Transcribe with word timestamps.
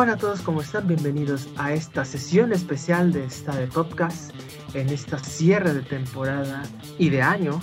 Hola 0.00 0.12
a 0.12 0.16
todos, 0.16 0.42
¿cómo 0.42 0.62
están? 0.62 0.86
Bienvenidos 0.86 1.48
a 1.56 1.72
esta 1.72 2.04
sesión 2.04 2.52
especial 2.52 3.12
de 3.12 3.24
esta 3.24 3.56
de 3.56 3.66
podcast 3.66 4.30
en 4.72 4.90
esta 4.90 5.18
cierre 5.18 5.74
de 5.74 5.82
temporada 5.82 6.62
y 6.98 7.10
de 7.10 7.20
año, 7.20 7.60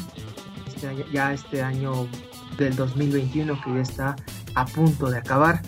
este 0.67 1.05
ya 1.13 1.31
este 1.31 1.61
año 1.61 2.09
del 2.57 2.75
2021 2.75 3.61
que 3.63 3.73
ya 3.75 3.79
está 3.79 4.15
a 4.53 4.65
punto 4.65 5.09
de 5.09 5.19
acabar. 5.19 5.61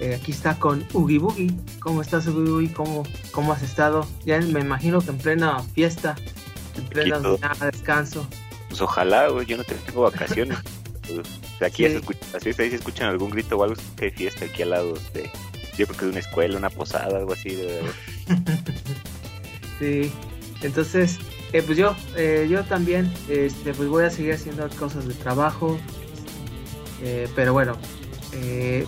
Eh, 0.00 0.18
aquí 0.18 0.32
está 0.32 0.58
con 0.58 0.86
Ugi 0.94 1.18
Boogie. 1.18 1.54
¿Cómo 1.80 2.00
estás, 2.00 2.26
Ugi 2.26 2.50
Boogie? 2.50 2.72
¿Cómo, 2.72 3.02
¿Cómo 3.30 3.52
has 3.52 3.62
estado? 3.62 4.06
Ya 4.24 4.40
me 4.40 4.60
imagino 4.60 5.02
que 5.02 5.10
en 5.10 5.18
plena 5.18 5.62
fiesta, 5.74 6.16
en 6.78 6.84
plena 6.86 7.20
descanso. 7.70 8.26
Pues 8.70 8.80
ojalá, 8.80 9.28
güey, 9.28 9.44
yo 9.44 9.58
no 9.58 9.64
tengo 9.64 10.00
vacaciones. 10.00 10.56
pues, 11.06 11.28
aquí 11.60 11.84
sí. 11.84 11.90
se 11.90 11.96
escucha, 11.96 12.40
si 12.40 12.48
escuchan 12.48 13.08
algún 13.10 13.28
grito 13.28 13.58
o 13.58 13.64
algo, 13.64 13.76
que 13.98 14.06
hay 14.06 14.10
fiesta 14.10 14.46
aquí 14.46 14.62
al 14.62 14.70
lado 14.70 14.94
de, 15.12 15.30
yo 15.76 15.86
creo 15.86 15.98
que 15.98 16.04
de 16.06 16.10
una 16.12 16.20
escuela, 16.20 16.56
una 16.56 16.70
posada, 16.70 17.18
algo 17.18 17.32
así. 17.32 17.50
De... 17.50 17.80
sí, 19.78 20.12
entonces, 20.62 21.18
eh, 21.52 21.62
pues 21.62 21.78
yo, 21.78 21.94
eh, 22.16 22.46
yo 22.50 22.64
también, 22.64 23.12
este, 23.28 23.74
pues 23.74 23.88
voy 23.88 24.04
a 24.04 24.10
seguir 24.10 24.34
haciendo 24.34 24.68
cosas 24.70 25.06
de 25.06 25.14
trabajo, 25.14 25.78
eh, 27.04 27.28
pero 27.34 27.52
bueno, 27.52 27.76
eh, 28.32 28.86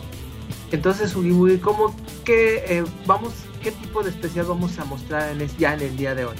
entonces 0.71 1.15
Ugi 1.15 1.59
¿cómo, 1.59 1.95
qué, 2.25 2.65
eh, 2.67 2.85
vamos, 3.05 3.35
qué 3.63 3.73
tipo 3.73 4.03
de 4.03 4.09
especial 4.09 4.47
vamos 4.47 4.79
a 4.79 4.85
mostrar 4.87 5.31
en 5.31 5.43
es, 5.43 5.57
ya 5.59 5.75
en 5.75 5.83
el 5.83 5.97
día 5.97 6.15
de 6.15 6.25
hoy? 6.25 6.37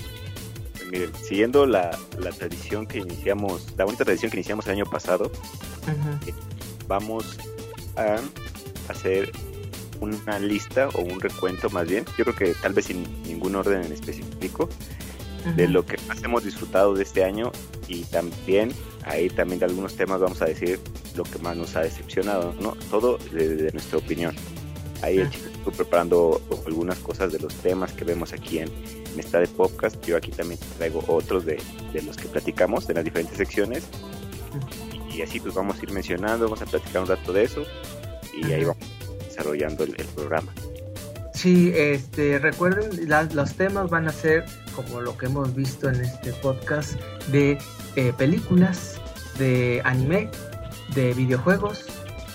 Pues 0.73 0.91
miren, 0.91 1.11
siguiendo 1.23 1.67
la, 1.67 1.99
la, 2.19 2.31
tradición 2.31 2.87
que 2.87 2.99
iniciamos, 2.99 3.75
la 3.77 3.85
bonita 3.85 4.05
tradición 4.05 4.31
que 4.31 4.39
iniciamos 4.39 4.67
el 4.67 4.73
año 4.73 4.87
pasado, 4.87 5.31
uh 5.87 5.91
-huh. 5.91 6.35
vamos 6.89 7.37
a 7.97 8.17
hacer 8.91 9.33
una 10.01 10.39
lista 10.39 10.89
o 10.95 11.03
un 11.03 11.21
recuento 11.21 11.71
más 11.71 11.89
bien, 11.89 12.05
yo 12.19 12.25
creo 12.25 12.37
que 12.37 12.55
tal 12.55 12.73
vez 12.73 12.87
sin 12.87 13.05
ningún 13.23 13.55
orden 13.57 13.83
en 13.83 13.93
específico, 13.93 14.69
-huh. 15.47 15.55
de 15.55 15.69
lo 15.69 15.85
que 15.87 15.97
más 16.09 16.23
hemos 16.23 16.45
disfrutado 16.45 16.95
de 16.95 17.03
este 17.03 17.25
año 17.25 17.53
y 17.89 18.05
también 18.05 18.73
ahí 19.05 19.29
también 19.29 19.61
de 19.61 19.67
algunos 19.67 19.95
temas 19.95 20.21
vamos 20.21 20.43
a 20.43 20.47
decir 20.47 20.81
lo 21.15 21.25
que 21.25 21.39
más 21.39 21.57
nos 21.57 21.77
ha 21.77 21.83
decepcionado, 21.83 22.55
¿no? 22.61 22.77
Todo 22.91 23.19
desde 23.33 23.57
de 23.57 23.73
nuestra 23.73 23.99
opinión. 23.99 24.35
Ahí 25.03 25.19
el 25.19 25.31
chico 25.31 25.47
estuvo 25.47 25.73
preparando 25.73 26.41
algunas 26.67 26.99
cosas 26.99 27.31
de 27.33 27.39
los 27.39 27.55
temas 27.57 27.93
que 27.93 28.05
vemos 28.05 28.33
aquí 28.33 28.59
en, 28.59 28.69
en 28.69 29.21
esta 29.21 29.39
de 29.39 29.47
podcast. 29.47 30.03
Yo 30.07 30.17
aquí 30.17 30.31
también 30.31 30.59
traigo 30.79 31.05
otros 31.07 31.45
de, 31.45 31.61
de 31.93 32.03
los 32.03 32.17
que 32.17 32.29
platicamos 32.29 32.87
de 32.87 32.95
las 32.95 33.05
diferentes 33.05 33.37
secciones. 33.37 33.85
Y, 35.15 35.23
así 35.23 35.39
pues 35.39 35.55
vamos 35.55 35.79
a 35.79 35.83
ir 35.83 35.93
mencionando, 35.93 36.45
vamos 36.45 36.63
a 36.63 36.67
platicar 36.67 37.03
un 37.03 37.09
rato 37.09 37.33
de 37.33 37.45
eso 37.45 37.65
y 38.37 38.53
ahí 38.53 38.65
vamos 38.65 38.85
desarrollando 39.37 39.85
el, 39.85 39.95
el 39.99 40.07
programa. 40.07 40.53
Sí, 41.35 41.71
este, 41.75 42.39
recuerden, 42.39 43.09
los 43.35 43.55
temas 43.55 43.91
van 43.91 44.09
a 44.09 44.13
ser 44.13 44.47
como 44.75 45.03
lo 45.03 45.19
que 45.19 45.27
hemos 45.27 45.55
visto 45.55 45.89
en 45.89 45.97
este 45.97 46.33
podcast 46.33 46.95
de 47.31 47.59
eh, 47.97 48.13
películas, 48.17 48.99
de 49.39 49.83
anime, 49.85 50.31
de 50.95 51.13
videojuegos 51.13 51.85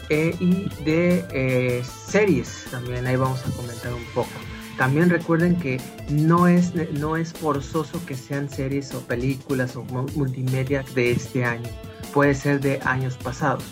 eh, 0.10 0.36
y 0.40 0.70
de 0.84 1.26
eh, 1.32 1.84
series 1.84 2.66
también 2.70 3.08
ahí 3.08 3.16
vamos 3.16 3.40
a 3.46 3.52
comentar 3.52 3.94
un 3.94 4.04
poco 4.14 4.30
también 4.78 5.10
recuerden 5.10 5.56
que 5.56 5.80
no 6.10 6.48
es 6.48 6.74
no 6.94 7.16
es 7.16 7.32
forzoso 7.32 8.06
que 8.06 8.16
sean 8.16 8.50
series 8.50 8.94
o 8.94 9.00
películas 9.02 9.76
o 9.78 9.84
multimedia 9.84 10.84
de 10.96 11.12
este 11.12 11.46
año 11.46 11.70
puede 12.14 12.36
ser 12.36 12.60
de 12.60 12.82
años 12.84 13.16
pasados 13.16 13.64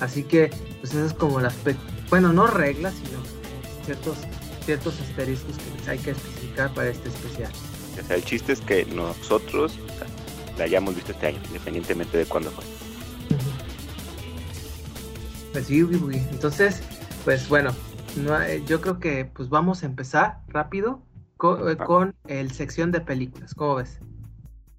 así 0.00 0.24
que 0.24 0.50
pues 0.80 0.92
esas 0.92 1.12
es 1.12 1.14
como 1.14 1.40
las 1.40 1.54
bueno 2.10 2.32
no 2.32 2.46
reglas 2.46 2.94
sino 2.94 3.18
ciertos 3.84 4.18
ciertos 4.64 5.00
asteriscos 5.00 5.56
que 5.58 5.90
hay 5.90 5.98
que 5.98 6.10
especificar 6.10 6.72
para 6.74 6.88
este 6.88 7.08
especial 7.08 7.52
o 8.00 8.06
sea, 8.06 8.16
el 8.16 8.24
chiste 8.24 8.52
es 8.52 8.60
que 8.60 8.84
nosotros 8.86 9.78
o 9.84 9.98
sea, 9.98 10.06
la 10.58 10.64
hayamos 10.64 10.94
visto 10.94 11.12
este 11.12 11.28
año 11.28 11.38
independientemente 11.48 12.18
de 12.18 12.26
cuándo 12.26 12.50
fue 12.50 12.64
pues 15.56 15.68
sí, 15.68 15.78
entonces, 16.32 16.82
pues 17.24 17.48
bueno, 17.48 17.70
no, 18.14 18.46
yo 18.66 18.82
creo 18.82 19.00
que 19.00 19.24
pues 19.24 19.48
vamos 19.48 19.82
a 19.82 19.86
empezar 19.86 20.40
rápido 20.48 21.00
con, 21.38 21.70
eh, 21.70 21.78
con 21.78 22.14
el 22.26 22.50
sección 22.50 22.92
de 22.92 23.00
películas, 23.00 23.54
¿cómo 23.54 23.76
ves? 23.76 23.98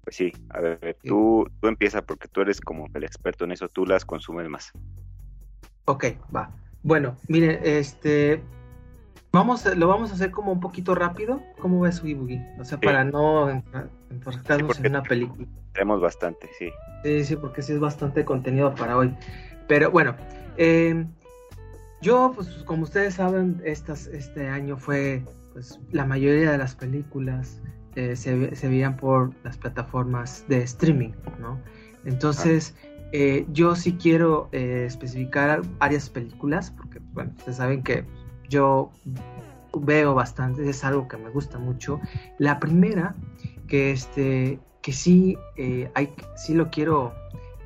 Pues 0.04 0.14
sí, 0.14 0.32
a 0.50 0.60
ver, 0.60 0.96
sí. 1.02 1.08
Tú, 1.08 1.50
tú 1.60 1.66
empieza 1.66 2.02
porque 2.02 2.28
tú 2.28 2.42
eres 2.42 2.60
como 2.60 2.86
el 2.94 3.02
experto 3.02 3.44
en 3.44 3.50
eso, 3.50 3.68
tú 3.68 3.86
las 3.86 4.04
consumes 4.04 4.48
más. 4.48 4.70
Ok, 5.86 6.04
va. 6.32 6.48
Bueno, 6.88 7.18
mire, 7.28 7.78
este, 7.78 8.40
vamos, 9.30 9.66
lo 9.76 9.88
vamos 9.88 10.10
a 10.10 10.14
hacer 10.14 10.30
como 10.30 10.52
un 10.52 10.60
poquito 10.60 10.94
rápido, 10.94 11.42
¿cómo 11.60 11.80
ves 11.80 12.00
Boogie? 12.00 12.42
O 12.58 12.64
sea, 12.64 12.78
sí. 12.78 12.86
para 12.86 13.04
no 13.04 13.50
enfrascarnos 14.10 14.74
sí, 14.74 14.82
en 14.86 14.92
una 14.92 15.02
película. 15.02 15.46
Tenemos 15.74 16.00
bastante, 16.00 16.48
sí. 16.58 16.70
Sí, 17.04 17.24
sí, 17.24 17.36
porque 17.36 17.60
sí 17.60 17.74
es 17.74 17.78
bastante 17.78 18.24
contenido 18.24 18.74
para 18.74 18.96
hoy. 18.96 19.14
Pero 19.66 19.90
bueno, 19.90 20.16
eh, 20.56 21.04
yo, 22.00 22.32
pues 22.34 22.48
como 22.64 22.84
ustedes 22.84 23.16
saben, 23.16 23.60
estas, 23.66 24.06
este 24.06 24.48
año 24.48 24.78
fue, 24.78 25.22
pues 25.52 25.78
la 25.90 26.06
mayoría 26.06 26.52
de 26.52 26.56
las 26.56 26.74
películas 26.74 27.60
eh, 27.96 28.16
se, 28.16 28.56
se, 28.56 28.66
veían 28.66 28.96
por 28.96 29.34
las 29.44 29.58
plataformas 29.58 30.42
de 30.48 30.62
streaming, 30.62 31.12
¿no? 31.38 31.60
Entonces, 32.06 32.74
eh, 33.12 33.46
yo 33.52 33.74
sí 33.74 33.94
quiero 33.94 34.48
eh, 34.52 34.84
especificar 34.86 35.62
varias 35.78 36.10
películas, 36.10 36.70
porque, 36.70 37.00
bueno, 37.12 37.32
ustedes 37.36 37.56
saben 37.56 37.82
que 37.82 38.04
yo 38.48 38.90
veo 39.80 40.14
bastante, 40.14 40.68
es 40.68 40.84
algo 40.84 41.08
que 41.08 41.16
me 41.16 41.30
gusta 41.30 41.58
mucho. 41.58 42.00
La 42.38 42.58
primera, 42.58 43.14
que, 43.66 43.90
este, 43.90 44.58
que 44.82 44.92
sí, 44.92 45.36
hay, 45.94 46.12
sí 46.36 46.54
lo 46.54 46.70
quiero 46.70 47.12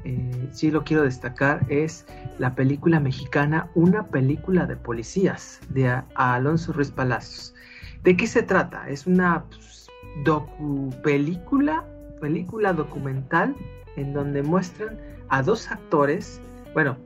eh, 0.05 0.49
sí 0.53 0.71
lo 0.71 0.83
quiero 0.83 1.05
destacar, 1.05 1.65
es 1.69 2.07
la 2.39 2.55
película 2.55 2.99
mexicana 2.99 3.71
Una 3.75 4.07
película 4.07 4.67
de 4.67 4.77
policías 4.77 5.61
de 5.69 6.03
Alonso 6.15 6.73
Ruiz 6.73 6.91
Palacios. 6.91 7.55
¿De 8.03 8.17
qué 8.17 8.27
se 8.27 8.43
trata? 8.43 8.89
Es 8.89 9.07
una 9.07 9.45
pues, 9.45 9.89
docu 10.25 10.91
película, 11.05 11.85
película 12.21 12.73
documental 12.73 13.55
en 13.97 14.13
donde 14.13 14.43
muestran 14.43 14.99
a 15.33 15.43
dos 15.43 15.71
actores, 15.71 16.43
bueno, 16.75 16.99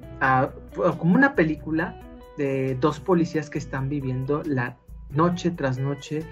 como 0.98 1.14
una 1.14 1.36
película 1.36 1.96
de 2.36 2.74
dos 2.80 2.98
policías 2.98 3.48
que 3.48 3.58
están 3.58 3.88
viviendo 3.88 4.42
la 4.44 4.76
noche 5.10 5.52
tras 5.52 5.78
noche 5.78 6.24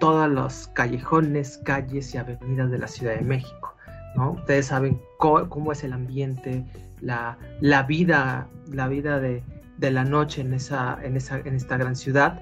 todos 0.00 0.30
los 0.30 0.68
callejones, 0.68 1.60
calles 1.64 2.14
y 2.14 2.18
avenidas 2.18 2.70
de 2.70 2.78
la 2.78 2.88
Ciudad 2.88 3.16
de 3.16 3.20
México. 3.20 3.74
¿no? 4.16 4.32
Ustedes 4.32 4.66
saben 4.66 4.98
cómo, 5.18 5.72
es 5.72 5.84
el 5.84 5.92
ambiente, 5.92 6.64
la, 7.02 7.36
la, 7.60 7.82
vida, 7.82 8.48
la 8.72 8.88
vida 8.88 9.20
de, 9.20 9.42
de 9.76 9.90
la 9.90 10.04
noche 10.04 10.40
en, 10.40 10.54
esa, 10.54 10.98
en, 11.02 11.18
esa, 11.18 11.38
en 11.40 11.54
esta 11.54 11.76
gran 11.76 11.96
ciudad 11.96 12.40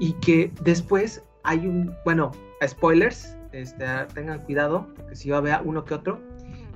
y 0.00 0.14
que 0.14 0.52
después 0.62 1.22
hay 1.44 1.68
un, 1.68 1.94
bueno, 2.04 2.32
spoilers, 2.66 3.36
este, 3.52 3.84
tengan 4.12 4.40
cuidado, 4.40 4.88
porque 4.96 5.14
si 5.14 5.30
va 5.30 5.38
a 5.38 5.62
uno 5.62 5.84
que 5.84 5.94
otro, 5.94 6.18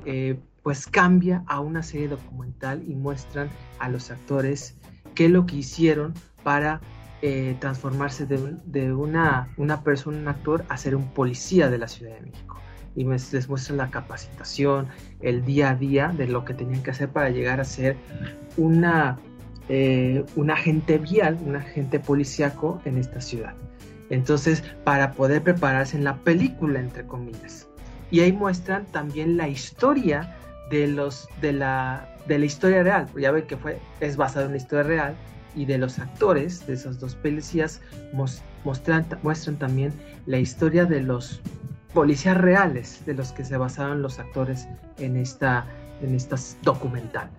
eh, 0.05 0.39
pues 0.65 0.87
cambia 0.87 1.45
a 1.47 1.61
una 1.61 1.83
serie 1.83 2.09
documental 2.09 2.83
y 2.89 2.95
muestran 2.95 3.49
a 3.79 3.89
los 3.91 4.11
actores 4.11 4.75
qué 5.15 5.27
es 5.27 5.31
lo 5.31 5.47
que 5.47 5.57
hicieron 5.57 6.15
para 6.43 6.81
eh, 7.23 7.55
transformarse 7.61 8.27
de, 8.27 8.93
una, 8.93 9.53
una 9.59 9.83
persona, 9.83 10.19
un 10.19 10.29
actor, 10.29 10.65
a 10.69 10.77
ser 10.77 10.97
un 10.97 11.07
policía 11.13 11.69
de 11.71 11.79
la 11.79 11.87
Ciudad 11.87 12.15
de 12.15 12.23
México 12.23 12.59
y 12.97 13.05
les 13.05 13.49
muestran 13.49 13.77
la 13.77 13.91
capacitación, 13.91 14.89
el 15.21 15.45
día 15.45 15.71
a 15.71 15.75
día 15.75 16.09
de 16.09 16.29
lo 16.29 16.45
que 16.45 16.55
tenían 16.55 16.83
que 16.83 16.93
hacer 16.93 17.11
para 17.11 17.29
llegar 17.29 17.61
a 17.61 17.65
ser 17.65 17.97
una, 18.57 19.19
eh, 19.69 20.25
un 20.35 20.51
agente 20.51 20.99
vial, 20.99 21.39
un 21.45 21.57
agente 21.57 22.01
policíaco 22.01 22.81
en 22.85 22.99
esta 22.99 23.21
ciudad. 23.21 23.55
Entonces, 24.10 24.63
para 24.84 25.13
poder 25.13 25.43
prepararse 25.43 25.97
en 25.97 26.05
la 26.05 26.17
película, 26.17 26.78
entre 26.78 27.07
comillas. 27.07 27.69
Y 28.10 28.21
ahí 28.21 28.33
muestran 28.33 28.87
también 28.87 29.37
la 29.37 29.49
historia 29.49 30.37
de, 30.71 30.87
los, 30.89 31.28
de, 31.41 31.53
la, 31.53 32.09
de 32.27 32.39
la 32.39 32.45
historia 32.45 32.83
real. 32.83 33.09
Ya 33.16 33.31
ven 33.31 33.47
que 33.47 33.57
fue, 33.57 33.78
es 34.01 34.16
basado 34.16 34.47
en 34.47 34.53
la 34.53 34.57
historia 34.59 34.84
real 34.84 35.15
y 35.55 35.65
de 35.66 35.78
los 35.78 35.99
actores 35.99 36.66
de 36.66 36.75
esos 36.75 36.99
dos 36.99 37.15
policías 37.15 37.81
muestran, 38.65 39.07
muestran 39.22 39.57
también 39.57 39.93
la 40.27 40.39
historia 40.39 40.84
de 40.84 41.01
los 41.01 41.41
policías 41.93 42.37
reales 42.37 43.05
de 43.07 43.15
los 43.15 43.33
que 43.33 43.45
se 43.45 43.57
basaron 43.57 44.03
los 44.03 44.19
actores 44.19 44.66
en 44.99 45.16
esta, 45.16 45.65
en 46.03 46.15
esta 46.15 46.37
documental. 46.63 47.31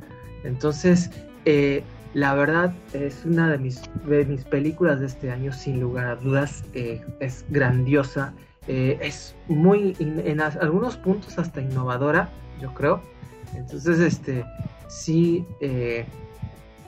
Entonces, 0.44 1.12
eh, 1.44 1.84
la 2.14 2.34
verdad 2.34 2.74
es 2.94 3.26
una 3.26 3.50
de 3.50 3.58
mis, 3.58 3.82
de 4.08 4.24
mis 4.26 4.46
películas 4.46 5.02
de 5.02 5.08
este 5.08 5.32
año, 5.32 5.52
sin 5.52 5.82
lugar 5.82 6.08
a 6.08 6.16
dudas, 6.16 6.64
eh, 6.74 7.04
es 7.20 7.46
grandiosa, 7.50 8.34
eh, 8.68 8.98
es 9.02 9.36
muy, 9.50 9.96
en 10.00 10.40
algunos 10.40 10.96
puntos 10.96 11.38
hasta 11.38 11.60
innovadora, 11.60 12.30
yo 12.62 12.74
creo. 12.74 13.02
Entonces, 13.54 14.00
este, 14.00 14.46
sí, 14.88 15.46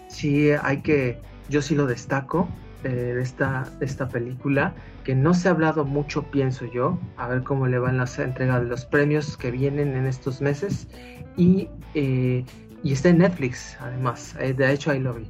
sí 0.08 0.52
hay 0.52 0.82
que, 0.82 1.20
yo 1.50 1.62
sí 1.62 1.76
lo 1.76 1.86
destaco. 1.86 2.48
eh, 2.84 2.90
de 2.90 3.22
esta, 3.22 3.66
esta 3.82 4.08
película, 4.08 4.74
que 5.04 5.16
no 5.16 5.34
se 5.34 5.48
ha 5.48 5.52
hablado 5.52 5.84
mucho, 5.84 6.22
pienso 6.30 6.66
yo, 6.66 7.00
a 7.18 7.28
ver 7.28 7.42
cómo 7.42 7.66
le 7.66 7.80
van 7.80 7.98
las 7.98 8.20
entregas 8.20 8.62
de 8.62 8.68
los 8.68 8.86
premios 8.86 9.36
que 9.36 9.50
vienen 9.50 9.96
en 9.96 10.06
estos 10.06 10.42
meses, 10.42 10.88
y, 11.36 11.70
eh, 11.96 12.46
y 12.84 12.94
está 12.94 13.10
en 13.10 13.18
Netflix, 13.18 13.76
además, 13.80 14.36
eh, 14.40 14.54
de 14.54 14.72
hecho 14.72 14.92
ahí 14.92 15.00
lo 15.00 15.16
vi. 15.16 15.26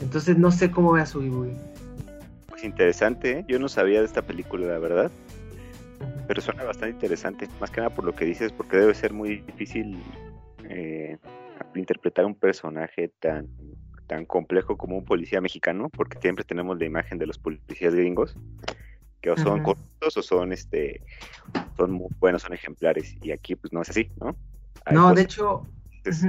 Entonces 0.00 0.36
no 0.36 0.50
sé 0.50 0.70
cómo 0.70 0.92
vea 0.92 1.06
su 1.06 1.20
Pues 2.48 2.62
interesante, 2.62 3.44
yo 3.48 3.58
no 3.58 3.68
sabía 3.68 4.00
de 4.00 4.06
esta 4.06 4.20
película, 4.20 4.66
la 4.66 4.78
verdad, 4.78 5.10
pero 6.28 6.42
suena 6.42 6.62
bastante 6.64 6.94
interesante, 6.94 7.48
más 7.58 7.70
que 7.70 7.80
nada 7.80 7.94
por 7.94 8.04
lo 8.04 8.14
que 8.14 8.26
dices, 8.26 8.52
porque 8.52 8.76
debe 8.76 8.94
ser 8.94 9.14
muy 9.14 9.38
difícil 9.46 9.96
interpretar 11.74 12.24
un 12.24 12.34
personaje 12.34 13.08
tan 13.20 13.48
tan 14.06 14.24
complejo 14.24 14.76
como 14.76 14.96
un 14.96 15.04
policía 15.04 15.40
mexicano, 15.40 15.88
porque 15.90 16.18
siempre 16.20 16.44
tenemos 16.44 16.78
la 16.78 16.84
imagen 16.84 17.18
de 17.18 17.26
los 17.26 17.38
policías 17.38 17.94
gringos, 17.94 18.36
que 19.20 19.30
o 19.30 19.36
son 19.36 19.62
cortos 19.62 20.16
o 20.16 20.22
son 20.22 20.52
este 20.52 21.02
son 21.76 21.92
muy 21.92 22.08
buenos, 22.20 22.42
son 22.42 22.54
ejemplares, 22.54 23.16
y 23.22 23.32
aquí 23.32 23.54
pues 23.54 23.72
no 23.72 23.82
es 23.82 23.90
así, 23.90 24.10
¿no? 24.20 24.36
no, 24.92 25.12
de 25.12 25.22
hecho, 25.22 25.66
sí. 26.04 26.28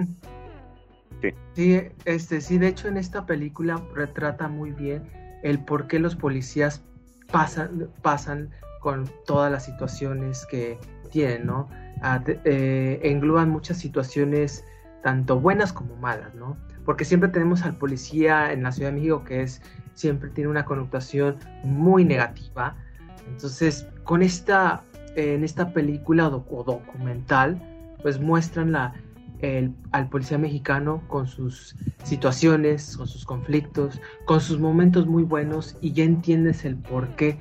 sí, 1.53 1.81
este, 2.05 2.41
sí, 2.41 2.57
de 2.57 2.67
hecho 2.67 2.87
en 2.87 2.97
esta 2.97 3.25
película 3.25 3.81
retrata 3.93 4.47
muy 4.47 4.71
bien 4.71 5.07
el 5.43 5.63
por 5.63 5.87
qué 5.87 5.99
los 5.99 6.15
policías 6.15 6.83
pasan, 7.31 7.89
pasan 8.01 8.49
con 8.81 9.09
todas 9.25 9.51
las 9.51 9.65
situaciones 9.65 10.45
que 10.47 10.79
tienen, 11.09 11.45
¿no? 11.45 11.69
Ah, 12.01 12.23
eh, 12.27 12.99
engloban 13.03 13.49
muchas 13.49 13.77
situaciones 13.77 14.63
tanto 15.03 15.39
buenas 15.39 15.73
como 15.73 15.95
malas, 15.95 16.33
¿no? 16.35 16.57
porque 16.87 17.03
siempre 17.03 17.27
tenemos 17.27 17.63
al 17.63 17.75
policía 17.75 18.53
en 18.53 18.63
la 18.63 18.71
Ciudad 18.71 18.91
de 18.91 18.95
México 18.95 19.25
que 19.25 19.41
es 19.41 19.61
siempre 19.93 20.29
tiene 20.29 20.49
una 20.49 20.63
connotación 20.63 21.35
muy 21.65 22.05
negativa. 22.05 22.77
Entonces, 23.27 23.85
con 24.05 24.21
esta 24.21 24.83
en 25.17 25.43
esta 25.43 25.73
película 25.73 26.29
o 26.29 26.63
documental, 26.63 27.61
pues 28.01 28.21
muestran 28.21 28.71
la, 28.71 28.93
al 29.91 30.09
policía 30.09 30.37
mexicano 30.37 31.03
con 31.09 31.27
sus 31.27 31.75
situaciones, 32.03 32.95
con 32.95 33.07
sus 33.07 33.25
conflictos, 33.25 33.99
con 34.25 34.39
sus 34.39 34.57
momentos 34.57 35.07
muy 35.07 35.23
buenos 35.23 35.75
y 35.81 35.91
ya 35.91 36.05
entiendes 36.05 36.63
el 36.63 36.77
por 36.77 37.09
qué 37.17 37.37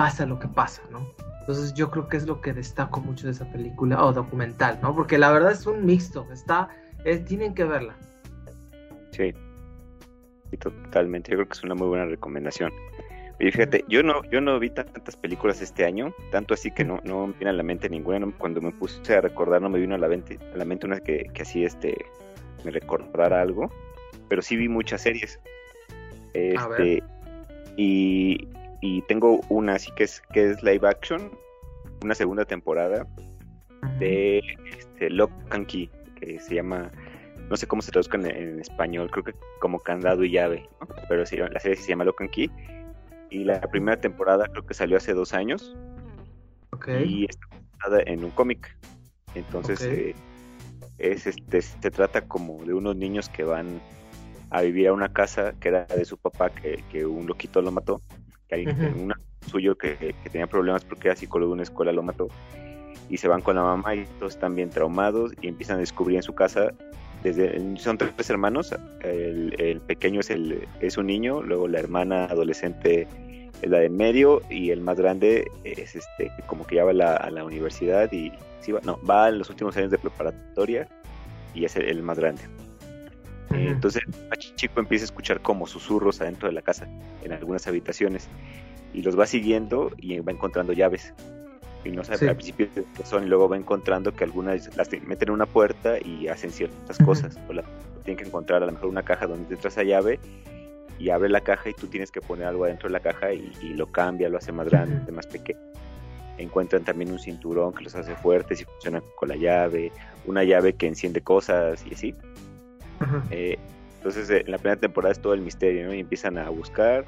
pasa 0.00 0.24
lo 0.24 0.38
que 0.38 0.48
pasa, 0.48 0.80
¿no? 0.90 1.06
Entonces 1.40 1.74
yo 1.74 1.90
creo 1.90 2.08
que 2.08 2.16
es 2.16 2.26
lo 2.26 2.40
que 2.40 2.54
destaco 2.54 3.00
mucho 3.00 3.26
de 3.26 3.32
esa 3.32 3.44
película 3.52 4.02
o 4.02 4.14
documental, 4.14 4.78
¿no? 4.80 4.94
Porque 4.94 5.18
la 5.18 5.30
verdad 5.30 5.52
es 5.52 5.66
un 5.66 5.84
mixto, 5.84 6.26
está, 6.32 6.70
tienen 7.26 7.52
que 7.52 7.64
verla. 7.64 7.94
Sí. 9.10 9.34
totalmente. 10.58 11.30
Yo 11.30 11.36
creo 11.36 11.48
que 11.48 11.52
es 11.52 11.62
una 11.64 11.74
muy 11.74 11.88
buena 11.88 12.06
recomendación. 12.06 12.72
Oye, 13.38 13.52
fíjate, 13.52 13.84
yo 13.88 14.02
no, 14.02 14.24
yo 14.30 14.40
no 14.40 14.58
vi 14.58 14.70
tantas 14.70 15.16
películas 15.16 15.60
este 15.60 15.84
año, 15.84 16.14
tanto 16.30 16.54
así 16.54 16.70
que 16.70 16.82
no, 16.82 17.00
no 17.04 17.26
me 17.26 17.34
viene 17.34 17.50
a 17.50 17.52
la 17.52 17.62
mente 17.62 17.90
ninguna. 17.90 18.26
Cuando 18.38 18.62
me 18.62 18.72
puse 18.72 19.14
a 19.14 19.20
recordar, 19.20 19.60
no 19.60 19.68
me 19.68 19.80
vino 19.80 19.96
a 19.96 19.98
la 19.98 20.08
mente, 20.08 20.38
a 20.54 20.56
la 20.56 20.64
mente 20.64 20.86
una 20.86 21.00
que, 21.00 21.24
que 21.34 21.42
así 21.42 21.62
este 21.62 21.94
me 22.64 22.70
recordara 22.70 23.42
algo. 23.42 23.70
Pero 24.30 24.40
sí 24.40 24.56
vi 24.56 24.66
muchas 24.66 25.02
series. 25.02 25.38
Este, 26.32 27.02
y, 27.76 28.48
y 28.80 29.02
tengo 29.02 29.40
una 29.48 29.74
así 29.74 29.90
que 29.92 30.04
es, 30.04 30.20
que 30.32 30.50
es 30.50 30.62
live 30.62 30.88
action, 30.88 31.30
una 32.02 32.14
segunda 32.14 32.44
temporada 32.44 33.06
de 33.98 34.42
este, 34.78 35.10
Lock 35.10 35.32
and 35.50 35.66
Key, 35.66 35.90
que 36.16 36.38
se 36.38 36.54
llama 36.54 36.90
no 37.50 37.56
sé 37.56 37.66
cómo 37.66 37.82
se 37.82 37.90
traduzca 37.90 38.16
en, 38.16 38.60
español, 38.60 39.10
creo 39.10 39.24
que 39.24 39.34
como 39.58 39.80
candado 39.80 40.22
y 40.22 40.30
llave, 40.30 40.68
pero 41.08 41.26
sí, 41.26 41.36
la 41.36 41.58
serie 41.58 41.76
se 41.76 41.88
llama 41.88 42.04
Locan 42.04 42.28
Key 42.28 42.48
y 43.28 43.44
la 43.44 43.60
primera 43.60 44.00
temporada 44.00 44.46
creo 44.46 44.64
que 44.64 44.72
salió 44.72 44.96
hace 44.96 45.14
dos 45.14 45.34
años 45.34 45.76
y 47.04 47.24
está 47.24 47.46
basada 47.76 48.02
en 48.06 48.22
un 48.24 48.30
cómic, 48.30 48.76
entonces 49.34 49.82
eh, 49.82 50.14
es 50.98 51.26
este 51.26 51.60
se 51.60 51.90
trata 51.90 52.22
como 52.22 52.64
de 52.64 52.72
unos 52.72 52.94
niños 52.94 53.28
que 53.28 53.42
van 53.42 53.80
a 54.50 54.62
vivir 54.62 54.86
a 54.88 54.92
una 54.92 55.12
casa 55.12 55.52
que 55.58 55.68
era 55.68 55.86
de 55.86 56.04
su 56.04 56.18
papá 56.18 56.50
que, 56.50 57.04
un 57.04 57.26
loquito 57.26 57.62
lo 57.62 57.72
mató, 57.72 58.00
que 58.50 58.56
hay 58.56 58.66
un 58.66 59.14
suyo 59.46 59.78
que, 59.78 59.96
que 59.96 60.30
tenía 60.30 60.46
problemas 60.46 60.84
porque 60.84 61.08
era 61.08 61.16
psicólogo 61.16 61.52
de 61.52 61.54
una 61.54 61.62
escuela 61.62 61.92
lo 61.92 62.02
mató 62.02 62.28
y 63.08 63.16
se 63.16 63.28
van 63.28 63.40
con 63.40 63.56
la 63.56 63.62
mamá 63.62 63.94
y 63.94 64.04
todos 64.18 64.34
están 64.34 64.54
bien 64.54 64.70
traumados 64.70 65.32
y 65.40 65.48
empiezan 65.48 65.76
a 65.76 65.80
descubrir 65.80 66.16
en 66.16 66.22
su 66.22 66.34
casa 66.34 66.72
desde, 67.22 67.76
son 67.76 67.98
tres 67.98 68.30
hermanos, 68.30 68.74
el, 69.02 69.82
pequeño 69.86 70.20
es, 70.20 70.30
el, 70.30 70.66
es 70.80 70.96
un 70.96 71.06
niño, 71.06 71.42
luego 71.42 71.68
la 71.68 71.78
hermana 71.78 72.24
adolescente 72.24 73.06
es 73.60 73.70
la 73.70 73.78
de 73.78 73.90
medio 73.90 74.40
y 74.48 74.70
el 74.70 74.80
más 74.80 74.98
grande 74.98 75.50
es 75.64 75.96
este 75.96 76.32
como 76.46 76.66
que 76.66 76.76
ya 76.76 76.84
va 76.84 76.92
a 76.92 77.30
la, 77.30 77.44
universidad 77.44 78.10
y 78.10 78.32
sí 78.60 78.72
va, 78.72 78.80
no, 78.84 78.98
va 79.04 79.28
en 79.28 79.38
los 79.38 79.50
últimos 79.50 79.76
años 79.76 79.90
de 79.90 79.98
preparatoria 79.98 80.88
y 81.54 81.66
es 81.66 81.76
el, 81.76 82.02
más 82.02 82.18
grande. 82.18 82.42
Entonces 83.50 84.02
el 84.06 84.54
chico 84.56 84.80
empieza 84.80 85.04
a 85.04 85.06
escuchar 85.06 85.40
como 85.40 85.66
susurros 85.66 86.20
adentro 86.20 86.48
de 86.48 86.54
la 86.54 86.62
casa, 86.62 86.88
en 87.22 87.32
algunas 87.32 87.66
habitaciones, 87.66 88.28
y 88.94 89.02
los 89.02 89.18
va 89.18 89.26
siguiendo 89.26 89.90
y 89.98 90.18
va 90.20 90.32
encontrando 90.32 90.72
llaves 90.72 91.12
y 91.84 91.90
no 91.90 92.04
sabe 92.04 92.28
al 92.28 92.36
principio 92.36 92.68
qué 92.74 93.04
son 93.04 93.24
y 93.24 93.28
luego 93.28 93.48
va 93.48 93.56
encontrando 93.56 94.12
que 94.12 94.24
algunas 94.24 94.76
las 94.76 94.90
meten 94.90 95.28
en 95.28 95.34
una 95.34 95.46
puerta 95.46 95.98
y 95.98 96.28
hacen 96.28 96.50
ciertas 96.50 96.98
cosas 96.98 97.38
o 97.48 97.52
la, 97.52 97.64
tienen 98.04 98.22
que 98.22 98.28
encontrar 98.28 98.62
a 98.62 98.66
lo 98.66 98.72
mejor 98.72 98.88
una 98.88 99.02
caja 99.02 99.26
donde 99.26 99.56
te 99.56 99.68
esa 99.68 99.82
llave 99.82 100.20
y 100.98 101.08
abre 101.08 101.30
la 101.30 101.40
caja 101.40 101.70
y 101.70 101.72
tú 101.72 101.86
tienes 101.86 102.10
que 102.10 102.20
poner 102.20 102.46
algo 102.46 102.64
adentro 102.64 102.88
de 102.88 102.92
la 102.92 103.00
caja 103.00 103.32
y, 103.32 103.72
lo 103.74 103.90
cambia, 103.90 104.28
lo 104.28 104.36
hace 104.36 104.52
más 104.52 104.68
grande, 104.68 105.10
más 105.10 105.26
pequeño. 105.26 105.58
Encuentran 106.36 106.84
también 106.84 107.10
un 107.10 107.18
cinturón 107.18 107.72
que 107.72 107.84
los 107.84 107.94
hace 107.94 108.14
fuertes 108.16 108.60
y 108.60 108.64
funciona 108.64 109.02
con 109.16 109.30
la 109.30 109.36
llave, 109.36 109.92
una 110.26 110.44
llave 110.44 110.74
que 110.74 110.86
enciende 110.86 111.22
cosas 111.22 111.82
y 111.86 111.94
así. 111.94 112.14
Eh, 113.30 113.58
entonces 113.96 114.30
eh, 114.30 114.42
en 114.44 114.50
la 114.50 114.58
primera 114.58 114.80
temporada 114.80 115.12
es 115.12 115.20
todo 115.20 115.34
el 115.34 115.40
misterio, 115.40 115.86
¿no? 115.86 115.94
Y 115.94 116.00
empiezan 116.00 116.38
a 116.38 116.48
buscar 116.50 117.04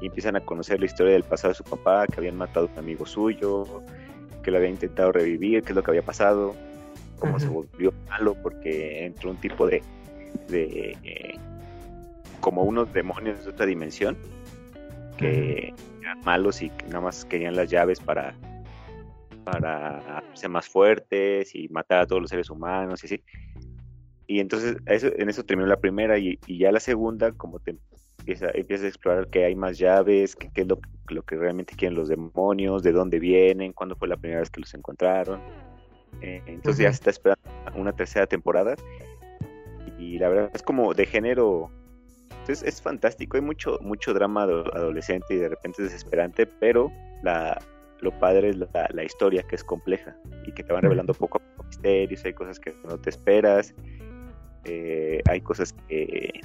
y 0.00 0.06
empiezan 0.06 0.36
a 0.36 0.40
conocer 0.40 0.80
la 0.80 0.86
historia 0.86 1.12
del 1.12 1.22
pasado 1.22 1.50
de 1.50 1.54
su 1.54 1.64
papá, 1.64 2.06
que 2.06 2.16
habían 2.18 2.36
matado 2.36 2.66
a 2.66 2.72
un 2.72 2.78
amigo 2.78 3.06
suyo, 3.06 3.82
que 4.42 4.50
lo 4.50 4.58
había 4.58 4.68
intentado 4.68 5.12
revivir, 5.12 5.62
qué 5.62 5.70
es 5.70 5.76
lo 5.76 5.82
que 5.82 5.90
había 5.90 6.02
pasado, 6.02 6.54
cómo 7.18 7.38
se 7.38 7.48
volvió 7.48 7.92
malo 8.08 8.34
porque 8.42 9.06
entró 9.06 9.30
un 9.30 9.36
tipo 9.36 9.66
de, 9.66 9.82
de 10.48 10.96
eh, 11.02 11.34
como 12.40 12.64
unos 12.64 12.92
demonios 12.92 13.44
de 13.44 13.50
otra 13.50 13.66
dimensión 13.66 14.16
que 15.16 15.72
eran 16.02 16.20
malos 16.24 16.60
y 16.60 16.70
que 16.70 16.86
nada 16.86 17.00
más 17.00 17.24
querían 17.24 17.56
las 17.56 17.70
llaves 17.70 18.00
para 18.00 18.34
para 19.44 20.22
ser 20.32 20.48
más 20.48 20.66
fuertes 20.68 21.54
y 21.54 21.68
matar 21.68 22.00
a 22.00 22.06
todos 22.06 22.22
los 22.22 22.30
seres 22.30 22.50
humanos 22.50 23.02
y 23.04 23.06
así. 23.06 23.22
Y 24.26 24.40
entonces 24.40 24.76
eso, 24.86 25.08
en 25.16 25.28
eso 25.28 25.44
terminó 25.44 25.68
la 25.68 25.80
primera 25.80 26.18
y, 26.18 26.38
y 26.46 26.58
ya 26.58 26.72
la 26.72 26.80
segunda, 26.80 27.32
como 27.32 27.58
te 27.60 27.76
empieza, 28.18 28.50
empieza 28.54 28.84
a 28.84 28.88
explorar 28.88 29.28
que 29.28 29.44
hay 29.44 29.54
más 29.54 29.78
llaves, 29.78 30.34
qué 30.36 30.50
es 30.54 30.66
lo, 30.66 30.78
lo, 31.08 31.22
que 31.22 31.36
realmente 31.36 31.74
quieren 31.76 31.96
los 31.96 32.08
demonios, 32.08 32.82
de 32.82 32.92
dónde 32.92 33.18
vienen, 33.18 33.72
cuándo 33.72 33.96
fue 33.96 34.08
la 34.08 34.16
primera 34.16 34.40
vez 34.40 34.50
que 34.50 34.60
los 34.60 34.72
encontraron. 34.74 35.40
Eh, 36.22 36.42
entonces 36.46 36.82
ya 36.82 36.90
se 36.90 36.96
está 36.96 37.10
esperando 37.10 37.42
una 37.74 37.92
tercera 37.92 38.26
temporada 38.26 38.76
y 39.98 40.18
la 40.18 40.28
verdad 40.28 40.50
es 40.54 40.62
como 40.62 40.94
de 40.94 41.06
género 41.06 41.70
entonces 42.30 42.62
es 42.62 42.80
fantástico 42.80 43.36
hay 43.36 43.42
mucho 43.42 43.78
mucho 43.80 44.12
drama 44.12 44.42
adolescente 44.42 45.34
y 45.34 45.38
de 45.38 45.48
repente 45.48 45.82
es 45.82 45.90
desesperante 45.90 46.46
pero 46.46 46.90
la 47.22 47.60
lo 48.00 48.10
padre 48.18 48.50
es 48.50 48.56
la, 48.56 49.04
historia 49.04 49.42
que 49.44 49.56
es 49.56 49.64
compleja 49.64 50.14
y 50.46 50.52
que 50.52 50.62
te 50.62 50.72
van 50.72 50.82
revelando 50.82 51.14
poco 51.14 51.38
a 51.38 51.40
poco 51.40 51.64
misterios 51.64 52.24
hay 52.24 52.34
cosas 52.34 52.60
que 52.60 52.74
no 52.84 52.98
te 52.98 53.10
esperas 53.10 53.74
eh, 54.64 55.22
hay 55.26 55.40
cosas 55.40 55.74
que 55.88 56.40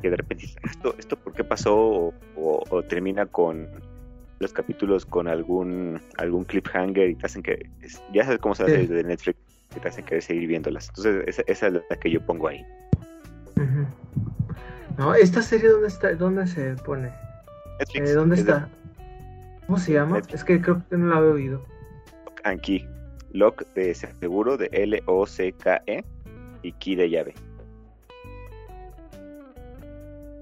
que 0.00 0.10
de 0.10 0.16
repente 0.16 0.46
esto, 0.62 0.94
esto 0.98 1.16
por 1.16 1.32
qué 1.32 1.44
pasó 1.44 2.12
o, 2.36 2.82
termina 2.88 3.26
con 3.26 3.68
los 4.40 4.52
capítulos 4.52 5.06
con 5.06 5.28
algún 5.28 6.00
algún 6.18 6.44
cliffhanger 6.44 7.10
y 7.10 7.14
te 7.14 7.26
hacen 7.26 7.42
que 7.42 7.70
ya 8.12 8.24
sabes 8.24 8.38
cómo 8.40 8.54
se 8.54 8.64
hace 8.64 8.86
desde 8.86 9.04
Netflix 9.04 9.38
que 9.72 9.80
te 9.80 9.88
hacen 9.88 10.04
querer 10.04 10.22
seguir 10.22 10.48
viéndolas 10.48 10.88
entonces 10.88 11.44
esa, 11.48 11.66
es 11.66 11.72
la 11.72 11.96
que 11.96 12.10
yo 12.10 12.20
pongo 12.26 12.48
ahí. 12.48 12.64
No 14.98 15.14
esta 15.14 15.42
serie 15.42 15.70
dónde 15.70 15.88
está 15.88 16.14
dónde 16.14 16.46
se 16.46 16.74
pone 16.84 17.10
Netflix, 17.78 18.10
eh, 18.10 18.14
dónde 18.14 18.36
está 18.36 18.68
cómo 19.66 19.78
se 19.78 19.92
llama 19.92 20.20
es 20.32 20.44
que 20.44 20.60
creo 20.60 20.82
que 20.90 20.96
no 20.96 21.06
la 21.06 21.16
había 21.16 21.30
oído. 21.30 21.64
Aquí 22.42 22.86
Lock 23.32 23.64
de 23.74 23.94
seguro 23.94 24.56
de 24.56 24.68
L 24.72 25.02
O 25.06 25.26
C 25.26 25.52
K 25.52 25.82
E 25.86 26.04
y 26.64 26.72
Key 26.72 26.96
de 26.96 27.10
llave 27.10 27.34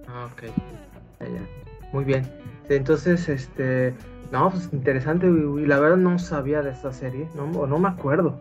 Ah, 0.09 0.29
ok. 0.33 0.45
Muy 1.93 2.05
bien. 2.05 2.31
Entonces, 2.69 3.29
este. 3.29 3.95
No, 4.31 4.51
pues 4.51 4.69
interesante. 4.73 5.27
Y 5.27 5.67
la 5.67 5.81
verdad 5.81 5.97
no 5.97 6.19
sabía 6.19 6.61
de 6.63 6.71
esta 6.71 6.93
serie. 6.93 7.29
No, 7.35 7.45
o 7.45 7.67
no 7.67 7.79
me 7.79 7.89
acuerdo. 7.89 8.39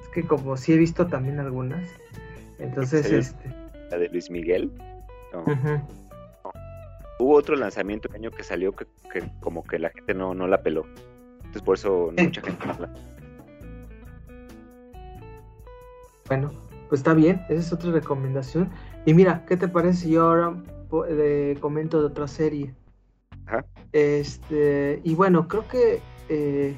Es 0.00 0.08
que 0.08 0.22
como 0.22 0.56
sí 0.56 0.72
he 0.72 0.76
visto 0.78 1.06
también 1.06 1.38
algunas. 1.38 1.86
Entonces, 2.58 3.10
este. 3.10 3.54
¿La 3.90 3.98
de 3.98 4.08
Luis 4.08 4.30
Miguel? 4.30 4.70
No. 5.32 5.44
hubo 7.18 7.34
otro 7.34 7.54
lanzamiento 7.54 8.08
el 8.08 8.14
año 8.14 8.30
que 8.30 8.42
salió 8.42 8.72
que, 8.72 8.86
como 9.40 9.62
que 9.62 9.78
la 9.78 9.90
gente 9.90 10.14
no, 10.14 10.34
no 10.34 10.46
la 10.46 10.62
peló. 10.62 10.86
Entonces 11.38 11.62
por 11.62 11.76
eso 11.76 12.12
mucha 12.16 12.40
gente 12.40 12.68
habla. 12.68 12.88
Bueno, 16.28 16.52
pues 16.90 17.00
está 17.00 17.14
bien, 17.14 17.40
esa 17.48 17.60
es 17.60 17.72
otra 17.72 17.92
recomendación. 17.92 18.68
Y 19.06 19.14
mira, 19.14 19.44
¿qué 19.46 19.56
te 19.56 19.68
parece 19.68 20.02
si 20.02 20.10
yo 20.10 20.24
ahora 20.24 20.62
comento 21.60 22.00
de 22.00 22.06
otra 22.06 22.26
serie? 22.26 22.74
Ajá. 23.46 23.64
Este, 23.92 25.00
y 25.04 25.14
bueno, 25.14 25.46
creo 25.46 25.66
que 25.68 26.00
eh, 26.28 26.74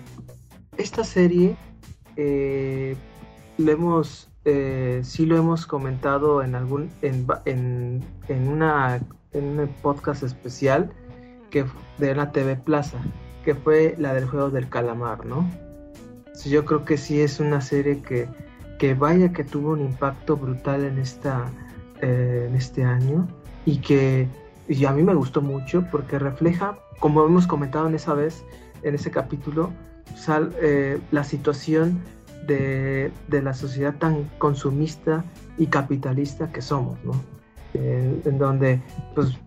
esta 0.77 1.03
serie 1.03 1.57
eh, 2.17 2.95
lo 3.57 3.73
hemos, 3.73 4.31
eh, 4.45 5.01
sí 5.03 5.25
lo 5.25 5.39
hemos 5.39 5.67
comentado 5.67 6.43
en 6.43 6.55
algún, 6.55 6.91
en, 7.01 7.27
en, 7.47 8.05
en 8.29 8.49
una 8.49 9.01
en 9.33 9.59
un 9.59 9.69
podcast 9.81 10.23
especial 10.23 10.93
que 11.51 11.65
de 11.97 12.15
la 12.15 12.33
TV 12.33 12.57
Plaza, 12.57 12.99
que 13.47 13.55
fue 13.55 13.95
la 13.99 14.13
del 14.13 14.27
juego 14.27 14.51
del 14.51 14.69
calamar, 14.69 15.25
¿no? 15.25 15.49
yo 16.45 16.65
creo 16.65 16.85
que 16.85 16.97
sí 16.97 17.21
es 17.21 17.41
una 17.41 17.61
serie 17.61 18.03
que, 18.03 18.29
que 18.83 18.95
vaya 18.95 19.33
que 19.33 19.45
tuvo 19.45 19.71
un 19.71 19.81
impacto 19.81 20.37
brutal 20.37 20.83
en 20.83 20.99
esta 20.99 21.49
eh, 22.01 22.47
en 22.49 22.57
este 22.57 22.83
año 22.83 23.29
y 23.65 23.77
que 23.77 24.27
y 24.67 24.85
a 24.87 24.91
mí 24.91 25.05
me 25.05 25.15
gustó 25.15 25.41
mucho 25.41 25.87
porque 25.89 26.19
refleja, 26.19 26.77
como 26.99 27.25
hemos 27.25 27.47
comentado 27.47 27.87
en 27.87 27.95
esa 27.95 28.13
vez, 28.15 28.45
en 28.83 28.97
ese 28.97 29.13
capítulo, 29.13 29.71
eh, 30.61 30.99
la 31.13 31.23
situación 31.23 32.01
de, 32.49 33.13
de, 33.29 33.41
la 33.41 33.55
sociedad 33.55 33.95
tan 33.95 34.25
consumista 34.39 35.25
y 35.59 35.67
capitalista 35.67 36.51
que 36.51 36.61
somos, 36.61 36.99
¿no? 37.05 37.13
en, 37.75 38.37
donde 38.37 38.81
pues 39.15 39.39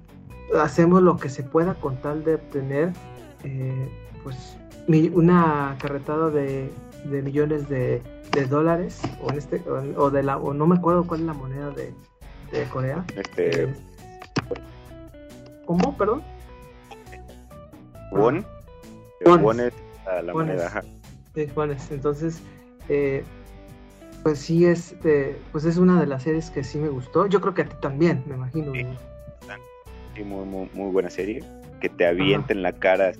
hacemos 0.57 1.01
lo 1.01 1.17
que 1.17 1.27
se 1.27 1.43
pueda 1.43 1.73
con 1.73 1.97
tal 1.97 2.23
de 2.23 2.35
obtener 2.35 2.93
eh, 3.43 3.89
pues 4.23 4.57
una 5.13 5.75
carretada 5.77 6.29
de, 6.29 6.71
millones 7.05 7.67
de, 7.67 8.01
dólares 8.43 9.01
o 9.21 9.31
en 9.31 9.37
este 9.37 9.63
o, 9.69 10.09
de 10.09 10.23
la 10.23 10.37
o 10.37 10.53
no 10.53 10.67
me 10.67 10.75
acuerdo 10.75 11.07
cuál 11.07 11.21
es 11.21 11.25
la 11.27 11.33
moneda 11.33 11.71
de, 11.71 11.93
Corea 12.71 13.03
este 13.17 13.63
eh, 13.63 13.75
¿cómo? 15.65 15.97
perdón 15.97 16.23
won 18.11 18.45
won 19.25 19.59
es 19.59 19.73
la 20.23 20.33
moneda 20.33 20.83
sí, 21.33 21.47
entonces 21.91 22.41
eh, 22.87 23.23
pues 24.25 24.39
sí, 24.39 24.65
este, 24.65 25.39
pues 25.51 25.65
es 25.65 25.77
una 25.77 25.99
de 25.99 26.07
las 26.07 26.23
series 26.23 26.49
que 26.49 26.63
sí 26.63 26.79
me 26.79 26.89
gustó. 26.89 27.27
Yo 27.27 27.39
creo 27.41 27.53
que 27.53 27.61
a 27.61 27.69
ti 27.69 27.75
también, 27.79 28.23
me 28.25 28.33
imagino. 28.33 28.73
Sí, 28.73 30.23
muy, 30.23 30.67
muy, 30.73 30.91
buena 30.91 31.11
serie. 31.11 31.43
Que 31.79 31.89
te 31.89 32.07
avienta 32.07 32.51
en 32.51 32.63
la 32.63 32.71
cara. 32.71 33.11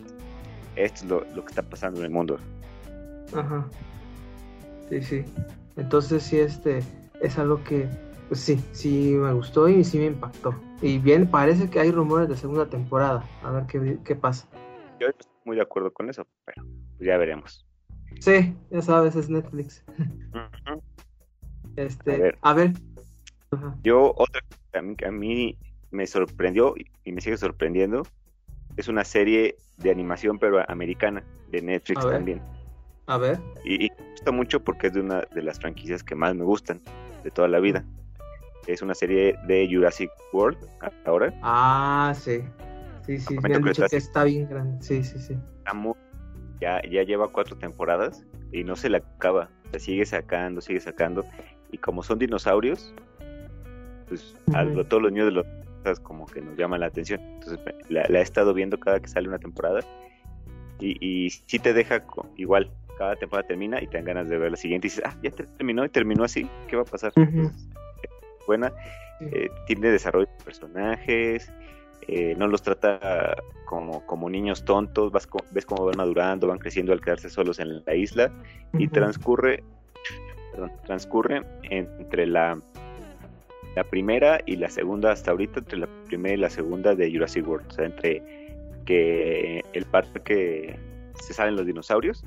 Esto 0.76 1.24
es 1.24 1.36
lo, 1.36 1.46
que 1.46 1.50
está 1.50 1.62
pasando 1.62 2.00
en 2.00 2.06
el 2.06 2.12
mundo. 2.12 2.40
Ajá. 3.36 3.68
Sí, 4.90 5.02
sí. 5.02 5.26
Entonces 5.78 6.24
sí, 6.24 6.40
este, 6.40 6.80
es 7.22 7.38
algo 7.38 7.64
que, 7.64 7.88
pues 8.28 8.40
sí, 8.40 8.64
sí 8.72 9.14
me 9.16 9.34
gustó 9.34 9.68
y 9.68 9.84
sí 9.84 9.98
me 9.98 10.06
impactó. 10.06 10.56
Y 10.82 11.00
bien, 11.00 11.30
parece 11.30 11.70
que 11.70 11.80
hay 11.80 11.92
rumores 11.92 12.30
de 12.30 12.38
segunda 12.38 12.68
temporada. 12.68 13.24
A 13.44 13.52
ver 13.52 13.66
qué, 13.66 13.98
qué 14.04 14.16
pasa. 14.16 14.48
Yo 15.00 15.08
estoy 15.08 15.32
muy 15.46 15.56
de 15.56 15.62
acuerdo 15.62 15.92
con 15.92 16.10
eso, 16.10 16.26
pero 16.46 16.66
ya 17.00 17.18
veremos. 17.18 17.66
Sí, 18.20 18.56
ya 18.72 18.82
sabes, 18.82 19.16
es 19.16 19.30
Netflix. 19.30 19.84
Este, 21.76 22.38
a 22.42 22.54
ver. 22.54 22.74
Yo, 23.84 24.14
otra 24.16 24.42
que 24.98 25.06
a 25.06 25.12
mí, 25.12 25.58
me 25.92 26.08
sorprendió 26.08 26.74
y 27.04 27.12
me 27.12 27.22
sigue 27.22 27.38
sorprendiendo, 27.38 28.04
es 28.76 28.88
una 28.88 29.04
serie 29.04 29.56
de 29.78 29.92
animación, 29.92 30.40
pero 30.40 30.64
americana, 30.70 31.24
de 31.50 31.62
Netflix 31.62 32.02
también. 32.02 32.42
A 33.08 33.18
ver. 33.18 33.40
Y, 33.64 33.90
me 33.90 34.12
gusta 34.12 34.32
mucho 34.32 34.64
porque 34.64 34.88
es 34.88 34.94
de 34.94 35.02
una 35.02 35.22
de 35.34 35.42
las 35.42 35.60
franquicias 35.60 36.04
que 36.04 36.16
más 36.16 36.36
me 36.36 36.44
gustan 36.44 36.82
de 37.24 37.32
toda 37.32 37.48
la 37.48 37.60
vida. 37.60 37.86
Es 38.68 38.82
una 38.82 38.96
serie 38.96 39.38
de 39.48 39.68
Jurassic 39.72 40.10
World, 40.34 40.58
ahora. 41.06 41.34
Ah, 41.44 42.14
sí. 42.16 42.44
Sí, 43.06 43.20
sí, 43.20 43.38
me 43.40 43.54
han 43.54 43.62
dicho 43.62 43.86
que 43.88 43.98
está 43.98 44.24
bien 44.24 44.50
grande. 44.50 44.84
Sí, 44.84 45.04
sí, 45.04 45.20
sí. 45.20 45.38
ya, 46.60 46.82
ya 46.90 47.04
lleva 47.04 47.28
cuatro 47.28 47.56
temporadas 47.56 48.26
y 48.52 48.64
no 48.64 48.76
se 48.76 48.90
la 48.90 48.98
acaba. 48.98 49.50
Se 49.72 49.80
sigue 49.80 50.06
sacando, 50.06 50.62
sigue 50.62 50.80
sacando 50.80 51.24
y 51.72 51.78
como 51.78 52.02
son 52.02 52.18
dinosaurios, 52.18 52.96
pues 54.08 54.36
algo, 54.54 54.84
todos 54.86 55.04
los 55.04 55.12
niños 55.12 55.28
de 55.28 55.32
los 55.34 55.46
como 56.02 56.26
que 56.26 56.42
nos 56.42 56.58
llaman 56.58 56.80
la 56.80 56.88
atención. 56.88 57.20
Entonces 57.22 57.60
la, 57.90 58.02
he 58.06 58.22
estado 58.22 58.56
viendo 58.56 58.80
cada 58.80 59.00
que 59.00 59.08
sale 59.08 59.28
una 59.28 59.38
temporada 59.38 59.82
y, 60.80 60.98
y 61.06 61.30
sí 61.30 61.60
te 61.60 61.74
deja 61.74 62.04
igual, 62.38 62.72
cada 62.98 63.16
temporada 63.16 63.48
termina 63.48 63.82
y 63.82 63.88
te 63.88 63.98
dan 63.98 64.06
ganas 64.06 64.30
de 64.30 64.38
ver 64.38 64.52
la 64.52 64.58
siguiente 64.58 64.88
y 64.88 64.90
dices, 64.90 65.04
ah, 65.06 65.16
ya 65.22 65.32
terminó 65.32 65.86
y 65.86 65.90
terminó 65.90 66.24
así, 66.24 66.50
¿qué 66.68 66.76
va 66.76 66.84
a 66.84 66.86
pasar? 66.86 67.14
buena, 68.48 68.72
eh, 69.22 69.50
tiene 69.66 69.90
desarrollo 69.90 70.28
de 70.28 70.44
personajes, 70.44 71.52
eh, 72.08 72.36
no 72.38 72.48
los 72.48 72.62
trata 72.62 73.36
como, 73.66 74.06
como 74.06 74.30
niños 74.30 74.64
tontos, 74.64 75.12
vas, 75.12 75.28
ves 75.52 75.66
cómo 75.66 75.86
van 75.86 75.98
madurando, 75.98 76.48
van 76.48 76.60
creciendo 76.60 76.94
al 76.94 77.02
quedarse 77.02 77.30
solos 77.30 77.60
en 77.60 77.84
la 77.84 77.96
isla 77.96 78.32
y 78.74 78.88
transcurre 78.88 79.64
transcurre 80.86 81.42
entre 81.64 82.26
la, 82.28 82.58
la 83.76 83.84
primera 83.84 84.40
y 84.46 84.56
la 84.56 84.70
segunda 84.70 85.12
hasta 85.12 85.32
ahorita, 85.32 85.60
entre 85.60 85.80
la 85.80 85.90
primera 86.08 86.34
y 86.34 86.38
la 86.38 86.50
segunda 86.50 86.96
de 86.96 87.12
Jurassic 87.12 87.46
World, 87.48 87.68
o 87.68 87.72
sea, 87.72 87.86
entre 87.86 88.24
que 88.86 89.64
el 89.74 89.86
parque 89.86 90.78
se 91.20 91.34
salen 91.34 91.56
los 91.56 91.66
dinosaurios 91.66 92.24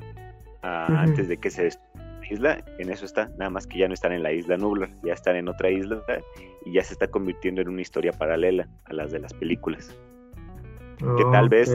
antes 0.62 1.28
de 1.28 1.36
que 1.36 1.50
se 1.50 1.64
la 1.64 2.26
isla, 2.30 2.64
en 2.78 2.90
eso 2.90 3.04
está, 3.04 3.28
nada 3.38 3.50
más 3.50 3.66
que 3.66 3.78
ya 3.78 3.88
no 3.88 3.94
están 3.94 4.12
en 4.12 4.22
la 4.22 4.32
isla 4.32 4.56
Nublar, 4.56 4.90
ya 5.02 5.14
están 5.14 5.36
en 5.36 5.48
otra 5.48 5.70
isla 5.70 6.02
y 6.64 6.72
ya 6.72 6.84
se 6.84 6.92
está 6.92 7.08
convirtiendo 7.08 7.60
en 7.60 7.68
una 7.68 7.80
historia 7.80 8.12
paralela 8.12 8.68
a 8.84 8.92
las 8.92 9.12
de 9.12 9.20
las 9.20 9.32
películas. 9.34 9.96
que 10.98 11.24
tal 11.32 11.48
vez 11.48 11.70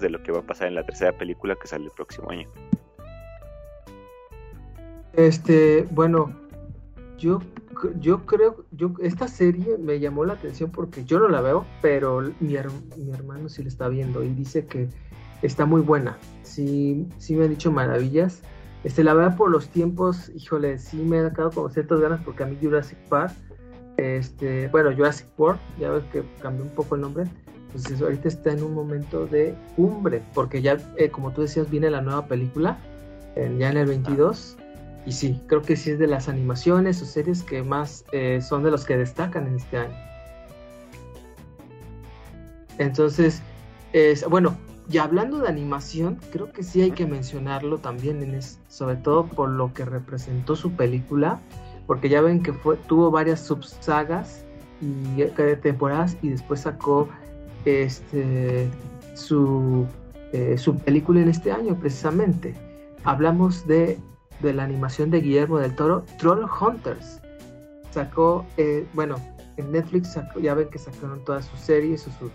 de 0.00 0.10
lo 0.10 0.22
que 0.22 0.30
va 0.30 0.38
a 0.38 0.42
pasar 0.42 0.68
en 0.68 0.76
la 0.76 0.84
tercera 0.84 1.12
película 1.12 1.56
que 1.56 1.66
sale 1.66 1.86
el 1.86 1.90
próximo 1.90 2.30
año. 2.30 2.48
Este, 5.14 5.88
bueno, 5.90 6.32
yo, 7.18 7.40
yo 7.98 8.24
creo, 8.24 8.64
yo 8.70 8.92
esta 9.00 9.26
serie 9.26 9.76
me 9.78 9.98
llamó 9.98 10.24
la 10.24 10.34
atención 10.34 10.70
porque 10.70 11.04
yo 11.04 11.18
no 11.18 11.28
la 11.28 11.40
veo, 11.40 11.66
pero 11.82 12.20
mi, 12.38 12.56
mi 12.96 13.12
hermano 13.12 13.48
sí 13.48 13.62
la 13.62 13.68
está 13.68 13.88
viendo 13.88 14.22
y 14.22 14.28
dice 14.28 14.66
que 14.66 14.88
está 15.42 15.66
muy 15.66 15.80
buena. 15.80 16.18
Sí, 16.42 17.06
sí 17.18 17.34
me 17.34 17.44
ha 17.44 17.48
dicho 17.48 17.70
maravillas. 17.72 18.42
Este, 18.84 19.04
la 19.04 19.14
verdad 19.14 19.36
por 19.36 19.50
los 19.50 19.68
tiempos, 19.68 20.30
híjole, 20.34 20.78
sí 20.78 20.96
me 20.96 21.18
ha 21.18 21.30
dado 21.30 21.50
como 21.50 21.68
ciertas 21.68 22.00
ganas 22.00 22.20
porque 22.24 22.44
a 22.44 22.46
mí 22.46 22.56
Jurassic 22.60 22.98
Park, 23.08 23.32
este, 23.98 24.68
bueno, 24.68 24.90
Jurassic 24.94 25.26
World, 25.38 25.60
ya 25.78 25.90
ves 25.90 26.04
que 26.12 26.22
cambió 26.40 26.64
un 26.64 26.70
poco 26.70 26.94
el 26.94 27.02
nombre, 27.02 27.24
pues 27.72 28.00
ahorita 28.00 28.28
está 28.28 28.52
en 28.52 28.62
un 28.62 28.74
momento 28.74 29.26
de 29.26 29.54
cumbre, 29.76 30.22
porque 30.34 30.62
ya, 30.62 30.78
eh, 30.96 31.10
como 31.10 31.30
tú 31.32 31.42
decías, 31.42 31.70
viene 31.70 31.90
la 31.90 32.00
nueva 32.00 32.26
película, 32.26 32.78
ya 33.36 33.70
en 33.70 33.76
el 33.76 33.86
22, 33.86 34.56
y 35.06 35.12
sí, 35.12 35.40
creo 35.46 35.62
que 35.62 35.76
sí 35.76 35.90
es 35.90 35.98
de 35.98 36.06
las 36.06 36.28
animaciones 36.28 37.00
o 37.02 37.06
series 37.06 37.42
que 37.42 37.62
más 37.62 38.04
eh, 38.12 38.40
son 38.42 38.62
de 38.62 38.70
los 38.70 38.84
que 38.84 38.96
destacan 38.96 39.46
en 39.46 39.56
este 39.56 39.78
año. 39.78 39.96
Entonces, 42.78 43.42
es, 43.92 44.26
bueno, 44.28 44.56
y 44.90 44.98
hablando 44.98 45.38
de 45.38 45.48
animación, 45.48 46.18
creo 46.32 46.52
que 46.52 46.62
sí 46.62 46.82
hay 46.82 46.90
que 46.90 47.06
mencionarlo 47.06 47.78
también, 47.78 48.22
en 48.22 48.40
sobre 48.68 48.96
todo 48.96 49.26
por 49.26 49.48
lo 49.48 49.72
que 49.72 49.84
representó 49.84 50.56
su 50.56 50.72
película, 50.72 51.40
porque 51.86 52.08
ya 52.08 52.20
ven 52.20 52.42
que 52.42 52.52
fue, 52.52 52.76
tuvo 52.76 53.10
varias 53.10 53.40
subsagas 53.40 54.44
y 54.80 55.22
eh, 55.22 55.58
temporadas 55.62 56.16
y 56.22 56.30
después 56.30 56.60
sacó 56.60 57.08
este 57.64 58.68
su, 59.14 59.86
eh, 60.32 60.56
su 60.56 60.76
película 60.76 61.20
en 61.20 61.28
este 61.28 61.52
año 61.52 61.78
precisamente. 61.78 62.54
Hablamos 63.04 63.66
de 63.66 63.98
de 64.42 64.52
la 64.52 64.64
animación 64.64 65.10
de 65.10 65.20
Guillermo 65.20 65.58
del 65.58 65.74
Toro, 65.74 66.04
Troll 66.18 66.44
Hunters. 66.44 67.20
Sacó, 67.90 68.46
eh, 68.56 68.86
bueno, 68.94 69.16
en 69.56 69.72
Netflix 69.72 70.16
ya 70.40 70.54
ven 70.54 70.68
que 70.68 70.78
sacaron 70.78 71.24
todas 71.24 71.46
sus 71.46 71.60
series 71.60 72.06
o 72.06 72.10
sus, 72.12 72.30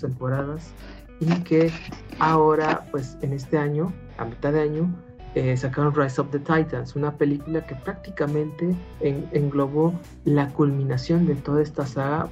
temporadas 0.00 0.72
y 1.20 1.26
que 1.42 1.70
ahora, 2.18 2.86
pues 2.90 3.16
en 3.22 3.32
este 3.32 3.58
año, 3.58 3.92
a 4.18 4.24
mitad 4.24 4.52
de 4.52 4.60
año, 4.60 4.94
eh, 5.36 5.54
sacaron 5.54 5.94
Rise 5.94 6.18
of 6.18 6.30
the 6.30 6.38
Titans, 6.38 6.96
una 6.96 7.14
película 7.14 7.66
que 7.66 7.74
prácticamente 7.74 8.74
englobó 9.00 9.92
la 10.24 10.48
culminación 10.48 11.26
de 11.26 11.34
toda 11.34 11.62
esta 11.62 11.84
saga 11.84 12.30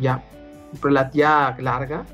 ya, 0.00 0.24
ya 1.12 1.56
larga, 1.58 2.06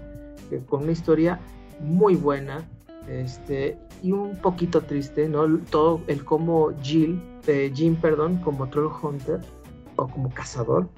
eh, 0.50 0.62
con 0.67 0.85
una 0.85 0.93
historia 0.93 1.39
muy 1.79 2.17
buena, 2.17 2.67
este, 3.07 3.79
y 4.03 4.12
un 4.12 4.35
poquito 4.37 4.81
triste, 4.81 5.29
¿no? 5.29 5.59
Todo 5.71 6.00
el 6.07 6.25
cómo 6.25 6.71
Jill, 6.81 7.23
eh, 7.47 7.71
Jim, 7.75 7.97
perdón, 7.97 8.39
como 8.39 8.67
Troll 8.71 8.93
Hunter 9.03 9.41
o 9.97 10.09
como 10.09 10.31
cazador, 10.31 10.89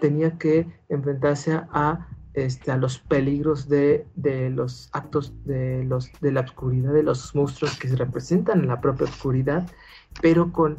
tenía 0.00 0.38
que 0.38 0.66
enfrentarse 0.88 1.60
a 1.70 2.06
este, 2.36 2.70
a 2.70 2.76
los 2.76 2.98
peligros 2.98 3.66
de, 3.66 4.06
los 4.54 4.90
actos 4.92 5.32
de, 5.46 5.82
los, 5.84 6.12
de 6.20 6.32
la 6.32 6.42
oscuridad, 6.42 6.92
de 6.92 7.02
los 7.02 7.34
monstruos 7.34 7.78
que 7.78 7.88
se 7.88 7.96
representan 7.96 8.60
en 8.60 8.68
la 8.68 8.78
propia 8.80 9.06
oscuridad, 9.06 9.66
pero 10.20 10.52
con 10.52 10.76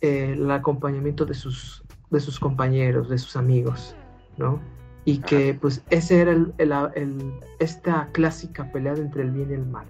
eh, 0.00 0.32
el 0.32 0.50
acompañamiento 0.50 1.24
de 1.24 1.34
sus, 1.34 1.84
de 2.10 2.18
sus 2.18 2.40
compañeros, 2.40 3.08
de 3.08 3.18
sus 3.18 3.36
amigos, 3.36 3.94
¿no? 4.36 4.60
Y 5.04 5.18
que 5.18 5.54
pues 5.54 5.84
ese 5.90 6.22
era 6.22 6.32
el, 6.32 7.40
esta 7.60 8.08
clásica 8.10 8.72
pelea 8.72 8.94
entre 8.94 9.22
el 9.22 9.30
bien 9.30 9.50
y 9.50 9.54
el 9.54 9.66
mal, 9.66 9.86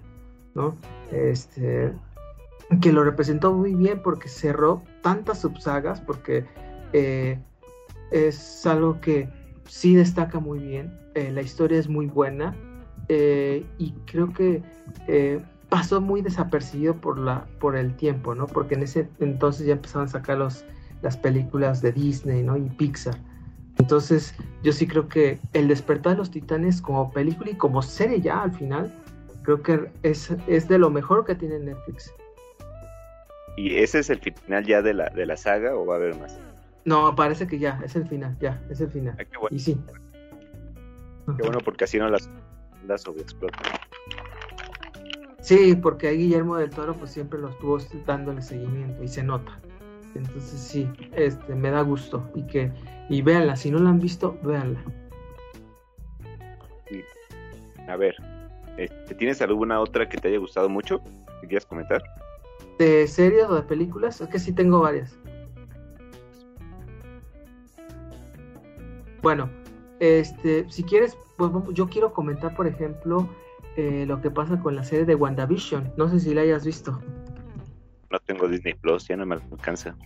¿no? 0.53 0.77
Este, 1.11 1.91
que 2.79 2.93
lo 2.93 3.03
representó 3.03 3.51
muy 3.53 3.73
bien 3.73 4.03
porque 4.03 4.29
cerró 4.29 4.83
tantas 5.01 5.39
subsagas, 5.41 5.99
porque 5.99 6.45
eh, 6.93 7.39
es 8.11 8.67
algo 8.67 9.01
que 9.01 9.27
sí 9.67 9.95
destaca 9.95 10.39
muy 10.39 10.59
bien, 10.59 10.97
eh, 11.15 11.31
la 11.31 11.41
historia 11.41 11.79
es 11.79 11.87
muy 11.87 12.07
buena 12.07 12.55
eh, 13.09 13.65
y 13.77 13.91
creo 14.05 14.33
que 14.33 14.61
pasó 15.69 16.01
muy 16.01 16.21
desapercibido 16.21 16.95
por, 16.95 17.17
la, 17.17 17.45
por 17.59 17.75
el 17.75 17.95
tiempo, 17.95 18.35
¿no? 18.35 18.47
Porque 18.47 18.75
en 18.75 18.83
ese 18.83 19.09
entonces 19.19 19.67
ya 19.67 19.73
empezaban 19.73 20.07
a 20.07 20.11
sacar 20.11 20.37
los, 20.37 20.65
las 21.01 21.17
películas 21.17 21.81
de 21.81 21.91
Disney, 21.91 22.43
¿no? 22.43 22.57
Y 22.57 22.69
Pixar. 22.69 23.17
Entonces 23.77 24.33
yo 24.63 24.73
sí 24.73 24.87
creo 24.87 25.07
que 25.07 25.39
El 25.53 25.67
despertar 25.67 26.13
de 26.13 26.17
los 26.17 26.31
titanes 26.31 26.81
como 26.81 27.11
película 27.11 27.51
y 27.51 27.55
como 27.55 27.81
serie 27.81 28.21
ya 28.21 28.41
al 28.41 28.51
final, 28.51 28.93
creo 29.43 29.61
que 29.61 29.91
es, 30.03 30.31
es 30.47 30.67
de 30.67 30.79
lo 30.79 30.89
mejor 30.89 31.25
que 31.25 31.35
tiene 31.35 31.59
Netflix. 31.59 32.11
¿Y 33.55 33.75
ese 33.75 33.99
es 33.99 34.09
el 34.09 34.19
final 34.19 34.65
ya 34.65 34.81
de 34.81 34.93
la, 34.93 35.09
de 35.09 35.25
la 35.25 35.37
saga 35.37 35.75
o 35.75 35.85
va 35.85 35.95
a 35.95 35.97
haber 35.97 36.15
más? 36.15 36.39
No, 36.87 37.13
parece 37.13 37.47
que 37.47 37.59
ya, 37.59 37.81
es 37.83 37.97
el 37.97 38.07
final, 38.07 38.37
ya, 38.39 38.63
es 38.69 38.79
el 38.79 38.89
final. 38.89 39.13
Ah, 39.19 39.23
bueno. 39.41 39.53
Y 39.53 39.59
sí. 39.59 39.77
Qué 41.25 41.43
bueno 41.43 41.59
porque 41.59 41.83
así 41.83 41.99
no 41.99 42.07
las, 42.07 42.29
las. 42.87 43.03
Sí, 45.41 45.75
porque 45.75 46.07
ahí 46.07 46.17
Guillermo 46.17 46.55
del 46.55 46.69
Toro 46.69 46.93
pues 46.93 47.11
siempre 47.11 47.39
lo 47.39 47.49
estuvo 47.49 47.77
dándole 48.05 48.41
seguimiento 48.41 49.03
y 49.03 49.09
se 49.09 49.21
nota. 49.21 49.59
Entonces 50.15 50.61
sí, 50.61 50.89
este 51.11 51.55
me 51.55 51.71
da 51.71 51.81
gusto 51.81 52.31
y 52.33 52.43
que 52.43 52.71
y 53.09 53.21
véanla, 53.21 53.57
si 53.57 53.69
no 53.69 53.79
la 53.79 53.89
han 53.89 53.99
visto, 53.99 54.39
véanla. 54.41 54.81
A 57.89 57.97
ver, 57.97 58.15
este, 58.77 59.13
¿tienes 59.13 59.41
alguna 59.41 59.81
otra 59.81 60.07
que 60.07 60.17
te 60.17 60.29
haya 60.29 60.37
gustado 60.37 60.69
mucho 60.69 61.01
que 61.41 61.47
quieras 61.47 61.65
comentar? 61.65 62.01
¿De 62.79 63.05
series 63.07 63.43
o 63.43 63.55
de 63.55 63.63
películas? 63.63 64.21
Es 64.21 64.29
que 64.29 64.39
sí 64.39 64.53
tengo 64.53 64.79
varias. 64.79 65.17
Bueno, 69.27 69.49
este, 69.99 70.65
si 70.71 70.83
quieres, 70.83 71.17
pues 71.35 71.51
yo 71.73 71.89
quiero 71.89 72.13
comentar, 72.13 72.55
por 72.55 72.65
ejemplo, 72.65 73.27
eh, 73.75 74.05
lo 74.07 74.21
que 74.21 74.31
pasa 74.31 74.57
con 74.57 74.73
la 74.73 74.85
serie 74.85 75.03
de 75.03 75.15
WandaVision. 75.15 75.95
No 75.97 76.07
sé 76.07 76.21
si 76.21 76.33
la 76.33 76.43
hayas 76.43 76.65
visto. 76.65 77.01
No 78.09 78.19
tengo 78.19 78.47
Disney 78.47 78.73
Plus, 78.75 79.05
ya 79.05 79.17
no 79.17 79.25
me 79.25 79.35
alcanza. 79.35 79.97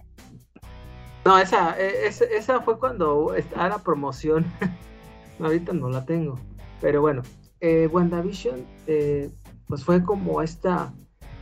No, 1.24 1.38
esa, 1.38 1.80
e, 1.80 2.08
esa, 2.08 2.62
fue 2.62 2.80
cuando 2.80 3.36
era 3.36 3.78
promoción. 3.78 4.44
Ahorita 5.40 5.72
no 5.72 5.92
la 5.92 6.04
tengo. 6.04 6.40
Pero 6.82 7.02
bueno, 7.02 7.22
eh, 7.60 7.88
WandaVision, 7.92 8.66
eh, 8.88 9.30
pues 9.68 9.86
fue 9.86 10.04
como 10.04 10.42
esta 10.42 10.92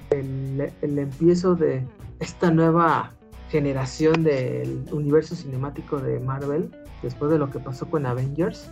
el, 0.10 0.70
el 0.82 1.00
empiezo 1.00 1.56
de 1.56 1.88
esta 2.20 2.52
nueva 2.52 3.14
generación 3.50 4.26
del 4.26 4.84
universo 4.92 5.34
cinemático 5.34 5.98
de 6.00 6.20
Marvel, 6.20 6.72
después 7.02 7.32
de 7.32 7.40
lo 7.40 7.50
que 7.50 7.60
pasó 7.60 7.90
con 7.90 8.06
Avengers, 8.06 8.72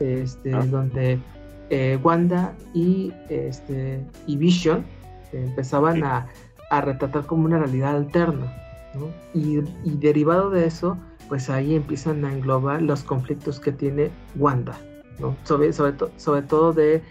este, 0.00 0.54
ah. 0.54 0.64
donde 0.66 1.18
eh, 1.70 1.98
Wanda 2.02 2.54
y, 2.74 3.12
este, 3.28 4.04
y 4.26 4.36
Vision 4.36 4.84
empezaban 5.32 6.04
a, 6.04 6.26
a, 6.70 6.80
retratar 6.80 7.26
como 7.26 7.44
una 7.44 7.58
realidad 7.58 7.96
alterna. 7.96 8.52
Y, 9.34 9.58
y, 9.84 9.90
derivado 9.98 10.48
de 10.48 10.64
eso, 10.64 10.96
pues 11.28 11.50
ahí 11.50 11.74
empiezan 11.74 12.24
a 12.24 12.32
englobar 12.32 12.80
los 12.80 13.02
conflictos 13.02 13.60
que 13.60 13.72
tiene 13.72 14.10
Wanda, 14.36 14.78
¿no? 15.18 15.36
sobre, 15.44 15.72
sobre, 15.74 15.94
sobre 16.16 16.42
todo 16.42 16.72
de 16.72 17.02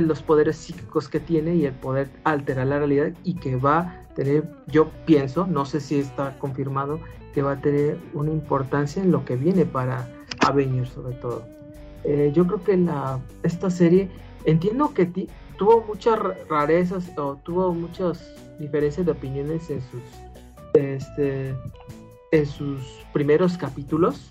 los 0.00 0.22
poderes 0.22 0.56
psíquicos 0.56 1.08
que 1.08 1.18
tiene 1.18 1.56
y 1.56 1.66
el 1.66 1.74
poder 1.74 2.08
alterar 2.24 2.68
la 2.68 2.78
realidad 2.78 3.12
y 3.24 3.34
que 3.34 3.56
va 3.56 3.78
a 3.80 4.14
tener, 4.14 4.48
yo 4.68 4.88
pienso, 5.04 5.46
no 5.46 5.64
sé 5.64 5.80
si 5.80 5.98
está 5.98 6.38
confirmado, 6.38 7.00
que 7.32 7.42
va 7.42 7.52
a 7.52 7.60
tener 7.60 7.98
una 8.14 8.30
importancia 8.30 9.02
en 9.02 9.10
lo 9.10 9.24
que 9.24 9.36
viene 9.36 9.64
para 9.64 10.08
Avengers 10.40 10.90
sobre 10.90 11.14
todo. 11.16 11.44
Eh, 12.04 12.32
yo 12.34 12.46
creo 12.46 12.62
que 12.62 12.76
la, 12.76 13.20
esta 13.42 13.70
serie, 13.70 14.08
entiendo 14.44 14.92
que 14.94 15.06
tuvo 15.56 15.84
muchas 15.86 16.18
rarezas 16.48 17.10
o 17.16 17.36
tuvo 17.36 17.72
muchas 17.72 18.34
diferencias 18.58 19.06
de 19.06 19.12
opiniones 19.12 19.70
en 19.70 19.80
sus, 19.80 20.02
este, 20.74 21.54
en 22.32 22.46
sus 22.46 22.82
primeros 23.12 23.56
capítulos, 23.56 24.30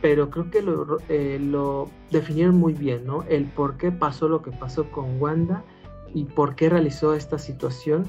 pero 0.00 0.28
creo 0.28 0.50
que 0.50 0.60
lo, 0.60 0.98
eh, 1.08 1.38
lo 1.40 1.88
definieron 2.10 2.56
muy 2.56 2.74
bien, 2.74 3.06
¿no? 3.06 3.22
El 3.28 3.44
por 3.44 3.76
qué 3.76 3.90
pasó 3.90 4.28
lo 4.28 4.42
que 4.42 4.50
pasó 4.50 4.90
con 4.90 5.20
Wanda 5.20 5.64
y 6.12 6.24
por 6.24 6.54
qué 6.56 6.68
realizó 6.68 7.14
esta 7.14 7.38
situación. 7.38 8.06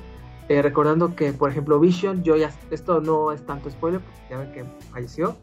Eh, 0.47 0.61
recordando 0.61 1.15
que, 1.15 1.33
por 1.33 1.49
ejemplo, 1.49 1.79
Vision, 1.79 2.23
yo 2.23 2.35
ya, 2.35 2.51
esto 2.69 3.01
no 3.01 3.31
es 3.31 3.43
tanto 3.45 3.69
spoiler, 3.69 3.99
porque 3.99 4.19
ya 4.29 4.37
ven 4.37 4.51
que 4.51 4.65
falleció. 4.91 5.35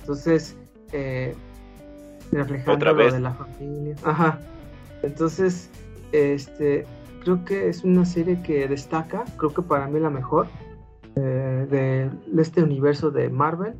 Entonces, 0.00 0.56
eh, 0.92 1.34
reflejando 2.32 2.92
lo 2.92 3.12
de 3.12 3.20
la 3.20 3.34
familia. 3.34 3.94
Ajá. 4.04 4.40
Entonces, 5.02 5.68
este, 6.12 6.86
creo 7.22 7.44
que 7.44 7.68
es 7.68 7.84
una 7.84 8.04
serie 8.04 8.40
que 8.42 8.66
destaca, 8.68 9.24
creo 9.36 9.52
que 9.52 9.62
para 9.62 9.86
mí 9.88 10.00
la 10.00 10.10
mejor 10.10 10.46
eh, 11.16 11.66
de 11.70 12.40
este 12.40 12.62
universo 12.62 13.10
de 13.10 13.28
Marvel. 13.28 13.74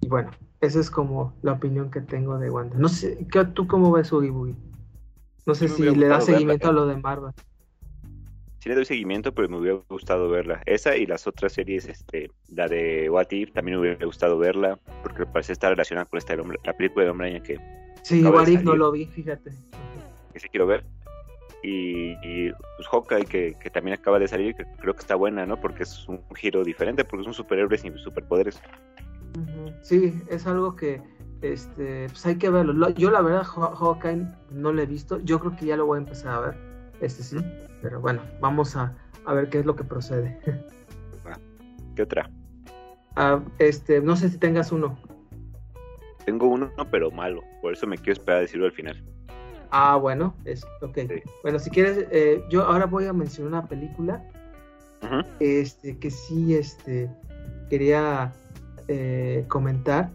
Y 0.00 0.08
bueno, 0.08 0.30
esa 0.60 0.80
es 0.80 0.90
como 0.90 1.32
la 1.42 1.52
opinión 1.52 1.90
que 1.90 2.00
tengo 2.00 2.38
de 2.38 2.50
Wanda. 2.50 2.76
No 2.76 2.88
sé, 2.88 3.24
¿tú 3.54 3.66
cómo 3.66 3.92
ves 3.92 4.12
Oogie 4.12 4.30
Boogie? 4.30 4.56
No 5.46 5.54
sé 5.54 5.68
si 5.68 5.82
le 5.82 6.06
da 6.06 6.20
seguimiento 6.20 6.68
a 6.68 6.72
lo 6.72 6.86
de 6.86 6.96
Marvel. 6.96 7.32
Sí 8.62 8.68
le 8.68 8.76
doy 8.76 8.84
seguimiento, 8.84 9.34
pero 9.34 9.48
me 9.48 9.56
hubiera 9.56 9.78
gustado 9.88 10.28
verla. 10.28 10.62
Esa 10.66 10.96
y 10.96 11.04
las 11.04 11.26
otras 11.26 11.52
series, 11.52 11.88
este, 11.88 12.30
la 12.48 12.68
de 12.68 13.10
What 13.10 13.26
If, 13.32 13.50
también 13.52 13.76
me 13.76 13.80
hubiera 13.80 14.06
gustado 14.06 14.38
verla, 14.38 14.78
porque 15.02 15.26
parece 15.26 15.52
estar 15.52 15.70
relacionada 15.70 16.04
con 16.04 16.18
esta 16.18 16.34
hombre, 16.34 16.60
la 16.62 16.72
película 16.72 17.04
de 17.04 17.10
Hombre 17.10 17.42
que... 17.42 17.58
Sí, 18.02 18.22
What 18.22 18.46
If 18.46 18.62
no 18.62 18.76
lo 18.76 18.92
vi, 18.92 19.06
fíjate. 19.06 19.50
Que 20.32 20.38
sí 20.38 20.48
quiero 20.48 20.68
ver. 20.68 20.84
Y, 21.64 22.12
y 22.22 22.52
pues, 22.76 22.86
Hawkeye, 22.88 23.24
que, 23.24 23.56
que, 23.60 23.68
también 23.68 23.98
acaba 23.98 24.20
de 24.20 24.28
salir, 24.28 24.54
que 24.54 24.64
creo 24.78 24.94
que 24.94 25.00
está 25.00 25.16
buena, 25.16 25.44
¿no? 25.44 25.60
Porque 25.60 25.82
es 25.82 26.06
un 26.06 26.22
giro 26.36 26.62
diferente, 26.62 27.04
porque 27.04 27.24
son 27.24 27.34
superhéroes 27.34 27.80
sin 27.80 27.98
superpoderes. 27.98 28.62
Sí, 29.82 30.22
es 30.28 30.46
algo 30.46 30.76
que 30.76 31.02
este, 31.40 32.06
pues 32.10 32.24
hay 32.26 32.36
que 32.36 32.48
verlo. 32.48 32.90
Yo 32.90 33.10
la 33.10 33.22
verdad 33.22 33.42
Hawkeye 33.42 34.24
no 34.52 34.72
lo 34.72 34.80
he 34.80 34.86
visto. 34.86 35.18
Yo 35.18 35.40
creo 35.40 35.56
que 35.56 35.66
ya 35.66 35.76
lo 35.76 35.86
voy 35.86 35.96
a 35.96 36.02
empezar 36.02 36.34
a 36.34 36.40
ver. 36.40 36.71
Este 37.02 37.22
sí. 37.22 37.36
Pero 37.82 38.00
bueno, 38.00 38.22
vamos 38.40 38.76
a, 38.76 38.94
ver 39.26 39.50
qué 39.50 39.58
es 39.58 39.66
lo 39.66 39.76
que 39.76 39.84
procede. 39.84 40.38
¿Qué 41.96 42.02
otra? 42.02 42.30
Ah, 43.16 43.42
este, 43.58 44.00
no 44.00 44.16
sé 44.16 44.30
si 44.30 44.38
tengas 44.38 44.72
uno. 44.72 44.96
Tengo 46.24 46.46
uno, 46.46 46.70
pero 46.90 47.10
malo. 47.10 47.42
Por 47.60 47.72
eso 47.72 47.86
me 47.86 47.98
quiero 47.98 48.12
esperar 48.12 48.38
a 48.38 48.40
decirlo 48.42 48.66
al 48.66 48.72
final. 48.72 49.04
Ah, 49.70 49.96
bueno, 49.96 50.34
es, 50.44 50.64
ok. 50.80 50.98
Bueno, 51.42 51.58
si 51.58 51.70
quieres, 51.70 52.06
eh, 52.10 52.42
yo 52.48 52.62
ahora 52.62 52.86
voy 52.86 53.06
a 53.06 53.12
mencionar 53.12 53.48
una 53.52 53.68
película. 53.68 54.24
Este, 55.40 55.98
que 55.98 56.10
sí, 56.10 56.54
este, 56.54 57.10
quería 57.68 58.32
eh, 58.86 59.44
comentar. 59.48 60.10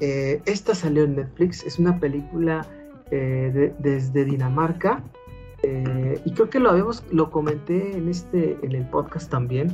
Eh, 0.00 0.42
esta 0.44 0.74
salió 0.74 1.04
en 1.04 1.16
Netflix, 1.16 1.64
es 1.64 1.78
una 1.78 1.98
película 1.98 2.66
eh, 3.10 3.72
desde 3.78 4.24
Dinamarca 4.24 5.02
y 5.62 6.32
creo 6.32 6.50
que 6.50 6.58
lo 6.60 6.70
habíamos, 6.70 7.04
lo 7.12 7.30
comenté 7.30 7.96
en 7.96 8.08
este, 8.08 8.58
en 8.62 8.72
el 8.72 8.86
podcast 8.88 9.30
también. 9.30 9.68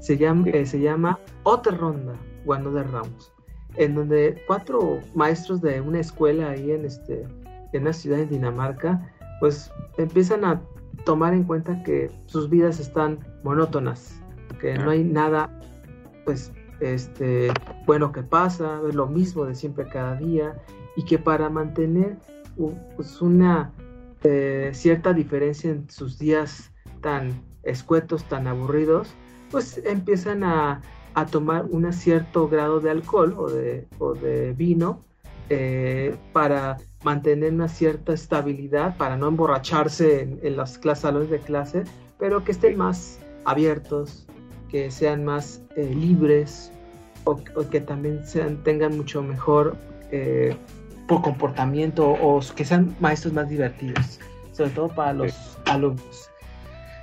Se 0.00 0.16
llama, 0.16 0.46
se 0.64 0.80
llama 0.80 1.18
Otra 1.44 1.76
Ronda, 1.76 2.14
Guano 2.44 2.72
de 2.72 2.82
Ramos, 2.82 3.32
en 3.76 3.94
donde 3.94 4.42
cuatro 4.46 5.00
maestros 5.14 5.60
de 5.62 5.80
una 5.80 6.00
escuela 6.00 6.50
ahí 6.50 6.72
en 6.72 6.84
este, 6.84 7.24
en 7.72 7.82
una 7.82 7.92
ciudad 7.92 8.18
de 8.18 8.26
Dinamarca, 8.26 9.00
pues 9.40 9.70
empiezan 9.98 10.44
a 10.44 10.60
tomar 11.04 11.34
en 11.34 11.44
cuenta 11.44 11.82
que 11.82 12.10
sus 12.26 12.48
vidas 12.48 12.80
están 12.80 13.18
monótonas, 13.44 14.20
que 14.60 14.74
no 14.74 14.90
hay 14.90 15.04
nada, 15.04 15.50
pues 16.24 16.52
este, 16.80 17.52
bueno 17.86 18.12
que 18.12 18.22
pasa, 18.22 18.80
es 18.88 18.94
lo 18.94 19.06
mismo 19.06 19.44
de 19.44 19.54
siempre 19.54 19.86
cada 19.86 20.16
día, 20.16 20.56
y 20.96 21.04
que 21.04 21.18
para 21.18 21.48
mantener 21.48 22.16
pues, 22.96 23.20
una 23.22 23.72
eh, 24.24 24.70
cierta 24.72 25.12
diferencia 25.12 25.70
en 25.70 25.90
sus 25.90 26.18
días 26.18 26.72
tan 27.00 27.42
escuetos, 27.64 28.24
tan 28.24 28.46
aburridos, 28.46 29.14
pues 29.50 29.80
empiezan 29.84 30.44
a, 30.44 30.80
tomar 31.30 31.66
un 31.66 31.92
cierto 31.92 32.48
grado 32.48 32.80
de 32.80 32.90
alcohol 32.90 33.34
o 33.36 33.50
de, 34.14 34.54
vino 34.56 35.04
eh, 35.50 36.16
para 36.32 36.78
mantener 37.04 37.52
una 37.52 37.68
cierta 37.68 38.14
estabilidad 38.14 38.96
para 38.96 39.16
no 39.16 39.28
emborracharse 39.28 40.38
en, 40.42 40.56
las 40.56 40.78
clases, 40.78 41.02
salones 41.02 41.30
de 41.30 41.38
clase, 41.40 41.84
pero 42.18 42.44
que 42.44 42.52
estén 42.52 42.78
más 42.78 43.18
abiertos, 43.44 44.26
que 44.70 44.90
sean 44.90 45.24
más 45.24 45.62
eh, 45.76 45.92
libres 45.94 46.72
o, 47.24 47.36
que 47.36 47.80
también 47.80 48.24
sean, 48.26 48.62
tengan 48.62 48.96
mucho 48.96 49.22
mejor 49.22 49.76
comportamiento 51.06 52.10
o 52.10 52.40
que 52.54 52.64
sean 52.64 52.96
maestros 53.00 53.32
más 53.32 53.48
divertidos, 53.48 54.20
sobre 54.52 54.70
todo 54.70 54.88
para 54.88 55.12
los 55.12 55.58
alumnos. 55.66 56.30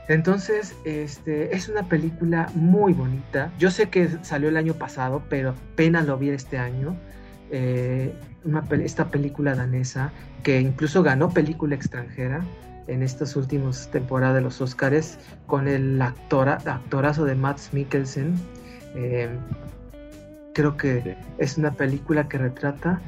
Entonces, 0.10 0.76
este, 0.86 1.56
es 1.56 1.70
una 1.70 1.84
película 1.84 2.50
muy 2.56 2.94
bonita. 2.94 3.54
Yo 3.60 3.70
sé 3.70 3.90
que 3.90 4.10
salió 4.24 4.50
el 4.50 4.58
año 4.58 4.74
pasado, 4.74 5.22
pero 5.30 5.54
pena 5.76 6.02
lo 6.02 6.18
vi 6.18 6.30
este 6.30 6.58
año. 6.58 6.96
Eh, 7.52 8.14
esta 8.84 9.12
película 9.12 9.54
danesa 9.54 10.12
que 10.44 10.60
incluso 10.62 11.04
ganó 11.04 11.30
película 11.30 11.76
extranjera 11.76 12.44
en 12.88 13.04
estas 13.04 13.36
últimas 13.36 13.90
temporadas 13.92 14.36
de 14.36 14.42
los 14.42 14.62
Oscars 14.62 15.20
con 15.46 15.68
el 15.68 16.02
actora, 16.02 16.58
actorazo 16.66 17.26
de 17.26 17.36
Matt 17.36 17.60
Mikkelsen. 17.72 18.34
Eh, 18.96 19.30
creo 20.56 20.76
que 20.76 21.16
es 21.38 21.58
una 21.58 21.72
película 21.72 22.28
que 22.28 22.40
retrata 22.40 23.00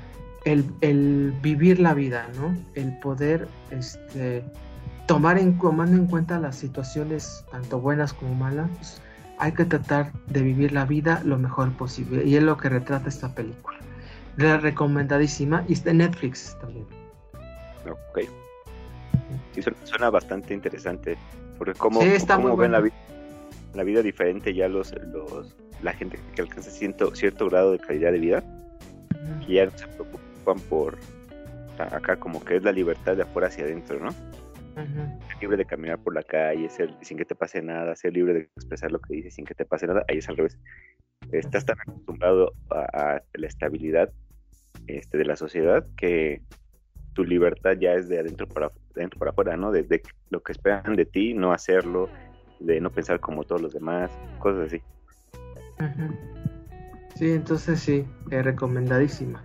el, 0.45 1.33
vivir 1.41 1.79
la 1.79 1.93
vida, 1.93 2.27
¿no? 2.35 2.55
El 2.75 2.97
poder 2.99 3.47
este, 3.69 4.43
tomar 5.07 5.37
en, 5.37 5.57
tomando 5.57 5.95
en 5.95 6.07
cuenta 6.07 6.39
las 6.39 6.55
situaciones 6.55 7.45
tanto 7.51 7.79
buenas 7.79 8.13
como 8.13 8.33
malas, 8.35 8.69
pues, 8.75 9.01
hay 9.37 9.53
que 9.53 9.65
tratar 9.65 10.11
de 10.27 10.41
vivir 10.41 10.71
la 10.71 10.85
vida 10.85 11.21
lo 11.25 11.37
mejor 11.37 11.71
posible. 11.73 12.23
Y 12.25 12.35
es 12.35 12.43
lo 12.43 12.57
que 12.57 12.69
retrata 12.69 13.09
esta 13.09 13.33
película. 13.33 13.77
La 14.37 14.57
recomendadísima 14.57 15.63
y 15.67 15.73
está 15.73 15.91
en 15.91 15.97
Netflix 15.97 16.57
también. 16.61 16.85
Ok. 17.89 18.19
Sí, 19.53 19.61
suena 19.83 20.09
bastante 20.09 20.53
interesante. 20.53 21.17
Porque 21.57 21.73
cómo, 21.73 21.99
ven 21.99 22.71
la 22.71 22.79
vida, 22.81 22.95
la 23.73 23.83
vida 23.83 24.01
diferente 24.01 24.53
ya 24.53 24.67
los, 24.67 24.93
los 25.11 25.55
la 25.81 25.93
gente 25.93 26.19
que 26.35 26.41
alcanza 26.41 26.69
cierto, 26.69 27.15
cierto 27.15 27.49
grado 27.49 27.71
de 27.71 27.79
calidad 27.79 28.11
de 28.11 28.19
vida, 28.19 28.43
y 29.47 29.55
ya 29.55 29.65
no 29.65 29.71
se 29.77 29.85
preocupan 30.41 30.59
por 30.69 30.97
acá 31.77 32.15
como 32.17 32.43
que 32.43 32.57
es 32.57 32.63
la 32.63 32.71
libertad 32.71 33.15
de 33.15 33.23
afuera 33.23 33.47
hacia 33.47 33.65
adentro, 33.65 33.99
¿no? 33.99 34.11
Ser 34.11 35.41
libre 35.41 35.57
de 35.57 35.65
caminar 35.65 35.99
por 35.99 36.13
la 36.13 36.23
calle, 36.23 36.69
ser, 36.69 36.93
sin 37.01 37.17
que 37.17 37.25
te 37.25 37.35
pase 37.35 37.61
nada, 37.61 37.95
ser 37.95 38.13
libre 38.13 38.33
de 38.33 38.39
expresar 38.55 38.91
lo 38.91 38.99
que 38.99 39.15
dices 39.15 39.33
sin 39.33 39.45
que 39.45 39.55
te 39.55 39.65
pase 39.65 39.87
nada, 39.87 40.03
ahí 40.07 40.17
es 40.17 40.29
al 40.29 40.37
revés. 40.37 40.57
Estás 41.31 41.65
tan 41.65 41.79
acostumbrado 41.79 42.53
a, 42.69 43.21
la 43.33 43.47
estabilidad 43.47 44.11
este, 44.87 45.17
de 45.17 45.25
la 45.25 45.35
sociedad 45.35 45.85
que 45.97 46.41
tu 47.13 47.23
libertad 47.23 47.77
ya 47.79 47.93
es 47.93 48.07
de 48.07 48.19
adentro 48.19 48.47
para, 48.47 48.71
adentro 48.95 49.19
para 49.19 49.31
afuera, 49.31 49.57
¿no? 49.57 49.71
De, 49.71 50.01
lo 50.29 50.41
que 50.41 50.51
esperan 50.53 50.95
de 50.95 51.05
ti, 51.05 51.33
no 51.33 51.51
hacerlo, 51.51 52.09
de 52.59 52.79
no 52.79 52.91
pensar 52.91 53.19
como 53.19 53.43
todos 53.43 53.61
los 53.61 53.73
demás, 53.73 54.11
cosas 54.39 54.67
así. 54.67 54.81
Sí, 57.15 57.31
entonces 57.31 57.79
sí, 57.79 58.05
es 58.29 58.45
recomendadísima. 58.45 59.43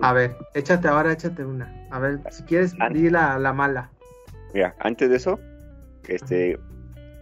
A 0.00 0.12
ver, 0.12 0.36
échate 0.54 0.88
ahora, 0.88 1.12
échate 1.12 1.44
una. 1.44 1.72
A 1.90 1.98
ver, 1.98 2.20
si 2.30 2.42
quieres, 2.42 2.74
di 2.92 3.10
la, 3.10 3.38
la 3.38 3.52
mala. 3.52 3.90
Mira, 4.52 4.74
antes 4.80 5.08
de 5.08 5.16
eso, 5.16 5.40
este, 6.08 6.58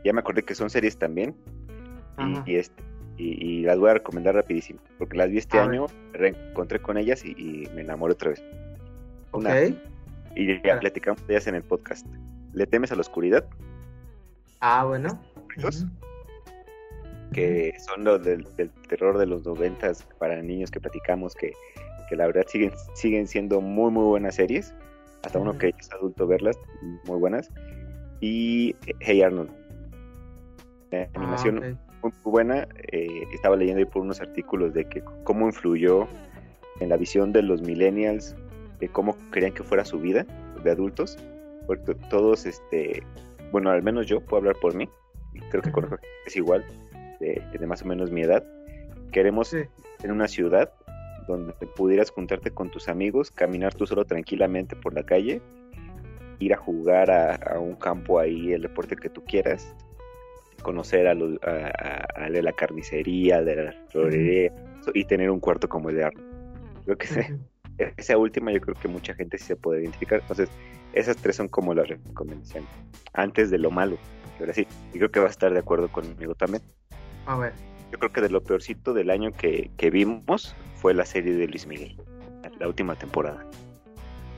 ya 0.05 0.13
me 0.13 0.21
acordé 0.21 0.43
que 0.43 0.55
son 0.55 0.71
series 0.71 0.99
también. 0.99 1.35
Y, 2.47 2.57
este, 2.57 2.83
y, 3.17 3.63
las 3.63 3.79
voy 3.79 3.91
a 3.91 3.95
recomendar 3.95 4.35
rapidísimo. 4.35 4.81
Porque 4.99 5.17
las 5.17 5.31
vi 5.31 5.39
este 5.39 5.59
año, 5.59 5.87
me 6.13 6.19
reencontré 6.19 6.81
con 6.81 6.97
ellas 6.97 7.25
y, 7.25 7.69
me 7.75 7.83
enamoré 7.83 8.15
otra 8.15 8.31
vez. 8.31 8.43
ok. 9.33 9.47
Y 10.37 10.61
ya 10.63 10.81
platicamos 10.81 11.25
de 11.27 11.35
ellas 11.35 11.47
en 11.47 11.55
el 11.55 11.63
podcast. 11.63 12.07
¿Le 12.53 12.67
temes 12.67 12.91
a 12.91 12.97
la 12.97 13.03
oscuridad? 13.03 13.45
Ah, 14.61 14.85
bueno. 14.85 15.21
Que 17.33 17.75
son 17.79 18.05
los 18.05 18.25
del, 18.25 18.45
del, 18.57 18.71
terror 18.89 19.19
de 19.19 19.27
los 19.27 19.45
noventas 19.45 20.05
para 20.19 20.41
niños 20.43 20.71
que 20.71 20.81
platicamos 20.81 21.35
que 21.35 21.53
que 22.09 22.17
la 22.17 22.27
verdad 22.27 22.45
siguen, 22.47 22.73
siguen 22.95 23.27
siendo 23.27 23.61
muy, 23.61 23.91
muy 23.91 24.05
buenas 24.05 24.37
series. 24.37 24.75
Hasta 25.23 25.39
uno 25.39 25.57
que 25.57 25.75
es 25.79 25.93
adulto 25.93 26.27
verlas, 26.27 26.57
muy 27.07 27.19
buenas. 27.19 27.51
Y 28.21 28.75
Hey 29.01 29.23
Arnold. 29.23 29.51
La 30.91 31.03
ah, 31.03 31.09
animación 31.15 31.79
muy, 32.03 32.13
buena. 32.25 32.69
Eh, 32.93 33.25
estaba 33.33 33.57
leyendo 33.57 33.79
ahí 33.81 33.87
por 33.87 34.03
unos 34.03 34.21
artículos 34.21 34.75
de 34.75 34.85
que 34.85 35.03
cómo 35.25 35.47
influyó 35.47 36.07
en 36.81 36.91
la 36.91 36.97
visión 36.97 37.33
de 37.33 37.43
los 37.43 37.63
millennials, 37.63 38.37
de 38.81 38.89
cómo 38.89 39.17
querían 39.33 39.53
que 39.53 39.63
fuera 39.63 39.85
su 39.85 39.99
vida 39.99 40.27
de 40.63 40.71
adultos. 40.71 41.19
Porque 41.67 41.95
todos, 42.11 42.45
este, 42.45 43.03
bueno, 43.51 43.71
al 43.71 43.83
menos 43.83 44.07
yo 44.07 44.21
puedo 44.21 44.39
hablar 44.39 44.57
por 44.61 44.75
mí. 44.75 44.89
Creo 45.51 45.63
que 45.63 45.73
con 45.73 45.99
es 46.27 46.37
igual, 46.37 46.65
de, 47.21 47.67
más 47.67 47.83
o 47.83 47.87
menos 47.87 48.11
mi 48.11 48.23
edad. 48.23 48.45
Queremos 49.11 49.55
en 49.55 50.11
una 50.11 50.29
ciudad 50.29 50.73
donde 51.27 51.53
pudieras 51.77 52.11
juntarte 52.11 52.51
con 52.51 52.71
tus 52.71 52.89
amigos, 52.89 53.31
caminar 53.31 53.75
tú 53.75 53.87
solo 53.87 54.05
tranquilamente 54.05 54.77
por 54.77 54.95
la 54.95 55.05
calle, 55.05 55.41
ir 56.39 56.53
a 56.53 56.57
jugar 56.57 57.11
a, 57.11 57.59
un 57.59 57.77
campo 57.77 58.19
ahí, 58.19 58.53
el 58.53 58.63
deporte 58.63 58.97
que 58.97 59.09
tú 59.09 59.25
quieras, 59.25 59.75
conocer 60.63 61.07
a, 61.07 61.13
a, 61.13 62.31
de 62.31 62.43
la 62.43 62.53
carnicería, 62.53 63.43
de 63.43 63.57
la 63.57 63.73
florería 63.89 64.53
y 64.93 65.05
tener 65.05 65.31
un 65.31 65.41
cuarto 65.41 65.69
como 65.69 65.91
el 65.91 65.97
de 65.97 66.05
Arno. 66.05 66.23
Creo 66.85 66.99
que 66.99 67.07
esa 67.97 68.19
última 68.19 68.53
yo 68.53 68.61
creo 68.61 68.75
que 68.75 68.89
mucha 68.89 69.15
gente 69.15 69.39
sí 69.39 69.47
se 69.47 69.57
puede 69.57 69.83
identificar. 69.83 70.21
Entonces, 70.21 70.49
esas 70.93 71.17
tres 71.17 71.37
son 71.37 71.49
como 71.49 71.75
las 71.75 71.89
recomendaciones. 71.89 72.69
Antes 73.13 73.51
de 73.51 73.59
lo 73.59 73.71
malo. 73.71 73.97
Ahora 74.41 74.53
sí, 74.53 74.67
y 74.93 74.99
creo 74.99 75.11
que 75.11 75.21
va 75.21 75.27
a 75.27 75.31
estar 75.31 75.53
de 75.53 75.59
acuerdo 75.59 75.89
conmigo 75.89 76.35
también. 76.35 76.63
A 77.27 77.37
ver. 77.37 77.53
Yo 77.95 78.01
creo 78.01 78.13
que 78.13 78.23
de 78.23 78.29
lo 78.29 78.43
peorcito 78.43 78.93
del 78.93 79.09
año 79.09 79.31
que, 79.31 79.71
que 79.77 79.89
vimos 79.89 80.57
fue 80.75 80.95
la 80.95 81.05
serie 81.05 81.33
de 81.35 81.47
Luis 81.47 81.69
Miguel, 81.69 81.97
la 82.59 82.67
última 82.67 82.97
temporada. 82.97 83.47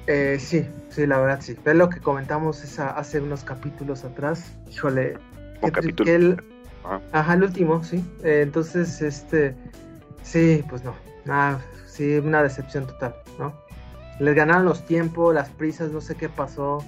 Eh, 0.07 0.37
sí, 0.38 0.66
sí, 0.90 1.07
la 1.07 1.19
verdad 1.19 1.40
sí. 1.40 1.57
Es 1.64 1.75
lo 1.75 1.88
que 1.88 1.99
comentamos 1.99 2.62
esa, 2.62 2.90
hace 2.90 3.19
unos 3.19 3.45
capítulos 3.45 4.05
atrás. 4.05 4.55
Híjole. 4.71 5.16
Un 5.62 5.71
capítulo. 5.71 6.37
Ajá. 7.12 7.33
el 7.33 7.45
último, 7.45 7.83
sí. 7.83 8.05
Eh, 8.23 8.42
entonces, 8.42 9.01
este. 9.01 9.55
Sí, 10.23 10.62
pues 10.69 10.85
no. 10.85 10.95
Nada, 11.25 11.64
sí, 11.87 12.19
una 12.19 12.42
decepción 12.42 12.87
total, 12.87 13.14
¿no? 13.38 13.55
Les 14.21 14.35
ganaron 14.35 14.66
los 14.66 14.85
tiempos, 14.85 15.35
las 15.35 15.49
prisas, 15.49 15.90
no 15.92 16.03
sé 16.03 16.14
qué 16.14 16.29
pasó. 16.29 16.85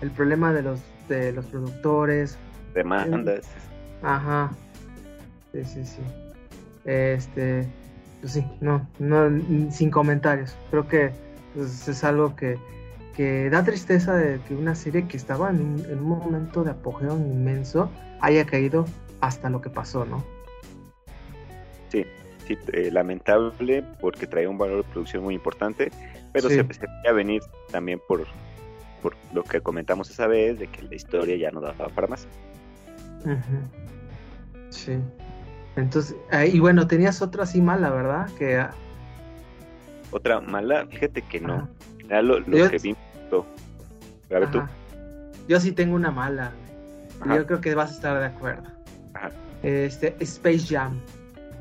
El 0.00 0.12
problema 0.12 0.52
de 0.52 0.62
los, 0.62 0.78
de 1.08 1.32
los 1.32 1.46
productores. 1.46 2.38
Demandas. 2.74 3.48
Ajá. 4.04 4.52
Sí, 5.52 5.64
sí, 5.64 5.84
sí. 5.84 6.02
Este 6.84 7.68
pues 8.22 8.34
sí, 8.34 8.44
no, 8.60 8.88
no, 9.00 9.28
sin 9.72 9.90
comentarios. 9.90 10.56
Creo 10.70 10.86
que 10.86 11.10
pues, 11.54 11.88
es 11.88 12.04
algo 12.04 12.34
que, 12.36 12.56
da 13.50 13.64
tristeza 13.64 14.14
de 14.14 14.40
que 14.46 14.54
una 14.54 14.76
serie 14.76 15.06
que 15.08 15.16
estaba 15.16 15.50
en 15.50 15.84
un, 15.90 16.02
momento 16.02 16.62
de 16.62 16.70
apogeo 16.70 17.16
inmenso 17.16 17.90
haya 18.20 18.46
caído 18.46 18.86
hasta 19.20 19.50
lo 19.50 19.60
que 19.60 19.70
pasó, 19.70 20.04
¿no? 20.04 20.24
Sí, 21.88 22.06
sí, 22.46 22.56
eh, 22.72 22.90
lamentable 22.92 23.84
porque 24.00 24.28
traía 24.28 24.48
un 24.48 24.56
valor 24.56 24.84
de 24.84 24.92
producción 24.92 25.24
muy 25.24 25.34
importante, 25.34 25.90
pero 26.32 26.48
se, 26.48 26.64
se 26.64 27.08
a 27.08 27.12
venir 27.12 27.42
también 27.72 28.00
por, 28.06 28.24
por 29.02 29.16
lo 29.32 29.42
que 29.42 29.60
comentamos 29.60 30.10
esa 30.10 30.28
vez, 30.28 30.60
de 30.60 30.68
que 30.68 30.82
la 30.82 30.94
historia 30.94 31.36
ya 31.36 31.50
no 31.50 31.60
daba 31.60 31.88
para 31.88 32.06
más. 32.06 32.28
Sí. 34.70 34.96
Entonces, 35.76 36.16
eh, 36.30 36.50
y 36.52 36.60
bueno, 36.60 36.86
tenías 36.86 37.22
otra 37.22 37.44
así 37.44 37.60
mala, 37.60 37.90
¿verdad? 37.90 38.28
Que 38.38 38.58
ah, 38.58 38.74
otra 40.12 40.40
mala, 40.40 40.86
fíjate 40.86 41.22
que 41.22 41.40
no. 41.40 41.68
Era 42.04 42.22
lo, 42.22 42.44
que 42.44 42.78
vi. 42.82 42.94
A 44.30 44.38
ver 44.38 44.50
tú. 44.50 44.62
Yo 45.48 45.58
sí 45.58 45.72
tengo 45.72 45.96
una 45.96 46.10
mala. 46.10 46.52
Yo 47.26 47.46
creo 47.46 47.60
que 47.60 47.74
vas 47.74 47.90
a 47.90 47.94
estar 47.94 48.18
de 48.18 48.26
acuerdo. 48.26 48.68
Ajá. 49.14 49.30
Este, 49.62 50.14
Space 50.20 50.66
Jam, 50.66 51.00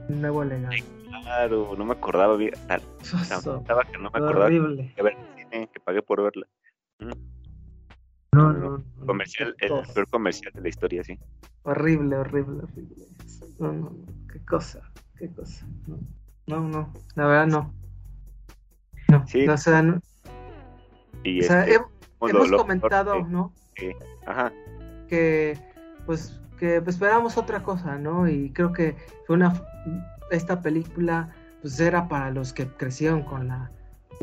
nuevo 0.10 0.44
legado. 0.44 0.74
claro, 1.24 1.76
no 1.78 1.86
me 1.86 1.94
acordaba 1.94 2.36
bien. 2.36 2.54
Estaba 3.02 3.84
que 3.84 3.98
no 3.98 4.04
me 4.04 4.08
acordaba. 4.10 4.46
Horrible. 4.46 4.94
Que, 4.96 5.04
ver, 5.04 5.16
que 5.50 5.80
pagué 5.80 6.02
por 6.02 6.22
verla. 6.22 6.48
No, 8.34 8.54
no, 8.54 8.82
Comercial, 9.06 9.54
el 9.60 9.70
peor 9.94 10.08
comercial 10.10 10.54
de 10.54 10.62
la 10.62 10.70
historia, 10.70 11.04
sí. 11.04 11.20
Horrible, 11.64 12.16
horrible, 12.16 12.64
horrible. 12.64 13.08
No, 13.60 13.74
no, 13.74 13.92
qué 14.32 14.40
cosa, 14.46 14.90
qué 15.18 15.30
cosa. 15.30 15.68
No, 16.48 16.62
no, 16.62 16.94
la 17.16 17.28
verdad 17.28 17.48
no. 17.48 17.74
No, 19.10 19.28
sí. 19.28 19.46
no, 19.46 19.54
o 19.54 19.58
sea, 19.58 19.82
no. 19.82 20.00
Y 21.24 21.42
o 21.42 21.44
sea, 21.44 21.66
este, 21.66 21.86
hemos 22.22 22.52
comentado, 22.52 23.22
¿no? 23.28 23.54
Sí. 23.76 23.92
Ajá. 24.26 24.54
Que, 25.10 25.60
pues, 26.06 26.40
que 26.58 26.78
esperábamos 26.78 27.38
otra 27.38 27.62
cosa, 27.62 27.98
¿no? 27.98 28.30
Y 28.30 28.52
creo 28.54 28.72
que 28.72 28.96
fue 29.28 29.36
una, 29.36 29.62
esta 30.32 30.62
película, 30.62 31.36
pues 31.62 31.78
era 31.82 32.08
para 32.08 32.32
los 32.32 32.54
que 32.54 32.66
crecieron 32.66 33.24
con 33.24 33.50
la 33.50 33.72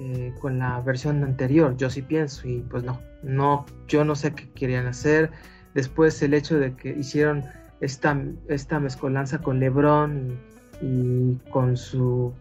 eh, 0.00 0.32
con 0.40 0.60
la 0.60 0.80
versión 0.80 1.24
anterior, 1.24 1.76
yo 1.76 1.90
sí 1.90 2.02
pienso, 2.02 2.46
y 2.46 2.60
pues 2.70 2.84
no, 2.84 3.00
no, 3.24 3.66
yo 3.88 4.04
no 4.04 4.14
sé 4.14 4.32
qué 4.32 4.48
querían 4.50 4.86
hacer. 4.86 5.30
Después 5.74 6.22
el 6.22 6.34
hecho 6.34 6.58
de 6.58 6.74
que 6.74 6.90
hicieron 6.90 7.44
esta, 7.80 8.16
esta 8.48 8.78
mezcolanza 8.78 9.38
con 9.38 9.58
Lebron 9.58 10.38
y, 10.80 11.34
con 11.50 11.76
su 11.76 12.32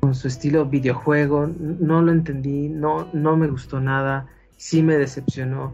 con 0.00 0.14
su 0.14 0.28
estilo 0.28 0.66
videojuego, 0.66 1.50
no 1.58 2.02
lo 2.02 2.12
entendí, 2.12 2.68
no, 2.68 3.08
no 3.12 3.36
me 3.36 3.48
gustó 3.48 3.80
nada, 3.80 4.26
sí 4.56 4.82
me 4.82 4.98
decepcionó, 4.98 5.72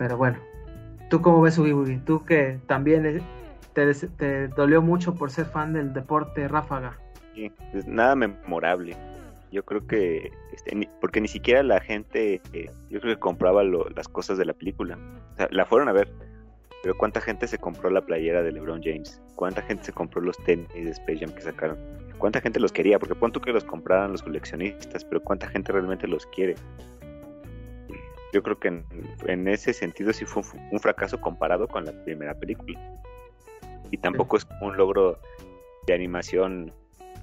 pero 0.00 0.16
bueno, 0.16 0.38
¿tú 1.08 1.22
cómo 1.22 1.40
ves 1.40 1.58
Ubi 1.58 1.96
Tú 2.04 2.24
que 2.24 2.58
también 2.66 3.22
te, 3.72 3.94
te 3.94 4.48
dolió 4.48 4.82
mucho 4.82 5.14
por 5.14 5.30
ser 5.30 5.46
fan 5.46 5.72
del 5.72 5.92
deporte 5.92 6.48
ráfaga. 6.48 6.98
Sí, 7.34 7.52
pues 7.70 7.86
nada 7.86 8.16
memorable. 8.16 8.96
Yo 9.52 9.64
creo 9.64 9.86
que, 9.86 10.32
este, 10.52 10.88
porque 11.00 11.20
ni 11.20 11.28
siquiera 11.28 11.62
la 11.62 11.80
gente, 11.80 12.40
eh, 12.52 12.70
yo 12.90 13.00
creo 13.00 13.14
que 13.14 13.20
compraba 13.20 13.62
las 13.64 14.08
cosas 14.08 14.38
de 14.38 14.44
la 14.44 14.52
película. 14.52 14.98
O 15.32 15.36
sea, 15.36 15.48
la 15.50 15.64
fueron 15.64 15.88
a 15.88 15.92
ver, 15.92 16.12
pero 16.82 16.96
¿cuánta 16.96 17.20
gente 17.20 17.46
se 17.46 17.58
compró 17.58 17.90
la 17.90 18.00
playera 18.04 18.42
de 18.42 18.52
LeBron 18.52 18.82
James? 18.82 19.22
¿Cuánta 19.36 19.62
gente 19.62 19.84
se 19.84 19.92
compró 19.92 20.20
los 20.20 20.36
tenis 20.38 20.68
de 20.74 20.90
Space 20.90 21.18
Jam 21.18 21.34
que 21.34 21.42
sacaron? 21.42 21.78
¿Cuánta 22.18 22.40
gente 22.40 22.60
los 22.60 22.72
quería? 22.72 22.98
Porque 22.98 23.14
pon 23.14 23.32
tú 23.32 23.40
que 23.40 23.52
los 23.52 23.64
compraran 23.64 24.12
los 24.12 24.22
coleccionistas, 24.22 25.04
pero 25.04 25.20
¿cuánta 25.22 25.48
gente 25.48 25.72
realmente 25.72 26.06
los 26.06 26.26
quiere? 26.26 26.56
Yo 28.32 28.42
creo 28.42 28.58
que 28.58 28.82
en, 29.26 29.48
ese 29.48 29.72
sentido 29.72 30.12
sí 30.12 30.24
fue 30.24 30.42
un 30.70 30.80
fracaso 30.80 31.20
comparado 31.20 31.68
con 31.68 31.84
la 31.84 31.92
primera 32.04 32.34
película. 32.34 32.78
Y 33.90 33.98
tampoco 33.98 34.36
es 34.36 34.46
un 34.60 34.76
logro 34.76 35.18
de 35.86 35.94
animación 35.94 36.72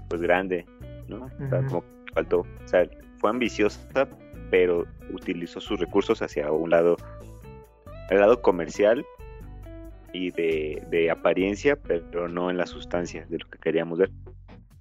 pues 0.08 0.22
grande, 0.22 0.66
¿no? 1.08 1.26
O 1.26 1.50
sea, 1.50 1.66
como 1.66 1.84
faltó. 2.14 2.40
O 2.42 2.68
sea, 2.68 2.88
fue 3.20 3.30
ambiciosa, 3.30 4.08
pero 4.50 4.86
utilizó 5.12 5.60
sus 5.60 5.80
recursos 5.80 6.22
hacia 6.22 6.52
un 6.52 6.70
lado, 6.70 6.98
el 8.10 8.20
lado 8.20 8.42
comercial 8.42 9.06
y 10.14 10.32
de, 10.32 11.10
apariencia, 11.12 11.76
pero 11.76 12.28
no 12.28 12.50
en 12.50 12.58
la 12.58 12.66
sustancia 12.66 13.26
de 13.30 13.40
lo 13.40 13.48
que 13.50 13.60
queríamos 13.60 14.00
ver. 14.00 14.12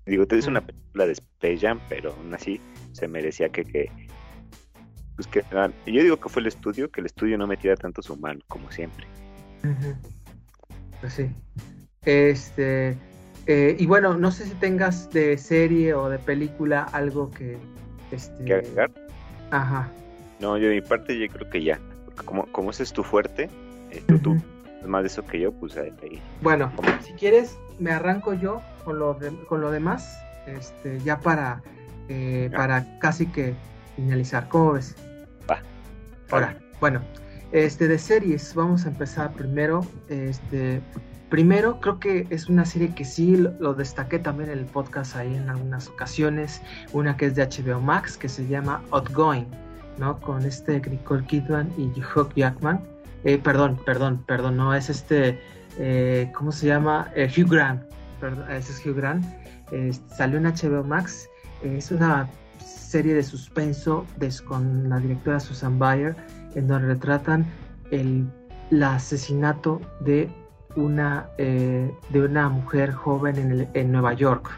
Digo, 0.07 0.25
es 0.31 0.47
una 0.47 0.63
película 0.63 1.07
de 1.07 1.13
Space 1.13 1.59
Jam, 1.59 1.81
pero 1.89 2.13
aún 2.15 2.33
así 2.33 2.61
se 2.93 3.07
merecía 3.09 3.51
que, 3.51 3.65
que, 3.65 3.91
pues 5.17 5.27
que 5.27 5.43
ah, 5.53 5.71
yo 5.87 6.03
digo 6.03 6.19
que 6.19 6.29
fue 6.31 6.41
el 6.41 6.47
estudio, 6.47 6.91
que 6.91 7.01
el 7.01 7.07
estudio 7.07 7.37
no 7.37 7.47
metiera 7.47 7.77
tanto 7.77 8.01
su 8.01 8.17
mano, 8.17 8.41
como 8.49 8.71
siempre. 8.71 9.07
Pues 11.01 11.13
sí. 11.13 11.31
Este, 12.05 12.97
eh, 13.47 13.77
y 13.79 13.87
bueno, 13.87 14.15
no 14.15 14.31
sé 14.31 14.45
si 14.45 14.55
tengas 14.55 15.11
de 15.11 15.37
serie 15.39 15.95
o 15.95 16.09
de 16.09 16.19
película 16.19 16.85
algo 16.85 17.31
que... 17.31 17.59
Este... 18.11 18.45
¿Que 18.45 18.55
agregar? 18.55 18.91
Ajá. 19.51 19.89
No, 20.41 20.57
yo 20.57 20.69
de 20.69 20.77
mi 20.77 20.81
parte 20.81 21.19
yo 21.19 21.29
creo 21.29 21.51
que 21.51 21.63
ya. 21.63 21.79
Porque 22.05 22.25
como, 22.25 22.47
como 22.53 22.71
ese 22.71 22.83
es 22.83 22.93
tu 22.93 23.03
fuerte, 23.03 23.51
eh, 23.91 24.03
tú, 24.23 24.37
más 24.87 25.03
de 25.03 25.09
eso 25.09 25.25
que 25.25 25.41
yo, 25.41 25.53
pues 25.53 25.77
ahí. 25.77 26.21
Bueno, 26.43 26.71
si 27.03 27.13
quieres, 27.13 27.59
me 27.79 27.91
arranco 27.91 28.35
yo 28.35 28.63
con 28.85 28.99
lo, 28.99 29.19
con 29.49 29.61
lo 29.61 29.71
demás, 29.71 30.19
este, 30.47 30.99
ya 31.01 31.19
para, 31.21 31.63
eh, 32.09 32.51
para 32.55 32.99
casi 32.99 33.27
que 33.27 33.55
finalizar. 33.97 34.49
¿Cómo 34.49 34.73
ves? 34.73 34.95
Va. 35.51 35.61
Ahora, 36.31 36.57
bueno, 36.81 37.01
este, 37.53 37.89
de 37.89 37.99
series, 37.99 38.55
vamos 38.55 38.85
a 38.85 38.89
empezar 38.89 39.33
primero. 39.33 39.85
Este, 40.09 40.81
Primero, 41.31 41.79
creo 41.81 42.01
que 42.01 42.27
es 42.31 42.49
una 42.49 42.65
serie 42.65 42.95
que 42.95 43.05
sí 43.05 43.37
lo, 43.37 43.75
destaqué 43.75 44.19
también 44.19 44.51
en 44.51 44.61
el 44.61 44.65
podcast 44.65 45.15
ahí 45.15 45.35
en 45.35 45.51
algunas 45.51 45.89
ocasiones. 45.89 46.63
Una 46.93 47.17
que 47.19 47.27
es 47.27 47.35
de 47.35 47.47
HBO 47.47 47.81
Max, 47.81 48.17
que 48.17 48.31
se 48.31 48.47
llama 48.47 48.83
Outgoing, 48.93 49.47
¿no? 49.99 50.19
Con 50.21 50.47
este 50.47 50.81
Nicole 50.81 51.25
Kidman 51.27 51.71
y 51.77 51.93
Hugh 52.01 52.33
Jackman. 52.35 52.81
Eh, 53.25 53.37
perdón, 53.37 53.79
perdón, 53.85 54.25
perdón, 54.27 54.57
no, 54.57 54.75
es 54.75 54.89
este, 54.89 55.39
eh, 55.79 56.33
¿cómo 56.35 56.51
se 56.51 56.67
llama? 56.67 57.11
Eh, 57.15 57.31
Hugh 57.37 57.51
Grant. 57.51 57.83
Perdón, 58.21 58.51
ese 58.51 58.73
es 58.73 58.87
Hugh 58.87 58.97
Grant. 58.97 59.25
salió 60.17 60.39
en 60.39 60.45
HBO 60.45 60.83
Max. 60.83 61.29
es 61.63 61.91
una 61.91 62.27
serie 62.59 63.13
de 63.13 63.23
suspenso 63.23 64.07
con 64.47 64.89
la 64.89 64.99
directora 64.99 65.41
Susan 65.41 65.79
Bayer, 65.79 66.17
en 66.55 66.69
donde 66.69 66.89
retratan 66.89 67.45
el 67.91 68.27
asesinato 68.83 69.81
de 70.01 70.31
una, 70.79 71.29
eh, 71.39 71.91
de 72.11 72.23
una 72.23 72.49
mujer 72.49 72.93
joven 72.93 73.69
en, 73.75 73.93
Nueva 73.93 74.15
York, 74.15 74.51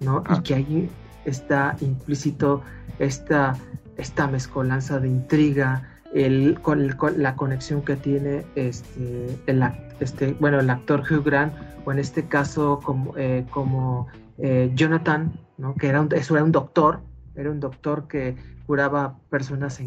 ¿no? 0.00 0.22
Y 0.28 0.32
ah. 0.32 0.42
que 0.42 0.54
ahí 0.54 0.90
está 1.24 1.76
implícito 1.80 2.62
esta, 2.98 3.56
esta 3.96 4.26
mezcolanza 4.26 4.98
de 4.98 5.08
intriga, 5.08 5.88
el, 6.14 6.58
con, 6.60 6.88
la 7.16 7.36
conexión 7.36 7.82
que 7.82 7.96
tiene 7.96 8.44
este, 8.54 9.38
el, 9.46 9.62
este, 10.00 10.32
bueno, 10.40 10.58
el 10.60 10.70
actor 10.70 11.00
Hugh 11.00 11.24
Grant, 11.24 11.52
o 11.84 11.92
en 11.92 11.98
este 11.98 12.24
caso 12.24 12.80
como, 12.82 13.14
eh, 13.16 13.44
como 13.50 14.08
eh, 14.38 14.70
Jonathan, 14.74 15.32
¿no? 15.58 15.74
que 15.74 15.88
era 15.88 16.00
un, 16.00 16.08
eso 16.14 16.34
era 16.34 16.44
un 16.44 16.52
doctor, 16.52 17.00
era 17.36 17.50
un 17.50 17.60
doctor 17.60 18.08
que 18.08 18.36
curaba 18.66 19.16
personas 19.30 19.80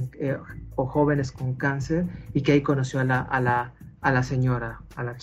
o 0.76 0.86
jóvenes 0.88 1.32
con 1.32 1.54
cáncer 1.54 2.06
y 2.34 2.42
que 2.42 2.54
ahí 2.54 2.62
conoció 2.62 3.00
a 3.00 3.04
la, 3.04 3.20
a 3.20 3.40
la, 3.40 3.74
a 4.02 4.12
la 4.12 4.24
señora, 4.24 4.82
a 4.96 5.04
la, 5.04 5.16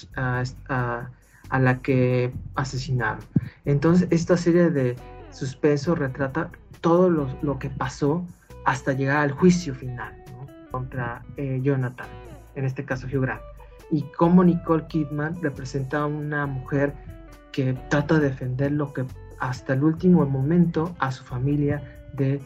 a, 1.51 1.59
la 1.59 1.79
que 1.83 2.33
asesinaron. 2.55 3.21
Entonces, 3.65 4.09
esta 4.11 4.37
serie 4.37 4.71
de 4.71 4.97
suspenso 5.31 5.95
retrata 5.95 6.51
todo 6.81 7.11
lo, 7.11 7.59
que 7.59 7.71
pasó 7.71 8.25
hasta 8.65 8.93
llegar 8.93 9.19
al 9.19 9.33
juicio 9.33 9.75
final 9.75 10.15
contra 10.71 11.23
eh, 11.37 11.61
Jonathan, 11.63 12.07
en 12.55 12.65
este 12.65 12.85
caso 12.85 13.07
Hugh 13.07 13.23
Grant, 13.23 13.43
y 13.91 14.03
cómo 14.17 14.45
Nicole 14.45 14.87
Kidman 14.87 15.41
representa 15.43 16.03
a 16.03 16.07
una 16.07 16.47
mujer 16.47 16.95
que 17.53 17.73
trata 17.89 18.19
de 18.19 18.29
defender 18.29 18.73
lo 18.73 18.93
que 18.93 19.05
hasta 19.41 19.73
el 19.73 19.85
último 19.85 20.25
momento 20.27 20.95
a 20.99 21.11
su 21.11 21.25
familia 21.25 21.83
de, 22.13 22.41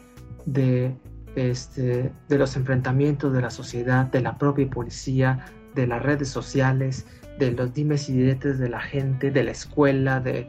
de, 0.45 0.95
este, 1.35 2.11
de 2.29 2.37
los 2.37 2.55
enfrentamientos 2.55 3.33
de 3.33 3.41
la 3.41 3.49
sociedad, 3.49 4.05
de 4.05 4.21
la 4.21 4.37
propia 4.37 4.69
policía, 4.69 5.45
de 5.75 5.87
las 5.87 6.01
redes 6.01 6.29
sociales, 6.29 7.05
de 7.39 7.51
los 7.51 7.73
dimes 7.73 8.09
y 8.09 8.13
diretes 8.13 8.59
de 8.59 8.69
la 8.69 8.79
gente, 8.79 9.31
de 9.31 9.43
la 9.43 9.51
escuela, 9.51 10.19
de, 10.19 10.47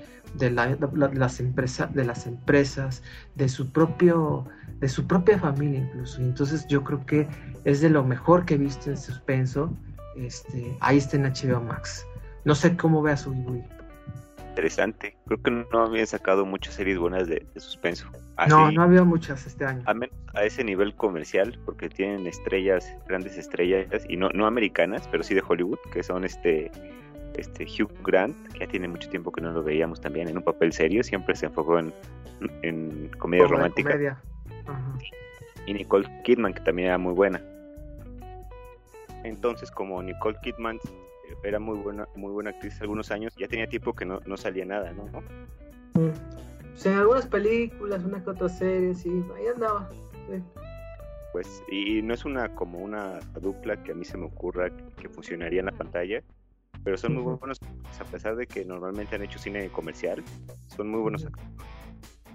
las, 0.50 1.40
empresas, 1.40 1.94
de 1.94 2.04
las 2.04 2.26
empresas, 2.26 3.02
de 3.34 3.48
su 3.48 3.70
propio, 3.70 4.46
de 4.80 4.88
su 4.88 5.06
propia 5.06 5.38
familia 5.38 5.80
incluso. 5.80 6.20
entonces 6.20 6.66
yo 6.68 6.84
creo 6.84 7.04
que 7.06 7.26
es 7.64 7.80
de 7.80 7.90
lo 7.90 8.04
mejor 8.04 8.44
que 8.44 8.54
he 8.54 8.58
visto 8.58 8.90
en 8.90 8.96
suspenso. 8.96 9.74
Este, 10.16 10.76
ahí 10.80 10.98
está 10.98 11.16
en 11.16 11.24
HBO 11.24 11.60
Max. 11.60 12.06
No 12.44 12.54
sé 12.54 12.76
cómo 12.76 13.02
veas 13.02 13.22
su 13.22 13.32
interesante. 14.54 15.16
Creo 15.26 15.42
que 15.42 15.50
no 15.50 15.66
habían 15.84 16.06
sacado 16.06 16.46
muchas 16.46 16.74
series 16.74 16.98
buenas 16.98 17.26
de, 17.26 17.44
suspenso. 17.56 18.06
No, 18.48 18.70
no 18.72 18.82
había 18.82 19.04
muchas 19.04 19.46
este 19.46 19.64
año. 19.64 19.82
A, 19.86 19.94
a, 20.38 20.44
ese 20.44 20.64
nivel 20.64 20.94
comercial, 20.94 21.58
porque 21.64 21.88
tienen 21.88 22.26
estrellas, 22.26 22.92
grandes 23.06 23.38
estrellas, 23.38 23.86
y 24.08 24.16
no, 24.16 24.30
no 24.30 24.46
americanas, 24.46 25.08
pero 25.10 25.22
sí 25.22 25.34
de 25.34 25.42
Hollywood, 25.46 25.78
que 25.92 26.02
son 26.02 26.24
este 26.24 26.70
este 27.36 27.64
Hugh 27.64 27.90
Grant, 28.04 28.36
que 28.52 28.60
ya 28.60 28.66
tiene 28.68 28.88
mucho 28.88 29.08
tiempo 29.08 29.32
que 29.32 29.40
no 29.40 29.50
lo 29.50 29.62
veíamos 29.62 30.00
también 30.00 30.28
en 30.28 30.36
un 30.36 30.44
papel 30.44 30.72
serio, 30.72 31.02
siempre 31.02 31.34
se 31.34 31.46
enfocó 31.46 31.78
en, 31.78 31.92
en 32.62 33.10
comedia 33.18 33.46
romántica. 33.46 34.22
Y 35.66 35.74
Nicole 35.74 36.08
Kidman, 36.22 36.54
que 36.54 36.60
también 36.60 36.88
era 36.88 36.98
muy 36.98 37.12
buena. 37.12 37.42
Entonces, 39.24 39.70
como 39.70 40.02
Nicole 40.02 40.38
Kidman 40.42 40.78
era 41.42 41.58
muy 41.58 41.78
buena, 41.78 42.06
muy 42.14 42.30
buena 42.30 42.50
actriz 42.50 42.80
algunos 42.80 43.10
años, 43.10 43.34
ya 43.36 43.48
tenía 43.48 43.66
tiempo 43.66 43.94
que 43.94 44.04
no, 44.04 44.20
no 44.26 44.36
salía 44.36 44.64
nada, 44.64 44.92
¿no? 44.92 45.04
Mm. 46.00 46.12
O 46.74 46.76
sea, 46.76 46.98
algunas 46.98 47.26
películas, 47.26 48.04
una 48.04 48.22
que 48.22 48.30
otra 48.30 48.48
serie, 48.48 48.94
sí, 48.94 49.10
ahí 49.36 49.46
andaba. 49.46 49.88
Pues, 51.32 51.62
y 51.70 52.02
no 52.02 52.14
es 52.14 52.24
una 52.24 52.54
como 52.54 52.78
una 52.78 53.20
dupla 53.40 53.82
que 53.82 53.92
a 53.92 53.94
mí 53.94 54.04
se 54.04 54.16
me 54.18 54.26
ocurra 54.26 54.70
que 54.70 55.08
funcionaría 55.08 55.60
en 55.60 55.66
la 55.66 55.72
pantalla, 55.72 56.22
pero 56.82 56.96
son 56.96 57.14
muy 57.14 57.22
buenos, 57.22 57.58
pues, 57.58 58.00
a 58.00 58.04
pesar 58.04 58.36
de 58.36 58.46
que 58.46 58.64
normalmente 58.64 59.16
han 59.16 59.22
hecho 59.22 59.38
cine 59.38 59.68
comercial, 59.68 60.22
son 60.68 60.90
muy 60.90 61.00
buenos 61.00 61.24
actores. 61.24 61.48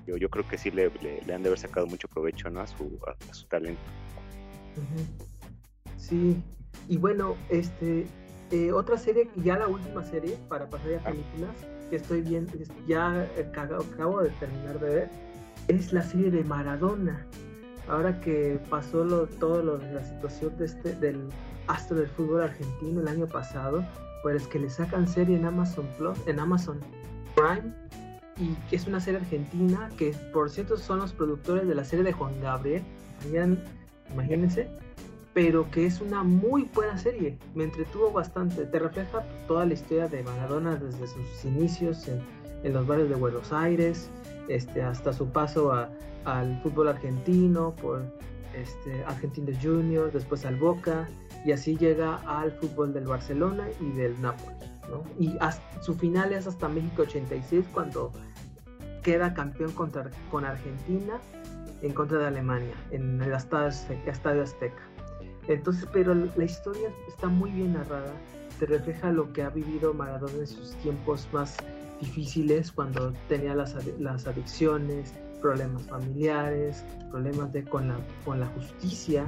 Yo, 0.08 0.17
yo 0.17 0.30
creo 0.30 0.47
que 0.47 0.58
sí 0.58 0.71
le, 0.71 0.89
le, 1.02 1.34
han 1.34 1.43
de 1.43 1.49
haber 1.49 1.60
sacado 1.60 1.86
mucho 1.86 2.08
provecho 2.08 2.49
¿no? 2.49 2.62
a, 2.62 2.67
su, 2.67 2.99
a, 3.08 3.34
su 3.34 3.45
talento. 3.47 3.82
Sí, 5.97 6.41
y 6.88 6.97
bueno, 6.97 7.36
este, 7.49 8.08
eh, 8.52 8.71
otra 8.71 8.97
serie, 8.97 9.30
ya 9.36 9.58
la 9.58 9.67
última 9.67 10.04
serie, 10.04 10.38
para 10.47 10.67
pasar 10.69 10.95
a 10.95 11.04
películas, 11.04 11.56
que 11.89 11.97
estoy 11.97 12.21
viendo, 12.21 12.54
ya 12.88 13.28
acabo 13.38 14.21
de 14.21 14.30
terminar 14.32 14.80
de 14.80 14.89
ver, 14.89 15.10
es 15.67 15.93
la 15.93 16.02
serie 16.02 16.32
de 16.32 16.43
Maradona. 16.43 17.25
Ahora 17.88 18.19
que 18.21 18.60
pasó 18.69 19.04
lo, 19.04 19.25
todo 19.25 19.63
lo 19.63 19.78
la 19.78 20.04
situación 20.04 20.56
de 20.58 20.65
este, 20.65 20.93
del 20.95 21.28
astro 21.67 21.97
del 21.97 22.08
fútbol 22.10 22.41
argentino 22.41 23.02
el 23.02 23.08
año 23.08 23.28
pasado, 23.28 23.84
pues 24.21 24.47
que 24.47 24.60
le 24.60 24.69
sacan 24.69 25.08
serie 25.08 25.38
en 25.38 25.45
Amazon 25.45 25.88
Plus, 25.97 26.17
en 26.28 26.39
Amazon 26.39 26.80
Prime, 27.36 27.73
y 28.38 28.54
que 28.69 28.75
es 28.75 28.88
una 28.88 28.99
serie 28.99 29.19
argentina 29.19 29.89
que 29.97 30.13
por 30.34 30.49
cierto 30.49 30.78
son 30.78 30.99
los 30.99 31.13
productores 31.13 31.67
de 31.67 31.75
la 31.75 31.84
serie 31.84 32.06
de 32.06 32.13
Juan 32.13 32.39
Gabriel, 32.41 32.84
imagínense, 34.13 34.69
pero 35.39 35.71
que 35.71 35.86
es 35.86 36.02
una 36.02 36.21
muy 36.21 36.69
buena 36.73 36.97
serie, 36.97 37.38
me 37.56 37.63
entretuvo 37.63 38.12
bastante, 38.12 38.65
te 38.65 38.78
refleja 38.78 39.23
toda 39.47 39.65
la 39.65 39.73
historia 39.73 40.10
de 40.10 40.21
Maradona 40.21 40.75
desde 40.75 41.08
sus 41.08 41.45
inicios 41.45 42.10
en, 42.10 42.73
los 42.73 42.86
barrios 42.86 43.08
de 43.08 43.15
Buenos 43.15 43.54
Aires, 43.54 44.10
este, 44.49 44.82
hasta 44.82 45.13
su 45.13 45.30
paso 45.30 45.71
al 46.25 46.62
fútbol 46.62 46.89
argentino, 46.89 47.73
por 47.82 48.02
este, 48.54 49.02
Argentinos 49.06 49.56
Juniors, 49.63 50.12
después 50.12 50.45
al 50.45 50.58
Boca, 50.58 51.08
y 51.45 51.54
así 51.54 51.78
llega 51.78 52.15
al 52.28 52.52
fútbol 52.52 52.91
del 52.91 53.06
Barcelona 53.06 53.65
y 53.80 53.91
del 53.93 54.21
Napoli. 54.21 54.58
Y 55.19 55.38
su 55.80 55.95
final 55.95 56.34
es 56.34 56.47
hasta 56.47 56.67
México 56.67 57.04
86 57.04 57.63
cuando 57.73 58.12
queda 59.04 59.34
campeón 59.34 59.71
contra, 59.71 60.10
con 60.30 60.43
Argentina 60.43 61.17
en 61.82 61.93
contra 61.93 62.17
de 62.17 62.28
Alemania 62.28 62.75
en 62.91 63.21
el 63.21 63.32
Estadio 63.32 64.43
Azteca. 64.43 64.88
Entonces, 65.49 65.88
pero 65.91 66.13
la 66.13 66.43
historia 66.43 66.93
está 67.07 67.27
muy 67.27 67.49
bien 67.51 67.73
narrada, 67.73 68.13
te 68.59 68.67
refleja 68.67 69.12
lo 69.12 69.33
que 69.33 69.41
ha 69.41 69.49
vivido 69.49 69.93
Maradona 69.93 70.33
en 70.39 70.47
sus 70.47 70.75
tiempos 70.75 71.27
más 71.33 71.57
difíciles, 71.99 72.71
cuando 72.71 73.13
tenía 73.27 73.55
las, 73.55 73.75
las 73.99 74.27
adicciones, 74.27 75.13
problemas 75.41 75.88
familiares, 75.88 76.85
problemas 77.09 77.51
de, 77.51 77.63
con, 77.63 77.88
la, 77.88 77.97
con 78.25 78.39
la 78.39 78.45
justicia, 78.47 79.27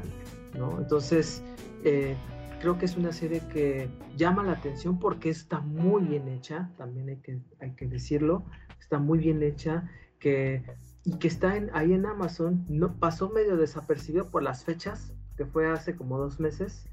¿no? 0.58 0.78
Entonces, 0.78 1.44
eh, 1.84 2.16
creo 2.60 2.78
que 2.78 2.86
es 2.86 2.96
una 2.98 3.12
serie 3.12 3.42
que 3.52 3.90
llama 4.16 4.44
la 4.44 4.54
atención 4.54 5.00
porque 5.00 5.32
está 5.32 5.60
muy 5.60 6.04
bien 6.04 6.28
hecha, 6.28 6.70
también 6.78 7.10
hay 7.10 7.18
que, 7.18 7.40
hay 7.60 7.72
que 7.72 7.88
decirlo, 7.88 8.46
está 8.80 9.00
muy 9.00 9.18
bien 9.18 9.42
hecha, 9.42 9.90
que, 10.20 10.64
y 11.04 11.18
que 11.18 11.28
está 11.28 11.58
en, 11.58 11.72
ahí 11.74 11.94
en 11.94 12.06
Amazon, 12.06 12.64
no, 12.70 12.94
pasó 13.00 13.30
medio 13.30 13.58
desapercibido 13.58 14.30
por 14.30 14.44
las 14.44 14.64
fechas, 14.64 15.14
que 15.38 15.46
fue 15.46 15.70
hace 15.70 15.96
como 15.96 16.18
dos 16.18 16.40
meses, 16.40 16.86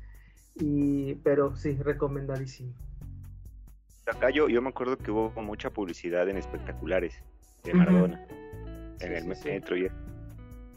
y, 0.55 1.15
pero 1.17 1.55
sí, 1.57 1.77
recomendadísimo. 1.77 2.73
Acá 4.07 4.31
yo, 4.31 4.49
yo 4.49 4.63
me 4.63 4.71
acuerdo 4.71 4.97
que 4.97 5.11
hubo 5.11 5.31
mucha 5.43 5.71
publicidad 5.71 6.29
en 6.29 6.39
espectaculares 6.39 7.23
de 7.65 7.75
Maradona, 7.75 8.27
en 9.01 9.13
el 9.13 9.27
metro 9.27 9.77
y 9.77 9.89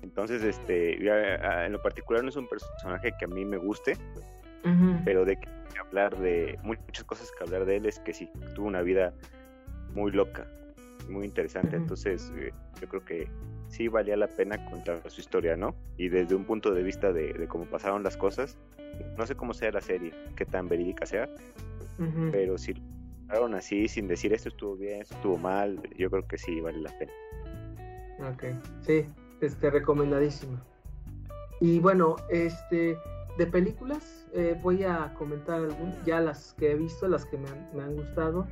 entonces, 0.01 0.43
este, 0.43 0.95
en 0.95 1.71
lo 1.71 1.81
particular 1.81 2.23
no 2.23 2.29
es 2.29 2.35
un 2.35 2.47
personaje 2.47 3.13
que 3.17 3.25
a 3.25 3.27
mí 3.27 3.45
me 3.45 3.57
guste, 3.57 3.97
pero 5.05 5.25
de 5.25 5.37
que 5.37 5.47
hablar 5.79 6.17
de 6.17 6.57
muchas 6.63 7.03
cosas 7.05 7.31
que 7.31 7.43
hablar 7.43 7.65
de 7.65 7.77
él 7.77 7.85
es 7.85 7.99
que 7.99 8.13
sí, 8.13 8.29
tuvo 8.55 8.67
una 8.67 8.81
vida 8.81 9.13
muy 9.93 10.11
loca, 10.11 10.47
muy 11.09 11.25
interesante. 11.25 11.75
Entonces, 11.75 12.31
eh, 12.35 12.51
yo 12.81 12.87
creo 12.87 13.05
que 13.05 13.27
sí 13.71 13.87
valía 13.87 14.17
la 14.17 14.27
pena 14.27 14.63
contar 14.69 15.01
su 15.09 15.21
historia, 15.21 15.55
¿no? 15.55 15.73
Y 15.97 16.09
desde 16.09 16.35
un 16.35 16.45
punto 16.45 16.73
de 16.73 16.83
vista 16.83 17.11
de, 17.11 17.47
cómo 17.47 17.65
pasaron 17.65 18.03
las 18.03 18.17
cosas, 18.17 18.57
no 19.17 19.25
sé 19.25 19.35
cómo 19.35 19.53
sea 19.53 19.71
la 19.71 19.81
serie, 19.81 20.13
qué 20.35 20.45
tan 20.45 20.67
verídica 20.67 21.05
sea, 21.05 21.29
pero 22.31 22.57
si 22.57 22.73
lo 22.73 23.45
así, 23.55 23.87
sin 23.87 24.07
decir 24.07 24.33
esto 24.33 24.49
estuvo 24.49 24.75
bien, 24.75 25.01
esto 25.01 25.15
estuvo 25.15 25.37
mal, 25.37 25.81
yo 25.97 26.09
creo 26.09 26.27
que 26.27 26.37
sí 26.37 26.59
vale 26.59 26.79
la 26.79 26.91
pena. 26.99 27.11
Ok, 28.29 28.43
sí, 28.81 29.05
este, 29.39 29.69
recomendadísimo. 29.69 30.59
Y 31.61 31.79
bueno, 31.79 32.17
este, 32.29 32.97
de 33.37 33.47
películas, 33.47 34.27
eh, 34.33 34.59
voy 34.61 34.83
a 34.83 35.13
comentar 35.13 35.61
algunas, 35.61 36.03
ya 36.05 36.19
las 36.19 36.53
que 36.53 36.71
he 36.71 36.75
visto, 36.75 37.07
las 37.07 37.25
que 37.25 37.37
me 37.37 37.81
han, 37.81 37.95
gustado. 37.95 38.47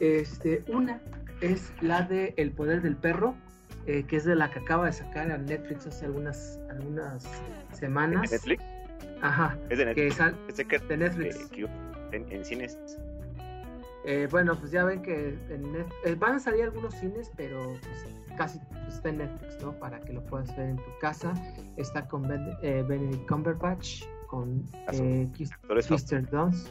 Este, 0.00 0.64
una 0.68 1.00
es 1.40 1.72
la 1.80 2.02
de 2.02 2.34
El 2.36 2.52
Poder 2.52 2.82
del 2.82 2.96
Perro, 2.96 3.34
eh, 3.86 4.04
que 4.04 4.16
es 4.16 4.24
de 4.24 4.34
la 4.34 4.50
que 4.50 4.58
acaba 4.58 4.86
de 4.86 4.92
sacar 4.92 5.30
a 5.30 5.38
Netflix 5.38 5.86
hace 5.86 6.06
algunas, 6.06 6.60
algunas 6.70 7.24
semanas. 7.72 8.30
¿De 8.30 8.36
Netflix? 8.36 8.64
Ajá. 9.22 9.56
Es 9.70 9.78
de 9.78 9.84
Netflix. 9.86 10.16
Que 10.68 10.78
de 10.78 10.96
Netflix. 10.96 11.50
en, 12.12 12.32
en, 12.32 12.44
cines. 12.44 12.78
Eh, 14.04 14.28
bueno, 14.30 14.56
pues 14.58 14.70
ya 14.70 14.84
ven 14.84 15.02
que 15.02 15.38
en 15.50 16.18
van 16.18 16.36
a 16.36 16.38
salir 16.40 16.64
algunos 16.64 16.94
cines, 16.94 17.30
pero 17.36 17.62
pues, 17.82 18.14
casi 18.36 18.58
pues, 18.70 18.94
está 18.94 19.08
en 19.08 19.18
Netflix, 19.18 19.62
¿no? 19.62 19.72
Para 19.78 20.00
que 20.00 20.12
lo 20.12 20.22
puedas 20.24 20.54
ver 20.56 20.70
en 20.70 20.76
tu 20.76 20.98
casa. 21.00 21.34
Está 21.76 22.06
con 22.06 22.22
Benedict 22.22 23.28
Cumberbatch, 23.28 24.04
con 24.28 24.64
eh, 24.92 25.28
Kirsten 25.34 26.28
Dunst, 26.30 26.68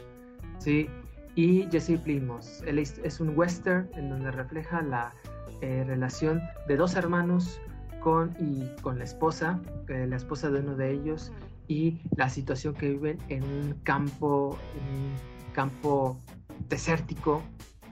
sí, 0.58 0.88
y 1.34 1.68
Jesse 1.70 1.98
Plimos. 2.02 2.62
es 2.66 3.20
un 3.20 3.36
western 3.38 3.88
en 3.94 4.08
donde 4.08 4.30
refleja 4.30 4.80
la 4.82 5.14
eh, 5.60 5.84
relación 5.86 6.42
de 6.68 6.76
dos 6.76 6.94
hermanos 6.96 7.60
con 8.00 8.36
y 8.38 8.68
con 8.82 8.98
la 8.98 9.04
esposa, 9.04 9.60
eh, 9.88 10.06
la 10.08 10.16
esposa 10.16 10.50
de 10.50 10.60
uno 10.60 10.76
de 10.76 10.92
ellos 10.92 11.32
y 11.66 12.00
la 12.16 12.28
situación 12.28 12.74
que 12.74 12.90
viven 12.90 13.18
en 13.28 13.42
un 13.42 13.74
campo, 13.82 14.58
en 14.74 14.96
un 14.96 15.52
campo 15.52 16.20
desértico, 16.68 17.42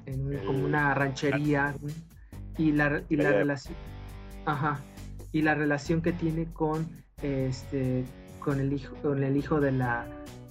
en 0.07 0.39
como 0.47 0.65
una 0.65 0.95
ranchería 0.95 1.75
y 2.59 2.73
la, 2.73 3.03
y 3.09 3.17
la 3.17 3.31
relación, 3.31 3.77
ajá, 4.45 4.81
y 5.33 5.43
la 5.43 5.55
relación 5.55 6.03
que 6.03 6.13
tiene 6.13 6.47
con 6.53 6.89
este 7.23 8.05
con 8.39 8.61
el 8.61 8.73
hijo, 8.73 8.95
con 9.03 9.25
el 9.25 9.37
hijo 9.37 9.61
de 9.61 9.73
la 9.73 10.07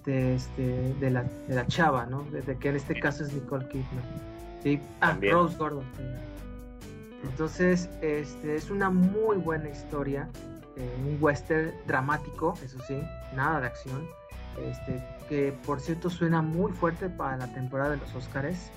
de 0.06 0.36
este 0.36 0.93
de 0.99 1.10
la, 1.10 1.23
de 1.23 1.56
la 1.56 1.65
chava, 1.67 2.06
¿no? 2.06 2.23
Desde 2.32 2.58
que 2.58 2.69
en 2.69 2.76
este 2.76 2.99
caso 2.99 3.23
es 3.23 3.34
Nicole 3.34 3.67
Kidman. 3.69 4.04
Sí, 4.62 4.80
ah, 5.02 5.17
Rose 5.21 5.58
Gordon. 5.58 5.86
Entonces, 7.24 7.90
este 8.02 8.56
es 8.56 8.70
una 8.70 8.90
muy 8.90 9.38
buena 9.38 9.70
historia, 9.70 10.30
eh, 10.76 10.96
un 11.06 11.18
western 11.22 11.72
dramático, 11.88 12.54
eso 12.64 12.78
sí, 12.88 13.02
nada 13.36 13.62
de 13.62 13.68
acción. 13.68 14.08
Este, 14.62 15.04
que 15.30 15.52
por 15.66 15.80
cierto 15.80 16.10
suena 16.12 16.42
muy 16.42 16.72
fuerte 16.74 17.10
para 17.10 17.38
la 17.38 17.52
temporada 17.54 17.92
de 17.92 17.98
los 17.98 18.14
Oscars. 18.16 18.70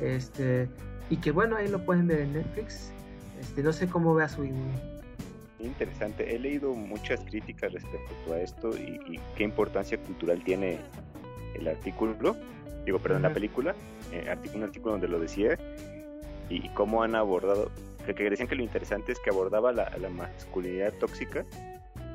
Este, 0.00 0.68
y 1.10 1.16
que 1.16 1.30
bueno, 1.30 1.56
ahí 1.56 1.68
lo 1.68 1.84
pueden 1.84 2.06
ver 2.06 2.20
en 2.20 2.34
Netflix. 2.34 2.92
Este, 3.40 3.62
no 3.62 3.72
sé 3.72 3.88
cómo 3.88 4.14
vea 4.14 4.28
su 4.28 4.44
interesante. 5.66 6.34
He 6.34 6.38
leído 6.38 6.72
muchas 6.74 7.20
críticas 7.20 7.72
respecto 7.72 8.32
a 8.32 8.40
esto 8.40 8.70
y, 8.76 9.20
qué 9.36 9.44
importancia 9.44 9.98
cultural 9.98 10.42
tiene 10.44 10.78
el 11.54 11.68
artículo, 11.68 12.36
digo, 12.84 12.98
perdón, 12.98 13.22
la 13.22 13.32
película, 13.32 13.74
eh, 14.12 14.34
un 14.54 14.62
artículo 14.62 14.92
donde 14.92 15.08
lo 15.08 15.18
decía, 15.18 15.58
y, 16.48 16.68
cómo 16.70 17.02
han 17.02 17.14
abordado, 17.14 17.70
que, 18.04 18.30
decían 18.30 18.48
que 18.48 18.54
lo 18.54 18.62
interesante 18.62 19.12
es 19.12 19.18
que 19.20 19.30
abordaba 19.30 19.72
la, 19.72 19.90
masculinidad 20.10 20.92
tóxica 20.94 21.44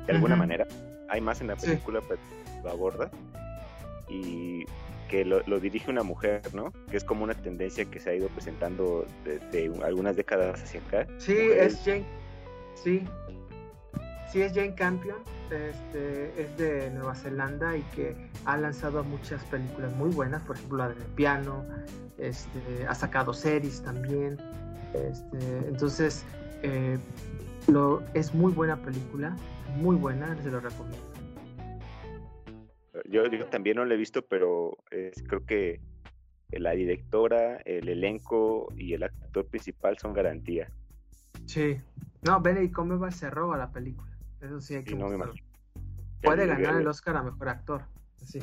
de 0.06 0.12
alguna 0.12 0.36
manera. 0.36 0.66
Hay 1.08 1.20
más 1.20 1.40
en 1.40 1.48
la 1.48 1.56
película, 1.56 2.00
pero 2.08 2.20
lo 2.64 2.70
aborda. 2.70 3.10
Y 4.08 4.64
que 5.12 5.26
lo, 5.26 5.60
dirige 5.60 5.90
una 5.90 6.02
mujer, 6.02 6.40
¿no? 6.54 6.72
Que 6.90 6.96
es 6.96 7.04
como 7.04 7.22
una 7.22 7.34
tendencia 7.34 7.84
que 7.84 8.00
se 8.00 8.10
ha 8.10 8.14
ido 8.14 8.28
presentando 8.28 9.06
desde 9.24 9.70
algunas 9.84 10.16
décadas 10.16 10.62
hacia 10.62 10.80
acá. 10.80 11.06
Sí, 11.18 11.36
es 11.36 11.82
Jane. 11.84 12.06
Sí, 12.74 13.04
sí 14.30 14.40
es 14.40 14.54
Jane 14.54 14.74
Campion, 14.74 15.18
este, 15.50 16.42
es 16.42 16.56
de 16.56 16.90
Nueva 16.92 17.14
Zelanda 17.14 17.76
y 17.76 17.82
que 17.94 18.16
ha 18.46 18.56
lanzado 18.56 19.04
muchas 19.04 19.44
películas 19.44 19.94
muy 19.96 20.08
buenas, 20.08 20.40
por 20.42 20.56
ejemplo 20.56 20.78
la 20.78 20.88
del 20.88 21.04
piano, 21.14 21.66
este, 22.22 22.86
ha 22.88 22.94
sacado 22.94 23.32
series 23.32 23.82
también, 23.82 24.38
este, 24.94 25.68
entonces 25.68 26.24
eh, 26.62 26.98
lo, 27.68 28.02
es 28.14 28.34
muy 28.34 28.52
buena 28.52 28.76
película, 28.76 29.36
muy 29.76 29.96
buena, 29.96 30.36
se 30.42 30.50
lo 30.50 30.60
recomiendo. 30.60 31.12
Yo, 33.08 33.24
también 33.46 33.76
no 33.76 33.84
la 33.84 33.94
he 33.94 33.96
visto, 33.96 34.22
pero 34.22 34.76
creo 35.26 35.44
que 35.44 35.80
la 36.50 36.72
directora, 36.72 37.56
el 37.64 37.88
elenco 37.88 38.68
y 38.76 38.94
el 38.94 39.02
actor 39.02 39.46
principal 39.46 39.98
son 39.98 40.12
garantía. 40.12 40.70
Sí, 41.46 41.80
no, 42.22 42.40
Benedict 42.40 42.74
Cumberbatch 42.74 43.14
se 43.14 43.30
roba 43.30 43.56
la 43.56 43.72
película. 43.72 44.10
Eso 44.40 44.60
sí 44.60 44.74
hay 44.76 44.84
que 44.84 44.96
Puede 46.22 46.46
ganar 46.46 46.80
el 46.80 46.86
Oscar 46.86 47.16
a 47.16 47.22
mejor 47.22 47.48
actor. 47.48 47.82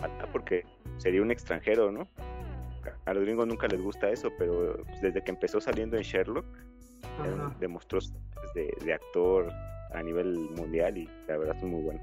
Ah, 0.02 0.28
porque 0.32 0.66
sería 0.98 1.22
un 1.22 1.32
extranjero, 1.32 1.92
¿no? 1.92 2.08
A 3.06 3.14
los 3.14 3.24
gringos 3.24 3.48
nunca 3.48 3.68
les 3.68 3.82
gusta 3.82 4.10
eso, 4.10 4.30
pero 4.38 4.84
pues, 4.86 5.02
desde 5.02 5.24
que 5.24 5.32
empezó 5.32 5.60
saliendo 5.60 5.98
en 5.98 6.04
Sherlock, 6.04 6.46
eh, 6.46 7.54
demostró 7.60 8.00
de, 8.56 8.94
actor 8.94 9.52
a 9.94 10.04
nivel 10.04 10.38
mundial 10.56 10.98
y 10.98 11.10
la 11.28 11.38
verdad 11.38 11.56
es 11.58 11.64
muy 11.64 11.82
bueno. 11.82 12.02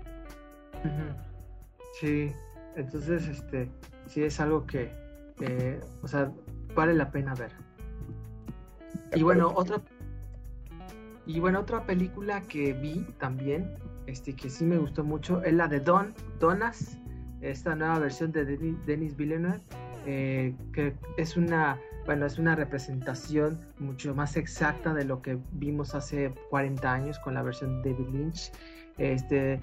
Sí, 2.01 2.33
entonces, 2.77 3.27
este, 3.29 3.69
sí 4.07 4.23
es 4.23 4.39
algo 4.41 4.67
que, 4.67 4.91
o 6.03 6.09
sea, 6.09 6.31
vale 6.75 6.95
la 6.95 7.11
pena 7.11 7.35
ver. 7.35 7.53
Y 9.15 9.23
bueno, 9.23 9.53
otra 9.55 9.81
y 11.27 11.41
bueno, 11.41 11.61
otra 11.61 11.85
película 11.85 12.41
que 12.43 12.73
vi 12.73 13.05
también, 13.19 13.75
este, 14.07 14.35
que 14.35 14.49
sí 14.49 14.65
me 14.65 14.79
gustó 14.79 15.03
mucho, 15.03 15.43
es 15.43 15.55
la 15.55 15.67
de 15.67 15.81
Don, 15.81 16.15
Donas, 16.39 16.99
esta 17.41 17.75
nueva 17.75 17.99
versión 17.99 18.31
de 18.31 18.45
Denis, 18.45 19.17
Villeneuve, 19.17 19.61
eh, 20.07 20.55
que 20.73 20.95
es 21.17 21.37
una 21.37 21.79
bueno, 22.07 22.25
es 22.25 22.39
una 22.39 22.55
representación 22.55 23.61
mucho 23.79 24.15
más 24.15 24.37
exacta 24.37 24.95
de 24.95 25.05
lo 25.05 25.21
que 25.23 25.39
vimos 25.53 25.95
hace 25.95 26.33
40 26.51 26.93
años 26.93 27.19
con 27.19 27.35
la 27.35 27.43
versión 27.43 27.83
de 27.83 27.93
David 27.93 28.09
Lynch. 28.13 28.53
Este, 28.97 29.61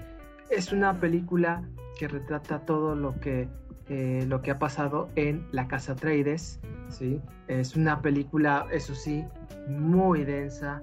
es 0.50 0.70
una 0.70 1.00
película 1.00 1.64
que 1.98 2.06
retrata 2.06 2.60
todo 2.60 2.94
lo 2.94 3.18
que, 3.18 3.48
eh, 3.88 4.24
lo 4.28 4.42
que 4.42 4.50
ha 4.50 4.58
pasado 4.58 5.08
en 5.16 5.46
la 5.52 5.66
Casa 5.68 5.96
Trades. 5.96 6.60
¿sí? 6.90 7.20
Es 7.48 7.76
una 7.76 8.02
película, 8.02 8.66
eso 8.70 8.94
sí, 8.94 9.24
muy 9.66 10.24
densa, 10.24 10.82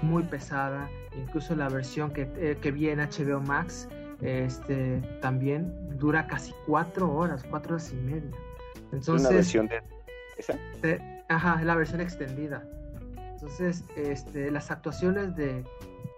muy 0.00 0.22
pesada. 0.22 0.88
Incluso 1.18 1.56
la 1.56 1.68
versión 1.68 2.12
que, 2.12 2.30
eh, 2.36 2.56
que 2.60 2.70
vi 2.70 2.88
en 2.88 3.00
HBO 3.00 3.40
Max 3.40 3.88
este, 4.20 5.00
también 5.20 5.72
dura 5.98 6.28
casi 6.28 6.52
cuatro 6.66 7.12
horas, 7.12 7.44
cuatro 7.50 7.74
horas 7.74 7.92
y 7.92 7.96
media. 7.96 8.30
Entonces, 8.92 9.26
¿Una 9.26 9.36
versión 9.36 9.68
de 9.68 9.82
esa? 10.36 10.58
ajá, 11.28 11.62
la 11.62 11.74
versión 11.76 12.00
extendida. 12.00 12.64
Entonces, 13.32 13.84
este, 13.96 14.50
las 14.50 14.70
actuaciones 14.70 15.34
de, 15.36 15.64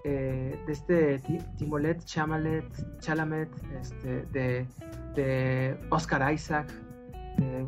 eh, 0.04 0.58
de 0.66 0.72
este 0.72 1.20
Timolet 1.56 2.02
Chalamet, 2.04 2.64
Chalamet 2.98 3.48
este, 3.80 4.26
de, 4.26 4.66
de, 5.14 5.76
Oscar 5.90 6.32
Isaac, 6.32 6.72
de, 7.38 7.66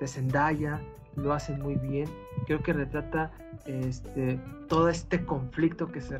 de, 0.00 0.08
Zendaya, 0.08 0.80
lo 1.14 1.32
hacen 1.32 1.60
muy 1.62 1.76
bien. 1.76 2.08
Creo 2.46 2.62
que 2.62 2.72
retrata 2.72 3.30
este, 3.66 4.40
todo 4.68 4.88
este 4.88 5.24
conflicto 5.24 5.90
que 5.90 6.00
se 6.00 6.18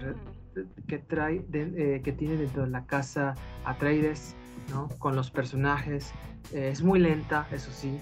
que 0.87 0.99
trae 0.99 1.45
eh, 1.53 2.01
que 2.03 2.13
tiene 2.13 2.37
dentro 2.37 2.63
de 2.63 2.71
la 2.71 2.87
casa 2.87 3.35
Atreides, 3.65 4.35
¿no? 4.71 4.89
Con 4.99 5.17
los 5.17 5.31
personajes. 5.31 6.13
Eh, 6.53 6.71
es 6.73 6.83
muy 6.83 6.99
lenta, 6.99 7.47
eso 7.53 7.71
sí. 7.73 8.01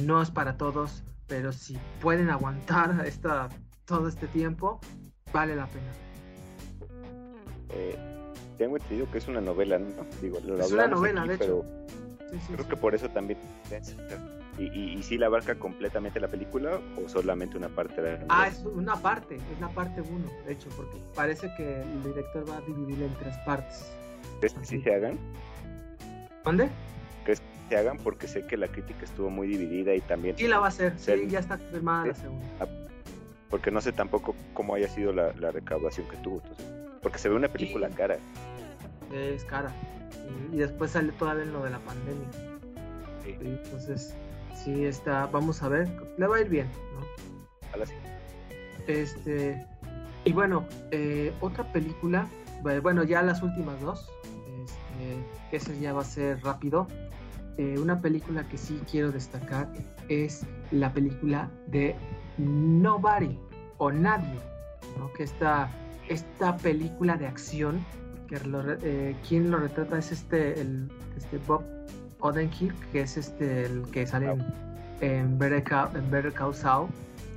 No 0.00 0.22
es 0.22 0.30
para 0.30 0.56
todos, 0.56 1.02
pero 1.26 1.52
si 1.52 1.78
pueden 2.00 2.30
aguantar 2.30 3.04
esta, 3.06 3.48
todo 3.84 4.08
este 4.08 4.26
tiempo, 4.28 4.80
vale 5.32 5.54
la 5.54 5.66
pena. 5.66 5.92
Eh, 7.70 7.96
tengo 8.56 8.76
entendido 8.76 9.10
que 9.10 9.18
es 9.18 9.28
una 9.28 9.40
novela, 9.40 9.78
¿no? 9.78 9.86
Digo, 10.20 10.40
lo 10.40 10.58
es 10.58 10.72
una 10.72 10.88
novela, 10.88 11.24
de 11.24 11.34
hecho. 11.34 11.64
creo 12.54 12.68
que 12.68 12.76
por 12.76 12.94
eso 12.94 13.08
también. 13.10 13.38
¿Y, 14.58 14.64
y, 14.64 15.02
si 15.04 15.16
la 15.16 15.26
abarca 15.26 15.54
completamente 15.54 16.18
la 16.18 16.26
película 16.26 16.80
o 16.96 17.08
solamente 17.08 17.56
una 17.56 17.68
parte 17.68 18.02
de 18.02 18.12
la 18.12 18.18
novela? 18.18 18.26
Ah, 18.28 18.48
es 18.48 18.58
una 18.64 18.96
parte, 18.96 19.36
es 19.36 19.60
la 19.60 19.68
parte 19.68 20.00
uno, 20.00 20.28
de 20.44 20.52
hecho, 20.52 20.68
porque 20.76 20.98
parece 21.14 21.48
que 21.56 21.82
el 21.82 22.02
director 22.02 22.48
va 22.50 22.56
a 22.56 22.60
dividirla 22.62 23.06
en 23.06 23.14
tres 23.14 23.36
partes. 23.46 23.92
¿Crees 24.40 24.54
que 24.54 24.64
sí 24.64 24.80
se 24.80 24.92
hagan? 24.92 25.16
¿Dónde? 26.44 26.68
¿Crees 27.68 27.70
que 27.70 27.74
se 27.74 27.76
hagan? 27.76 27.98
Porque 27.98 28.28
sé 28.28 28.46
que 28.46 28.56
la 28.56 28.68
crítica 28.68 29.04
estuvo 29.04 29.30
muy 29.30 29.48
dividida 29.48 29.94
y 29.94 30.00
también. 30.00 30.36
Sí, 30.36 30.48
la 30.48 30.58
va 30.58 30.66
a 30.66 30.68
hacer, 30.68 30.94
sí, 30.98 31.12
ya 31.28 31.40
está 31.40 31.58
firmada 31.58 32.06
la 32.06 32.14
segunda. 32.14 32.46
Ah, 32.60 32.66
porque 33.50 33.70
no 33.70 33.80
sé 33.80 33.92
tampoco 33.92 34.34
cómo 34.54 34.74
haya 34.74 34.88
sido 34.88 35.12
la, 35.12 35.32
la 35.34 35.50
recaudación 35.50 36.06
que 36.08 36.16
tuvo. 36.18 36.36
Entonces. 36.42 36.66
Porque 37.02 37.18
se 37.18 37.28
ve 37.28 37.36
una 37.36 37.48
película 37.48 37.88
cara. 37.90 38.18
Es 39.12 39.44
cara. 39.44 39.72
Y, 40.52 40.56
después 40.56 40.90
sale 40.90 41.12
todavía 41.12 41.44
lo 41.46 41.62
de 41.62 41.70
la 41.70 41.78
pandemia. 41.80 42.28
entonces, 43.24 44.14
sí 44.54 44.84
está, 44.84 45.26
vamos 45.26 45.62
a 45.62 45.68
ver, 45.68 45.88
le 46.16 46.26
va 46.26 46.36
a 46.36 46.40
ir 46.40 46.48
bien, 46.48 46.68
¿no? 46.94 47.84
Este, 48.86 49.64
y 50.24 50.32
bueno, 50.32 50.66
eh, 50.90 51.32
otra 51.40 51.70
película, 51.72 52.26
bueno, 52.82 53.04
ya 53.04 53.22
las 53.22 53.42
últimas 53.42 53.80
dos, 53.80 54.10
este, 54.64 55.56
esa 55.56 55.72
ya 55.74 55.92
va 55.92 56.02
a 56.02 56.04
ser 56.04 56.42
rápido. 56.42 56.88
Eh, 57.58 57.76
una 57.76 58.00
película 58.00 58.46
que 58.48 58.56
sí 58.56 58.80
quiero 58.88 59.10
destacar 59.10 59.68
es 60.08 60.46
la 60.70 60.92
película 60.92 61.50
de 61.66 61.96
Nobody 62.38 63.36
o 63.78 63.90
Nadie, 63.90 64.38
que 65.16 65.24
está 65.24 65.68
esta 66.08 66.56
película 66.56 67.16
de 67.16 67.26
acción, 67.26 67.84
que 68.28 68.38
lo, 68.40 68.62
eh, 68.82 69.16
quien 69.28 69.50
lo 69.50 69.58
retrata 69.58 69.98
es 69.98 70.12
este, 70.12 70.60
el, 70.60 70.88
este 71.16 71.38
Bob 71.48 71.64
Odenkirk, 72.20 72.76
que 72.92 73.00
es 73.00 73.16
este 73.16 73.64
el 73.64 73.82
que 73.90 74.06
sale 74.06 74.30
en, 74.30 74.44
en 75.00 75.38
Better 75.38 76.32
Call, 76.32 76.54
Saul, 76.54 76.88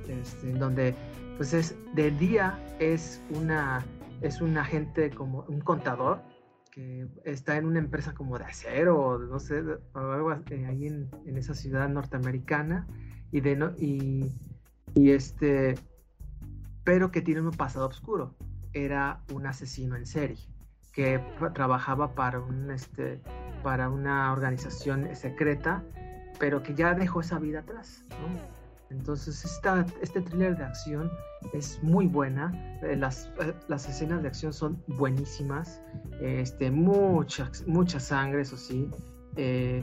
este, 0.08 0.52
donde 0.52 0.94
pues 1.36 1.52
es 1.52 1.74
de 1.94 2.12
día 2.12 2.56
es 2.78 3.20
una 3.30 3.84
es 4.20 4.40
un 4.40 4.56
agente 4.56 5.10
como 5.10 5.44
un 5.48 5.60
contador 5.60 6.20
que 6.72 7.06
está 7.24 7.58
en 7.58 7.66
una 7.66 7.78
empresa 7.78 8.14
como 8.14 8.38
de 8.38 8.46
acero 8.46 9.18
no 9.18 9.38
sé 9.38 9.62
algo 9.92 10.32
eh, 10.32 10.66
ahí 10.66 10.86
en, 10.86 11.10
en, 11.26 11.36
esa 11.36 11.54
ciudad 11.54 11.88
norteamericana 11.88 12.88
y 13.30 13.40
de 13.42 13.56
no 13.56 13.72
y, 13.78 14.32
y 14.94 15.10
este 15.10 15.74
pero 16.82 17.12
que 17.12 17.20
tiene 17.22 17.42
un 17.42 17.52
pasado 17.52 17.86
oscuro. 17.86 18.34
Era 18.72 19.22
un 19.32 19.46
asesino 19.46 19.96
en 19.96 20.06
serie 20.06 20.38
que 20.92 21.20
trabajaba 21.54 22.14
para 22.14 22.40
un 22.40 22.70
este 22.70 23.20
para 23.62 23.88
una 23.90 24.32
organización 24.32 25.14
secreta 25.14 25.84
pero 26.38 26.62
que 26.62 26.74
ya 26.74 26.94
dejó 26.94 27.20
esa 27.20 27.38
vida 27.38 27.60
atrás 27.60 28.04
entonces 28.92 29.44
esta, 29.44 29.84
este 30.00 30.20
thriller 30.20 30.56
de 30.56 30.64
acción 30.64 31.10
es 31.52 31.82
muy 31.82 32.06
buena. 32.06 32.52
Eh, 32.82 32.96
las, 32.96 33.30
eh, 33.40 33.52
las, 33.68 33.88
escenas 33.88 34.22
de 34.22 34.28
acción 34.28 34.52
son 34.52 34.82
buenísimas. 34.86 35.82
Este 36.20 36.70
mucha 36.70 37.50
mucha 37.66 37.98
sangre 37.98 38.42
eso 38.42 38.56
sí 38.56 38.88
eh, 39.36 39.82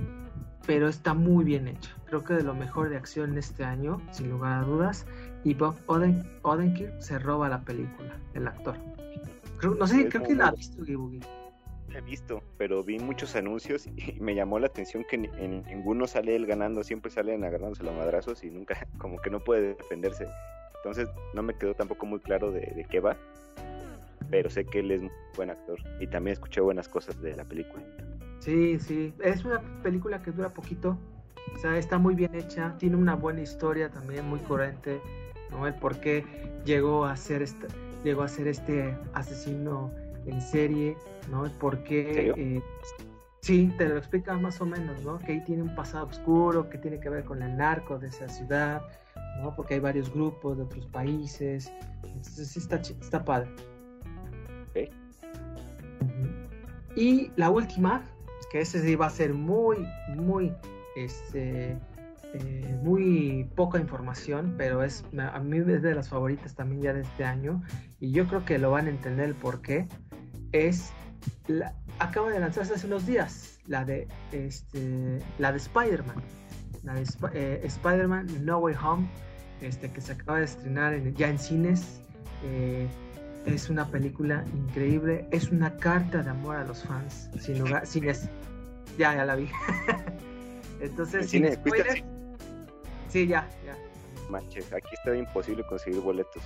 pero 0.65 0.87
está 0.87 1.13
muy 1.13 1.43
bien 1.43 1.67
hecha. 1.67 1.89
Creo 2.05 2.23
que 2.23 2.33
de 2.35 2.43
lo 2.43 2.53
mejor 2.53 2.89
de 2.89 2.97
acción 2.97 3.37
este 3.37 3.63
año 3.63 4.01
sin 4.11 4.29
lugar 4.29 4.63
a 4.63 4.65
dudas. 4.65 5.05
Y 5.43 5.53
Bob 5.53 5.75
Oden, 5.87 6.23
Odenkirk 6.43 6.99
se 7.01 7.17
roba 7.17 7.49
la 7.49 7.61
película, 7.61 8.17
el 8.33 8.47
actor. 8.47 8.75
no 9.79 9.87
sé, 9.87 10.09
creo 10.09 10.23
que 10.23 10.35
la 10.35 10.47
ha 10.47 10.51
visto, 10.51 10.83
La 10.83 11.38
he 11.95 12.01
visto, 12.01 12.43
pero 12.57 12.83
vi 12.83 12.99
muchos 12.99 13.35
anuncios 13.35 13.87
y 13.87 14.17
me 14.19 14.35
llamó 14.35 14.59
la 14.59 14.67
atención 14.67 15.05
que 15.09 15.15
en, 15.15 15.63
ninguno 15.65 16.07
sale 16.07 16.35
él 16.35 16.45
ganando, 16.45 16.83
siempre 16.83 17.11
salen 17.11 17.43
agarrándose 17.43 17.83
los 17.83 17.95
madrazos 17.95 18.43
y 18.43 18.49
nunca, 18.49 18.87
como 18.97 19.19
que 19.21 19.29
no 19.29 19.39
puede 19.39 19.75
defenderse. 19.75 20.27
Entonces 20.77 21.09
no 21.33 21.43
me 21.43 21.55
quedó 21.55 21.73
tampoco 21.73 22.05
muy 22.05 22.19
claro 22.19 22.51
de, 22.51 22.85
qué 22.89 22.99
va, 22.99 23.17
pero 24.29 24.49
sé 24.49 24.65
que 24.65 24.79
él 24.79 24.91
es 24.91 25.01
un 25.01 25.11
buen 25.35 25.49
actor 25.49 25.77
y 25.99 26.07
también 26.07 26.33
escuché 26.33 26.61
buenas 26.61 26.87
cosas 26.87 27.19
de 27.21 27.35
la 27.35 27.43
película. 27.43 27.83
Sí, 28.39 28.79
sí, 28.79 29.13
es 29.21 29.43
una 29.43 29.61
película 29.83 30.21
que 30.21 30.31
dura 30.31 30.53
poquito, 30.53 30.97
o 31.53 31.57
sea, 31.57 31.77
está 31.77 31.97
muy 31.97 32.15
bien 32.15 32.33
hecha, 32.35 32.75
tiene 32.77 32.95
una 32.95 33.15
buena 33.15 33.41
historia 33.41 33.89
también, 33.89 34.25
muy 34.25 34.39
coherente. 34.39 35.01
¿no? 35.51 35.67
El 35.67 35.73
por 35.75 35.99
qué 35.99 36.23
llegó 36.65 37.05
a 37.05 37.15
ser 37.17 37.41
este, 37.41 37.67
llegó 38.03 38.23
a 38.23 38.27
ser 38.27 38.47
este 38.47 38.95
asesino 39.13 39.91
en 40.29 40.41
serie, 40.41 40.97
¿no? 41.29 41.45
El 41.45 41.51
por 41.51 41.83
qué... 41.83 42.33
Eh, 42.35 42.61
sí, 43.41 43.73
te 43.77 43.87
lo 43.87 43.97
explica 43.97 44.37
más 44.37 44.61
o 44.61 44.65
menos, 44.65 45.03
¿no? 45.03 45.19
Que 45.19 45.33
ahí 45.33 45.43
tiene 45.43 45.63
un 45.63 45.75
pasado 45.75 46.07
oscuro, 46.07 46.69
que 46.69 46.77
tiene 46.77 46.99
que 46.99 47.09
ver 47.09 47.23
con 47.23 47.41
el 47.41 47.57
narco 47.57 47.97
de 47.99 48.07
esa 48.07 48.27
ciudad, 48.27 48.81
¿no? 49.41 49.55
Porque 49.55 49.75
hay 49.75 49.79
varios 49.79 50.11
grupos 50.13 50.57
de 50.57 50.63
otros 50.63 50.85
países. 50.87 51.71
Entonces 52.03 52.47
sí 52.49 52.59
está, 52.59 52.77
está 52.77 53.23
padre. 53.23 53.49
Y 56.95 57.31
la 57.35 57.49
última, 57.49 58.03
que 58.51 58.61
ese 58.61 58.81
sí 58.81 58.95
va 58.95 59.05
a 59.05 59.09
ser 59.09 59.33
muy, 59.33 59.77
muy, 60.15 60.53
este, 60.95 61.77
eh, 62.33 62.79
muy 62.83 63.49
poca 63.55 63.79
información, 63.79 64.55
pero 64.57 64.83
es 64.83 65.05
a 65.17 65.39
mí 65.39 65.59
es 65.59 65.81
de 65.81 65.95
las 65.95 66.09
favoritas 66.09 66.55
también 66.55 66.81
ya 66.81 66.93
de 66.93 67.01
este 67.01 67.23
año 67.23 67.63
y 67.99 68.11
yo 68.11 68.27
creo 68.27 68.45
que 68.45 68.59
lo 68.59 68.71
van 68.71 68.87
a 68.87 68.89
entender 68.89 69.29
el 69.29 69.35
por 69.35 69.61
qué. 69.61 69.87
Es 70.51 70.91
la, 71.47 71.73
acaba 71.99 72.31
de 72.31 72.39
lanzarse 72.39 72.73
hace 72.73 72.87
unos 72.87 73.05
días 73.05 73.59
la 73.67 73.85
de 73.85 74.07
este 74.31 75.19
la 75.37 75.51
de 75.51 75.57
Spider-Man, 75.57 76.21
la 76.83 76.93
de 76.95 77.05
eh, 77.33 77.61
Spider-Man 77.63 78.45
No 78.45 78.57
Way 78.59 78.75
Home, 78.83 79.07
este 79.61 79.91
que 79.91 80.01
se 80.01 80.13
acaba 80.13 80.39
de 80.39 80.45
estrenar 80.45 81.01
ya 81.13 81.29
en 81.29 81.39
cines. 81.39 82.01
Eh, 82.43 82.87
es 83.45 83.69
una 83.69 83.87
película 83.87 84.43
increíble, 84.53 85.27
es 85.31 85.49
una 85.49 85.75
carta 85.77 86.21
de 86.21 86.29
amor 86.29 86.57
a 86.57 86.65
los 86.65 86.83
fans, 86.83 87.29
sin 87.39 87.59
lugar, 87.59 87.85
sin 87.85 88.07
es, 88.07 88.29
ya, 88.97 89.15
ya 89.15 89.25
la 89.25 89.35
vi. 89.35 89.49
Entonces, 90.81 91.29
sin 91.29 91.51
spoilers, 91.51 92.03
Sí, 93.09 93.25
ya, 93.25 93.47
ya. 93.65 93.75
Manches, 94.29 94.71
aquí 94.71 94.89
está 94.93 95.15
imposible 95.15 95.63
conseguir 95.67 95.99
boletos. 96.01 96.43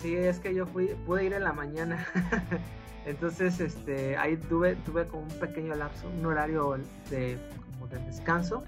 Sí, 0.00 0.16
es 0.16 0.38
que 0.38 0.54
yo 0.54 0.66
fui, 0.66 0.88
pude 1.06 1.26
ir 1.26 1.32
en 1.34 1.44
la 1.44 1.52
mañana. 1.52 2.06
Entonces, 3.06 3.60
este, 3.60 4.16
ahí 4.16 4.36
tuve, 4.36 4.76
tuve 4.76 5.06
como 5.06 5.24
un 5.24 5.38
pequeño 5.40 5.74
lapso, 5.74 6.08
un 6.08 6.24
horario 6.24 6.78
de, 7.10 7.38
como 7.72 7.86
de 7.88 7.98
descanso, 8.06 8.64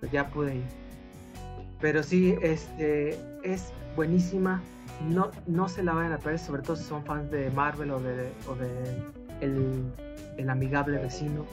pues 0.00 0.12
ya 0.12 0.28
pude 0.28 0.56
ir. 0.56 0.64
Pero 1.80 2.02
sí, 2.02 2.36
este, 2.42 3.18
es 3.42 3.72
buenísima. 3.94 4.62
No, 5.08 5.30
no 5.46 5.68
se 5.68 5.82
la 5.82 5.92
vayan 5.92 6.12
a 6.12 6.18
perder, 6.18 6.38
sobre 6.38 6.62
todo 6.62 6.76
si 6.76 6.84
son 6.84 7.04
fans 7.04 7.30
de 7.30 7.50
Marvel 7.50 7.90
o 7.90 8.00
de, 8.00 8.32
o 8.48 8.54
de 8.54 8.68
el, 9.40 9.92
el 10.38 10.50
amigable 10.50 10.98
vecino. 10.98 11.44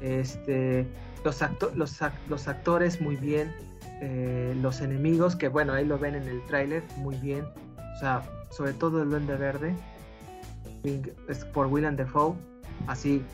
Este, 0.00 0.86
los, 1.24 1.40
los, 1.74 2.00
los 2.28 2.48
actores 2.48 3.00
muy 3.00 3.16
bien, 3.16 3.52
eh, 4.00 4.54
los 4.60 4.80
enemigos, 4.80 5.36
que 5.36 5.48
bueno, 5.48 5.72
ahí 5.72 5.84
lo 5.84 5.98
ven 5.98 6.14
en 6.14 6.28
el 6.28 6.44
tráiler 6.46 6.82
muy 6.98 7.16
bien. 7.16 7.44
O 7.96 7.98
sea, 7.98 8.22
sobre 8.50 8.72
todo 8.74 9.02
el 9.02 9.10
Duende 9.10 9.36
Verde, 9.36 9.74
es 11.28 11.44
por 11.46 11.66
Willem 11.66 11.96
Dafoe, 11.96 12.34
así, 12.86 13.24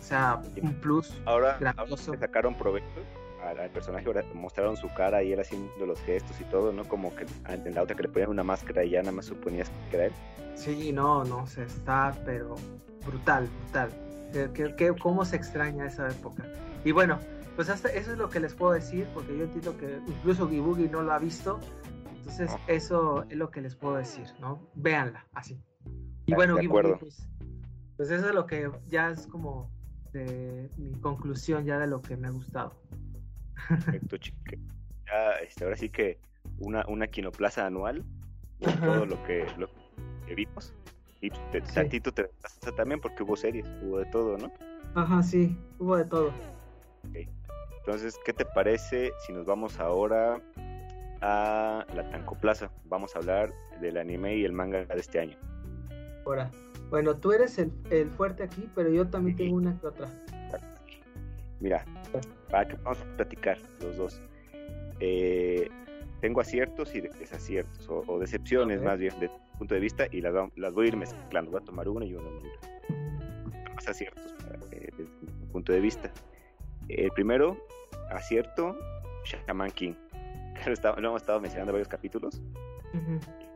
o 0.00 0.02
sea, 0.02 0.40
un 0.62 0.74
plus. 0.74 1.14
Ahora, 1.26 1.58
ahora 1.76 1.96
sacaron 1.96 2.54
provecho 2.54 2.86
al, 3.42 3.70
personaje, 3.70 4.06
mostraron 4.34 4.76
su 4.76 4.88
cara 4.94 5.22
y 5.22 5.32
él 5.32 5.40
haciendo 5.40 5.86
los 5.86 6.00
gestos 6.02 6.40
y 6.40 6.44
todo, 6.44 6.72
¿no? 6.72 6.84
Como 6.84 7.14
que 7.14 7.26
en 7.48 7.74
la 7.74 7.82
otra 7.82 7.96
que 7.96 8.04
le 8.04 8.08
ponían 8.08 8.30
una 8.30 8.44
máscara 8.44 8.84
y 8.84 8.90
ya 8.90 9.00
nada 9.00 9.12
más 9.12 9.26
suponías 9.26 9.70
que 9.90 9.96
era 9.96 10.06
él. 10.06 10.12
Sí, 10.54 10.92
no, 10.92 11.24
no, 11.24 11.46
se 11.46 11.64
está, 11.64 12.16
pero 12.24 12.56
brutal, 13.04 13.48
brutal. 13.64 13.90
Que, 14.54 14.94
cómo 15.00 15.24
se 15.24 15.36
extraña 15.36 15.86
esa 15.86 16.08
época. 16.08 16.44
Y 16.84 16.92
bueno, 16.92 17.18
pues 17.56 17.68
hasta 17.68 17.88
eso 17.90 18.12
es 18.12 18.18
lo 18.18 18.28
que 18.30 18.40
les 18.40 18.54
puedo 18.54 18.72
decir, 18.72 19.06
porque 19.12 19.36
yo 19.36 19.44
entiendo 19.44 19.76
que 19.76 19.98
incluso 20.06 20.48
Gibugi 20.48 20.88
no 20.88 21.02
lo 21.02 21.12
ha 21.12 21.18
visto. 21.18 21.60
Entonces, 22.22 22.56
eso 22.68 23.24
es 23.28 23.36
lo 23.36 23.50
que 23.50 23.60
les 23.60 23.74
puedo 23.74 23.96
decir, 23.96 24.26
¿no? 24.38 24.64
Véanla, 24.76 25.26
así. 25.32 25.60
Y 26.26 26.34
bueno, 26.34 26.56
Gibugi, 26.56 26.94
pues, 27.00 27.28
pues, 27.96 28.10
eso 28.12 28.28
es 28.28 28.34
lo 28.34 28.46
que 28.46 28.70
ya 28.86 29.10
es 29.10 29.26
como 29.26 29.72
de 30.12 30.70
mi 30.76 30.92
conclusión 31.00 31.64
ya 31.64 31.80
de 31.80 31.88
lo 31.88 32.00
que 32.00 32.16
me 32.16 32.28
ha 32.28 32.30
gustado. 32.30 32.80
Perfecto, 33.68 34.16
chique. 34.18 34.60
Ya, 35.06 35.32
este, 35.44 35.64
ahora 35.64 35.76
sí 35.76 35.88
que 35.88 36.20
una, 36.58 36.84
una 36.86 37.08
quinoplaza 37.08 37.66
anual, 37.66 38.04
todo 38.60 39.04
lo 39.04 39.20
que, 39.24 39.44
lo 39.58 39.68
que 40.24 40.36
vimos. 40.36 40.72
Y 41.20 41.30
te, 41.50 41.60
tantito 41.60 42.12
te 42.12 42.30
también 42.76 43.00
porque 43.00 43.24
hubo 43.24 43.34
series, 43.34 43.66
hubo 43.82 43.98
de 43.98 44.06
todo, 44.06 44.38
¿no? 44.38 44.52
Ajá, 44.94 45.24
sí, 45.24 45.58
hubo 45.80 45.96
de 45.96 46.04
todo. 46.04 46.32
Entonces, 47.78 48.16
¿qué 48.24 48.32
te 48.32 48.44
parece 48.44 49.10
si 49.26 49.32
nos 49.32 49.44
vamos 49.44 49.80
ahora 49.80 50.40
a 51.22 51.86
la 51.94 52.10
Tanco 52.10 52.34
Plaza? 52.34 52.70
Vamos 52.84 53.16
a 53.16 53.20
hablar 53.20 53.52
del 53.80 53.96
anime 53.96 54.36
y 54.36 54.44
el 54.44 54.52
manga 54.52 54.84
de 54.84 55.00
este 55.00 55.20
año. 55.20 55.36
Ahora, 56.26 56.50
bueno, 56.90 57.16
tú 57.16 57.32
eres 57.32 57.58
el, 57.58 57.72
el 57.90 58.10
fuerte 58.10 58.42
aquí, 58.42 58.68
pero 58.74 58.90
yo 58.90 59.08
también 59.08 59.36
tengo 59.36 59.56
una 59.56 59.78
que 59.80 59.86
otra. 59.86 60.08
Mira, 61.62 61.84
para 62.50 62.66
que 62.66 62.76
vamos 62.82 63.00
a 63.00 63.16
platicar 63.16 63.56
los 63.80 63.96
dos. 63.96 64.20
Eh, 64.98 65.70
tengo 66.20 66.40
aciertos 66.40 66.94
y 66.94 67.00
desaciertos, 67.00 67.88
o, 67.88 68.18
decepciones 68.18 68.82
más 68.82 68.98
bien, 68.98 69.18
de 69.20 69.30
punto 69.58 69.74
de 69.74 69.80
vista, 69.80 70.06
y 70.10 70.20
las, 70.20 70.34
voy 70.74 70.86
a 70.86 70.88
ir 70.88 70.96
mezclando. 70.96 71.52
Voy 71.52 71.60
a 71.60 71.64
tomar 71.64 71.88
una 71.88 72.04
y 72.04 72.14
una. 72.14 72.28
Más 73.74 73.88
aciertos 73.88 74.34
eh, 74.72 74.90
desde 74.96 75.10
mi 75.20 75.46
punto 75.52 75.72
de 75.72 75.80
vista. 75.80 76.12
El 76.88 77.10
primero, 77.12 77.56
acierto, 78.10 78.76
Shaman 79.24 79.70
King. 79.70 79.94
Lo 80.96 81.08
hemos 81.08 81.22
estado 81.22 81.40
mencionando 81.40 81.70
en 81.70 81.74
varios 81.74 81.88
capítulos. 81.88 82.40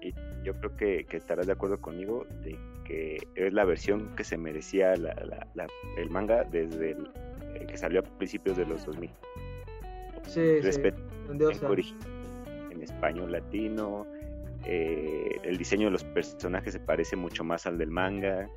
Y 0.01 0.15
yo 0.43 0.55
creo 0.55 0.77
que, 0.77 1.07
estarás 1.17 1.47
de 1.47 1.53
acuerdo 1.53 1.81
conmigo 1.81 2.27
de 2.43 2.59
que 2.85 3.19
es 3.35 3.53
la 3.53 3.65
versión 3.65 4.15
que 4.17 4.25
se 4.25 4.39
merecía 4.39 4.95
el 4.95 6.11
manga 6.11 6.45
desde 6.45 6.93
el, 6.93 7.67
que 7.67 7.77
salió 7.77 8.01
a 8.01 8.03
principios 8.03 8.57
de 8.57 8.67
los 8.67 8.87
2000. 8.87 9.11
Sí, 10.27 10.61
Respeto 10.61 11.03
en, 12.71 12.83
español 12.83 13.33
latino, 13.33 14.07
eh, 14.65 15.41
el 15.43 15.57
diseño 15.57 15.87
de 15.87 15.93
los 15.93 16.05
personajes 16.05 16.75
se 16.75 16.81
parece 16.81 17.17
mucho 17.17 17.43
más 17.43 17.67
al 17.67 17.79
del 17.79 17.91
manga, 17.91 18.49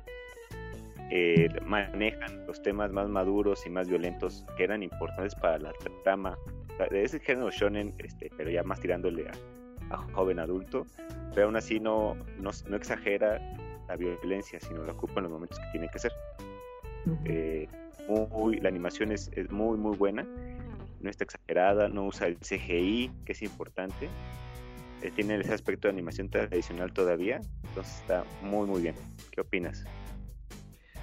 eh, 1.10 1.48
manejan 1.64 2.46
los 2.46 2.62
temas 2.62 2.92
más 2.92 3.08
maduros 3.08 3.66
y 3.66 3.70
más 3.70 3.88
violentos 3.88 4.44
que 4.56 4.64
eran 4.64 4.82
importantes 4.82 5.34
para 5.34 5.58
la 5.58 5.72
trama 6.04 6.38
de 6.86 7.04
ese 7.04 7.20
género 7.20 7.50
shonen, 7.50 7.94
este, 7.98 8.30
pero 8.36 8.50
ya 8.50 8.62
más 8.62 8.80
tirándole 8.80 9.26
a, 9.90 9.96
joven 10.12 10.38
adulto, 10.38 10.86
pero 11.34 11.46
aún 11.46 11.56
así 11.56 11.80
no, 11.80 12.14
no, 12.38 12.50
no, 12.68 12.76
exagera 12.76 13.40
la 13.88 13.96
violencia, 13.96 14.60
sino 14.60 14.84
la 14.84 14.92
ocupa 14.92 15.14
en 15.16 15.24
los 15.24 15.32
momentos 15.32 15.58
que 15.58 15.64
tiene 15.72 15.88
que 15.88 15.98
ser 15.98 16.12
la 18.60 18.68
animación 18.68 19.12
es, 19.12 19.30
muy, 19.50 19.78
muy 19.78 19.96
buena. 19.96 20.26
No 21.00 21.08
está 21.08 21.24
exagerada, 21.24 21.88
no 21.88 22.06
usa 22.06 22.26
el 22.26 22.36
CGI, 22.38 23.10
que 23.24 23.32
es 23.32 23.42
importante. 23.42 24.08
Eh, 25.02 25.10
tiene 25.14 25.36
ese 25.36 25.54
aspecto 25.54 25.88
de 25.88 25.92
animación 25.92 26.28
tradicional 26.28 26.92
todavía. 26.92 27.40
Entonces 27.68 28.00
está 28.00 28.24
muy, 28.42 28.66
muy 28.66 28.82
bien. 28.82 28.94
¿Qué 29.30 29.40
opinas? 29.40 29.84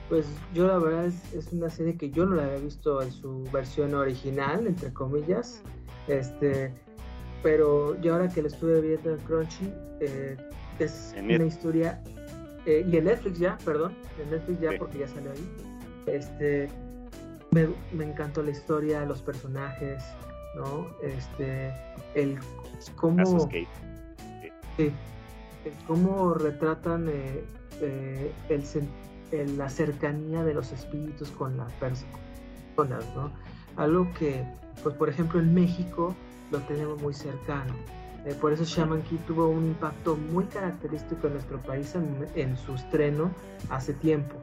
Pues 0.10 0.26
yo 0.54 0.68
la 0.68 0.78
verdad 0.78 1.06
es, 1.06 1.52
una 1.52 1.70
serie 1.70 1.98
que 1.98 2.10
yo 2.10 2.26
no 2.26 2.36
la 2.36 2.46
había 2.46 2.60
visto 2.60 3.02
en 3.02 3.12
su 3.12 3.44
versión 3.52 3.94
original, 3.94 4.66
entre 4.66 4.94
comillas. 4.94 5.62
Este, 6.08 6.74
pero 7.44 8.00
yo 8.02 8.14
ahora 8.14 8.30
que 8.30 8.42
la 8.42 8.48
estuve 8.48 8.80
viendo 8.82 9.12
en 9.12 9.20
Crunchy, 9.20 9.74
eh, 10.00 10.38
es 10.80 11.14
una 11.18 11.46
historia... 11.46 12.02
Eh, 12.66 12.86
y 12.86 12.98
en 12.98 13.06
Netflix 13.06 13.40
ya, 13.40 13.58
perdón, 13.64 13.96
en 14.22 14.30
Netflix 14.30 14.60
ya 14.60 14.72
porque 14.78 15.00
ya 15.00 15.08
salió 15.08 15.32
ahí. 15.32 15.50
Este, 16.06 16.70
me, 17.52 18.04
encantó 18.04 18.44
la 18.44 18.52
historia, 18.52 19.06
los 19.06 19.22
personajes, 19.22 20.04
¿no? 20.56 20.88
Este, 21.02 21.74
el 22.16 22.38
cómo, 22.96 23.50
sí, 24.78 24.92
cómo 25.88 26.34
retratan 26.34 27.08
eh, 27.10 27.44
eh, 27.82 28.32
la 29.32 29.70
cercanía 29.70 30.44
de 30.44 30.54
los 30.54 30.72
espíritus 30.72 31.32
con 31.32 31.58
las 31.58 31.72
personas, 31.74 33.06
¿no? 33.16 33.32
Algo 33.76 34.12
que, 34.14 34.46
pues 34.84 34.96
por 34.96 35.10
ejemplo 35.10 35.40
en 35.40 35.54
México 35.54 36.16
lo 36.52 36.60
tenemos 36.62 37.02
muy 37.02 37.14
cercano. 37.14 37.74
Eh, 38.26 38.34
por 38.40 38.52
eso 38.52 38.64
Shaman 38.64 39.04
King 39.04 39.20
tuvo 39.28 39.48
un 39.48 39.68
impacto 39.68 40.16
muy 40.16 40.46
característico 40.46 41.28
en 41.28 41.34
nuestro 41.34 41.62
país 41.62 41.94
en, 42.36 42.58
su 42.58 42.74
estreno 42.74 43.32
hace 43.70 43.94
tiempo. 43.94 44.36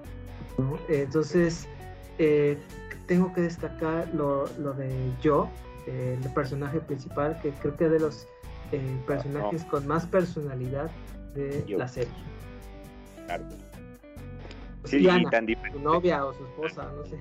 entonces, 0.89 1.66
tengo 3.07 3.32
que 3.32 3.43
destacar 3.43 4.09
lo, 4.14 4.47
de 4.47 5.12
Yo, 5.20 5.49
el 5.87 6.18
personaje 6.35 6.80
principal, 6.80 7.39
que 7.43 7.51
creo 7.53 7.76
que 7.76 7.85
es 7.87 7.91
de 7.91 8.01
los 8.01 8.26
eh, 8.72 9.01
personajes 9.07 9.64
con 9.64 9.87
más 9.87 10.07
personalidad 10.07 10.91
de 11.35 11.64
la 11.76 11.87
serie. 11.87 12.12
Claro. 13.26 13.45
Sí, 14.85 14.99
y 14.99 15.24
tan 15.26 15.47
Su 15.72 15.80
novia 15.80 16.24
o 16.24 16.32
su 16.32 16.45
esposa, 16.45 16.91
no 16.97 17.05
sé. 17.05 17.18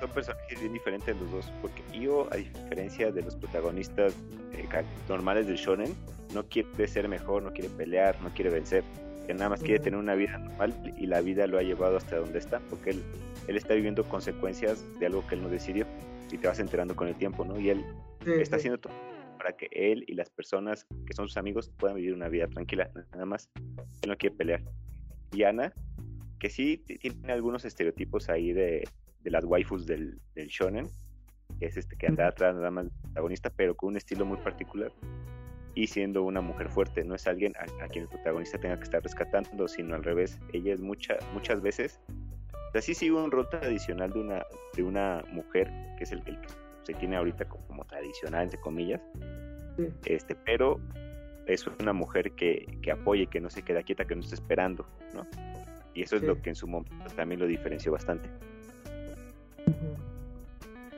Son 0.00 0.10
personajes 0.10 0.60
bien 0.60 0.72
diferentes 0.72 1.16
los 1.20 1.30
dos, 1.30 1.52
porque 1.60 1.82
Io, 1.92 2.32
a 2.32 2.36
diferencia 2.36 3.12
de 3.12 3.22
los 3.22 3.36
protagonistas 3.36 4.14
eh, 4.52 4.66
normales 5.08 5.46
del 5.46 5.56
shonen, 5.56 5.94
no 6.34 6.42
quiere 6.44 6.88
ser 6.88 7.06
mejor, 7.08 7.42
no 7.42 7.52
quiere 7.52 7.68
pelear, 7.68 8.20
no 8.22 8.30
quiere 8.30 8.50
vencer, 8.50 8.82
que 9.26 9.34
nada 9.34 9.50
más 9.50 9.60
quiere 9.60 9.78
tener 9.78 10.00
una 10.00 10.14
vida 10.14 10.38
normal 10.38 10.94
y 10.96 11.06
la 11.06 11.20
vida 11.20 11.46
lo 11.46 11.58
ha 11.58 11.62
llevado 11.62 11.98
hasta 11.98 12.16
donde 12.16 12.38
está, 12.38 12.60
porque 12.70 12.90
él 12.90 13.02
él 13.48 13.56
está 13.56 13.74
viviendo 13.74 14.04
consecuencias 14.04 14.84
de 14.98 15.06
algo 15.06 15.26
que 15.26 15.34
él 15.34 15.42
no 15.42 15.48
decidió 15.48 15.86
y 16.30 16.38
te 16.38 16.46
vas 16.46 16.58
enterando 16.60 16.94
con 16.94 17.08
el 17.08 17.16
tiempo, 17.16 17.44
¿no? 17.44 17.58
Y 17.58 17.70
él 17.70 17.84
está 18.26 18.56
haciendo 18.56 18.78
todo 18.78 18.92
para 19.36 19.56
que 19.56 19.68
él 19.72 20.04
y 20.06 20.14
las 20.14 20.30
personas 20.30 20.86
que 21.06 21.14
son 21.14 21.26
sus 21.26 21.36
amigos 21.36 21.70
puedan 21.76 21.96
vivir 21.96 22.14
una 22.14 22.28
vida 22.28 22.46
tranquila, 22.46 22.90
nada 23.12 23.26
más. 23.26 23.50
Él 24.02 24.10
no 24.10 24.16
quiere 24.16 24.36
pelear. 24.36 24.62
Y 25.32 25.42
Ana, 25.42 25.72
que 26.42 26.50
sí 26.50 26.76
tiene 26.78 27.32
algunos 27.32 27.64
estereotipos 27.64 28.28
ahí 28.28 28.52
de, 28.52 28.82
las 29.22 29.44
waifus 29.44 29.86
del, 29.86 30.20
shonen, 30.34 30.88
que 31.60 31.66
es 31.66 31.76
este 31.76 31.96
que 31.96 32.08
anda 32.08 32.26
atrás 32.26 32.56
nada 32.56 32.72
más 32.72 32.86
protagonista, 33.00 33.48
pero 33.54 33.76
con 33.76 33.90
un 33.90 33.96
estilo 33.96 34.24
muy 34.26 34.38
particular 34.38 34.92
y 35.76 35.86
siendo 35.86 36.24
una 36.24 36.40
mujer 36.40 36.68
fuerte, 36.68 37.04
no 37.04 37.14
es 37.14 37.28
alguien 37.28 37.52
a, 37.56 37.86
quien 37.86 38.06
el 38.06 38.08
protagonista 38.08 38.58
tenga 38.58 38.76
que 38.76 38.82
estar 38.82 39.00
rescatando, 39.00 39.68
sino 39.68 39.94
al 39.94 40.02
revés, 40.02 40.40
ella 40.52 40.74
es 40.74 40.80
mucha, 40.80 41.16
muchas 41.32 41.62
veces 41.62 42.00
o 42.08 42.72
sea, 42.72 42.82
sí 42.82 42.94
sigue 42.94 43.12
un 43.12 43.30
rol 43.30 43.48
tradicional 43.48 44.12
de 44.12 44.18
una, 44.18 44.44
de 44.74 44.82
una 44.82 45.22
mujer, 45.30 45.70
que 45.96 46.02
es 46.02 46.10
el, 46.10 46.24
que 46.24 46.38
se 46.82 46.94
tiene 46.94 47.18
ahorita 47.18 47.44
como, 47.44 47.84
tradicional, 47.84 48.42
entre 48.42 48.60
comillas, 48.60 49.00
este, 50.06 50.34
pero 50.34 50.80
es 51.46 51.64
una 51.68 51.92
mujer 51.92 52.32
que, 52.32 52.66
que 52.82 52.90
apoya 52.90 53.22
y 53.22 53.26
que 53.28 53.40
no 53.40 53.48
se 53.48 53.62
queda 53.62 53.84
quieta, 53.84 54.04
que 54.06 54.16
no 54.16 54.22
está 54.22 54.34
esperando, 54.34 54.88
¿no? 55.14 55.24
Y 55.94 56.02
eso 56.02 56.16
es 56.16 56.22
lo 56.22 56.40
que 56.40 56.50
en 56.50 56.56
su 56.56 56.66
momento 56.66 56.94
también 57.14 57.40
lo 57.40 57.46
diferenció 57.46 57.92
bastante. 57.92 58.28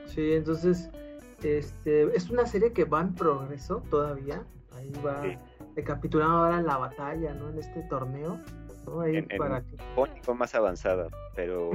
Sí, 0.05 0.33
entonces, 0.33 0.89
este, 1.43 2.15
es 2.15 2.29
una 2.29 2.45
serie 2.45 2.71
que 2.71 2.85
va 2.85 3.01
en 3.01 3.13
progreso 3.13 3.83
todavía. 3.89 4.43
Ahí 4.73 4.91
va 5.05 5.21
recapitulando 5.75 6.37
ahora 6.37 6.61
la 6.61 6.77
batalla, 6.77 7.33
¿no? 7.33 7.49
En 7.49 7.59
este 7.59 7.81
torneo 7.83 8.39
en, 9.05 9.27
para 9.37 9.63
más 10.35 10.55
avanzada, 10.55 11.07
pero 11.35 11.71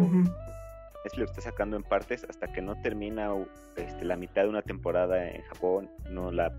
es 1.05 1.17
lo 1.17 1.25
está 1.25 1.41
sacando 1.41 1.77
en 1.77 1.83
partes 1.83 2.25
hasta 2.29 2.53
que 2.53 2.61
no 2.61 2.81
termina 2.83 3.31
este, 3.77 4.05
la 4.05 4.17
mitad 4.17 4.43
de 4.43 4.49
una 4.49 4.63
temporada 4.63 5.29
en 5.29 5.43
Japón, 5.43 5.91
no 6.11 6.31
la 6.31 6.53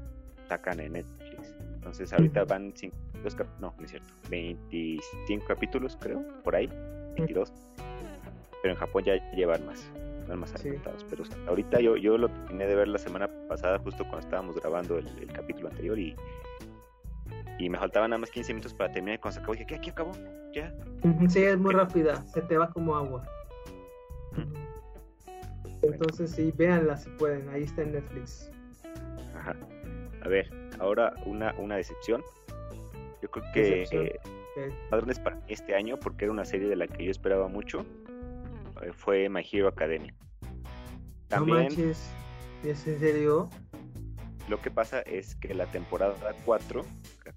sacan 0.48 0.80
en 0.80 0.94
Netflix. 0.94 1.56
Entonces 1.76 2.12
ahorita 2.14 2.46
van 2.46 2.74
cinco, 2.76 2.98
no, 3.60 3.74
no 3.78 3.84
es 3.84 3.92
cierto, 3.92 4.14
25 4.30 5.46
capítulos 5.46 5.98
creo, 6.00 6.24
por 6.44 6.56
ahí, 6.56 6.68
22. 7.16 7.52
Pero 8.62 8.74
en 8.74 8.80
Japón 8.80 9.04
ya 9.04 9.16
llevan 9.32 9.66
más. 9.66 9.92
están 10.22 10.40
más 10.40 10.54
adelantados. 10.54 11.06
Pero 11.10 11.24
ahorita 11.48 11.80
yo, 11.80 11.98
yo 11.98 12.18
lo 12.18 12.30
terminé 12.30 12.68
de 12.68 12.76
ver 12.76 12.88
la 12.88 13.00
semana 13.00 13.30
pasada, 13.48 13.80
justo 13.80 14.04
cuando 14.04 14.20
estábamos 14.20 14.56
grabando 14.56 14.98
el, 14.98 15.28
capítulo 15.34 15.70
anterior, 15.70 15.98
y, 15.98 16.16
y 17.58 17.70
me 17.70 17.78
faltaban 17.78 18.12
nada 18.12 18.20
más 18.20 18.30
15 18.30 18.54
minutos 18.54 18.74
para 18.74 18.92
terminar. 18.92 19.16
Y 19.16 19.20
cuando 19.20 19.36
se 19.36 19.40
acabó, 19.40 19.54
dije, 19.54 19.66
¿qué? 19.66 19.76
¿Aquí 19.76 19.90
acabó? 19.90 20.12
¿Ya? 20.54 20.74
Sí, 21.30 21.44
es 21.44 21.58
muy 21.58 21.74
rápida, 21.74 22.24
se 22.28 22.42
te 22.42 22.58
va 22.58 22.70
como 22.70 22.96
agua. 22.96 23.24
Entonces, 25.82 26.32
sí, 26.32 26.54
véanla 26.56 26.96
si 26.96 27.10
pueden, 27.12 27.50
ahí 27.50 27.64
está 27.64 27.82
en 27.82 27.94
Netflix. 27.94 28.52
Ajá. 29.36 29.56
A 30.24 30.28
ver, 30.28 30.48
ahora 30.80 31.16
una, 31.26 31.54
una 31.58 31.78
decepción. 31.78 32.24
Yo 33.22 33.30
creo 33.30 33.46
que 33.54 33.84
eh, 33.92 34.20
Padrones 34.90 35.20
para 35.20 35.40
este 35.48 35.76
año, 35.76 35.98
porque 36.00 36.26
era 36.26 36.32
una 36.32 36.46
serie 36.46 36.68
de 36.68 36.76
la 36.76 36.88
que 36.88 37.06
yo 37.06 37.12
esperaba 37.12 37.48
mucho, 37.48 37.86
eh, 38.82 38.92
fue 38.94 39.30
My 39.30 39.46
Hero 39.50 39.68
Academia. 39.68 40.14
También, 41.28 41.58
no 41.58 41.64
manches, 41.64 42.10
¿es 42.64 42.88
en 42.88 43.00
serio? 43.00 43.50
Lo 44.50 44.62
que 44.62 44.72
pasa 44.72 45.02
es 45.02 45.36
que 45.36 45.54
la 45.54 45.66
temporada 45.68 46.16
4, 46.46 46.84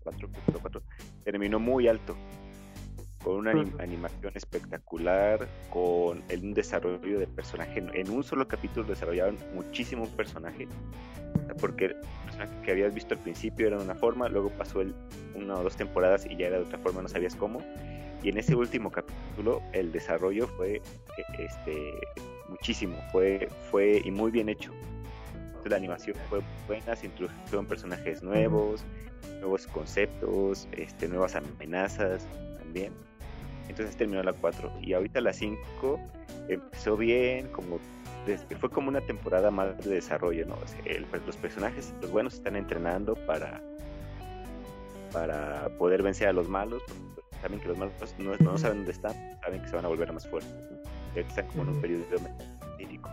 4, 0.02 0.28
4 0.60 0.82
terminó 1.22 1.60
muy 1.60 1.86
alto, 1.86 2.16
con 3.24 3.36
una 3.36 3.52
animación 3.78 4.32
espectacular, 4.34 5.48
con 5.70 6.22
un 6.30 6.54
desarrollo 6.54 7.18
de 7.18 7.26
personaje. 7.26 7.82
En 7.94 8.10
un 8.10 8.22
solo 8.22 8.46
capítulo 8.46 8.86
desarrollaron 8.86 9.38
muchísimo 9.54 10.06
personaje, 10.08 10.68
porque 11.58 11.86
el 11.86 11.96
personaje 12.26 12.52
que 12.62 12.70
habías 12.70 12.94
visto 12.94 13.14
al 13.14 13.20
principio 13.20 13.66
era 13.66 13.78
de 13.78 13.84
una 13.84 13.94
forma, 13.94 14.28
luego 14.28 14.50
pasó 14.50 14.82
el, 14.82 14.94
una 15.34 15.54
o 15.56 15.62
dos 15.62 15.74
temporadas 15.76 16.26
y 16.26 16.36
ya 16.36 16.48
era 16.48 16.58
de 16.58 16.64
otra 16.64 16.78
forma, 16.78 17.00
no 17.00 17.08
sabías 17.08 17.34
cómo. 17.34 17.60
Y 18.22 18.28
en 18.28 18.38
ese 18.38 18.54
último 18.54 18.92
capítulo 18.92 19.62
el 19.72 19.90
desarrollo 19.90 20.46
fue 20.48 20.82
este 21.38 21.94
muchísimo, 22.48 22.96
fue, 23.10 23.48
fue 23.70 24.02
y 24.04 24.10
muy 24.10 24.30
bien 24.30 24.50
hecho. 24.50 24.70
la 25.64 25.76
animación 25.76 26.14
fue 26.28 26.42
buena, 26.66 26.94
se 26.94 27.06
introdujeron 27.06 27.64
personajes 27.66 28.22
nuevos, 28.22 28.84
nuevos 29.40 29.66
conceptos, 29.66 30.68
este, 30.72 31.08
nuevas 31.08 31.34
amenazas 31.36 32.26
también. 32.58 32.92
Entonces 33.68 33.96
terminó 33.96 34.22
la 34.22 34.32
4 34.32 34.72
y 34.82 34.92
ahorita 34.92 35.20
la 35.20 35.32
5 35.32 36.00
empezó 36.48 36.96
bien, 36.96 37.48
como 37.48 37.78
fue 38.58 38.70
como 38.70 38.88
una 38.88 39.00
temporada 39.02 39.50
más 39.50 39.76
de 39.84 39.96
desarrollo, 39.96 40.46
¿no? 40.46 40.56
Pues, 41.10 41.26
los 41.26 41.36
personajes, 41.36 41.94
los 42.00 42.10
buenos 42.10 42.34
están 42.34 42.56
entrenando 42.56 43.14
para 43.26 43.62
para 45.12 45.68
poder 45.78 46.02
vencer 46.02 46.26
a 46.26 46.32
los 46.32 46.48
malos, 46.48 46.82
saben 47.40 47.60
que 47.60 47.68
los 47.68 47.78
malos 47.78 47.94
no, 48.18 48.58
saben 48.58 48.78
dónde 48.78 48.90
están, 48.90 49.14
saben 49.40 49.62
que 49.62 49.68
se 49.68 49.76
van 49.76 49.84
a 49.84 49.88
volver 49.88 50.12
más 50.12 50.26
fuertes, 50.26 50.52
están 51.14 51.46
como 51.46 51.62
en 51.62 51.68
un 51.68 51.80
periodo 51.80 52.04
crítico. 52.76 53.08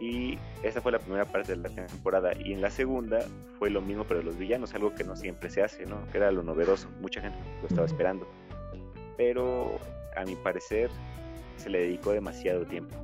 Y 0.00 0.38
esa 0.62 0.80
fue 0.80 0.92
la 0.92 0.98
primera 0.98 1.26
parte 1.26 1.56
de 1.56 1.56
la 1.56 1.68
temporada. 1.68 2.32
Y 2.38 2.52
en 2.52 2.62
la 2.62 2.70
segunda 2.70 3.18
fue 3.58 3.68
lo 3.68 3.82
mismo, 3.82 4.04
pero 4.04 4.22
los 4.22 4.38
villanos, 4.38 4.72
algo 4.74 4.94
que 4.94 5.04
no 5.04 5.16
siempre 5.16 5.50
se 5.50 5.62
hace, 5.62 5.84
¿no? 5.86 6.06
Que 6.10 6.18
era 6.18 6.30
lo 6.30 6.42
novedoso. 6.42 6.88
Mucha 7.00 7.20
gente 7.20 7.36
lo 7.60 7.68
estaba 7.68 7.86
esperando. 7.86 8.26
Pero 9.18 9.78
a 10.16 10.24
mi 10.24 10.34
parecer 10.36 10.90
se 11.58 11.68
le 11.68 11.80
dedicó 11.80 12.12
demasiado 12.12 12.64
tiempo. 12.64 12.96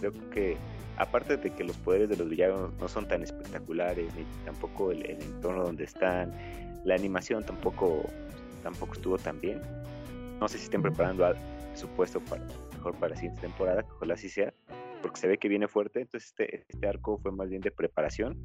Creo 0.00 0.12
que 0.30 0.58
aparte 1.00 1.38
de 1.38 1.50
que 1.50 1.64
los 1.64 1.76
poderes 1.78 2.10
de 2.10 2.16
los 2.16 2.28
villanos 2.28 2.74
no 2.78 2.88
son 2.88 3.08
tan 3.08 3.22
espectaculares, 3.22 4.14
ni 4.14 4.24
tampoco 4.44 4.92
el, 4.92 5.06
entorno 5.06 5.64
donde 5.64 5.84
están, 5.84 6.32
la 6.84 6.94
animación 6.94 7.42
tampoco, 7.42 8.04
tampoco 8.62 8.92
estuvo 8.92 9.16
tan 9.16 9.40
bien. 9.40 9.62
No 10.38 10.48
sé 10.48 10.58
si 10.58 10.64
estén 10.64 10.82
preparando 10.82 11.24
al 11.24 11.36
supuesto 11.74 12.20
para 12.20 12.44
mejor 12.74 12.94
para 12.96 13.10
la 13.10 13.16
siguiente 13.16 13.40
temporada, 13.40 13.82
que 13.82 13.90
ojalá 13.92 14.14
así 14.14 14.28
sea, 14.28 14.52
porque 15.00 15.20
se 15.20 15.28
ve 15.28 15.38
que 15.38 15.48
viene 15.48 15.68
fuerte. 15.68 16.00
Entonces 16.00 16.30
este, 16.30 16.66
este 16.68 16.86
arco 16.86 17.18
fue 17.18 17.32
más 17.32 17.48
bien 17.48 17.62
de 17.62 17.70
preparación. 17.70 18.38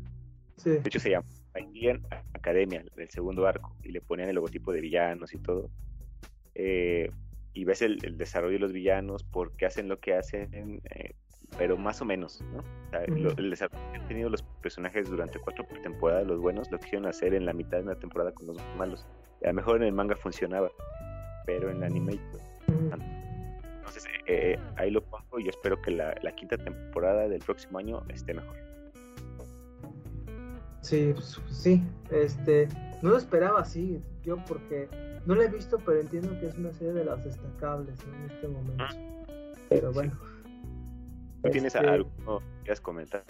De 0.63 0.81
hecho 0.85 0.99
se 0.99 1.09
llama 1.09 1.27
Academia, 2.33 2.85
el 2.95 3.09
segundo 3.09 3.45
arco, 3.45 3.75
y 3.83 3.91
le 3.91 3.99
ponían 3.99 4.29
el 4.29 4.35
logotipo 4.35 4.71
de 4.71 4.79
villanos 4.79 5.33
y 5.33 5.39
todo. 5.39 5.69
Eh, 6.55 7.11
y 7.53 7.63
ves 7.63 7.81
el, 7.81 8.17
desarrollo 8.17 8.53
de 8.53 8.59
los 8.59 8.73
villanos, 8.73 9.23
por 9.23 9.51
qué 9.53 9.65
hacen 9.65 9.87
lo 9.87 9.99
que 9.99 10.13
hacen, 10.13 10.81
eh, 10.89 11.13
pero 11.57 11.77
más 11.77 12.01
o 12.01 12.05
menos, 12.05 12.41
¿no? 12.53 12.63
el 12.91 13.49
desarrollo 13.49 13.91
que 13.91 13.97
han 13.97 14.07
tenido 14.07 14.29
los 14.29 14.41
personajes 14.61 15.09
durante 15.09 15.39
cuatro 15.39 15.65
temporadas, 15.81 16.27
los 16.27 16.39
buenos, 16.39 16.69
lo 16.71 16.79
quisieron 16.79 17.07
hacer 17.07 17.33
en 17.33 17.45
la 17.45 17.53
mitad 17.53 17.77
de 17.77 17.83
una 17.83 17.95
temporada 17.95 18.33
con 18.33 18.47
los 18.47 18.57
malos. 18.77 19.05
A 19.43 19.47
lo 19.47 19.53
mejor 19.53 19.77
en 19.77 19.83
el 19.83 19.93
manga 19.93 20.15
funcionaba, 20.15 20.71
pero 21.45 21.69
en 21.69 21.77
el 21.77 21.83
anime... 21.83 22.19
Entonces, 22.67 24.05
eh, 24.25 24.57
ahí 24.77 24.91
lo 24.91 25.01
pongo 25.03 25.39
y 25.39 25.47
espero 25.47 25.81
que 25.81 25.91
la, 25.91 26.15
quinta 26.35 26.57
temporada 26.57 27.27
del 27.27 27.39
próximo 27.39 27.77
año 27.77 28.03
esté 28.09 28.33
mejor. 28.33 28.55
Sí, 30.81 31.11
pues, 31.13 31.39
sí, 31.49 31.83
este, 32.11 32.67
no 33.01 33.11
lo 33.11 33.17
esperaba 33.17 33.61
así, 33.61 34.01
yo 34.23 34.37
porque 34.45 34.89
no 35.25 35.35
la 35.35 35.45
he 35.45 35.47
visto, 35.47 35.77
pero 35.85 35.99
entiendo 35.99 36.39
que 36.39 36.47
es 36.47 36.55
una 36.57 36.71
serie 36.73 36.93
de 36.93 37.05
las 37.05 37.23
destacables 37.23 37.97
en 38.03 38.29
este 38.29 38.47
momento. 38.47 38.85
Pero 39.69 39.91
bueno. 39.91 40.13
¿Tienes 41.51 41.75
este, 41.75 41.87
algo 41.87 42.09
que 42.39 42.63
quieras 42.63 42.81
comentar? 42.81 43.23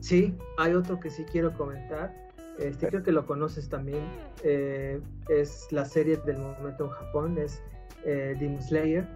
Sí, 0.00 0.36
hay 0.58 0.74
otro 0.74 1.00
que 1.00 1.10
sí 1.10 1.24
quiero 1.24 1.52
comentar. 1.56 2.14
Este, 2.58 2.88
creo 2.88 3.02
que 3.02 3.12
lo 3.12 3.26
conoces 3.26 3.68
también. 3.68 4.04
Eh, 4.42 5.00
es 5.28 5.66
la 5.70 5.84
serie 5.84 6.16
del 6.18 6.38
momento 6.38 6.84
en 6.84 6.90
Japón, 6.90 7.38
es 7.38 7.62
eh, 8.04 8.36
Demon 8.38 8.62
Slayer, 8.62 9.06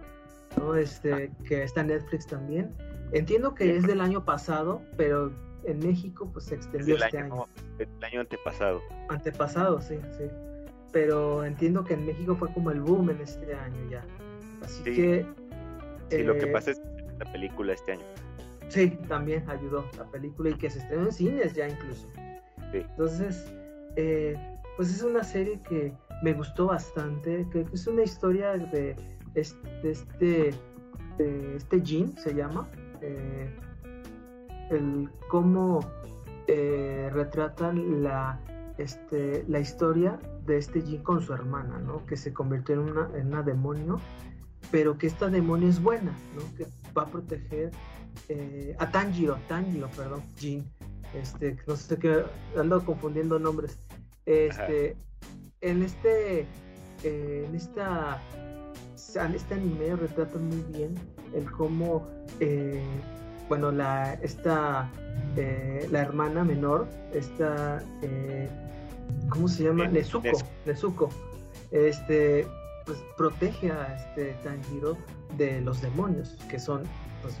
¿no? 0.57 0.75
Este, 0.75 1.31
que 1.47 1.63
está 1.63 1.81
en 1.81 1.87
Netflix 1.87 2.27
también. 2.27 2.75
Entiendo 3.11 3.55
que 3.55 3.77
es 3.77 3.87
del 3.87 4.01
año 4.01 4.25
pasado, 4.25 4.81
pero 4.97 5.31
en 5.63 5.79
México 5.79 6.29
pues 6.31 6.45
se 6.45 6.55
extendió 6.55 6.95
este 6.97 7.17
año. 7.17 7.45
El 7.79 8.03
año 8.03 8.21
antepasado. 8.21 8.81
Antepasado, 9.09 9.81
sí, 9.81 9.99
sí 10.17 10.25
pero 10.91 11.43
entiendo 11.43 11.83
que 11.83 11.93
en 11.93 12.05
México 12.05 12.35
fue 12.35 12.51
como 12.53 12.71
el 12.71 12.81
boom 12.81 13.09
en 13.11 13.21
este 13.21 13.53
año 13.53 13.89
ya. 13.89 14.03
Así 14.63 14.83
que... 14.83 15.25
Sí, 16.09 16.23
lo 16.23 16.33
que 16.33 16.45
eh, 16.45 16.51
pasa 16.51 16.71
es 16.71 16.79
que 16.79 17.03
la 17.19 17.31
película 17.31 17.73
este 17.73 17.93
año. 17.93 18.05
Sí, 18.69 18.89
también 19.07 19.47
ayudó 19.49 19.85
la 19.97 20.05
película 20.05 20.49
y 20.49 20.53
que 20.55 20.69
se 20.69 20.79
estrenó 20.79 21.05
en 21.05 21.11
cines 21.11 21.53
ya 21.53 21.67
incluso. 21.67 22.07
Entonces, 22.73 23.51
eh, 23.95 24.35
pues 24.77 24.89
es 24.89 25.01
una 25.01 25.23
serie 25.23 25.59
que 25.67 25.93
me 26.23 26.33
gustó 26.33 26.67
bastante, 26.67 27.47
que 27.51 27.65
es 27.73 27.87
una 27.87 28.03
historia 28.03 28.53
de 28.53 28.95
este, 29.35 29.91
este, 29.91 30.53
este 31.55 31.81
Jean, 31.81 32.15
se 32.17 32.33
llama, 32.33 32.69
eh, 33.01 33.49
el 34.69 35.09
cómo 35.29 35.79
retratan 37.11 38.01
la, 38.01 38.39
este, 38.79 39.43
la 39.47 39.59
historia 39.59 40.19
de 40.49 40.57
este 40.57 40.81
Jin 40.81 41.03
con 41.03 41.21
su 41.21 41.31
hermana, 41.33 41.79
¿no? 41.79 42.05
Que 42.05 42.17
se 42.17 42.33
convirtió 42.33 42.75
en 42.75 43.27
una, 43.27 43.43
demonio, 43.43 44.01
pero 44.71 44.97
que 44.97 45.07
esta 45.07 45.29
demonio 45.29 45.69
es 45.69 45.81
buena, 45.81 46.11
¿no? 46.35 46.55
Que 46.57 46.65
va 46.97 47.03
a 47.03 47.05
proteger 47.05 47.71
eh, 48.27 48.75
a 48.79 48.91
Tanjiro, 48.91 49.37
Tanjiro, 49.47 49.87
perdón, 49.95 50.23
Jin. 50.35 50.69
Este, 51.13 51.57
no 51.67 51.75
sé 51.75 51.97
qué, 51.97 52.23
ando 52.57 52.83
confundiendo 52.83 53.39
nombres. 53.39 53.79
Este, 54.25 54.95
en 55.61 55.83
este, 55.83 56.47
eh, 57.03 57.45
en 57.47 57.55
esta, 57.55 58.19
en 59.15 59.35
este 59.35 59.53
anime 59.53 59.95
retrata 59.95 60.37
muy 60.37 60.63
bien 60.71 60.95
el 61.33 61.49
cómo, 61.51 62.07
eh, 62.39 62.83
bueno, 63.47 63.71
la, 63.71 64.13
esta, 64.15 64.91
la 65.35 65.99
hermana 65.99 66.43
menor, 66.43 66.87
esta 67.13 67.83
¿cómo 69.29 69.47
se 69.47 69.63
llama? 69.63 69.87
Nezuko, 69.87 70.37
Nezuko, 70.65 71.09
este, 71.71 72.47
pues 72.85 72.97
protege 73.17 73.71
a 73.71 73.95
este 73.95 74.33
Tanjiro 74.43 74.97
de 75.37 75.61
los 75.61 75.81
demonios, 75.81 76.35
que 76.49 76.59
son 76.59 76.83
pues, 77.21 77.35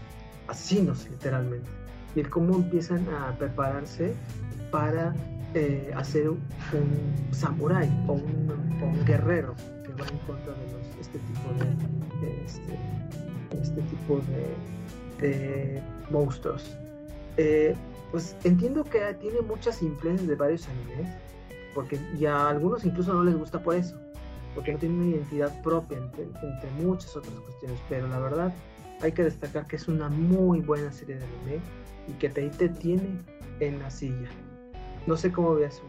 asesinos 0.47 1.07
literalmente. 1.09 1.69
Y 2.15 2.23
cómo 2.23 2.55
empiezan 2.55 3.07
a 3.09 3.35
prepararse 3.37 4.13
para 4.71 5.13
eh, 5.55 5.91
hacer 5.95 6.29
un, 6.29 6.39
samurái 7.31 7.89
o 8.07 8.13
un, 8.13 9.05
guerrero 9.05 9.55
que 9.83 9.89
va 9.93 10.07
en 10.07 10.17
contra 10.19 10.53
de 10.53 10.71
los, 10.73 10.99
este 10.99 11.17
tipo 11.19 11.49
de, 11.57 12.45
este, 12.45 13.59
este, 13.59 13.81
tipo 13.81 14.21
de, 15.19 15.81
monstruos. 16.11 16.77
Eh, 17.37 17.75
pues 18.11 18.35
entiendo 18.43 18.83
que 18.83 19.13
tiene 19.21 19.41
muchas 19.41 19.81
influencias 19.81 20.27
de 20.27 20.35
varios 20.35 20.67
animes, 20.67 21.15
porque 21.73 21.99
ya 22.17 22.35
a 22.35 22.49
algunos 22.49 22.85
incluso 22.85 23.13
no 23.13 23.23
les 23.23 23.35
gusta 23.35 23.61
por 23.61 23.75
eso, 23.75 23.97
porque 24.55 24.73
no 24.73 24.79
tienen 24.79 24.99
una 24.99 25.09
identidad 25.15 25.61
propia 25.61 25.97
entre, 25.97 26.25
muchas 26.81 27.15
otras 27.15 27.33
cuestiones, 27.33 27.79
pero 27.87 28.07
la 28.07 28.19
verdad 28.19 28.53
hay 29.01 29.11
que 29.11 29.23
destacar 29.23 29.67
que 29.67 29.77
es 29.77 29.87
una 29.87 30.09
muy 30.09 30.59
buena 30.59 30.91
serie 30.91 31.15
de 31.15 31.23
anime 31.23 31.61
y 32.07 32.13
que 32.13 32.29
te, 32.29 32.49
te 32.49 32.69
tiene 32.69 33.19
en 33.59 33.79
la 33.79 33.89
silla. 33.89 34.29
No 35.07 35.15
sé 35.15 35.31
cómo 35.31 35.55
veas 35.55 35.81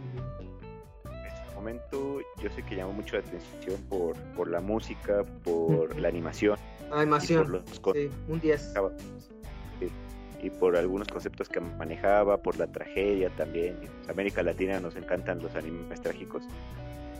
En 1.04 1.26
este 1.26 1.54
momento 1.54 2.20
yo 2.42 2.50
sé 2.50 2.62
que 2.62 2.76
llama 2.76 2.92
mucho 2.92 3.16
la 3.16 3.22
atención 3.22 3.80
por, 3.88 4.16
por 4.36 4.48
la 4.48 4.60
música, 4.60 5.24
por 5.44 5.98
la 5.98 6.08
animación. 6.08 6.56
animación, 6.92 7.62
sí, 7.92 8.10
un 8.28 8.40
10. 8.40 8.74
Y 10.42 10.50
por 10.50 10.76
algunos 10.76 11.08
conceptos 11.08 11.48
que 11.48 11.60
manejaba, 11.60 12.38
por 12.38 12.58
la 12.58 12.66
tragedia 12.66 13.30
también. 13.36 13.76
América 14.08 14.42
Latina 14.42 14.80
nos 14.80 14.96
encantan 14.96 15.42
los 15.42 15.54
animes 15.54 16.00
trágicos. 16.00 16.44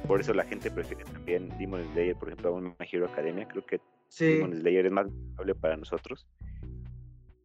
Por 0.07 0.21
eso 0.21 0.33
la 0.33 0.45
gente 0.45 0.71
prefiere 0.71 1.05
también 1.05 1.51
Demon 1.59 1.83
Slayer, 1.93 2.17
por 2.17 2.29
ejemplo, 2.29 2.51
a 2.51 2.53
un 2.53 2.65
My 2.79 2.87
Hero 2.91 3.07
Academia. 3.07 3.47
Creo 3.47 3.65
que 3.65 3.81
Demon 4.19 4.55
Slayer 4.55 4.87
es 4.87 4.93
más 4.93 5.07
amable 5.07 5.55
para 5.55 5.77
nosotros. 5.77 6.27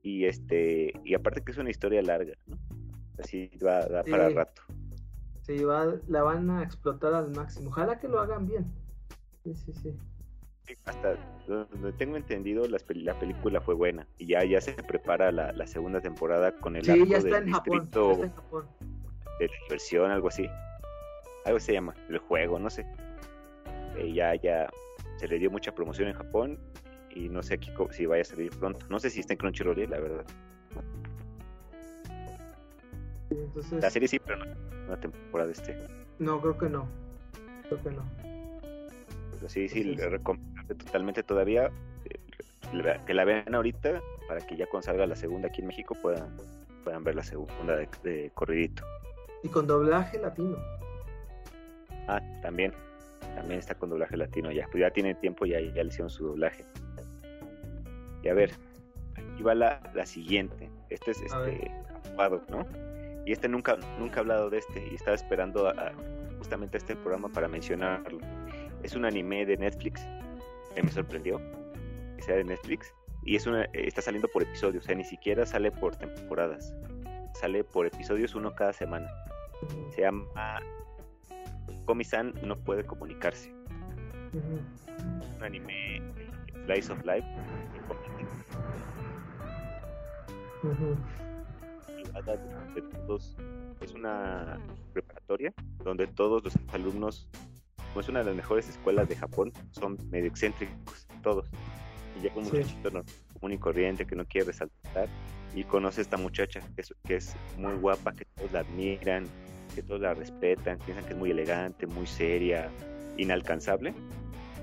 Y 0.01 0.25
este 0.25 0.93
y 1.03 1.13
aparte 1.15 1.41
que 1.41 1.51
es 1.51 1.57
una 1.57 1.71
historia 1.71 2.01
larga, 2.01 2.33
Así 3.17 3.49
va 3.65 3.79
a 3.79 3.87
dar 3.87 4.05
para 4.05 4.29
rato. 4.29 4.61
Sí, 5.41 5.63
va, 5.63 5.95
la 6.07 6.23
van 6.23 6.49
a 6.49 6.63
explotar 6.63 7.13
al 7.13 7.31
máximo. 7.31 7.69
Ojalá 7.69 7.99
que 7.99 8.07
lo 8.07 8.19
hagan 8.19 8.47
bien. 8.47 8.65
Sí, 9.43 9.53
sí, 9.53 9.73
sí 9.73 9.97
hasta 10.85 11.15
donde 11.47 11.93
tengo 11.93 12.17
entendido, 12.17 12.67
la, 12.67 12.77
la, 12.89 13.19
película 13.19 13.61
fue 13.61 13.75
buena 13.75 14.07
y 14.17 14.27
ya, 14.27 14.43
ya 14.43 14.61
se 14.61 14.73
prepara 14.73 15.31
la, 15.31 15.51
la 15.51 15.67
segunda 15.67 16.01
temporada 16.01 16.51
con 16.53 16.75
el 16.75 16.85
sí, 16.85 17.07
ya 17.07 17.17
está 17.17 17.37
en 17.37 17.51
Japón, 17.51 17.89
de 19.39 19.49
diversión, 19.63 20.11
algo 20.11 20.29
así. 20.29 20.49
Algo 21.45 21.59
se 21.59 21.73
llama, 21.73 21.93
el 22.09 22.17
juego, 22.17 22.57
no 22.57 22.69
sé. 22.69 22.85
Eh, 23.97 24.13
ya, 24.13 24.35
ya 24.35 24.67
se 25.17 25.27
le 25.27 25.37
dio 25.37 25.51
mucha 25.51 25.73
promoción 25.73 26.07
en 26.07 26.15
Japón 26.15 26.59
y 27.11 27.29
no 27.29 27.43
sé 27.43 27.55
aquí 27.55 27.71
si 27.91 28.05
vaya 28.05 28.21
a 28.21 28.25
salir 28.25 28.51
pronto. 28.57 28.85
No 28.89 28.99
sé 28.99 29.09
si 29.09 29.19
está 29.19 29.33
en 29.33 29.37
Crunchyroll, 29.37 29.89
la 29.89 29.99
verdad. 29.99 30.25
La 33.79 33.89
serie 33.89 34.07
sí, 34.07 34.19
pero 34.19 34.37
no 34.37 34.65
una 34.87 34.99
temporada 34.99 35.51
este. 35.51 35.77
No, 36.19 36.39
creo 36.41 36.57
que 36.57 36.69
no. 36.69 36.87
Creo 37.67 37.81
que 37.81 37.91
no. 37.91 38.03
sí, 39.47 39.67
sí, 39.67 39.83
le 39.83 40.09
recomiendo 40.09 40.54
totalmente 40.67 41.23
todavía. 41.23 41.71
Eh, 42.05 42.99
que 43.05 43.13
la 43.13 43.25
vean 43.25 43.53
ahorita 43.53 44.01
para 44.27 44.41
que 44.41 44.57
ya 44.57 44.65
cuando 44.65 44.85
salga 44.85 45.05
la 45.05 45.15
segunda 45.15 45.47
aquí 45.47 45.61
en 45.61 45.67
México 45.67 45.95
puedan, 46.01 46.35
puedan 46.83 47.03
ver 47.03 47.15
la 47.15 47.23
segunda 47.23 47.75
de, 47.75 47.87
de 48.03 48.31
corridito. 48.33 48.83
Y 49.43 49.49
con 49.49 49.67
doblaje 49.67 50.19
latino. 50.19 50.57
Ah, 52.07 52.21
también. 52.41 52.73
También 53.35 53.59
está 53.59 53.75
con 53.75 53.89
doblaje 53.89 54.17
latino 54.17 54.51
ya. 54.51 54.65
Pues 54.71 54.81
ya 54.81 54.89
tiene 54.89 55.13
tiempo, 55.15 55.45
ya, 55.45 55.59
ya 55.59 55.83
le 55.83 55.89
hicieron 55.89 56.09
su 56.09 56.27
doblaje. 56.27 56.65
Y 58.23 58.29
a 58.29 58.33
ver, 58.33 58.51
aquí 59.15 59.43
va 59.43 59.53
la, 59.53 59.79
la 59.93 60.05
siguiente. 60.05 60.69
Este 60.89 61.11
es 61.11 61.21
este 61.21 61.71
¿no? 62.49 62.65
Y 63.25 63.31
este 63.31 63.47
nunca, 63.47 63.77
nunca 63.99 64.17
he 64.17 64.19
hablado 64.19 64.49
de 64.49 64.59
este 64.59 64.87
y 64.91 64.95
estaba 64.95 65.15
esperando 65.15 65.67
a, 65.67 65.91
justamente 66.37 66.77
este 66.77 66.95
programa 66.95 67.29
para 67.29 67.47
mencionarlo. 67.47 68.19
Es 68.83 68.95
un 68.95 69.05
anime 69.05 69.45
de 69.45 69.57
Netflix 69.57 70.07
me 70.83 70.91
sorprendió 70.91 71.39
que 72.15 72.21
sea 72.21 72.35
de 72.35 72.43
Netflix. 72.43 72.93
Y 73.23 73.35
es 73.35 73.47
una, 73.47 73.63
está 73.73 74.01
saliendo 74.01 74.27
por 74.27 74.43
episodios, 74.43 74.83
o 74.83 74.85
sea, 74.85 74.95
ni 74.95 75.03
siquiera 75.03 75.45
sale 75.45 75.71
por 75.71 75.95
temporadas. 75.95 76.75
Sale 77.33 77.63
por 77.63 77.87
episodios 77.87 78.35
uno 78.35 78.53
cada 78.53 78.73
semana. 78.73 79.07
Se 79.93 80.01
llama 80.01 80.61
Komi-san 81.85 82.33
no 82.43 82.57
puede 82.57 82.83
comunicarse. 82.83 83.51
Un 84.33 85.43
anime 85.43 86.01
Slice 86.65 86.91
of 86.91 87.05
Life 87.05 87.27
es 93.81 93.93
una 93.93 94.59
preparatoria 94.93 95.53
donde 95.83 96.07
todos 96.07 96.43
los 96.43 96.57
alumnos 96.73 97.27
es 97.99 98.09
una 98.09 98.19
de 98.19 98.25
las 98.25 98.35
mejores 98.35 98.67
escuelas 98.69 99.07
de 99.07 99.15
Japón, 99.15 99.53
son 99.71 99.97
medio 100.09 100.27
excéntricos 100.27 101.07
todos. 101.21 101.49
Y 102.17 102.23
ya 102.23 102.29
como 102.33 102.47
un 102.47 102.53
muchachito 102.53 102.91
no, 102.91 103.03
común 103.33 103.53
y 103.53 103.57
corriente 103.57 104.05
que 104.05 104.15
no 104.15 104.25
quiere 104.25 104.47
resaltar 104.47 105.07
y 105.53 105.63
conoce 105.63 106.01
a 106.01 106.03
esta 106.03 106.17
muchacha 106.17 106.61
que 106.75 106.81
es, 106.81 106.93
que 107.05 107.15
es 107.15 107.35
muy 107.57 107.73
guapa, 107.73 108.13
que 108.13 108.25
todos 108.25 108.51
la 108.51 108.59
admiran, 108.59 109.25
que 109.73 109.81
todos 109.81 110.01
la 110.01 110.13
respetan, 110.13 110.77
piensan 110.79 111.05
que 111.05 111.13
es 111.13 111.17
muy 111.17 111.31
elegante, 111.31 111.87
muy 111.87 112.05
seria, 112.05 112.69
inalcanzable. 113.17 113.93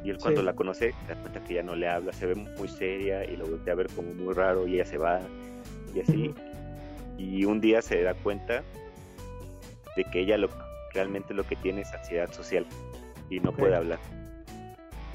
Y 0.04 0.10
él 0.10 0.18
cuando 0.18 0.42
la 0.42 0.54
conoce, 0.54 0.94
se 1.06 1.14
da 1.14 1.20
cuenta 1.20 1.42
que 1.44 1.54
ya 1.54 1.62
no 1.62 1.76
le 1.76 1.88
habla, 1.88 2.12
se 2.12 2.26
ve 2.26 2.34
muy 2.34 2.68
seria 2.68 3.24
y 3.24 3.36
lo 3.36 3.46
voltea 3.46 3.72
a 3.72 3.76
ver 3.76 3.88
como 3.94 4.12
muy 4.14 4.34
raro 4.34 4.66
y 4.66 4.74
ella 4.74 4.84
se 4.84 4.98
va 4.98 5.20
y 5.94 6.00
así. 6.00 6.34
Y 7.18 7.44
un 7.44 7.60
día 7.60 7.82
se 7.82 8.02
da 8.02 8.14
cuenta 8.14 8.64
de 9.96 10.04
que 10.04 10.20
ella 10.20 10.38
lo, 10.38 10.48
realmente 10.92 11.34
lo 11.34 11.44
que 11.44 11.56
tiene 11.56 11.82
es 11.82 11.92
ansiedad 11.92 12.32
social 12.32 12.66
y 13.32 13.40
no 13.40 13.52
puede 13.52 13.74
hablar. 13.74 13.98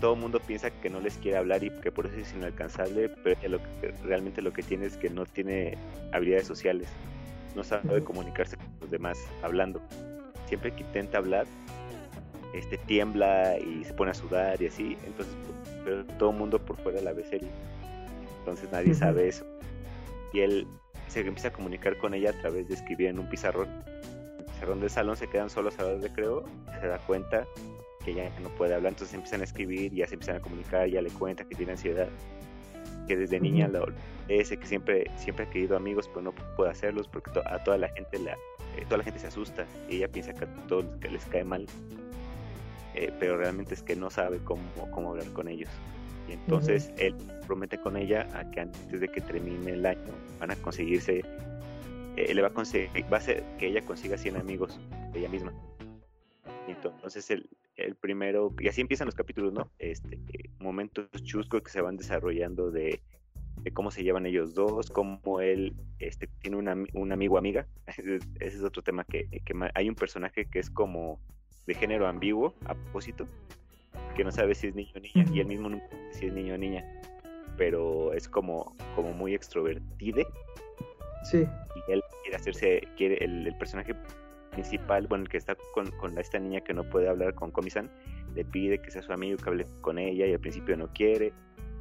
Todo 0.01 0.15
el 0.15 0.19
mundo 0.19 0.39
piensa 0.39 0.71
que 0.71 0.89
no 0.89 0.99
les 0.99 1.17
quiere 1.17 1.37
hablar 1.37 1.63
y 1.63 1.69
que 1.69 1.91
por 1.91 2.07
eso 2.07 2.17
es 2.17 2.33
inalcanzable, 2.33 3.09
pero 3.23 3.39
lo 3.47 3.59
que, 3.59 3.93
realmente 4.03 4.41
lo 4.41 4.51
que 4.51 4.63
tiene 4.63 4.87
es 4.87 4.97
que 4.97 5.09
no 5.09 5.25
tiene 5.25 5.77
habilidades 6.11 6.47
sociales, 6.47 6.87
no 7.55 7.63
sabe 7.63 8.03
comunicarse 8.03 8.57
con 8.57 8.67
los 8.81 8.91
demás 8.91 9.19
hablando. 9.43 9.81
Siempre 10.47 10.71
que 10.71 10.81
intenta 10.81 11.19
hablar, 11.19 11.45
este 12.53 12.77
tiembla 12.77 13.57
y 13.59 13.83
se 13.83 13.93
pone 13.93 14.11
a 14.11 14.13
sudar 14.13 14.61
y 14.61 14.67
así, 14.67 14.97
entonces 15.05 15.35
pero 15.83 16.05
todo 16.17 16.31
el 16.31 16.37
mundo 16.37 16.59
por 16.59 16.75
fuera 16.77 17.01
la 17.01 17.13
ve 17.13 17.23
serie. 17.23 17.49
Entonces 18.39 18.69
nadie 18.71 18.93
sabe 18.93 19.29
eso. 19.29 19.45
Y 20.33 20.41
él 20.41 20.67
se 21.07 21.21
empieza 21.21 21.47
a 21.49 21.53
comunicar 21.53 21.97
con 21.97 22.13
ella 22.13 22.31
a 22.31 22.41
través 22.41 22.67
de 22.67 22.73
escribir 22.73 23.07
en 23.07 23.19
un 23.19 23.29
pizarrón. 23.29 23.69
En 23.69 24.39
el 24.39 24.45
pizarrón 24.45 24.79
del 24.81 24.89
salón 24.89 25.15
se 25.15 25.27
quedan 25.27 25.49
solos 25.49 25.79
a 25.79 25.83
la 25.83 25.93
de 25.95 26.11
creo, 26.11 26.43
se 26.81 26.87
da 26.87 26.97
cuenta 26.99 27.47
que 28.07 28.13
ya 28.13 28.31
no 28.39 28.47
puede 28.55 28.73
hablar, 28.73 28.93
entonces 28.93 29.13
empiezan 29.13 29.41
a 29.41 29.43
escribir, 29.43 29.93
ya 29.93 30.07
se 30.07 30.13
empiezan 30.13 30.37
a 30.37 30.39
comunicar, 30.39 30.87
ya 30.87 31.01
le 31.01 31.09
cuenta 31.09 31.43
que 31.43 31.55
tiene 31.55 31.73
ansiedad, 31.73 32.07
que 33.05 33.17
desde 33.17 33.37
niña 33.37 33.69
ese 34.29 34.55
que 34.55 34.65
siempre 34.65 35.11
siempre 35.17 35.43
ha 35.43 35.49
querido 35.49 35.75
amigos, 35.75 36.07
pero 36.07 36.21
no 36.21 36.31
puede 36.55 36.71
hacerlos 36.71 37.09
porque 37.09 37.31
a 37.45 37.61
toda 37.65 37.77
la 37.77 37.89
gente 37.89 38.17
la 38.19 38.31
eh, 38.77 38.85
toda 38.85 38.99
la 38.99 39.03
gente 39.03 39.19
se 39.19 39.27
asusta 39.27 39.67
y 39.89 39.97
ella 39.97 40.07
piensa 40.07 40.33
que 40.33 40.45
a 40.45 40.67
todos 40.67 40.85
que 41.01 41.09
les 41.09 41.25
cae 41.25 41.43
mal, 41.43 41.65
eh, 42.95 43.11
pero 43.19 43.35
realmente 43.35 43.73
es 43.73 43.83
que 43.83 43.97
no 43.97 44.09
sabe 44.09 44.37
cómo, 44.37 44.63
cómo 44.91 45.09
hablar 45.09 45.27
con 45.33 45.49
ellos. 45.49 45.69
Y 46.29 46.31
entonces 46.31 46.93
él 46.97 47.13
promete 47.45 47.77
con 47.77 47.97
ella 47.97 48.25
a 48.33 48.49
que 48.51 48.61
antes 48.61 49.01
de 49.01 49.07
que 49.09 49.19
termine 49.19 49.71
el 49.71 49.85
año 49.85 50.13
van 50.39 50.51
a 50.51 50.55
conseguirse, 50.55 51.25
eh, 52.15 52.33
le 52.33 52.41
va 52.41 52.47
a 52.47 52.53
conseguir, 52.53 53.03
va 53.11 53.17
a 53.17 53.19
hacer 53.19 53.43
que 53.57 53.67
ella 53.67 53.81
consiga 53.81 54.17
100 54.17 54.37
amigos 54.37 54.79
de 55.11 55.19
ella 55.19 55.29
misma. 55.29 55.51
Y 56.67 56.71
entonces 56.71 57.29
el, 57.31 57.49
el 57.77 57.95
primero, 57.95 58.53
y 58.59 58.67
así 58.67 58.81
empiezan 58.81 59.05
los 59.05 59.15
capítulos, 59.15 59.53
¿no? 59.53 59.71
Este, 59.77 60.19
momentos 60.59 61.07
chuscos 61.23 61.61
que 61.61 61.69
se 61.69 61.81
van 61.81 61.95
desarrollando 61.95 62.71
de, 62.71 63.01
cómo 63.73 63.91
se 63.91 64.03
llevan 64.03 64.25
ellos 64.25 64.53
dos, 64.53 64.89
cómo 64.89 65.41
él 65.41 65.75
este, 65.99 66.27
tiene 66.41 66.57
un 66.57 67.11
amigo 67.11 67.37
amiga. 67.37 67.67
Ese 67.87 68.17
es 68.39 68.63
otro 68.63 68.81
tema 68.81 69.03
que, 69.03 69.27
hay 69.75 69.89
un 69.89 69.95
personaje 69.95 70.45
que 70.45 70.59
es 70.59 70.69
como 70.69 71.19
de 71.67 71.75
género 71.75 72.07
ambiguo, 72.07 72.55
a 72.65 72.73
propósito, 72.73 73.27
que 74.15 74.23
no 74.23 74.31
sabe 74.31 74.55
si 74.55 74.67
es 74.67 74.75
niño 74.75 74.93
o 74.95 74.99
niña, 74.99 75.25
y 75.31 75.39
él 75.39 75.47
mismo 75.47 75.69
no 75.69 75.77
sabe 75.77 76.13
si 76.13 76.25
es 76.25 76.33
niño 76.33 76.55
o 76.55 76.57
niña, 76.57 76.83
pero 77.57 78.13
es 78.13 78.27
como, 78.27 78.75
como 78.95 79.13
muy 79.13 79.35
extrovertido. 79.35 80.23
Sí. 81.29 81.45
Y 81.87 81.91
él 81.91 82.01
quiere 82.23 82.37
hacerse, 82.37 82.87
quiere, 82.95 83.23
el, 83.23 83.45
el 83.47 83.57
personaje 83.57 83.93
principal, 84.57 85.05
bueno, 85.05 85.25
el 85.25 85.29
que 85.29 85.37
está 85.37 85.55
con, 85.73 85.91
con 85.91 86.17
esta 86.17 86.39
niña 86.39 86.61
que 86.61 86.73
no 86.73 86.83
puede 86.83 87.07
hablar 87.07 87.35
con 87.35 87.51
Komi-san, 87.51 87.91
le 88.33 88.43
pide 88.43 88.79
que 88.79 88.89
sea 88.89 89.03
su 89.03 89.13
amigo, 89.13 89.37
que 89.37 89.49
hable 89.49 89.67
con 89.81 89.99
ella 89.99 90.25
y 90.25 90.33
al 90.33 90.39
principio 90.39 90.75
no 90.75 90.91
quiere 90.93 91.31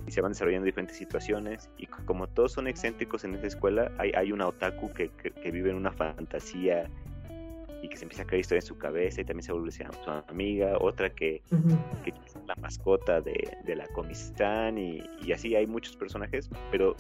y 0.07 0.11
se 0.11 0.21
van 0.21 0.33
desarrollando 0.33 0.67
diferentes 0.67 0.99
situaciones 0.99 1.71
y 1.79 1.87
como 1.87 2.27
todos 2.29 2.53
son 2.53 2.69
excéntricos 2.69 3.25
en 3.25 3.35
esa 3.35 3.47
escuela, 3.47 3.91
hay, 3.97 4.13
hay 4.15 4.31
una 4.31 4.47
otaku 4.47 4.93
que, 4.93 5.09
que, 5.09 5.51
vive 5.51 5.71
en 5.71 5.77
una 5.77 5.91
fantasía 5.91 6.91
y 7.83 7.89
que 7.89 7.97
se 7.97 8.05
empieza 8.05 8.25
a 8.25 8.27
crear 8.27 8.41
historia 8.41 8.61
en 8.61 8.67
su 8.67 8.77
cabeza 8.77 9.23
y 9.23 9.25
también 9.25 9.43
se 9.43 9.53
vuelve 9.53 9.71
su 9.71 9.83
amiga, 10.29 10.77
otra 10.79 11.09
que, 11.09 11.43
que 12.05 12.11
es 12.11 12.37
la 12.47 12.55
mascota 12.57 13.23
de, 13.23 13.57
de 13.65 13.75
la 13.75 13.87
Komi-san 13.89 14.77
y, 14.77 15.03
y 15.23 15.33
así 15.33 15.57
hay 15.57 15.67
muchos 15.67 15.97
personajes, 15.97 16.51
pero 16.71 16.95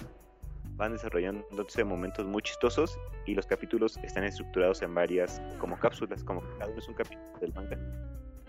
van 0.76 0.92
desarrollando 0.92 1.46
momentos 1.84 2.26
muy 2.26 2.42
chistosos 2.42 2.98
y 3.26 3.34
los 3.34 3.46
capítulos 3.46 3.98
están 4.02 4.24
estructurados 4.24 4.82
en 4.82 4.94
varias 4.94 5.40
como 5.58 5.78
cápsulas, 5.78 6.22
como 6.22 6.42
cada 6.58 6.70
uno 6.70 6.78
es 6.78 6.88
un 6.88 6.94
capítulo 6.94 7.38
del 7.40 7.52
manga. 7.54 7.78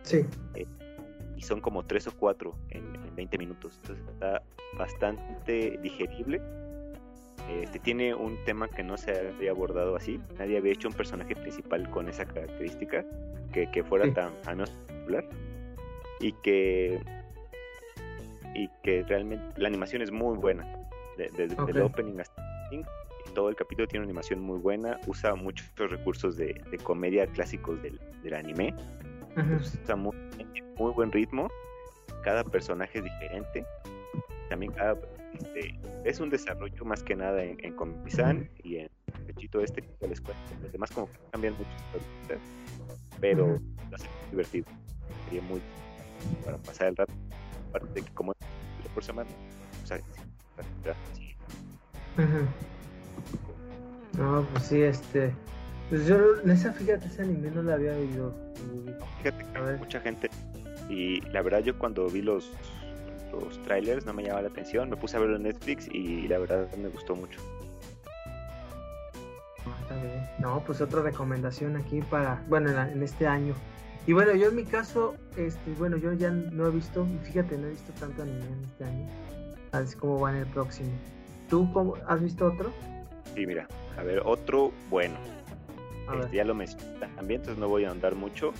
Sí. 0.04 0.26
Eh, 0.56 0.66
y 1.36 1.42
son 1.42 1.62
como 1.62 1.86
tres 1.86 2.08
o 2.08 2.12
cuatro 2.18 2.56
en, 2.70 3.16
20 3.16 3.38
minutos. 3.38 3.80
Entonces 3.82 4.06
está 4.10 4.44
bastante 4.78 5.80
digerible. 5.82 6.42
Este 7.50 7.80
tiene 7.80 8.14
un 8.14 8.38
tema 8.46 8.68
que 8.68 8.84
no 8.84 8.98
se 8.98 9.30
había 9.30 9.52
abordado 9.52 9.96
así. 9.96 10.20
Nadie 10.38 10.58
había 10.58 10.74
hecho 10.74 10.90
un 10.90 10.94
personaje 10.94 11.36
principal 11.36 11.90
con 11.90 12.10
esa 12.10 12.26
característica 12.26 13.06
que, 13.54 13.72
que 13.72 13.84
fuera 13.84 14.12
tan 14.14 14.34
a 14.46 14.54
no 14.54 14.66
popular 14.88 15.28
y 16.20 16.34
que 16.44 17.00
y 18.54 18.70
que 18.84 19.04
realmente 19.04 19.46
la 19.60 19.68
animación 19.68 20.02
es 20.02 20.12
muy 20.12 20.38
buena 20.38 20.77
desde 21.18 21.44
el 21.44 21.82
opening 21.82 22.20
hasta 22.20 22.42
el 22.72 22.86
todo 23.34 23.50
el 23.50 23.56
capítulo 23.56 23.88
tiene 23.88 24.04
una 24.04 24.12
animación 24.12 24.40
muy 24.40 24.58
buena, 24.58 25.00
usa 25.06 25.36
muchos 25.36 25.70
recursos 25.78 26.38
de, 26.38 26.60
comedia 26.84 27.28
clásicos 27.28 27.80
del, 27.82 28.34
anime, 28.34 28.74
usa 29.84 29.96
muy, 29.96 30.16
buen 30.78 31.12
ritmo, 31.12 31.48
cada 32.24 32.44
personaje 32.44 32.98
es 33.00 33.04
diferente, 33.04 33.66
también 34.50 34.72
cada 34.72 34.98
este, 35.34 35.80
es 36.04 36.20
un 36.20 36.30
desarrollo 36.30 36.84
más 36.86 37.04
que 37.04 37.16
nada 37.16 37.44
en, 37.44 37.58
en 37.64 37.76
y 38.64 38.78
en 38.78 38.90
Pechito 39.28 39.62
este 39.62 39.82
que 39.82 40.08
les 40.08 40.22
cuento. 40.22 40.42
Los 40.64 40.72
demás 40.72 40.92
como 40.92 41.12
que 41.12 41.20
cambian 41.32 41.54
mucho, 41.54 41.70
pero 43.20 43.56
va 43.92 43.96
a 43.96 43.98
ser 43.98 44.10
divertido. 44.32 44.66
Sería 45.26 45.42
muy 45.44 45.62
para 46.44 46.58
pasar 46.58 46.88
el 46.88 46.96
rato. 46.96 47.14
Aparte 47.70 47.88
de 47.94 48.02
que 48.02 48.14
como 48.14 48.34
por 48.94 49.04
semana, 49.04 49.30
o 49.84 49.86
sea. 49.86 50.00
No, 54.18 54.46
pues 54.52 54.64
sí, 54.66 54.82
este. 54.82 55.34
Pues 55.90 56.06
yo, 56.08 56.18
esa, 56.46 56.74
fíjate, 56.74 57.08
ese 57.08 57.22
anime 57.22 57.52
no 57.52 57.62
la 57.62 57.76
había 57.76 57.94
oído. 57.94 58.34
Fíjate 59.20 59.46
que 59.46 59.78
mucha 59.78 60.02
gente. 60.02 60.30
Y 60.90 61.22
la 61.32 61.42
verdad, 61.42 61.60
yo 61.60 61.78
cuando 61.78 62.08
vi 62.10 62.22
los, 62.22 62.52
los 63.32 63.62
trailers 63.64 64.06
no 64.06 64.14
me 64.14 64.24
llamaba 64.24 64.42
la 64.42 64.50
atención. 64.50 64.90
Me 64.90 64.98
puse 64.98 65.18
a 65.18 65.20
verlo 65.20 65.36
en 65.38 65.44
Netflix 65.44 65.88
y 65.88 66.28
la 66.28 66.40
verdad 66.40 66.68
me 66.76 66.90
gustó 66.90 67.16
mucho. 67.16 67.40
Ah, 69.90 70.36
no, 70.40 70.64
pues 70.66 70.82
otra 70.82 71.02
recomendación 71.02 71.76
aquí 71.78 72.02
para, 72.02 72.44
bueno, 72.48 72.70
en, 72.70 73.02
este 73.04 73.28
año. 73.28 73.54
Y 74.06 74.14
bueno, 74.14 74.34
yo 74.34 74.50
en 74.50 74.56
mi 74.56 74.64
caso, 74.64 75.16
este, 75.36 75.72
bueno, 75.78 75.98
yo 75.98 76.14
ya 76.14 76.32
no 76.32 76.68
he 76.68 76.72
visto, 76.72 77.06
fíjate, 77.24 77.58
no 77.58 77.68
he 77.68 77.72
visto 77.72 77.92
tanto 78.00 78.24
anime 78.24 78.46
en 78.46 78.64
este 78.64 78.84
año. 78.86 79.08
A 79.72 79.80
ver 79.80 79.98
cómo 79.98 80.20
va 80.20 80.32
en 80.32 80.38
el 80.38 80.48
próximo. 80.48 80.90
¿Tú 81.50 81.72
cómo, 81.74 81.96
has 82.08 82.22
visto 82.22 82.46
otro? 82.46 82.72
Sí, 83.36 83.46
mira, 83.46 83.68
a 83.98 84.04
ver, 84.04 84.22
otro 84.26 84.72
bueno. 84.90 85.16
Este, 86.22 86.38
ya 86.38 86.46
lo 86.46 86.56
mencioné 86.56 87.00
también, 87.16 87.42
entonces 87.42 87.58
no 87.58 87.68
voy 87.68 87.86
a 87.86 87.92
andar 87.92 88.16
mucho. 88.16 88.54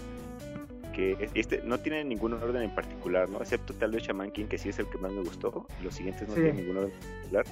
Que 0.94 1.30
este 1.36 1.62
no 1.64 1.80
tiene 1.80 2.04
ningún 2.04 2.34
orden 2.34 2.64
en 2.64 2.74
particular, 2.74 3.30
¿no? 3.30 3.40
Excepto 3.40 3.74
tal 3.76 3.92
vez 3.92 4.04
Shaman 4.04 4.32
King, 4.32 4.46
que 4.46 4.58
sí 4.58 4.70
es 4.70 4.80
el 4.80 4.90
que 4.90 4.98
más 4.98 5.12
me 5.12 5.22
gustó. 5.22 5.68
Los 5.84 5.96
siguientes 5.96 6.28
no 6.28 6.34
tienen 6.34 6.58
ningún 6.58 6.78
orden 6.78 6.92
en 6.92 7.00
particular. 7.00 7.46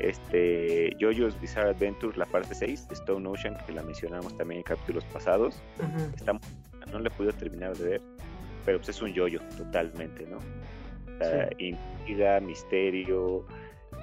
Este, 0.00 0.96
JoJo's 1.00 1.38
Bizarre 1.40 1.70
Adventure, 1.70 2.16
la 2.16 2.24
parte 2.26 2.54
6, 2.54 2.88
Stone 2.90 3.28
Ocean, 3.28 3.56
que 3.66 3.72
la 3.72 3.82
mencionamos 3.82 4.36
también 4.36 4.58
en 4.58 4.64
capítulos 4.64 5.04
pasados. 5.06 5.60
no 6.90 6.98
le 6.98 7.10
pude 7.10 7.32
terminar 7.32 7.76
de 7.76 7.84
ver, 7.84 8.02
pero 8.64 8.78
pues 8.78 8.88
es 8.88 9.02
un 9.02 9.12
yoyo 9.12 9.40
totalmente, 9.56 10.26
¿no? 10.26 10.38
Intriga, 11.58 12.40
misterio, 12.40 13.44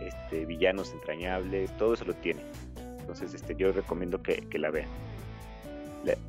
este, 0.01 0.45
villanos 0.45 0.93
entrañables, 0.93 1.75
todo 1.77 1.93
eso 1.93 2.05
lo 2.05 2.13
tiene. 2.15 2.41
Entonces, 2.99 3.33
este, 3.33 3.55
yo 3.55 3.71
recomiendo 3.71 4.21
que, 4.21 4.45
la 4.57 4.71
vean. 4.71 4.89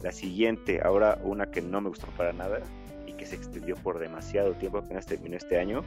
La, 0.03 0.13
siguiente, 0.13 0.81
ahora 0.83 1.19
una 1.23 1.51
que 1.51 1.61
no 1.61 1.81
me 1.81 1.89
gustó 1.91 2.07
para 2.17 2.33
nada 2.33 2.61
y 3.07 3.13
que 3.13 3.27
se 3.27 3.37
extendió 3.37 3.77
por 3.77 3.99
demasiado 3.99 4.53
tiempo, 4.55 4.79
apenas 4.79 5.07
terminó 5.07 5.37
este 5.37 5.59
año, 5.59 5.83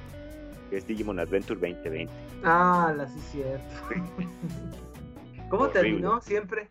que 0.70 0.78
es 0.78 0.86
Digimon 0.86 1.20
Adventure 1.20 1.60
2020. 1.60 2.14
Ah, 2.44 2.94
la 2.96 3.08
sí 3.08 3.20
cierto. 3.32 3.74
¿Cómo 5.50 5.70
terminó 5.70 6.22
siempre? 6.22 6.70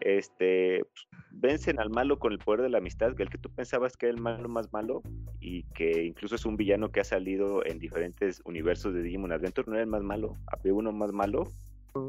Este, 0.00 0.84
vencen 1.30 1.80
al 1.80 1.90
malo 1.90 2.18
con 2.18 2.32
el 2.32 2.38
poder 2.38 2.62
de 2.62 2.68
la 2.68 2.78
amistad, 2.78 3.14
que 3.14 3.22
el 3.22 3.30
que 3.30 3.38
tú 3.38 3.50
pensabas 3.50 3.96
que 3.96 4.06
era 4.06 4.14
el 4.14 4.20
malo 4.20 4.48
más 4.48 4.72
malo 4.72 5.02
y 5.40 5.64
que 5.74 6.04
incluso 6.04 6.34
es 6.34 6.44
un 6.44 6.56
villano 6.56 6.90
que 6.90 7.00
ha 7.00 7.04
salido 7.04 7.64
en 7.64 7.78
diferentes 7.78 8.42
universos 8.44 8.94
de 8.94 9.02
Digimon 9.02 9.32
Adventure, 9.32 9.66
no 9.68 9.74
era 9.74 9.82
el 9.82 9.90
más 9.90 10.02
malo, 10.02 10.36
había 10.46 10.74
uno 10.74 10.92
más 10.92 11.12
malo 11.12 11.48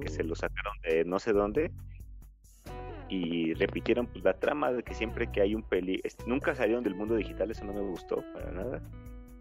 que 0.01 0.09
se 0.09 0.23
lo 0.23 0.35
sacaron 0.35 0.73
de 0.83 1.05
no 1.05 1.19
sé 1.19 1.31
dónde 1.31 1.71
y 3.07 3.53
repitieron 3.53 4.07
pues, 4.07 4.23
la 4.23 4.33
trama 4.33 4.71
de 4.71 4.83
que 4.83 4.93
siempre 4.93 5.31
que 5.31 5.41
hay 5.41 5.53
un 5.53 5.61
peli, 5.61 6.01
nunca 6.25 6.55
salieron 6.55 6.83
del 6.83 6.95
mundo 6.95 7.15
digital, 7.15 7.51
eso 7.51 7.63
no 7.63 7.73
me 7.73 7.81
gustó 7.81 8.23
para 8.33 8.51
nada, 8.51 8.81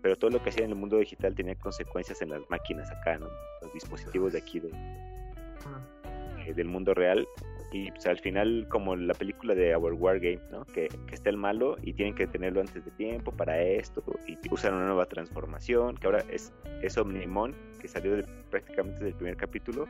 pero 0.02 0.16
todo 0.16 0.30
lo 0.30 0.42
que 0.42 0.50
hacían 0.50 0.66
en 0.66 0.72
el 0.72 0.76
mundo 0.76 0.98
digital 0.98 1.34
tenía 1.34 1.54
consecuencias 1.54 2.20
en 2.20 2.30
las 2.30 2.42
máquinas 2.50 2.90
acá, 2.90 3.18
¿no? 3.18 3.28
los 3.62 3.72
dispositivos 3.72 4.34
de 4.34 4.38
aquí 4.38 4.60
de, 4.60 4.70
eh, 6.46 6.52
del 6.54 6.68
mundo 6.68 6.92
real 6.92 7.26
y 7.74 7.90
pues, 7.90 8.06
al 8.06 8.20
final 8.20 8.66
como 8.68 8.94
la 8.94 9.14
película 9.14 9.52
de 9.52 9.74
Our 9.74 9.94
War 9.94 10.20
Game, 10.20 10.40
¿no? 10.52 10.64
Que, 10.64 10.88
está 11.10 11.28
el 11.28 11.36
malo 11.36 11.76
y 11.82 11.92
tienen 11.92 12.14
que 12.14 12.28
tenerlo 12.28 12.60
antes 12.60 12.84
de 12.84 12.90
tiempo 12.92 13.32
para 13.32 13.60
esto 13.60 14.04
y 14.28 14.38
usan 14.48 14.74
una 14.74 14.86
nueva 14.86 15.06
transformación, 15.06 15.96
que 15.96 16.06
ahora 16.06 16.24
es, 16.30 16.52
es 16.82 16.96
Omnimon, 16.96 17.52
que 17.80 17.88
salió 17.88 18.16
prácticamente 18.48 19.02
del 19.02 19.14
primer 19.14 19.36
capítulo. 19.36 19.88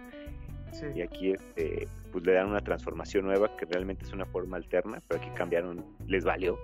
Y 0.95 1.03
aquí 1.03 1.33
este, 1.33 1.87
pues 2.11 2.25
le 2.25 2.33
dan 2.33 2.49
una 2.49 2.61
transformación 2.61 3.27
nueva 3.27 3.55
que 3.57 3.67
realmente 3.67 4.05
es 4.05 4.13
una 4.13 4.25
forma 4.25 4.57
alterna, 4.57 5.03
pero 5.07 5.21
aquí 5.21 5.31
cambiaron, 5.37 5.85
les 6.07 6.25
valió. 6.25 6.59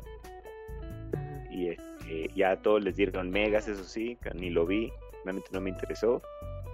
Y 1.50 1.68
este, 1.68 2.30
ya 2.34 2.52
a 2.52 2.62
todos 2.62 2.82
les 2.82 2.96
dieron 2.96 3.30
megas, 3.30 3.68
eso 3.68 3.84
sí, 3.84 4.16
ni 4.34 4.48
lo 4.48 4.66
vi, 4.66 4.90
realmente 5.24 5.50
no 5.52 5.60
me 5.60 5.68
interesó. 5.68 6.22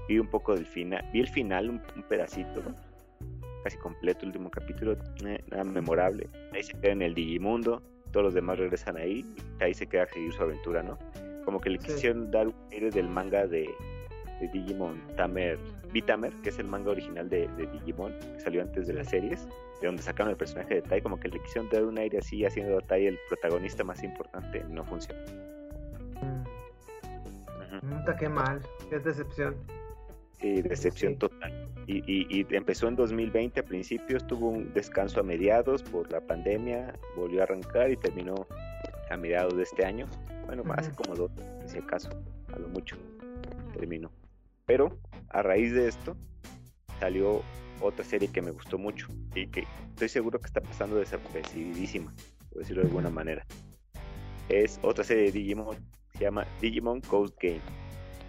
Vi 0.08 0.20
un 0.20 0.28
poco 0.28 0.54
del 0.54 0.66
final, 0.66 1.04
vi 1.12 1.20
el 1.20 1.28
final, 1.28 1.68
un, 1.68 1.82
un 1.96 2.02
pedacito, 2.04 2.62
casi 3.66 3.78
completo 3.78 4.20
el 4.20 4.28
último 4.28 4.48
capítulo, 4.48 4.96
eh, 5.24 5.42
nada 5.50 5.64
memorable. 5.64 6.28
Ahí 6.52 6.62
se 6.62 6.72
queda 6.74 6.92
en 6.92 7.02
el 7.02 7.14
Digimundo, 7.14 7.82
todos 8.12 8.26
los 8.26 8.34
demás 8.34 8.60
regresan 8.60 8.96
ahí, 8.96 9.26
y 9.58 9.64
ahí 9.64 9.74
se 9.74 9.88
queda 9.88 10.04
a 10.04 10.06
seguir 10.06 10.32
su 10.32 10.40
aventura, 10.40 10.84
¿no? 10.84 10.96
Como 11.44 11.60
que 11.60 11.70
le 11.70 11.78
quisieron 11.78 12.30
dar 12.30 12.46
un 12.46 12.54
aire 12.70 12.90
del 12.90 13.08
manga 13.08 13.44
de, 13.48 13.68
Digimon 14.52 15.00
Tamer, 15.16 15.58
Vitamer, 15.92 16.32
que 16.44 16.50
es 16.50 16.58
el 16.60 16.66
manga 16.68 16.92
original 16.92 17.28
de, 17.28 17.48
Digimon, 17.72 18.16
que 18.36 18.40
salió 18.40 18.62
antes 18.62 18.86
de 18.86 18.92
las 18.92 19.08
series, 19.08 19.48
de 19.80 19.86
donde 19.88 20.00
sacaron 20.00 20.30
el 20.30 20.36
personaje 20.36 20.76
de 20.76 20.82
Tai, 20.82 21.02
como 21.02 21.18
que 21.18 21.28
le 21.28 21.40
quisieron 21.40 21.68
dar 21.68 21.82
un 21.82 21.98
aire 21.98 22.18
así, 22.18 22.44
haciendo 22.44 22.78
a 22.78 22.82
Tai 22.82 23.04
el 23.04 23.18
protagonista 23.28 23.82
más 23.82 24.00
importante, 24.04 24.62
no 24.68 24.84
funciona. 24.84 25.20
Mm. 27.82 28.16
qué 28.16 28.28
mal, 28.28 28.60
qué 28.88 29.00
decepción. 29.00 29.56
Sí, 30.40 30.62
decepción 30.62 31.16
total. 31.16 31.68
Y, 31.86 32.02
y, 32.06 32.46
empezó 32.50 32.88
en 32.88 32.96
2020 32.96 33.60
a 33.60 33.62
principios, 33.62 34.26
tuvo 34.26 34.50
un 34.50 34.72
descanso 34.74 35.20
a 35.20 35.22
mediados 35.22 35.82
por 35.82 36.10
la 36.10 36.20
pandemia, 36.20 36.94
volvió 37.16 37.40
a 37.40 37.44
arrancar 37.44 37.90
y 37.90 37.96
terminó 37.96 38.46
a 39.08 39.16
mediados 39.16 39.56
de 39.56 39.62
este 39.62 39.84
año. 39.84 40.06
Bueno, 40.46 40.64
más 40.64 40.90
como 40.90 41.14
dos, 41.14 41.30
en 41.38 41.62
ese 41.64 41.80
caso, 41.80 42.10
a 42.52 42.58
lo 42.58 42.68
mucho, 42.68 42.96
terminó. 43.72 44.10
Pero 44.66 44.98
a 45.28 45.42
raíz 45.42 45.72
de 45.72 45.88
esto 45.88 46.16
salió 47.00 47.42
otra 47.80 48.04
serie 48.04 48.28
que 48.28 48.42
me 48.42 48.50
gustó 48.50 48.78
mucho 48.78 49.06
y 49.34 49.46
que 49.46 49.64
estoy 49.90 50.08
seguro 50.08 50.40
que 50.40 50.46
está 50.46 50.60
pasando 50.60 50.96
desapercibidísima, 50.96 52.12
por 52.50 52.58
decirlo 52.58 52.82
de 52.82 52.88
alguna 52.88 53.10
manera. 53.10 53.46
Es 54.48 54.80
otra 54.82 55.04
serie 55.04 55.24
de 55.24 55.32
Digimon, 55.32 55.76
se 56.14 56.24
llama 56.24 56.46
Digimon 56.60 57.00
Ghost 57.08 57.36
Game, 57.40 57.60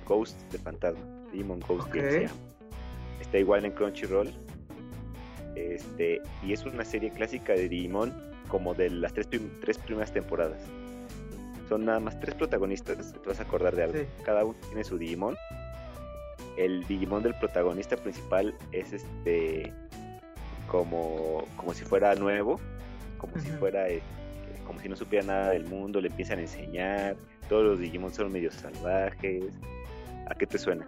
Ghost 0.05 0.39
de 0.51 0.59
fantasma 0.59 1.16
Demon 1.33 1.59
Ghost 1.67 1.93
Está 3.21 3.37
igual 3.39 3.65
en 3.65 3.71
Crunchyroll. 3.71 4.31
Este, 5.55 6.21
y 6.43 6.53
es 6.53 6.63
una 6.65 6.85
serie 6.85 7.09
clásica 7.09 7.53
de 7.53 7.67
Digimon 7.67 8.13
como 8.47 8.73
de 8.73 8.89
las 8.89 9.13
tres, 9.13 9.27
tres 9.61 9.77
primeras 9.79 10.13
temporadas. 10.13 10.61
Son 11.67 11.83
nada 11.85 11.99
más 11.99 12.19
tres 12.19 12.35
protagonistas, 12.35 13.13
te 13.13 13.27
vas 13.27 13.39
a 13.39 13.43
acordar 13.43 13.75
de 13.75 13.83
algo. 13.83 13.99
Cada 14.23 14.45
uno 14.45 14.57
tiene 14.67 14.83
su 14.83 14.97
Digimon. 14.97 15.35
El 16.57 16.85
Digimon 16.87 17.23
del 17.23 17.33
protagonista 17.35 17.97
principal 17.97 18.55
es 18.71 18.93
este 18.93 19.73
como, 20.67 21.45
como 21.55 21.73
si 21.73 21.83
fuera 21.83 22.13
nuevo, 22.15 22.59
como 23.17 23.37
si 23.39 23.49
fuera 23.51 23.89
eh, 23.89 24.01
como 24.65 24.79
si 24.79 24.89
no 24.89 24.95
supiera 24.95 25.25
nada 25.25 25.49
del 25.51 25.65
mundo, 25.65 26.01
le 26.01 26.09
empiezan 26.09 26.39
a 26.39 26.41
enseñar, 26.41 27.15
todos 27.47 27.63
los 27.63 27.79
Digimon 27.79 28.13
son 28.13 28.31
medio 28.31 28.51
salvajes. 28.51 29.53
¿A 30.29 30.35
qué 30.35 30.45
te 30.45 30.57
suena? 30.57 30.87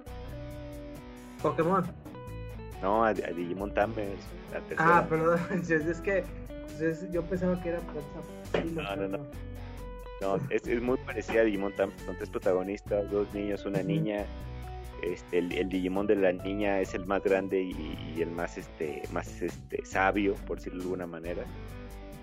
Pokémon. 1.41 1.85
No, 2.81 3.03
a, 3.03 3.13
Digimon 3.13 3.73
Tamers. 3.73 4.21
Ah, 4.77 5.05
perdón, 5.07 5.39
es 5.61 6.01
que 6.01 6.23
yo 7.11 7.23
pensaba 7.23 7.61
que 7.61 7.69
era 7.69 7.79
No, 8.73 8.95
no, 8.95 9.07
no. 9.07 9.19
No, 10.21 10.35
es, 10.49 10.67
es 10.67 10.81
muy 10.81 10.97
parecida 10.97 11.41
a 11.41 11.43
Digimon 11.43 11.73
Tamers, 11.75 12.01
son 12.03 12.17
tres 12.17 12.29
protagonistas, 12.29 13.09
dos 13.11 13.33
niños, 13.33 13.65
una 13.65 13.81
niña. 13.83 14.25
Este, 15.01 15.37
el, 15.37 15.69
Digimon 15.69 16.07
de 16.07 16.15
la 16.15 16.33
niña 16.33 16.81
es 16.81 16.93
el 16.93 17.05
más 17.05 17.23
grande 17.23 17.61
y, 17.61 18.21
el 18.21 18.31
más 18.31 18.57
este 18.57 19.01
más 19.13 19.41
este 19.41 19.85
sabio 19.85 20.35
por 20.45 20.57
decirlo 20.57 20.79
de 20.79 20.83
alguna 20.83 21.07
manera 21.07 21.45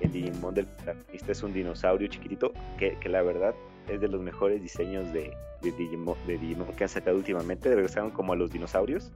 el 0.00 0.12
Digimon 0.12 0.54
del 0.54 0.66
protagonista 0.66 1.32
es 1.32 1.42
un 1.42 1.54
dinosaurio 1.54 2.06
chiquitito 2.08 2.52
que, 2.78 2.98
que 2.98 3.08
la 3.08 3.22
verdad 3.22 3.54
es 3.88 4.00
de 4.00 4.08
los 4.08 4.20
mejores 4.20 4.62
diseños 4.62 5.12
de, 5.12 5.36
de, 5.62 5.72
Digimon, 5.72 6.16
de 6.26 6.38
Digimon 6.38 6.72
que 6.74 6.84
han 6.84 6.88
sacado 6.90 7.16
últimamente. 7.16 7.74
Regresaron 7.74 8.10
como 8.10 8.32
a 8.32 8.36
los 8.36 8.50
dinosaurios. 8.50 9.12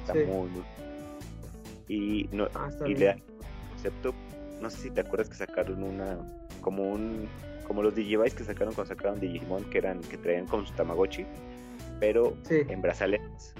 Está 0.00 0.14
muy, 0.14 0.48
muy. 0.48 0.62
Y, 1.88 2.28
no, 2.32 2.48
ah, 2.54 2.70
y 2.86 2.94
le 2.94 3.22
concepto. 3.70 4.14
No 4.60 4.70
sé 4.70 4.78
si 4.78 4.90
te 4.90 5.00
acuerdas 5.00 5.28
que 5.28 5.36
sacaron 5.36 5.82
una. 5.82 6.18
Como 6.60 6.90
un. 6.90 7.28
Como 7.66 7.82
los 7.82 7.94
Digivice 7.94 8.36
que 8.36 8.44
sacaron 8.44 8.74
cuando 8.74 8.94
sacaron 8.94 9.20
Digimon, 9.20 9.64
que 9.70 9.78
eran 9.78 10.00
que 10.02 10.18
traían 10.18 10.46
con 10.46 10.66
su 10.66 10.74
Tamagotchi, 10.74 11.24
pero 11.98 12.36
en 12.50 12.82
brazaletes. 12.82 13.54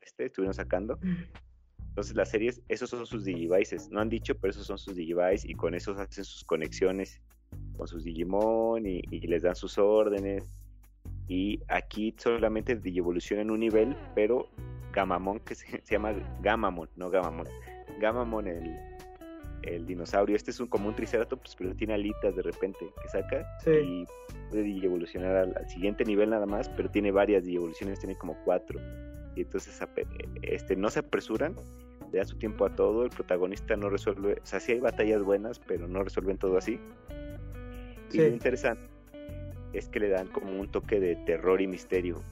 este 0.00 0.24
estuvieron 0.26 0.54
sacando. 0.54 0.98
Entonces 1.88 2.16
las 2.16 2.30
series, 2.30 2.62
esos 2.68 2.90
son 2.90 3.06
sus 3.06 3.24
Digivices. 3.24 3.90
No 3.90 4.00
han 4.00 4.08
dicho, 4.08 4.34
pero 4.34 4.50
esos 4.50 4.66
son 4.66 4.78
sus 4.78 4.96
Digivices 4.96 5.44
y 5.44 5.54
con 5.54 5.74
esos 5.74 5.98
hacen 5.98 6.24
sus 6.24 6.42
conexiones 6.44 7.20
con 7.76 7.88
sus 7.88 8.04
Digimon 8.04 8.86
y, 8.86 9.02
les 9.02 9.42
dan 9.42 9.54
sus 9.54 9.78
órdenes. 9.78 10.48
Y 11.26 11.60
aquí 11.68 12.14
solamente 12.18 12.78
evoluciona 12.84 13.42
en 13.42 13.50
un 13.50 13.60
nivel, 13.60 13.96
pero 14.14 14.48
Gamamon, 14.92 15.40
que 15.40 15.54
se, 15.54 15.82
llama 15.90 16.14
Gamamon, 16.42 16.88
no 16.96 17.10
Gamamon. 17.10 17.46
Gamamon, 18.00 18.46
el, 18.46 18.76
el 19.66 19.86
dinosaurio. 19.86 20.36
Este 20.36 20.50
es 20.50 20.60
un, 20.60 20.66
como 20.66 20.88
un 20.88 20.94
triceratops, 20.94 21.56
pero 21.56 21.74
tiene 21.74 21.94
alitas 21.94 22.36
de 22.36 22.42
repente 22.42 22.86
que 23.02 23.08
saca 23.08 23.46
y 23.66 24.04
puede 24.50 24.84
evolucionar 24.84 25.36
al, 25.36 25.68
siguiente 25.68 26.04
nivel 26.04 26.30
nada 26.30 26.46
más, 26.46 26.68
pero 26.70 26.90
tiene 26.90 27.10
varias 27.10 27.46
evoluciones, 27.46 27.98
tiene 28.00 28.16
como 28.16 28.36
cuatro. 28.44 28.80
Y 29.34 29.42
entonces 29.42 29.80
este, 30.42 30.76
no 30.76 30.90
se 30.90 31.00
apresuran, 31.00 31.56
le 32.12 32.18
da 32.18 32.24
su 32.24 32.36
tiempo 32.36 32.64
a 32.66 32.74
todo, 32.74 33.04
el 33.04 33.10
protagonista 33.10 33.76
no 33.76 33.90
resuelve, 33.90 34.34
o 34.34 34.46
sea, 34.46 34.60
sí 34.60 34.72
hay 34.72 34.80
batallas 34.80 35.22
buenas, 35.22 35.58
pero 35.58 35.88
no 35.88 36.04
resuelven 36.04 36.38
todo 36.38 36.56
así. 36.56 36.78
Y 38.14 38.18
lo 38.18 38.28
interesante 38.28 38.82
es 39.72 39.88
que 39.88 40.00
le 40.00 40.08
dan 40.08 40.28
como 40.28 40.58
un 40.58 40.68
toque 40.68 41.00
de 41.00 41.16
terror 41.16 41.60
y 41.60 41.66
misterio. 41.66 42.22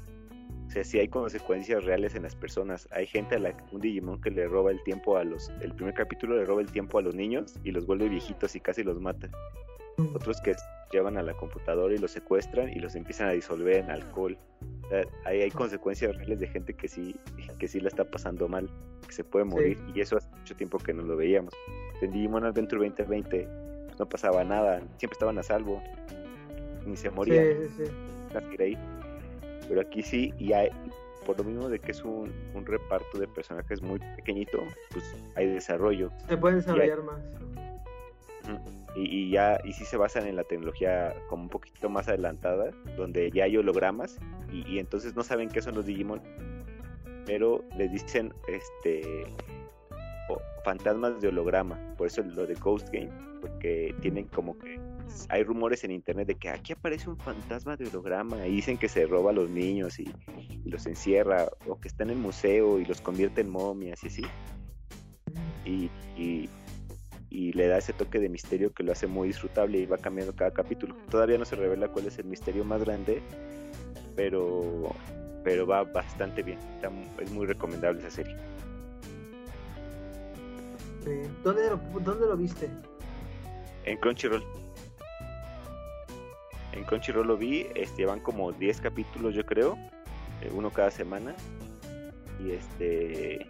O 0.66 0.70
sea, 0.70 0.84
sí 0.84 0.98
hay 0.98 1.08
consecuencias 1.08 1.84
reales 1.84 2.14
en 2.14 2.22
las 2.22 2.34
personas. 2.34 2.88
Hay 2.92 3.06
gente 3.06 3.34
a 3.34 3.38
la 3.38 3.54
un 3.72 3.80
Digimon 3.80 4.20
que 4.20 4.30
le 4.30 4.46
roba 4.48 4.70
el 4.70 4.82
tiempo 4.84 5.16
a 5.16 5.24
los. 5.24 5.50
El 5.60 5.74
primer 5.74 5.94
capítulo 5.94 6.36
le 6.36 6.46
roba 6.46 6.62
el 6.62 6.70
tiempo 6.70 6.98
a 6.98 7.02
los 7.02 7.14
niños 7.14 7.54
y 7.64 7.72
los 7.72 7.86
vuelve 7.86 8.08
viejitos 8.08 8.54
y 8.56 8.60
casi 8.60 8.82
los 8.82 8.98
mata. 9.00 9.28
Mm. 9.98 10.14
Otros 10.14 10.40
que 10.40 10.54
llevan 10.90 11.18
a 11.18 11.22
la 11.22 11.34
computadora 11.34 11.94
y 11.94 11.98
los 11.98 12.12
secuestran 12.12 12.70
y 12.70 12.76
los 12.76 12.94
empiezan 12.94 13.28
a 13.28 13.32
disolver 13.32 13.76
en 13.76 13.90
alcohol. 13.90 14.38
hay, 15.26 15.42
hay 15.42 15.50
consecuencias 15.50 16.16
reales 16.16 16.38
de 16.38 16.46
gente 16.46 16.74
que 16.74 16.88
sí, 16.88 17.16
que 17.58 17.68
sí 17.68 17.80
la 17.80 17.88
está 17.88 18.04
pasando 18.04 18.48
mal, 18.48 18.70
que 19.06 19.12
se 19.12 19.24
puede 19.24 19.44
morir. 19.44 19.78
Y 19.94 20.00
eso 20.00 20.16
hace 20.16 20.28
mucho 20.30 20.56
tiempo 20.56 20.78
que 20.78 20.94
no 20.94 21.02
lo 21.02 21.16
veíamos. 21.16 21.52
En 22.00 22.12
Digimon 22.12 22.44
Adventure 22.44 22.88
2020 22.88 23.44
pues, 23.44 23.61
no 24.02 24.08
pasaba 24.08 24.42
nada, 24.42 24.80
siempre 24.98 25.12
estaban 25.12 25.38
a 25.38 25.44
salvo, 25.44 25.80
ni 26.84 26.96
se 26.96 27.08
morían. 27.08 27.44
Sí, 27.76 27.84
sí, 27.84 28.62
ahí. 28.62 28.78
Pero 29.68 29.80
aquí 29.80 30.02
sí, 30.02 30.34
y 30.38 30.52
hay, 30.52 30.70
por 31.24 31.38
lo 31.38 31.44
mismo 31.44 31.68
de 31.68 31.78
que 31.78 31.92
es 31.92 32.02
un, 32.02 32.32
un 32.52 32.66
reparto 32.66 33.20
de 33.20 33.28
personajes 33.28 33.80
muy 33.80 34.00
pequeñito, 34.16 34.58
pues 34.90 35.04
hay 35.36 35.46
desarrollo. 35.46 36.10
Se 36.28 36.36
puede 36.36 36.56
desarrollar 36.56 37.02
más. 37.04 37.20
Y, 38.96 39.30
ya, 39.30 39.60
y 39.64 39.72
sí 39.72 39.84
se 39.84 39.96
basan 39.96 40.26
en 40.26 40.34
la 40.34 40.42
tecnología 40.42 41.14
como 41.28 41.44
un 41.44 41.48
poquito 41.48 41.88
más 41.88 42.08
adelantada, 42.08 42.72
donde 42.96 43.30
ya 43.30 43.44
hay 43.44 43.56
hologramas, 43.56 44.18
y, 44.50 44.68
y 44.68 44.80
entonces 44.80 45.14
no 45.14 45.22
saben 45.22 45.48
qué 45.48 45.62
son 45.62 45.76
los 45.76 45.86
Digimon, 45.86 46.20
pero 47.24 47.64
les 47.78 47.92
dicen 47.92 48.34
este 48.48 49.26
fantasmas 50.64 51.20
de 51.20 51.28
holograma, 51.28 51.78
por 51.96 52.06
eso 52.06 52.22
lo 52.22 52.46
de 52.46 52.54
Ghost 52.54 52.88
Game, 52.92 53.10
porque 53.40 53.94
tienen 54.00 54.26
como 54.28 54.58
que 54.58 54.80
hay 55.28 55.42
rumores 55.44 55.84
en 55.84 55.90
internet 55.90 56.28
de 56.28 56.34
que 56.34 56.48
aquí 56.48 56.72
aparece 56.72 57.08
un 57.08 57.18
fantasma 57.18 57.76
de 57.76 57.86
holograma 57.88 58.46
y 58.46 58.56
dicen 58.56 58.78
que 58.78 58.88
se 58.88 59.06
roba 59.06 59.30
a 59.30 59.34
los 59.34 59.50
niños 59.50 59.98
y, 59.98 60.12
los 60.64 60.86
encierra 60.86 61.48
o 61.66 61.78
que 61.78 61.88
está 61.88 62.04
en 62.04 62.10
el 62.10 62.16
museo 62.16 62.78
y 62.78 62.84
los 62.84 63.00
convierte 63.00 63.40
en 63.40 63.50
momias 63.50 64.02
y 64.04 64.06
así. 64.06 64.22
Y, 65.64 65.90
le 67.54 67.66
da 67.66 67.78
ese 67.78 67.92
toque 67.92 68.18
de 68.18 68.30
misterio 68.30 68.72
que 68.72 68.82
lo 68.82 68.92
hace 68.92 69.06
muy 69.06 69.28
disfrutable 69.28 69.78
y 69.78 69.86
va 69.86 69.98
cambiando 69.98 70.34
cada 70.34 70.52
capítulo. 70.52 70.96
Todavía 71.10 71.36
no 71.36 71.44
se 71.44 71.54
revela 71.54 71.88
cuál 71.88 72.06
es 72.06 72.18
el 72.18 72.24
misterio 72.24 72.64
más 72.64 72.82
grande, 72.82 73.22
pero, 74.16 74.94
pero 75.44 75.66
va 75.66 75.84
bastante 75.84 76.42
bien. 76.42 76.58
es 77.20 77.30
muy 77.30 77.46
recomendable 77.46 78.00
esa 78.00 78.10
serie. 78.10 78.36
¿Dónde, 81.42 81.70
¿Dónde 82.00 82.26
lo 82.26 82.36
viste? 82.36 82.68
En 83.84 83.98
Crunchyroll. 83.98 84.42
En 86.72 86.84
Crunchyroll 86.84 87.26
lo 87.26 87.36
vi, 87.36 87.66
este, 87.74 88.06
van 88.06 88.20
como 88.20 88.52
10 88.52 88.80
capítulos 88.80 89.34
yo 89.34 89.44
creo, 89.44 89.76
eh, 90.40 90.50
uno 90.52 90.70
cada 90.70 90.90
semana. 90.90 91.34
Y 92.40 92.52
este 92.52 93.46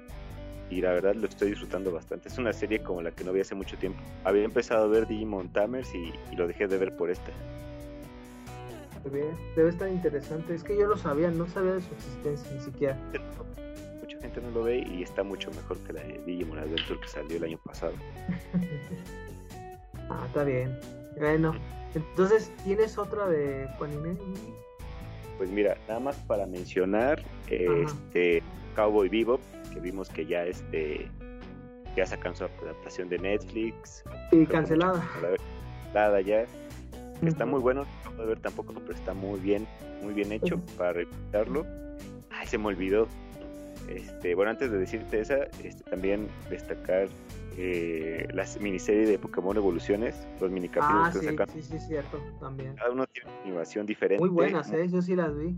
y 0.73 0.81
la 0.81 0.93
verdad 0.93 1.15
lo 1.15 1.27
estoy 1.27 1.51
disfrutando 1.51 1.93
bastante. 1.93 2.29
Es 2.29 2.39
una 2.39 2.53
serie 2.53 2.83
como 2.83 3.03
la 3.03 3.11
que 3.11 3.25
no 3.25 3.33
vi 3.33 3.41
hace 3.41 3.55
mucho 3.55 3.77
tiempo. 3.77 4.01
Había 4.25 4.45
empezado 4.45 4.85
a 4.85 4.87
ver 4.87 5.07
Digimon 5.07 5.53
Tamers 5.53 5.95
y, 5.95 6.13
lo 6.35 6.47
dejé 6.47 6.67
de 6.67 6.79
ver 6.79 6.97
por 6.97 7.11
esta. 7.11 7.31
Bien, 9.13 9.37
debe 9.55 9.69
estar 9.69 9.89
interesante. 9.89 10.55
Es 10.55 10.65
que 10.65 10.77
yo 10.77 10.87
lo 10.87 10.97
sabía, 10.97 11.31
no 11.31 11.47
sabía 11.47 11.75
de 11.75 11.83
su 11.83 11.93
existencia 11.93 12.53
ni 12.53 12.61
siquiera. 12.61 12.99
Gente 14.33 14.49
no 14.49 14.51
lo 14.51 14.65
ve 14.65 14.79
y 14.79 15.03
está 15.03 15.23
mucho 15.23 15.51
mejor 15.51 15.79
que 15.81 15.93
la 15.93 16.03
de 16.03 16.19
Digimon 16.25 16.59
Adventure 16.59 17.01
que 17.01 17.09
salió 17.09 17.37
el 17.37 17.45
año 17.45 17.59
pasado. 17.65 17.93
ah, 20.11 20.25
está 20.27 20.45
bien. 20.45 20.79
Bueno, 21.19 21.55
entonces, 21.95 22.51
¿tienes 22.65 22.97
otra 22.97 23.27
de 23.29 23.69
anime? 23.81 24.17
Pues 25.37 25.51
mira, 25.51 25.77
nada 25.89 26.01
más 26.01 26.17
para 26.27 26.47
mencionar, 26.47 27.23
este 27.49 28.43
Cowboy 28.75 29.09
Bebop, 29.09 29.41
que 29.73 29.81
vimos 29.81 30.09
que 30.09 30.25
ya 30.25 30.45
este 30.45 31.11
ya 31.97 32.07
sacan 32.07 32.35
su 32.35 32.45
adaptación 32.45 33.09
de 33.09 33.19
Netflix. 33.19 34.03
Y 34.31 34.47
cancelada. 34.47 35.07
Cancelada 35.21 36.21
ya. 36.23 36.47
Está 37.23 37.45
muy 37.45 37.61
bueno, 37.61 37.85
no 38.05 38.11
puedo 38.13 38.29
ver 38.29 38.41
tampoco, 38.41 38.73
pero 38.75 38.95
está 38.95 39.13
muy 39.15 39.39
bien, 39.41 39.67
muy 40.03 40.15
bien 40.15 40.33
hecho 40.33 40.59
para 40.77 40.95
revisarlo. 40.95 41.67
Ay, 42.31 42.47
se 42.47 42.57
me 42.57 42.69
olvidó. 42.69 43.07
Este, 43.97 44.35
bueno, 44.35 44.51
antes 44.51 44.71
de 44.71 44.79
decirte 44.79 45.21
esa, 45.21 45.45
este, 45.63 45.83
también 45.91 46.29
destacar 46.49 47.09
eh, 47.59 48.27
la 48.33 48.47
miniserie 48.61 49.07
de 49.07 49.19
Pokémon 49.19 49.57
Evoluciones, 49.57 50.27
los 50.41 50.51
minicapítulos 50.51 51.09
ah, 51.09 51.11
que 51.13 51.19
sí, 51.19 51.27
sacan. 51.27 51.49
Sí, 51.51 51.63
sí, 51.63 51.79
cierto, 51.79 52.19
también. 52.41 52.75
Cada 52.77 52.91
uno 52.91 53.07
tiene 53.07 53.31
una 53.31 53.43
animación 53.43 53.85
diferente. 53.87 54.21
Muy 54.21 54.31
buenas, 54.31 54.73
¿eh? 54.73 54.89
Yo 54.89 55.03
sí 55.03 55.15
las 55.15 55.37
vi. 55.37 55.55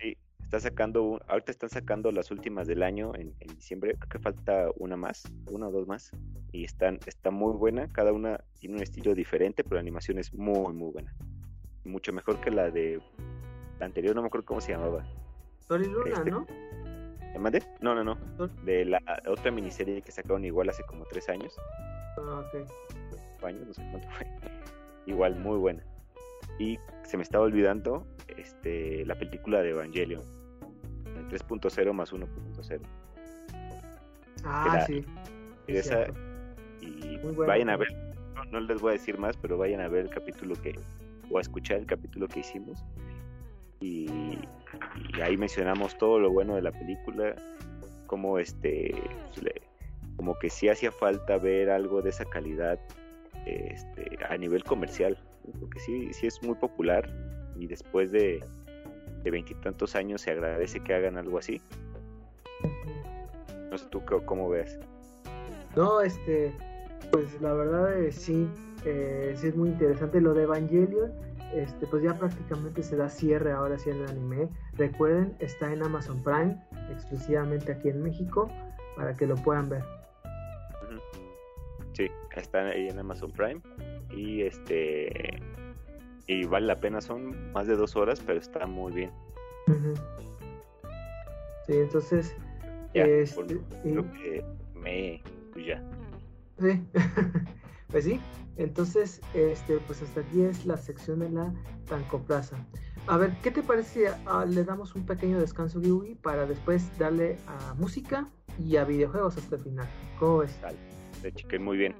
Sí, 0.00 0.16
está 0.42 0.58
sacando, 0.58 1.20
ahorita 1.28 1.52
están 1.52 1.70
sacando 1.70 2.10
las 2.10 2.32
últimas 2.32 2.66
del 2.66 2.82
año 2.82 3.12
en, 3.14 3.34
diciembre, 3.54 3.94
creo 3.96 4.08
que 4.08 4.18
falta 4.18 4.68
una 4.76 4.96
más, 4.96 5.30
una 5.48 5.68
o 5.68 5.70
dos 5.70 5.86
más, 5.86 6.10
y 6.50 6.64
están, 6.64 6.98
está 7.06 7.30
muy 7.30 7.52
buena, 7.56 7.86
cada 7.92 8.12
una 8.12 8.40
tiene 8.58 8.76
un 8.76 8.82
estilo 8.82 9.14
diferente, 9.14 9.62
pero 9.62 9.76
la 9.76 9.82
animación 9.82 10.18
es 10.18 10.34
muy, 10.34 10.72
muy 10.72 10.90
buena. 10.90 11.14
Mucho 11.84 12.12
mejor 12.12 12.40
que 12.40 12.50
la 12.50 12.70
de 12.70 13.00
la 13.78 13.86
anterior, 13.86 14.16
no 14.16 14.22
me 14.22 14.26
acuerdo 14.26 14.46
cómo 14.46 14.60
se 14.60 14.72
llamaba. 14.72 15.06
Tori 15.68 15.84
Luna, 15.86 16.14
este, 16.14 16.30
¿no? 16.32 16.44
¿Me 17.38 17.50
No, 17.80 17.94
no, 17.94 18.04
no. 18.04 18.16
De 18.64 18.84
la 18.84 19.00
otra 19.26 19.50
miniserie 19.50 20.02
que 20.02 20.12
sacaron 20.12 20.44
igual 20.44 20.68
hace 20.68 20.82
como 20.84 21.04
tres 21.04 21.28
años. 21.28 21.56
Ah, 22.18 22.44
ok. 22.44 22.70
Años, 23.44 23.66
no 23.66 23.72
sé 23.72 23.82
cuánto 23.90 24.08
fue. 24.10 24.26
Igual 25.06 25.36
muy 25.36 25.56
buena. 25.56 25.82
Y 26.58 26.78
se 27.04 27.16
me 27.16 27.22
estaba 27.22 27.44
olvidando 27.44 28.06
este, 28.36 29.04
la 29.06 29.14
película 29.14 29.62
de 29.62 29.70
Evangelion. 29.70 30.22
3.0 31.30 31.92
más 31.92 32.12
1.0. 32.12 32.80
Ah, 34.44 34.84
sí. 34.86 35.04
Y, 35.66 35.76
esa, 35.76 36.06
y 36.80 37.18
vayan 37.46 37.70
a 37.70 37.76
ver, 37.76 37.88
no, 38.50 38.60
les 38.60 38.80
voy 38.80 38.90
a 38.90 38.92
decir 38.94 39.18
más, 39.18 39.36
pero 39.36 39.56
vayan 39.56 39.80
a 39.80 39.88
ver 39.88 40.06
el 40.06 40.10
capítulo 40.10 40.54
que, 40.60 40.78
o 41.30 41.38
a 41.38 41.40
escuchar 41.40 41.78
el 41.78 41.86
capítulo 41.86 42.26
que 42.26 42.40
hicimos. 42.40 42.84
Y, 43.80 44.38
ahí 45.22 45.36
mencionamos 45.36 45.96
todo 45.98 46.18
lo 46.18 46.30
bueno 46.30 46.56
de 46.56 46.62
la 46.62 46.72
película, 46.72 47.34
como 48.06 48.38
este, 48.38 48.94
como 50.16 50.38
que 50.38 50.50
sí 50.50 50.68
hacía 50.68 50.92
falta 50.92 51.38
ver 51.38 51.70
algo 51.70 52.02
de 52.02 52.10
esa 52.10 52.24
calidad 52.24 52.78
este, 53.46 54.18
a 54.28 54.36
nivel 54.36 54.64
comercial, 54.64 55.16
porque 55.58 55.80
sí, 55.80 56.12
sí 56.12 56.26
es 56.26 56.42
muy 56.42 56.54
popular 56.54 57.08
y 57.56 57.66
después 57.66 58.12
de 58.12 58.40
veintitantos 59.24 59.94
años 59.96 60.22
se 60.22 60.32
agradece 60.32 60.80
que 60.80 60.94
hagan 60.94 61.16
algo 61.16 61.38
así. 61.38 61.60
No 63.70 63.78
sé 63.78 63.86
tú 63.90 64.02
cómo 64.26 64.48
ves. 64.48 64.78
No, 65.76 66.00
este, 66.00 66.52
pues 67.12 67.40
la 67.40 67.52
verdad 67.52 67.96
es, 67.98 68.16
sí, 68.16 68.48
eh, 68.84 69.32
sí 69.36 69.48
es 69.48 69.56
muy 69.56 69.68
interesante 69.68 70.20
lo 70.20 70.34
de 70.34 70.42
Evangelion 70.42 71.12
este, 71.54 71.86
pues 71.86 72.02
ya 72.02 72.14
prácticamente 72.14 72.82
se 72.82 72.96
da 72.96 73.08
cierre 73.08 73.52
ahora 73.52 73.78
sí 73.78 73.90
en 73.90 74.02
el 74.02 74.08
anime. 74.08 74.48
Recuerden, 74.74 75.36
está 75.40 75.72
en 75.72 75.82
Amazon 75.82 76.22
Prime, 76.22 76.56
exclusivamente 76.90 77.72
aquí 77.72 77.88
en 77.88 78.02
México, 78.02 78.48
para 78.96 79.14
que 79.14 79.26
lo 79.26 79.36
puedan 79.36 79.68
ver. 79.68 79.84
Sí, 81.92 82.08
está 82.36 82.66
ahí 82.66 82.88
en 82.88 82.98
Amazon 82.98 83.32
Prime 83.32 83.60
y 84.10 84.42
este 84.42 85.40
y 86.26 86.46
vale 86.46 86.66
la 86.66 86.78
pena, 86.78 87.00
son 87.00 87.52
más 87.52 87.66
de 87.66 87.74
dos 87.74 87.96
horas, 87.96 88.22
pero 88.24 88.38
está 88.38 88.66
muy 88.66 88.92
bien. 88.92 89.10
Sí, 91.66 91.72
entonces 91.72 92.34
ya, 92.94 93.04
este, 93.04 93.46
que 93.46 94.44
me 94.74 95.22
pues 95.52 95.66
ya. 95.66 95.82
Sí. 96.58 96.86
Pues 97.90 98.04
sí, 98.04 98.20
entonces, 98.56 99.20
este, 99.34 99.78
pues 99.78 100.02
hasta 100.02 100.20
aquí 100.20 100.42
es 100.42 100.66
la 100.66 100.76
sección 100.76 101.20
de 101.20 101.30
la 101.30 101.52
Tancoplaza. 101.86 102.56
A 103.06 103.16
ver, 103.16 103.34
¿qué 103.42 103.50
te 103.50 103.62
parece 103.62 104.06
si 104.06 104.14
ah, 104.26 104.44
le 104.44 104.64
damos 104.64 104.94
un 104.94 105.06
pequeño 105.06 105.40
descanso, 105.40 105.80
Yui, 105.80 106.14
para 106.16 106.46
después 106.46 106.96
darle 106.98 107.38
a 107.46 107.74
música 107.74 108.28
y 108.58 108.76
a 108.76 108.84
videojuegos 108.84 109.36
hasta 109.36 109.56
el 109.56 109.62
final? 109.62 109.88
¿Cómo 110.18 110.38
ves? 110.38 110.58
De 111.22 111.32
chique, 111.32 111.58
muy 111.58 111.76
bien. 111.76 111.94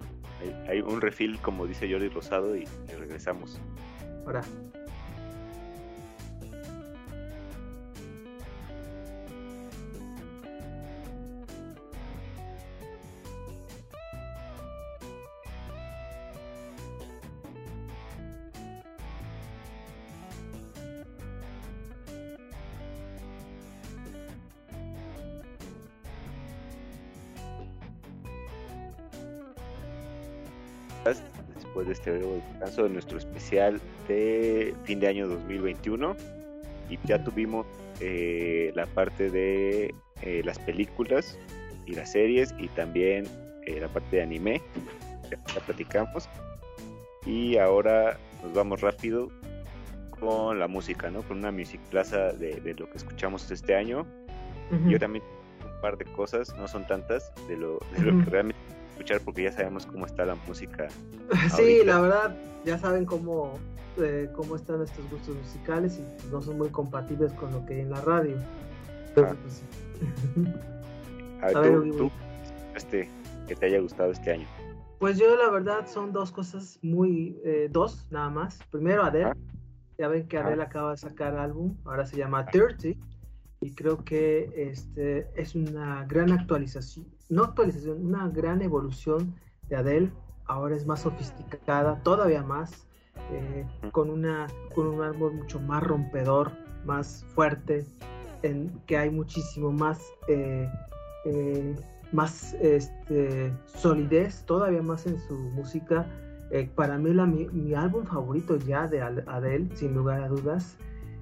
Hay, 0.68 0.80
un 0.80 1.01
refil, 1.01 1.38
como 1.41 1.66
dice 1.66 1.91
Jordi 1.91 2.09
Rosado, 2.09 2.57
y, 2.57 2.64
regresamos. 2.99 3.61
Ahora. 4.26 4.43
Descanso 32.61 32.83
de 32.83 32.91
nuestro 32.91 33.17
especial 33.17 33.81
de 34.07 34.75
fin 34.85 35.01
de 35.01 35.09
año 35.09 35.27
2021 35.29 36.15
y 36.91 36.99
ya 37.05 37.23
tuvimos 37.25 37.67
eh, 38.01 38.71
la 38.75 38.85
parte 38.85 39.31
de 39.31 39.95
eh, 40.21 40.43
las 40.45 40.59
películas 40.59 41.39
y 41.87 41.95
las 41.95 42.13
series 42.13 42.55
y 42.59 42.69
también 42.69 43.27
eh, 43.67 43.81
la 43.81 43.89
parte 43.89 44.17
de 44.17 44.23
anime 44.23 44.63
ya 45.31 45.61
platicamos. 45.65 46.29
Y 47.25 47.57
ahora 47.57 48.19
nos 48.43 48.53
vamos 48.53 48.83
rápido 48.83 49.31
con 50.19 50.59
la 50.59 50.69
música, 50.69 51.11
¿no? 51.11 51.23
Con 51.23 51.39
una 51.39 51.51
music 51.51 51.81
plaza 51.89 52.33
de, 52.33 52.75
lo 52.77 52.91
que 52.91 52.99
escuchamos 52.99 53.51
este 53.51 53.75
año. 53.75 54.07
Yo 54.87 54.99
también 54.99 55.25
un 55.65 55.81
par 55.81 55.97
de 55.97 56.05
cosas, 56.05 56.55
no 56.57 56.69
son 56.69 56.87
tantas, 56.87 57.33
de 57.49 57.57
lo, 57.57 57.81
de 57.97 58.05
lo 58.05 58.25
que 58.25 58.31
realmente 58.31 58.61
escuchar 59.01 59.21
porque 59.25 59.45
ya 59.45 59.53
sabemos 59.53 59.87
cómo 59.87 60.07
está 60.07 60.25
la 60.25 60.35
música. 60.47 60.89
Sí, 61.57 61.83
la 61.85 62.01
verdad, 62.01 62.37
ya 62.65 62.77
saben 62.77 63.05
cómo, 63.05 63.59
eh, 63.99 64.29
cómo 64.35 64.57
están 64.57 64.79
nuestros 64.79 65.09
gustos 65.11 65.37
musicales 65.37 65.99
y 65.99 66.29
no 66.31 66.43
son 66.43 66.59
muy 66.59 66.69
compatibles 66.69 67.33
con 67.35 67.53
lo 67.53 67.65
que 67.65 67.75
hay 67.75 67.81
en 67.81 67.91
la 67.91 68.01
radio. 68.01 68.37
Ah. 69.17 69.35
Pues, 69.43 69.63
a 71.43 71.61
ver, 71.61 71.73
tú, 71.97 72.11
este, 72.75 73.09
que 73.49 73.55
te 73.55 73.67
haya 73.67 73.81
gustado 73.81 74.13
este 74.13 74.33
año. 74.33 74.47
Pues 74.99 75.19
yo 75.19 75.35
la 75.37 75.49
verdad 75.51 75.87
son 75.87 76.13
dos 76.13 76.31
cosas 76.31 76.79
muy, 76.83 77.41
eh, 77.45 77.69
dos 77.71 78.07
nada 78.11 78.29
más. 78.29 78.59
Primero 78.71 79.05
Adele, 79.05 79.33
ya 79.99 80.09
ven 80.09 80.29
que 80.29 80.37
Adele 80.37 80.63
acaba 80.63 80.91
de 80.91 80.99
sacar 80.99 81.37
álbum, 81.37 81.75
ahora 81.85 82.05
se 82.05 82.17
llama 82.17 82.45
Dirty 82.53 82.99
y 83.61 83.75
creo 83.75 84.05
que 84.05 84.51
este 84.57 85.29
es 85.35 85.55
una 85.55 86.05
gran 86.07 86.33
actualización, 86.33 87.07
no 87.31 87.45
actualización, 87.45 88.05
una 88.05 88.28
gran 88.28 88.61
evolución 88.61 89.35
de 89.68 89.76
Adele. 89.76 90.12
Ahora 90.47 90.74
es 90.74 90.85
más 90.85 91.01
sofisticada, 91.03 92.03
todavía 92.03 92.43
más, 92.43 92.87
eh, 93.31 93.64
con, 93.93 94.11
una, 94.11 94.49
con 94.74 94.89
un 94.89 95.01
árbol 95.01 95.35
mucho 95.35 95.61
más 95.61 95.83
rompedor, 95.83 96.51
más 96.85 97.24
fuerte, 97.35 97.87
en 98.43 98.68
que 98.87 98.99
hay 98.99 99.11
muchísimo 99.11 99.70
más, 99.70 100.01
eh, 100.26 100.68
eh, 101.24 101.76
más 102.11 102.55
este, 102.55 103.53
solidez, 103.66 104.45
todavía 104.45 104.83
más 104.83 105.07
en 105.07 105.18
su 105.20 105.35
música. 105.35 106.07
para 106.74 106.99
mí 106.99 107.12
la, 107.12 107.26
mi, 107.26 107.47
mi, 107.53 107.74
álbum 107.74 108.05
favorito 108.05 108.57
ya 108.57 108.89
de 108.89 109.01
Adele, 109.01 109.68
sin 109.76 109.95
lugar 109.95 110.20
a 110.20 110.28
dudas, 110.28 110.76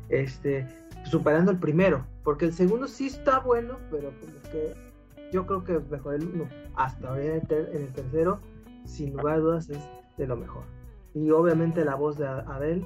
este, 0.09 0.67
superando 1.05 1.51
el 1.51 1.59
primero, 1.59 2.07
porque 2.25 2.47
el 2.47 2.55
segundo 2.55 2.89
sí 2.89 3.09
está 3.09 3.41
bueno, 3.41 3.77
pero 3.91 4.11
como 4.21 4.41
que 4.51 4.88
yo 5.33 5.47
creo 5.47 5.65
que 5.65 5.79
mejor 5.91 6.15
el 6.15 6.27
uno. 6.27 6.49
Hasta 6.75 7.09
ahora 7.09 7.25
en 7.25 7.33
el, 7.73 7.93
tercero, 7.93 8.41
sin 8.85 9.13
lugar 9.13 9.35
a 9.35 9.39
dudas, 9.39 9.71
es 9.71 9.79
de 10.17 10.27
lo 10.27 10.37
mejor. 10.37 10.65
Y 11.15 11.31
obviamente 11.31 11.85
la 11.85 11.95
voz 11.95 12.19
de 12.19 12.27
Adele, 12.27 12.85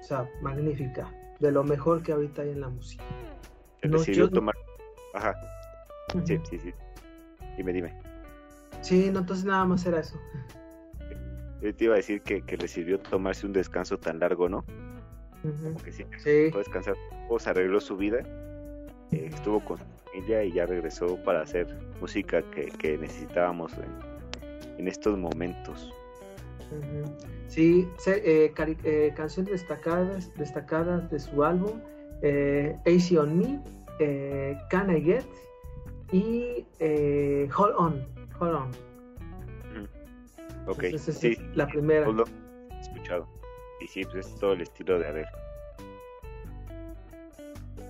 o 0.00 0.02
sea, 0.02 0.28
magnífica, 0.42 1.10
de 1.40 1.52
lo 1.52 1.64
mejor 1.64 2.02
que 2.02 2.12
ahorita 2.12 2.42
hay 2.42 2.50
en 2.50 2.60
la 2.60 2.68
música. 2.68 3.04
No, 3.82 3.98
decidió 3.98 4.30
tomar. 4.30 4.54
Ajá. 5.14 5.34
Sí, 6.24 6.38
sí, 6.48 6.58
sí. 6.58 6.72
Dime, 7.56 7.72
dime. 7.72 7.92
Sí, 8.80 9.10
no, 9.12 9.20
entonces 9.20 9.44
nada 9.44 9.64
más 9.64 9.84
era 9.86 10.00
eso. 10.00 10.18
Yo 11.60 11.74
te 11.74 11.84
iba 11.84 11.94
a 11.94 11.96
decir 11.96 12.22
que, 12.22 12.42
que 12.42 12.56
le 12.56 12.66
sirvió 12.68 12.98
tomarse 12.98 13.46
un 13.46 13.52
descanso 13.52 13.98
tan 13.98 14.18
largo, 14.18 14.48
¿no? 14.48 14.64
Como 15.42 15.76
que 15.82 15.92
sí, 15.92 16.04
sí. 16.18 16.50
descansar. 16.50 16.94
O 17.28 17.38
se 17.38 17.50
arregló 17.50 17.80
su 17.80 17.96
vida 17.96 18.22
eh, 19.12 19.30
estuvo 19.32 19.64
con 19.64 19.78
ella 20.14 20.42
y 20.42 20.52
ya 20.52 20.66
regresó 20.66 21.16
para 21.24 21.42
hacer 21.42 21.66
música 22.00 22.42
que, 22.50 22.98
necesitábamos 22.98 23.72
en, 24.78 24.88
estos 24.88 25.16
momentos. 25.16 25.92
Sí, 27.46 27.86
eh, 28.06 28.52
eh, 28.56 29.12
canciones 29.14 29.52
destacadas, 29.52 30.34
destacadas 30.36 31.08
de 31.10 31.20
su 31.20 31.44
álbum, 31.44 31.80
AC 32.22 33.18
on 33.18 33.38
Me, 33.38 33.60
Can 34.70 34.96
I 34.96 35.00
Get 35.02 35.24
y 36.10 36.66
Hold 37.56 37.74
On. 37.76 38.06
Hold 38.40 38.54
On. 38.54 38.70
Ok, 40.66 40.84
sí, 40.96 41.36
la 41.54 41.66
primera. 41.66 42.08
escuchado. 42.80 43.28
Y 43.80 43.86
sí, 43.88 44.04
pues 44.04 44.26
es 44.26 44.34
todo 44.36 44.52
el 44.52 44.62
estilo 44.62 44.98
de 44.98 45.06
Adele. 45.06 45.41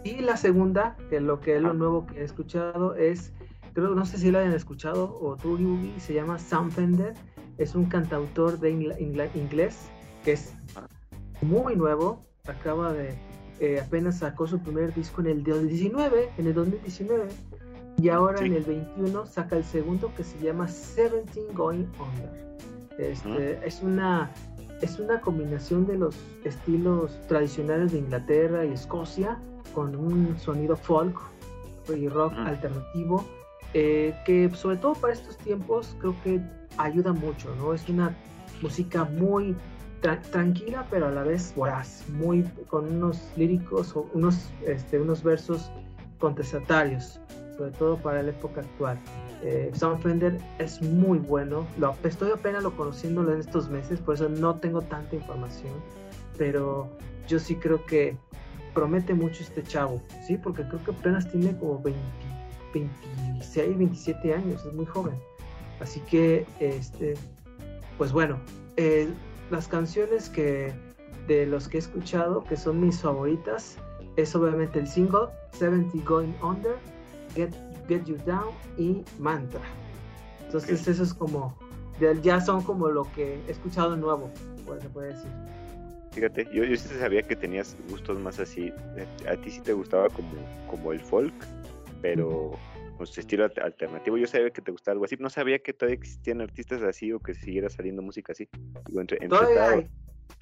Y 0.05 0.17
la 0.17 0.37
segunda, 0.37 0.97
que 1.11 1.21
lo 1.21 1.41
que 1.41 1.57
es 1.57 1.63
lo 1.63 1.75
nuevo 1.75 2.07
que 2.07 2.21
he 2.21 2.25
escuchado 2.25 2.95
es, 2.95 3.33
creo, 3.73 3.95
no 3.95 4.05
sé 4.05 4.19
si 4.19 4.31
lo 4.31 4.39
hayan 4.39 4.53
escuchado 4.53 5.19
o 5.21 5.37
tú, 5.37 5.59
se 5.99 6.15
llama 6.15 6.39
Sam 6.39 6.71
Fender, 6.71 7.15
es 7.59 7.75
un 7.75 7.87
cantautor 7.87 8.59
de 8.59 8.71
inglés 8.71 9.91
que 10.25 10.33
es 10.33 10.55
muy 11.41 11.77
nuevo, 11.77 12.25
acaba 12.47 12.93
de, 12.93 13.15
eh, 13.61 13.81
apenas 13.81 14.19
sacó 14.19 14.47
su 14.47 14.59
primer 14.59 14.93
disco 14.93 15.21
en 15.21 15.29
el 15.29 15.45
2019, 15.45 16.31
en 16.37 16.47
el 16.47 16.55
2019, 16.55 17.29
y 17.99 18.09
ahora 18.09 18.45
en 18.45 18.55
el 18.55 18.65
21 18.65 19.27
saca 19.27 19.57
el 19.57 19.65
segundo 19.65 20.13
que 20.17 20.25
se 20.25 20.39
llama 20.41 20.67
Seventeen 20.67 21.55
Going 21.55 21.87
Under. 22.01 22.59
Este, 22.99 23.67
Es 23.67 23.83
una 23.83 24.33
es 24.81 24.99
una 24.99 25.21
combinación 25.21 25.87
de 25.87 25.97
los 25.97 26.17
estilos 26.45 27.17
tradicionales 27.29 27.93
de 27.93 27.99
Inglaterra 27.99 28.65
y 28.65 28.73
Escocia 28.73 29.39
con 29.75 29.97
un 29.97 30.39
sonido 30.39 30.77
folk 30.77 31.19
y 31.89 32.09
rock 32.09 32.35
alternativo, 32.37 33.25
eh, 33.75 34.15
que 34.25 34.51
sobre 34.55 34.77
todo 34.77 34.95
para 34.95 35.13
estos 35.13 35.37
tiempos 35.39 35.97
creo 36.01 36.15
que 36.23 36.41
ayuda 36.79 37.13
mucho, 37.13 37.55
¿no? 37.57 37.75
Es 37.75 37.89
una 37.89 38.15
música 38.61 39.05
muy 39.05 39.57
tranquila 40.31 40.85
pero 40.91 41.07
a 41.07 41.11
la 41.11 41.23
vez 41.23 41.55
voraz, 41.55 42.05
muy 42.09 42.43
con 42.69 42.87
unos 42.97 43.31
líricos 43.37 43.97
o 43.97 44.09
unos, 44.15 44.51
este, 44.67 45.01
unos 45.01 45.23
versos 45.23 45.71
contestatarios, 46.19 47.21
sobre 47.57 47.71
todo 47.73 47.97
para 47.97 48.23
la 48.23 48.31
época 48.31 48.61
actual. 48.61 48.99
Eh, 49.43 49.71
Sound 49.75 50.03
Fender 50.03 50.39
es 50.59 50.81
muy 50.83 51.19
bueno, 51.19 51.67
lo, 51.79 51.95
estoy 52.05 52.31
apenas 52.31 52.63
lo 52.63 52.77
conociéndolo 52.77 53.33
en 53.33 53.41
estos 53.41 53.69
meses, 53.69 54.01
por 54.01 54.15
eso 54.15 54.29
no 54.29 54.57
tengo 54.57 54.83
tanta 54.83 55.17
información, 55.17 55.73
pero 56.39 56.89
yo 57.27 57.39
sí 57.39 57.57
creo 57.57 57.85
que 57.87 58.17
promete 58.75 59.15
mucho 59.15 59.43
este 59.43 59.63
chavo, 59.63 60.01
¿sí? 60.27 60.37
Porque 60.37 60.67
creo 60.67 60.83
que 60.85 60.91
apenas 60.93 61.31
tiene 61.31 61.57
como 61.59 61.81
26, 61.83 63.79
27 63.79 64.35
años, 64.35 64.65
es 64.65 64.73
muy 64.73 64.87
joven. 64.87 65.15
Así 65.81 66.01
que, 66.01 66.47
este, 66.61 67.15
pues 67.99 68.13
bueno, 68.13 68.39
eh, 68.77 69.09
las 69.51 69.69
canciones 69.69 70.29
que 70.29 70.73
de 71.27 71.47
los 71.47 71.69
que 71.69 71.77
he 71.79 71.81
escuchado, 71.81 72.45
que 72.45 72.57
son 72.57 72.81
mis 72.81 73.01
favoritas, 73.01 73.77
es 74.17 74.35
obviamente 74.35 74.79
el 74.79 74.87
single 74.87 75.29
70 75.53 75.99
Going 76.05 76.35
Under, 76.43 76.77
Get, 77.35 77.55
Get 77.89 78.05
You 78.05 78.17
Down 78.27 78.51
y 78.77 79.03
Mantra. 79.19 79.61
Entonces 80.45 80.87
eso 80.87 81.03
es 81.03 81.15
como, 81.15 81.55
ya 82.23 82.41
son 82.41 82.63
como 82.63 82.89
lo 82.89 83.05
que 83.13 83.41
he 83.47 83.51
escuchado 83.51 83.97
nuevo, 83.97 84.31
se 84.81 84.89
puede 84.89 85.09
decir. 85.09 85.31
Fíjate, 86.13 86.47
yo, 86.53 86.65
yo 86.65 86.77
sí 86.77 86.89
sabía 86.89 87.23
que 87.23 87.35
tenías 87.35 87.77
gustos 87.89 88.19
más 88.19 88.39
así. 88.39 88.73
A 89.27 89.37
ti 89.37 89.51
sí 89.51 89.61
te 89.63 89.73
gustaba 89.73 90.09
como, 90.11 90.31
como 90.69 90.93
el 90.93 91.01
folk, 91.01 91.35
pero 92.03 92.53
con 92.99 93.07
su 93.07 93.21
estilo 93.21 93.45
alternativo. 93.45 94.19
Yo 94.19 94.27
sabía 94.27 94.51
que 94.51 94.61
te 94.61 94.73
gustaba 94.73 94.93
algo 94.93 95.07
así. 95.07 95.17
No 95.19 95.31
sabía 95.31 95.59
que 95.59 95.73
todavía 95.73 95.95
existían 95.95 96.43
artistas 96.43 96.83
así 96.83 97.13
o 97.13 97.21
que 97.21 97.35
siguiera 97.35 97.71
saliendo 97.71 98.03
música 98.03 98.33
así. 98.33 98.49
Digo, 98.87 99.01
entre, 99.01 99.19
entre 99.23 99.89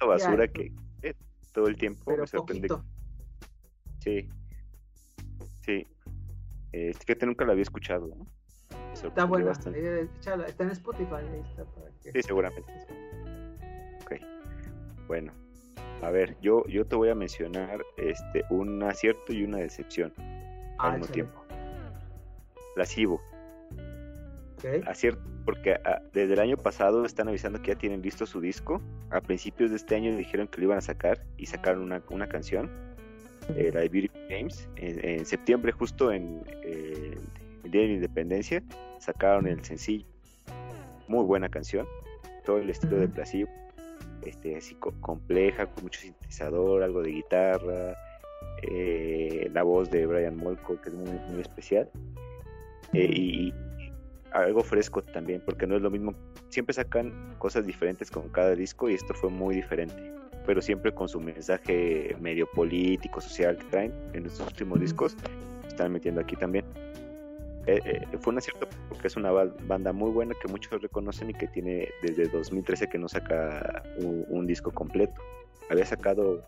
basura 0.05 0.47
que 0.47 0.73
eh, 1.03 1.13
todo 1.53 1.67
el 1.67 1.77
tiempo 1.77 2.17
me 2.17 2.27
sorprende. 2.27 2.67
Sí, 3.99 4.27
sí. 5.61 5.87
Eh, 6.73 6.93
fíjate, 6.93 7.25
nunca 7.25 7.45
la 7.45 7.53
había 7.53 7.63
escuchado. 7.63 8.07
¿no? 8.07 8.27
Está 8.93 9.23
buena, 9.23 9.53
eh, 9.73 10.07
está 10.19 10.63
en 10.63 10.69
Spotify. 10.71 11.15
Ahí 11.15 11.39
está 11.49 11.63
para 11.65 11.91
que... 12.01 12.11
Sí, 12.11 12.21
seguramente. 12.23 12.71
Ok, 14.03 14.15
bueno. 15.07 15.33
A 16.01 16.09
ver, 16.09 16.35
yo, 16.41 16.65
yo 16.67 16.85
te 16.85 16.95
voy 16.95 17.09
a 17.09 17.15
mencionar 17.15 17.85
este, 17.97 18.43
un 18.49 18.81
acierto 18.81 19.33
y 19.33 19.43
una 19.43 19.57
decepción 19.57 20.11
al 20.79 20.93
ah, 20.93 20.97
mismo 20.97 21.13
tiempo. 21.13 21.45
Lascivo. 22.75 23.21
Acierto, 24.85 25.21
porque 25.45 25.73
ah, 25.73 26.01
desde 26.13 26.33
el 26.33 26.39
año 26.39 26.57
pasado 26.57 27.05
están 27.05 27.27
avisando 27.27 27.61
que 27.61 27.69
ya 27.69 27.77
tienen 27.77 28.01
listo 28.01 28.25
su 28.25 28.41
disco. 28.41 28.81
A 29.11 29.21
principios 29.21 29.69
de 29.69 29.75
este 29.75 29.95
año 29.95 30.15
dijeron 30.15 30.47
que 30.47 30.57
lo 30.57 30.65
iban 30.65 30.79
a 30.79 30.81
sacar 30.81 31.23
y 31.37 31.45
sacaron 31.45 31.83
una, 31.83 32.01
una 32.09 32.27
canción, 32.27 32.69
eh, 33.55 33.71
la 33.71 33.81
de 33.81 33.89
Beautiful 33.89 34.27
Games. 34.27 34.69
En, 34.77 35.25
septiembre, 35.25 35.71
justo 35.71 36.11
en 36.11 36.43
eh, 36.63 37.15
el 37.63 37.71
Día 37.71 37.81
de 37.81 37.87
la 37.87 37.93
Independencia, 37.93 38.63
sacaron 38.99 39.45
el 39.47 39.63
sencillo. 39.63 40.05
Muy 41.07 41.25
buena 41.25 41.49
canción, 41.49 41.87
todo 42.43 42.57
el 42.57 42.69
estilo 42.69 42.97
de 42.97 43.07
Placebo 43.07 43.51
este, 44.25 44.57
así 44.57 44.75
compleja, 44.75 45.65
con 45.67 45.83
mucho 45.83 45.99
sintetizador, 45.99 46.83
algo 46.83 47.01
de 47.01 47.11
guitarra, 47.11 47.97
eh, 48.63 49.49
la 49.53 49.63
voz 49.63 49.89
de 49.89 50.05
Brian 50.05 50.37
Molko, 50.37 50.79
que 50.81 50.89
es 50.89 50.95
muy, 50.95 51.11
muy 51.29 51.41
especial. 51.41 51.89
Eh, 52.93 53.09
y, 53.11 53.53
algo 54.31 54.63
fresco 54.63 55.01
también, 55.01 55.41
porque 55.45 55.67
no 55.67 55.75
es 55.75 55.81
lo 55.81 55.89
mismo, 55.89 56.13
siempre 56.49 56.73
sacan 56.73 57.35
cosas 57.37 57.65
diferentes 57.65 58.09
con 58.09 58.29
cada 58.29 58.55
disco 58.55 58.89
y 58.89 58.93
esto 58.93 59.13
fue 59.13 59.29
muy 59.29 59.55
diferente, 59.55 60.13
pero 60.45 60.61
siempre 60.61 60.93
con 60.93 61.09
su 61.09 61.19
mensaje 61.19 62.15
medio 62.19 62.47
político, 62.51 63.19
social 63.19 63.57
que 63.57 63.65
traen 63.65 63.93
en 64.13 64.25
estos 64.25 64.47
últimos 64.47 64.79
discos, 64.79 65.17
están 65.67 65.91
metiendo 65.91 66.21
aquí 66.21 66.35
también. 66.35 66.65
Eh, 67.67 67.79
eh, 67.85 68.17
fue 68.19 68.33
un 68.33 68.39
acierto 68.39 68.67
porque 68.89 69.07
es 69.07 69.15
una 69.15 69.31
banda 69.31 69.93
muy 69.93 70.09
buena 70.11 70.33
que 70.41 70.47
muchos 70.47 70.81
reconocen 70.81 71.29
y 71.29 71.33
que 71.33 71.47
tiene 71.47 71.89
desde 72.01 72.27
2013 72.27 72.89
que 72.89 72.97
no 72.97 73.07
saca 73.07 73.83
un, 73.97 74.47
disco 74.47 74.71
completo. 74.71 75.21
Había 75.69 75.85
sacado 75.85 76.43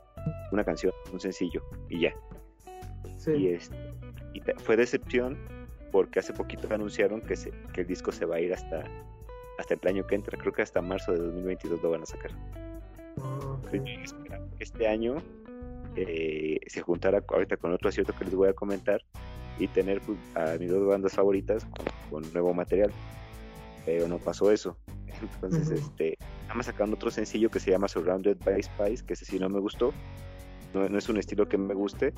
una 0.51 0.63
canción, 0.63 0.91
un 1.11 1.19
sencillo 1.19 1.63
y 1.89 2.01
ya. 2.01 2.13
Y, 3.27 3.47
este, 3.47 3.75
y 4.33 4.41
fue 4.57 4.75
decepción 4.75 5.37
porque 5.91 6.19
hace 6.19 6.33
poquito 6.33 6.67
anunciaron 6.73 7.21
que, 7.21 7.35
se, 7.35 7.51
que 7.73 7.81
el 7.81 7.87
disco 7.87 8.11
se 8.11 8.25
va 8.25 8.37
a 8.37 8.39
ir 8.39 8.53
hasta, 8.53 8.83
hasta 9.59 9.75
el 9.75 9.87
año 9.87 10.07
que 10.07 10.15
entra. 10.15 10.37
Creo 10.37 10.51
que 10.51 10.63
hasta 10.63 10.81
marzo 10.81 11.11
de 11.11 11.19
2022 11.19 11.81
lo 11.83 11.91
van 11.91 12.01
a 12.01 12.05
sacar. 12.05 12.31
Este 14.59 14.87
año 14.87 15.17
eh, 15.95 16.59
se 16.67 16.81
juntara 16.81 17.23
ahorita 17.27 17.57
con 17.57 17.71
otro 17.71 17.89
acierto 17.89 18.13
que 18.17 18.25
les 18.25 18.35
voy 18.35 18.49
a 18.49 18.53
comentar 18.53 19.01
y 19.59 19.67
tener 19.67 20.01
pues, 20.01 20.17
a 20.35 20.57
mis 20.57 20.69
dos 20.69 20.87
bandas 20.87 21.13
favoritas 21.13 21.65
con, 22.09 22.23
nuevo 22.33 22.53
material. 22.53 22.91
Pero 23.85 24.07
no 24.07 24.17
pasó 24.17 24.51
eso. 24.51 24.77
Entonces, 25.21 25.69
este, 25.71 26.17
estamos 26.41 26.65
sacando 26.65 26.95
otro 26.95 27.11
sencillo 27.11 27.49
que 27.49 27.59
se 27.59 27.71
llama 27.71 27.87
Surrounded 27.87 28.37
by 28.43 28.61
Spice, 28.61 29.05
que 29.05 29.13
ese 29.13 29.25
sí 29.25 29.39
no 29.39 29.49
me 29.49 29.59
gustó. 29.59 29.93
No, 30.73 30.87
no 30.87 30.97
es 30.97 31.07
un 31.09 31.17
estilo 31.17 31.47
que 31.47 31.57
me 31.57 31.73
guste, 31.73 32.13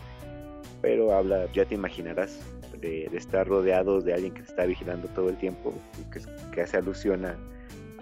pero 0.81 1.13
habla, 1.13 1.51
ya 1.51 1.65
te 1.65 1.75
imaginarás, 1.75 2.39
de, 2.79 3.05
estar 3.13 3.47
rodeado 3.47 4.01
de 4.01 4.13
alguien 4.13 4.33
que 4.33 4.41
te 4.41 4.49
está 4.49 4.65
vigilando 4.65 5.07
todo 5.09 5.29
el 5.29 5.37
tiempo, 5.37 5.73
que, 6.11 6.21
que 6.51 6.61
hace 6.61 6.77
alusión 6.77 7.25
a, 7.25 7.37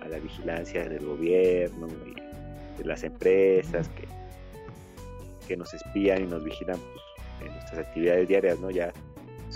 la 0.09 0.19
vigilancia 0.19 0.89
del 0.89 1.05
gobierno 1.05 1.87
y 2.05 2.77
de 2.77 2.83
las 2.83 3.05
empresas 3.05 3.87
que, 3.89 4.05
que 5.47 5.55
nos 5.55 5.73
espían 5.73 6.23
y 6.23 6.27
nos 6.27 6.43
vigilan 6.43 6.77
pues, 6.77 7.47
en 7.47 7.53
nuestras 7.53 7.87
actividades 7.87 8.27
diarias, 8.27 8.59
¿no? 8.59 8.69
Ya 8.69 8.91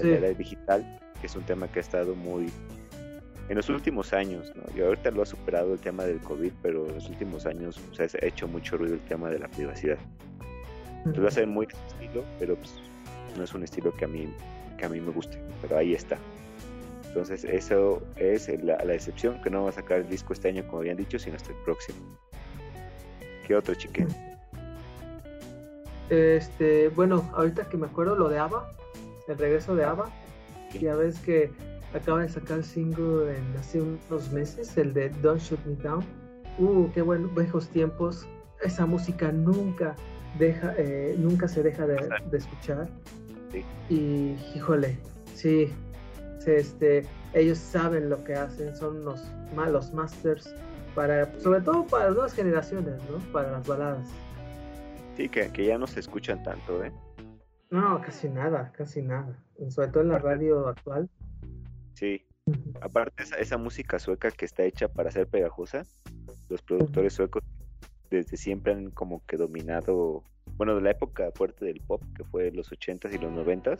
sí. 0.01 0.09
era 0.09 0.29
digital, 0.29 0.99
que 1.19 1.27
es 1.27 1.35
un 1.35 1.43
tema 1.43 1.67
que 1.67 1.79
ha 1.79 1.81
estado 1.81 2.15
muy 2.15 2.51
en 3.49 3.55
los 3.55 3.69
últimos 3.69 4.13
años, 4.13 4.51
¿no? 4.55 4.63
Y 4.75 4.81
ahorita 4.81 5.11
lo 5.11 5.21
ha 5.21 5.25
superado 5.25 5.73
el 5.73 5.79
tema 5.79 6.03
del 6.03 6.19
COVID, 6.19 6.51
pero 6.61 6.87
en 6.87 6.95
los 6.95 7.09
últimos 7.09 7.45
años 7.45 7.79
se 7.91 8.03
ha 8.03 8.25
hecho 8.25 8.47
mucho 8.47 8.77
ruido 8.77 8.95
el 8.95 9.01
tema 9.01 9.29
de 9.29 9.39
la 9.39 9.47
privacidad. 9.47 9.97
Entonces 10.97 11.23
va 11.23 11.27
a 11.29 11.31
ser 11.31 11.47
muy 11.47 11.65
estilo, 11.65 12.23
pero 12.39 12.55
pues, 12.55 12.73
no 13.37 13.43
es 13.43 13.53
un 13.53 13.63
estilo 13.63 13.93
que 13.95 14.05
a 14.05 14.07
mí 14.07 14.27
que 14.77 14.85
a 14.85 14.89
mí 14.89 15.01
me 15.01 15.11
guste, 15.11 15.41
pero 15.61 15.77
ahí 15.77 15.93
está. 15.93 16.17
Entonces 17.07 17.43
eso 17.43 18.01
es 18.15 18.47
la, 18.63 18.77
la 18.83 18.93
excepción, 18.93 19.41
que 19.41 19.49
no 19.49 19.63
va 19.63 19.69
a 19.69 19.73
sacar 19.73 19.99
el 19.99 20.09
disco 20.09 20.33
este 20.33 20.49
año 20.49 20.65
como 20.67 20.79
habían 20.79 20.97
dicho, 20.97 21.17
sino 21.17 21.35
hasta 21.35 21.51
el 21.51 21.57
próximo. 21.65 21.97
¿Qué 23.45 23.55
otro 23.55 23.73
chique? 23.75 24.05
Este, 26.09 26.89
bueno, 26.89 27.29
ahorita 27.35 27.67
que 27.69 27.77
me 27.77 27.87
acuerdo 27.87 28.15
lo 28.15 28.29
de 28.29 28.39
ABBA, 28.39 28.71
el 29.27 29.37
regreso 29.37 29.75
de 29.75 29.83
ABBA, 29.83 30.09
ya 30.79 30.95
ves 30.95 31.19
que 31.19 31.51
acaba 31.93 32.21
de 32.21 32.29
sacar 32.29 32.63
single 32.63 33.35
en 33.35 33.57
hace 33.57 33.81
unos 33.81 34.31
meses, 34.31 34.77
el 34.77 34.93
de 34.93 35.09
Don't 35.21 35.41
Shoot 35.41 35.63
Me 35.65 35.75
Down. 35.75 36.03
Uh, 36.59 36.89
qué 36.93 37.01
buenos 37.01 37.33
viejos 37.35 37.69
tiempos. 37.69 38.27
Esa 38.61 38.85
música 38.85 39.31
nunca 39.31 39.95
deja, 40.39 40.73
eh, 40.77 41.15
nunca 41.17 41.47
se 41.47 41.63
deja 41.63 41.85
de, 41.85 42.09
de 42.31 42.37
escuchar. 42.37 42.89
Y 43.89 44.35
híjole, 44.55 44.97
sí, 45.33 45.71
este, 46.45 47.05
ellos 47.33 47.57
saben 47.57 48.09
lo 48.09 48.23
que 48.23 48.33
hacen, 48.33 48.75
son 48.75 49.03
los 49.03 49.21
malos 49.55 49.93
masters 49.93 50.53
para, 50.95 51.31
sobre 51.39 51.61
todo 51.61 51.85
para 51.85 52.05
las 52.05 52.13
nuevas 52.13 52.33
generaciones, 52.33 52.95
¿no? 53.09 53.19
Para 53.31 53.51
las 53.51 53.67
baladas. 53.67 54.07
Sí, 55.15 55.29
que, 55.29 55.49
que 55.51 55.65
ya 55.65 55.77
no 55.77 55.87
se 55.87 55.99
escuchan 55.99 56.41
tanto, 56.43 56.83
¿eh? 56.83 56.91
No, 57.69 58.01
casi 58.01 58.29
nada, 58.29 58.71
casi 58.75 59.01
nada. 59.01 59.37
Sobre 59.69 59.89
todo 59.89 60.03
en 60.03 60.09
la 60.09 60.19
radio 60.19 60.67
actual. 60.67 61.09
Sí. 61.93 62.23
Aparte, 62.81 63.23
esa, 63.23 63.35
esa 63.37 63.57
música 63.57 63.99
sueca 63.99 64.31
que 64.31 64.45
está 64.45 64.63
hecha 64.63 64.87
para 64.87 65.11
ser 65.11 65.27
pegajosa, 65.27 65.83
los 66.47 66.61
productores 66.61 67.13
suecos 67.13 67.43
desde 68.09 68.37
siempre 68.37 68.71
han 68.71 68.91
como 68.91 69.25
que 69.25 69.35
dominado 69.35 70.23
bueno, 70.55 70.75
de 70.75 70.81
la 70.81 70.91
época 70.91 71.31
fuerte 71.33 71.65
del 71.65 71.81
pop, 71.81 72.01
que 72.15 72.23
fue 72.23 72.51
los 72.51 72.71
80s 72.71 73.13
y 73.13 73.17
los 73.17 73.31
90s, 73.31 73.79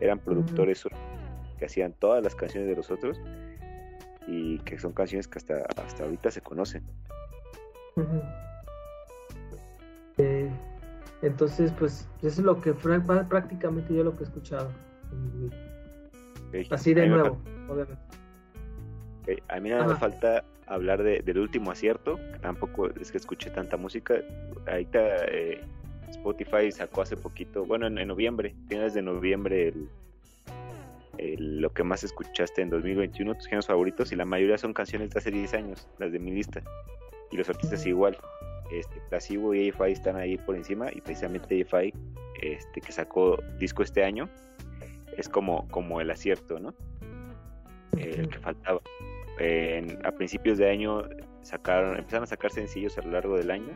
eran 0.00 0.18
productores 0.18 0.84
que 1.58 1.66
hacían 1.66 1.92
todas 1.92 2.22
las 2.22 2.34
canciones 2.34 2.68
de 2.68 2.76
los 2.76 2.90
otros 2.90 3.20
y 4.26 4.58
que 4.60 4.78
son 4.78 4.92
canciones 4.92 5.28
que 5.28 5.38
hasta, 5.38 5.62
hasta 5.76 6.04
ahorita 6.04 6.30
se 6.30 6.40
conocen. 6.40 6.84
Eh, 10.18 10.50
entonces, 11.26 11.72
pues, 11.78 12.08
eso 12.22 12.28
es 12.28 12.38
lo 12.38 12.60
que 12.60 12.72
prácticamente 12.72 13.94
yo 13.94 14.04
lo 14.04 14.16
que 14.16 14.24
he 14.24 14.26
escuchado. 14.26 14.70
Así 16.70 16.94
de 16.94 17.08
nuevo, 17.08 17.40
obviamente. 17.68 18.02
A 19.48 19.60
mí 19.60 19.70
nada 19.70 19.86
me 19.86 19.96
falta 19.96 20.44
hablar 20.66 21.02
de, 21.02 21.20
del 21.20 21.38
último 21.38 21.70
acierto, 21.70 22.18
tampoco 22.40 22.88
es 23.00 23.10
que 23.10 23.18
escuché 23.18 23.50
tanta 23.50 23.76
música. 23.76 24.14
Ahorita 24.66 25.00
eh, 25.26 25.60
Spotify 26.10 26.70
sacó 26.70 27.02
hace 27.02 27.16
poquito, 27.16 27.64
bueno, 27.64 27.86
en, 27.86 28.08
noviembre, 28.08 28.54
finales 28.68 28.94
de 28.94 29.02
noviembre, 29.02 29.74
el, 31.18 31.60
lo 31.60 31.72
que 31.72 31.82
más 31.82 32.04
escuchaste 32.04 32.62
en 32.62 32.70
2021, 32.70 33.34
tus 33.34 33.46
géneros 33.46 33.66
favoritos, 33.66 34.12
y 34.12 34.16
la 34.16 34.24
mayoría 34.24 34.58
son 34.58 34.72
canciones 34.72 35.10
de 35.10 35.18
hace 35.18 35.30
10 35.30 35.54
años, 35.54 35.88
las 35.98 36.12
de 36.12 36.18
mi 36.18 36.30
lista. 36.30 36.62
Y 37.30 37.36
los 37.36 37.48
artistas 37.48 37.84
igual. 37.86 38.16
Este, 38.70 39.00
Placebo 39.08 39.54
y 39.54 39.70
AFI 39.70 39.92
están 39.92 40.16
ahí 40.16 40.36
por 40.38 40.56
encima, 40.56 40.88
y 40.92 41.00
precisamente 41.00 41.62
AFI, 41.62 41.92
este, 42.42 42.80
que 42.80 42.92
sacó 42.92 43.38
disco 43.58 43.82
este 43.82 44.04
año, 44.04 44.28
es 45.16 45.28
como, 45.28 45.66
como 45.68 46.00
el 46.00 46.10
acierto, 46.10 46.58
¿no? 46.58 46.74
El 47.96 48.28
que 48.28 48.38
faltaba. 48.38 48.80
a 50.04 50.12
principios 50.12 50.58
de 50.58 50.70
año 50.70 51.02
sacaron, 51.42 51.96
empezaron 51.96 52.24
a 52.24 52.26
sacar 52.26 52.50
sencillos 52.50 52.98
a 52.98 53.02
lo 53.02 53.12
largo 53.12 53.36
del 53.36 53.50
año 53.50 53.72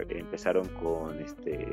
empezaron 0.00 0.68
con 0.68 1.18
este 1.20 1.66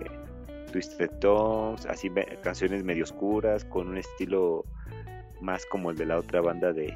Twisted 0.72 1.10
Tones, 1.20 1.86
así 1.86 2.12
canciones 2.44 2.84
medio 2.84 3.04
oscuras, 3.04 3.66
con 3.66 3.88
un 3.88 3.98
estilo 3.98 4.64
más 5.42 5.66
como 5.66 5.92
el 5.92 5.98
de 5.98 6.06
la 6.06 6.20
otra 6.20 6.42
banda 6.42 6.74
de 6.74 6.94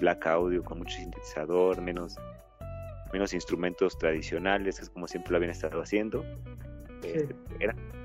Black 0.00 0.26
Audio, 0.26 0.62
con 0.62 0.78
mucho 0.78 0.96
sintetizador, 0.96 1.80
menos, 1.80 2.16
menos 3.12 3.34
instrumentos 3.34 3.98
tradicionales, 3.98 4.78
que 4.78 4.84
es 4.84 4.90
como 4.90 5.06
siempre 5.06 5.32
lo 5.32 5.36
habían 5.36 5.50
estado 5.50 5.80
haciendo. 5.80 6.24
Este, 7.02 7.34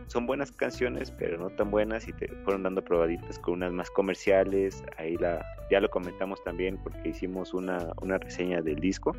son 0.08 0.26
buenas 0.26 0.52
canciones, 0.52 1.12
pero 1.12 1.38
no 1.38 1.50
tan 1.50 1.70
buenas 1.70 2.08
y 2.08 2.14
te 2.14 2.28
fueron 2.44 2.64
dando 2.64 2.84
probaditas 2.84 3.40
con 3.40 3.56
unas 3.56 3.74
más 3.74 3.90
comerciales. 3.92 4.84
Ahí 4.98 5.18
la, 5.18 5.46
ya 5.70 5.80
lo 5.80 5.90
comentamos 5.90 6.44
también 6.44 6.78
porque 6.82 7.10
hicimos 7.10 7.54
una, 7.54 7.92
una 8.02 8.18
reseña 8.18 8.62
del 8.62 8.80
disco 8.80 9.16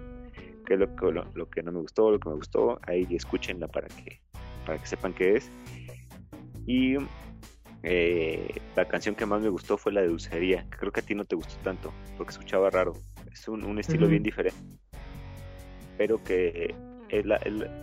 qué 0.68 0.74
es 0.74 0.80
lo 0.80 0.94
que, 0.94 1.12
lo, 1.34 1.50
que 1.50 1.62
no 1.62 1.72
me 1.72 1.80
gustó, 1.80 2.10
lo 2.10 2.20
que 2.20 2.28
me 2.28 2.34
gustó, 2.34 2.78
ahí 2.82 3.06
escúchenla 3.10 3.68
para 3.68 3.88
que, 3.88 4.20
para 4.66 4.78
que 4.78 4.86
sepan 4.86 5.14
qué 5.14 5.36
es. 5.36 5.50
Y 6.66 6.96
eh, 7.82 8.60
la 8.76 8.86
canción 8.86 9.14
que 9.14 9.24
más 9.24 9.40
me 9.40 9.48
gustó 9.48 9.78
fue 9.78 9.92
la 9.92 10.02
de 10.02 10.08
Dulcería, 10.08 10.66
que 10.70 10.76
creo 10.76 10.92
que 10.92 11.00
a 11.00 11.02
ti 11.02 11.14
no 11.14 11.24
te 11.24 11.36
gustó 11.36 11.56
tanto, 11.62 11.90
porque 12.18 12.32
escuchaba 12.32 12.68
raro. 12.68 12.92
Es 13.32 13.48
un, 13.48 13.78
estilo 13.78 14.08
bien 14.08 14.22
diferente, 14.22 14.58
pero 15.98 16.22
que 16.24 16.74
es 17.10 17.26
la, 17.26 17.38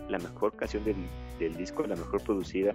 la 0.08 0.18
mejor 0.18 0.56
canción 0.56 0.84
del, 0.84 0.96
del, 1.38 1.56
disco, 1.56 1.84
la 1.86 1.94
mejor 1.94 2.22
producida, 2.22 2.74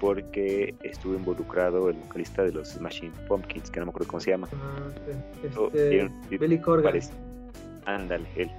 porque 0.00 0.74
estuvo 0.82 1.14
involucrado 1.14 1.88
el 1.88 1.96
vocalista 1.96 2.44
de 2.44 2.52
los 2.52 2.68
Smashing 2.68 3.12
Pumpkins, 3.26 3.70
que 3.70 3.80
no 3.80 3.86
me 3.86 3.90
acuerdo 3.90 4.08
cómo 4.08 4.20
se 4.20 4.30
llama. 4.30 4.48
Ah, 4.52 4.90
este, 5.42 6.10
Billy 6.38 6.60
Corgan. 6.60 7.00
Ándale, 7.86 8.28
él. 8.36 8.50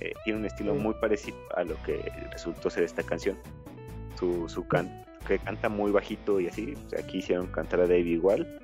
Eh, 0.00 0.12
tiene 0.24 0.38
un 0.38 0.44
estilo 0.44 0.76
muy 0.76 0.94
parecido 1.00 1.36
a 1.56 1.64
lo 1.64 1.74
que 1.82 2.00
resultó 2.30 2.70
ser 2.70 2.84
esta 2.84 3.02
canción. 3.02 3.36
Su, 4.16 4.48
su 4.48 4.66
can 4.68 5.04
que 5.28 5.38
canta 5.38 5.68
muy 5.68 5.92
bajito 5.92 6.40
y 6.40 6.48
así, 6.48 6.74
aquí 6.98 7.18
hicieron 7.18 7.46
cantar 7.48 7.80
a 7.80 7.82
Dave 7.82 8.00
igual, 8.00 8.60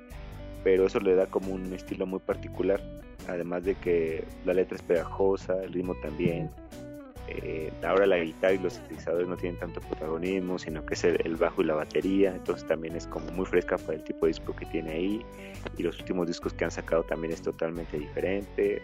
pero 0.63 0.87
eso 0.87 0.99
le 0.99 1.15
da 1.15 1.27
como 1.27 1.53
un 1.53 1.71
estilo 1.73 2.07
muy 2.07 2.19
particular, 2.19 2.81
además 3.27 3.63
de 3.63 3.75
que 3.75 4.23
la 4.45 4.53
letra 4.53 4.75
es 4.75 4.83
pegajosa, 4.83 5.63
el 5.63 5.73
ritmo 5.73 5.95
también. 5.95 6.49
Eh, 7.27 7.71
ahora 7.83 8.05
la 8.05 8.19
guitarra 8.19 8.53
y 8.53 8.59
los 8.59 8.73
sintetizadores 8.73 9.27
no 9.27 9.35
tienen 9.35 9.59
tanto 9.59 9.81
protagonismo, 9.81 10.59
sino 10.59 10.85
que 10.85 10.93
es 10.93 11.03
el, 11.03 11.35
bajo 11.37 11.63
y 11.63 11.65
la 11.65 11.73
batería, 11.73 12.35
entonces 12.35 12.67
también 12.67 12.95
es 12.95 13.07
como 13.07 13.31
muy 13.31 13.45
fresca 13.45 13.77
para 13.79 13.93
el 13.93 14.03
tipo 14.03 14.27
de 14.27 14.33
disco 14.33 14.55
que 14.55 14.65
tiene 14.67 14.91
ahí. 14.91 15.25
Y 15.77 15.83
los 15.83 15.99
últimos 15.99 16.27
discos 16.27 16.53
que 16.53 16.65
han 16.65 16.71
sacado 16.71 17.03
también 17.03 17.33
es 17.33 17.41
totalmente 17.41 17.97
diferente. 17.97 18.81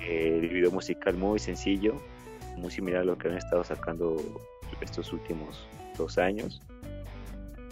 Eh, 0.00 0.38
el 0.42 0.48
video 0.48 0.72
musical 0.72 1.16
muy 1.16 1.38
sencillo, 1.38 1.94
muy 2.56 2.70
similar 2.70 3.02
a 3.02 3.04
lo 3.04 3.16
que 3.16 3.28
han 3.28 3.36
estado 3.36 3.62
sacando 3.62 4.16
estos 4.80 5.12
últimos 5.12 5.66
dos 5.96 6.18
años. 6.18 6.60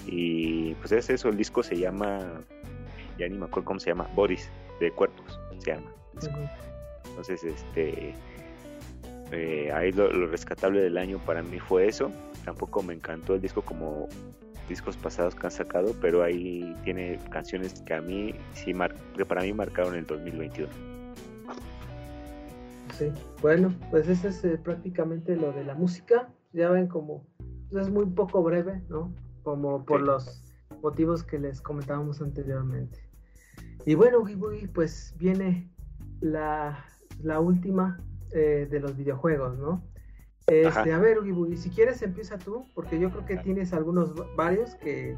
Y 0.07 0.75
pues 0.75 0.93
es 0.93 1.11
eso, 1.11 1.29
el 1.29 1.37
disco 1.37 1.63
se 1.63 1.77
llama, 1.77 2.41
ya 3.19 3.29
ni 3.29 3.37
me 3.37 3.47
acuerdo 3.47 3.65
cómo 3.65 3.81
se 3.81 3.91
llama, 3.91 4.09
Boris. 4.15 4.51
De 4.81 4.91
cuerpos, 4.93 5.39
se 5.59 5.73
llama. 5.73 5.91
Entonces, 7.07 7.45
este, 7.45 8.15
eh, 9.33 9.73
ahí 9.73 9.93
lo, 9.93 10.09
rescatable 10.27 10.81
del 10.81 10.99
año 10.99 11.19
para 11.19 11.43
mí 11.43 11.59
fue 11.59 11.89
eso. 11.89 12.11
Tampoco 12.45 12.83
me 12.83 12.95
encantó 12.95 13.35
el 13.35 13.41
disco 13.41 13.63
como 13.63 14.09
discos 14.69 14.97
pasados 14.97 15.35
que 15.35 15.47
han 15.47 15.53
sacado, 15.53 15.95
pero 16.01 16.23
ahí 16.23 16.77
tiene 16.85 17.19
canciones 17.31 17.83
que 17.83 17.95
a 17.95 18.01
mí 18.01 18.35
sí 18.53 18.73
que 19.17 19.25
para 19.25 19.43
mí 19.43 19.53
marcaron 19.53 19.95
el 19.95 20.07
2021. 20.07 20.69
Sí, 22.93 23.11
bueno, 23.43 23.75
pues 23.91 24.09
ese 24.09 24.29
es 24.29 24.45
eh, 24.45 24.59
prácticamente 24.63 25.37
lo 25.37 25.53
de 25.53 25.65
la 25.65 25.75
música. 25.75 26.29
Ya 26.53 26.71
ven 26.71 26.87
como 26.87 27.27
pues, 27.71 27.87
es 27.87 27.93
muy 27.93 28.07
poco 28.07 28.43
breve, 28.43 28.83
¿no? 28.89 29.13
Como 29.43 29.85
por 29.85 30.01
los 30.01 30.45
motivos 30.81 31.25
que 31.25 31.39
les 31.39 31.61
comentábamos 31.61 32.21
anteriormente. 32.21 33.04
Y 33.87 33.95
bueno, 33.95 34.25
pues 34.73 35.15
viene 35.19 35.71
la, 36.21 36.85
la 37.23 37.41
última 37.41 38.01
eh, 38.33 38.67
de 38.71 38.81
los 38.81 38.97
videojuegos, 38.97 39.59
¿no? 39.59 39.83
Este, 40.47 40.93
a 40.93 40.99
ver, 40.99 41.19
si 41.57 41.71
quieres 41.71 42.03
empieza 42.03 42.39
tú, 42.39 42.67
porque 42.75 42.99
yo 42.99 43.11
creo 43.11 43.25
que 43.25 43.37
tienes 43.39 43.73
algunos 43.73 44.13
varios 44.37 44.75
que 44.75 45.17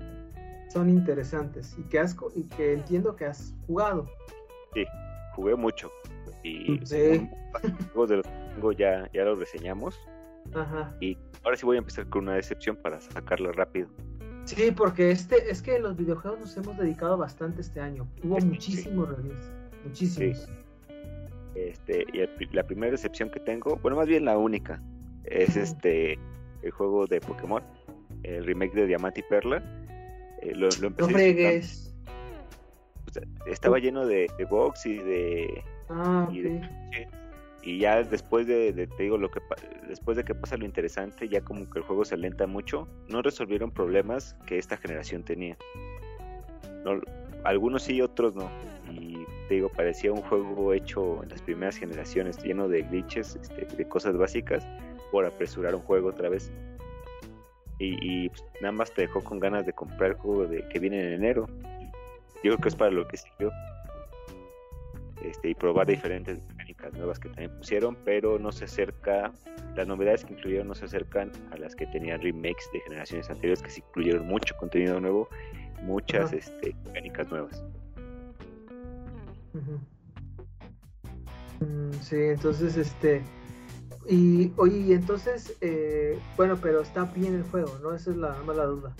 son 0.68 0.88
interesantes 0.88 1.76
y 1.78 1.82
que 1.84 1.98
has 1.98 2.16
y 2.34 2.44
que 2.44 2.74
entiendo 2.74 3.16
que 3.16 3.26
has 3.26 3.55
jugado. 3.66 4.09
Sí, 4.74 4.84
jugué 5.34 5.56
mucho 5.56 5.90
y 6.44 6.80
sí. 6.84 7.28
juegos 7.93 8.10
de 8.10 8.16
los 8.18 8.26
tengo 8.55 8.72
ya 8.72 9.10
ya 9.12 9.24
los 9.24 9.38
reseñamos. 9.38 9.98
Ajá. 10.55 10.97
Y 11.01 11.18
ahora 11.43 11.56
sí 11.56 11.66
voy 11.66 11.76
a 11.76 11.78
empezar 11.80 12.09
con 12.09 12.24
una 12.24 12.34
decepción 12.34 12.76
para 12.76 13.01
sacarlo 13.01 13.51
rápido. 13.52 13.88
Sí, 14.47 14.70
porque 14.70 15.10
este 15.10 15.51
es 15.51 15.60
que 15.60 15.78
los 15.78 15.97
videojuegos 15.97 16.40
nos 16.40 16.56
hemos 16.56 16.78
dedicado 16.78 17.18
bastante 17.18 17.60
este 17.60 17.81
año. 17.81 18.06
Hubo 18.23 18.39
muchísimos 18.39 19.09
reviews, 19.09 19.51
muchísimos. 19.85 20.48
Este, 21.55 22.06
y 22.12 22.55
la 22.55 22.62
primera 22.62 22.93
decepción 22.93 23.31
que 23.31 23.40
tengo, 23.40 23.77
bueno, 23.77 23.97
más 23.97 24.06
bien 24.06 24.24
la 24.24 24.39
única, 24.39 24.81
es 25.24 25.56
este 25.56 26.18
el 26.62 26.70
juego 26.70 27.06
de 27.06 27.20
Pokémon, 27.20 27.62
el 28.23 28.44
remake 28.44 28.74
de 28.74 28.86
Diamante 28.86 29.20
y 29.20 29.24
Perla. 29.24 29.62
Eh, 30.43 30.55
lo, 30.55 30.68
empecé 30.68 31.62
estaba 33.47 33.78
lleno 33.78 34.06
de, 34.06 34.31
de 34.39 34.44
box 34.44 34.86
y 34.86 34.97
de, 34.97 35.64
ah, 35.89 36.28
y, 36.31 36.43
ya 37.66 38.02
después 38.05 38.47
de, 38.47 38.72
te 38.72 39.02
digo 39.02 39.18
lo 39.18 39.28
que 39.28 39.40
después 39.88 40.16
de 40.16 40.24
que 40.24 40.36
pasa 40.36 40.56
lo 40.56 40.64
interesante, 40.64 41.28
ya 41.28 41.40
como 41.40 41.68
que 41.68 41.80
el 41.80 41.84
juego 41.84 42.05
se 42.05 42.14
alenta 42.14 42.47
mucho, 42.47 42.86
no 43.09 43.22
resolvieron 43.22 43.72
problemas 43.72 44.36
que 44.47 44.56
esta 44.56 44.76
generación 44.76 45.24
tenía. 45.24 45.56
No, 46.84 47.01
algunos 47.43 47.82
sí, 47.82 48.01
otros 48.01 48.36
no. 48.36 48.48
Y 48.88 49.16
te 49.48 49.55
digo, 49.55 49.68
parecía 49.68 50.12
un 50.12 50.22
juego 50.22 50.72
hecho 50.72 51.22
en 51.24 51.28
las 51.28 51.43
primeras 51.43 51.76
generaciones, 51.76 52.43
lleno 52.43 52.68
de 52.68 52.82
glitches, 52.82 53.36
este, 53.36 53.66
de 53.76 53.88
cosas 53.88 54.16
básicas 54.16 54.64
por 55.10 55.26
apresurar 55.26 55.74
un 55.74 55.82
juego 55.82 56.10
otra 56.10 56.28
vez. 56.28 56.52
Y, 57.78 58.30
pues, 58.30 58.43
nada 58.62 58.72
más 58.72 58.90
te 58.93 59.02
dejó 59.02 59.22
con 59.22 59.38
ganas 59.38 59.66
de 59.66 59.72
comprar 59.72 60.12
el 60.12 60.16
juego 60.16 60.47
de, 60.47 60.66
que 60.68 60.78
viene 60.78 61.01
en 61.01 61.12
enero. 61.12 61.47
Yo 62.43 62.52
creo 62.52 62.59
que 62.59 62.68
es 62.68 62.76
para 62.76 62.90
lo 62.90 63.06
que 63.06 63.16
sirvió. 63.18 63.51
Este, 65.22 65.51
y 65.51 65.55
probar 65.55 65.86
diferentes 65.86 66.38
nuevas 66.93 67.19
que 67.19 67.28
también 67.28 67.51
pusieron, 67.59 67.97
pero 68.05 68.39
no 68.39 68.53
se 68.53 68.65
acerca, 68.65 69.32
las 69.74 69.86
novedades 69.86 70.24
que 70.24 70.35
incluyeron 70.35 70.69
no 70.69 70.74
se 70.74 70.85
acercan 70.85 71.32
a 71.51 71.57
las 71.57 71.74
que 71.74 71.86
tenían 71.86 72.20
remakes 72.20 72.69
de 72.73 72.81
generaciones 72.81 73.28
anteriores 73.31 73.62
que 73.62 73.70
sí 73.70 73.82
incluyeron 73.89 74.27
mucho 74.27 74.55
contenido 74.59 75.01
nuevo, 75.01 75.28
muchas 75.82 76.32
este, 76.32 76.74
mecánicas 76.86 77.31
nuevas. 77.31 77.65
Mm, 81.61 81.93
sí, 82.01 82.16
entonces 82.16 82.77
este 82.77 83.23
y 84.09 84.53
oye, 84.57 84.94
entonces, 84.94 85.57
eh, 85.61 86.19
bueno, 86.36 86.57
pero 86.61 86.81
está 86.81 87.05
bien 87.05 87.35
el 87.35 87.43
juego, 87.44 87.77
¿no? 87.82 87.94
Esa 87.94 88.11
es 88.11 88.16
la 88.16 88.35
mala 88.44 88.65
duda. 88.65 88.94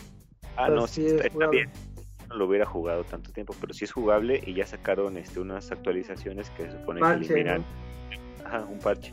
Ah, 0.57 0.69
no, 0.69 0.86
sí, 0.86 1.07
está, 1.07 1.48
bien. 1.48 1.70
No 2.28 2.36
lo 2.36 2.47
hubiera 2.47 2.66
jugado 2.66 3.05
tanto 3.05 3.32
tiempo, 3.32 3.55
pero 3.61 3.73
sí 3.73 3.85
es 3.85 3.93
jugable 3.93 4.43
y 4.44 4.55
ya 4.55 4.66
sacaron 4.66 5.16
este, 5.16 5.40
unas 5.40 5.70
actualizaciones 5.70 6.51
que 6.51 6.65
se 6.65 6.73
supone 6.73 7.01
que 7.01 7.07
eliminan. 7.07 7.65
Ajá, 8.44 8.65
un 8.65 8.78
parche. 8.78 9.12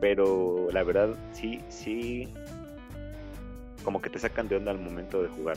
Pero 0.00 0.68
la 0.72 0.82
verdad, 0.82 1.16
sí, 1.32 1.60
sí. 1.68 2.32
Como 3.84 4.00
que 4.00 4.10
te 4.10 4.18
sacan 4.18 4.48
de 4.48 4.56
onda 4.56 4.72
al 4.72 4.78
momento 4.78 5.22
de 5.22 5.28
jugar. 5.28 5.56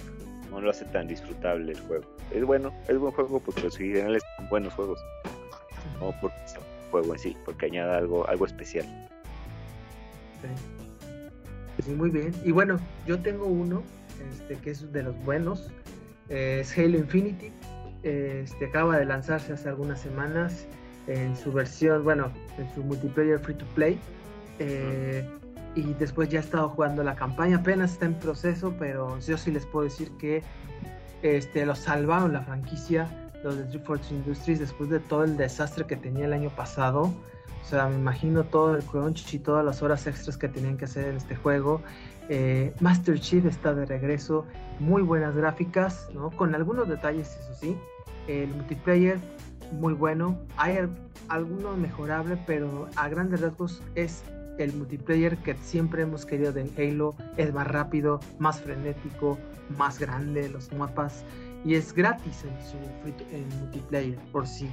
No 0.52 0.62
lo 0.62 0.70
hace 0.70 0.86
tan 0.86 1.08
disfrutable 1.08 1.72
el 1.72 1.80
juego. 1.82 2.06
Es 2.32 2.44
bueno, 2.44 2.74
es 2.88 2.98
buen 2.98 3.14
juego 3.14 3.40
porque 3.40 3.62
los 3.62 3.78
generales 3.78 4.24
son 4.38 4.50
buenos 4.50 4.74
juegos. 4.74 5.00
No 6.00 6.14
porque 6.22 6.38
juego 6.92 7.14
en 7.14 7.20
sí, 7.20 7.38
porque 7.46 7.66
añade 7.68 7.96
algo, 7.96 8.28
algo 8.28 8.46
especial. 8.46 8.86
Sí. 11.84 11.92
muy 11.92 12.10
bien. 12.10 12.34
Y 12.44 12.52
bueno, 12.52 12.80
yo 13.06 13.20
tengo 13.20 13.46
uno 13.46 13.84
este, 14.32 14.56
que 14.56 14.72
es 14.72 14.92
de 14.92 15.04
los 15.04 15.16
buenos. 15.24 15.70
Es 16.30 16.78
Halo 16.78 16.98
Infinity. 16.98 17.52
Este 18.04 18.66
acaba 18.66 18.98
de 18.98 19.06
lanzarse 19.06 19.54
hace 19.54 19.70
algunas 19.70 20.00
semanas 20.00 20.68
en 21.08 21.36
su 21.36 21.52
versión, 21.52 22.04
bueno, 22.04 22.32
en 22.58 22.74
su 22.74 22.84
multiplayer 22.84 23.40
free 23.40 23.56
to 23.56 23.66
play. 23.76 24.00
Eh, 24.60 25.28
y 25.76 25.94
después 25.94 26.30
ya 26.30 26.40
he 26.40 26.42
estado 26.42 26.70
jugando 26.70 27.04
la 27.04 27.16
campaña, 27.16 27.58
apenas 27.58 27.94
está 27.94 28.08
en 28.08 28.16
proceso, 28.16 28.74
pero 28.80 29.20
yo 29.20 29.38
sí 29.38 29.52
les 29.52 29.66
puedo 29.66 29.84
decir 29.84 30.12
que 30.18 30.42
este, 31.22 31.66
lo 31.66 31.76
salvaron 31.76 32.34
la 32.34 32.42
franquicia 32.42 33.08
los 33.44 33.72
de 33.72 33.80
Force 33.80 34.14
Industries 34.14 34.60
después 34.60 34.90
de 34.90 35.00
todo 35.00 35.24
el 35.24 35.38
desastre 35.38 35.86
que 35.86 35.96
tenía 35.96 36.26
el 36.26 36.34
año 36.34 36.50
pasado. 36.50 37.14
O 37.64 37.70
sea, 37.70 37.88
me 37.88 37.96
imagino 37.96 38.44
todo 38.46 38.76
el 38.76 38.84
crunch 38.84 39.34
y 39.34 39.40
todas 39.40 39.64
las 39.64 39.82
horas 39.82 40.08
extras 40.08 40.38
que 40.38 40.48
tenían 40.48 40.78
que 40.78 40.86
hacer 40.86 41.06
en 41.10 41.18
este 41.18 41.36
juego. 41.36 41.82
Eh, 42.30 42.74
Master 42.80 43.20
Chief 43.20 43.46
está 43.46 43.74
de 43.74 43.86
regreso, 43.86 44.46
muy 44.80 45.02
buenas 45.02 45.36
gráficas, 45.36 46.10
¿no? 46.14 46.30
Con 46.32 46.56
algunos 46.56 46.88
detalles, 46.88 47.38
eso 47.40 47.54
sí. 47.54 47.78
El 48.28 48.50
multiplayer, 48.50 49.20
muy 49.72 49.94
bueno. 49.94 50.40
Hay 50.58 50.78
alguno 51.30 51.76
mejorable, 51.78 52.38
pero 52.46 52.88
a 52.96 53.08
grandes 53.10 53.42
rasgos 53.42 53.82
es 53.96 54.24
el 54.58 54.74
multiplayer 54.74 55.38
que 55.38 55.56
siempre 55.56 56.04
hemos 56.04 56.26
querido 56.26 56.52
de 56.52 56.70
Halo. 56.78 57.16
Es 57.38 57.54
más 57.54 57.68
rápido, 57.68 58.20
más 58.40 58.62
frenético, 58.62 59.38
más 59.78 60.00
grande, 60.00 60.50
los 60.50 60.72
mapas 60.74 61.24
y 61.66 61.76
es 61.76 61.94
gratis 61.94 62.46
en 62.46 62.66
su 62.66 62.78
multiplayer 63.60 64.18
por 64.32 64.48
si 64.48 64.70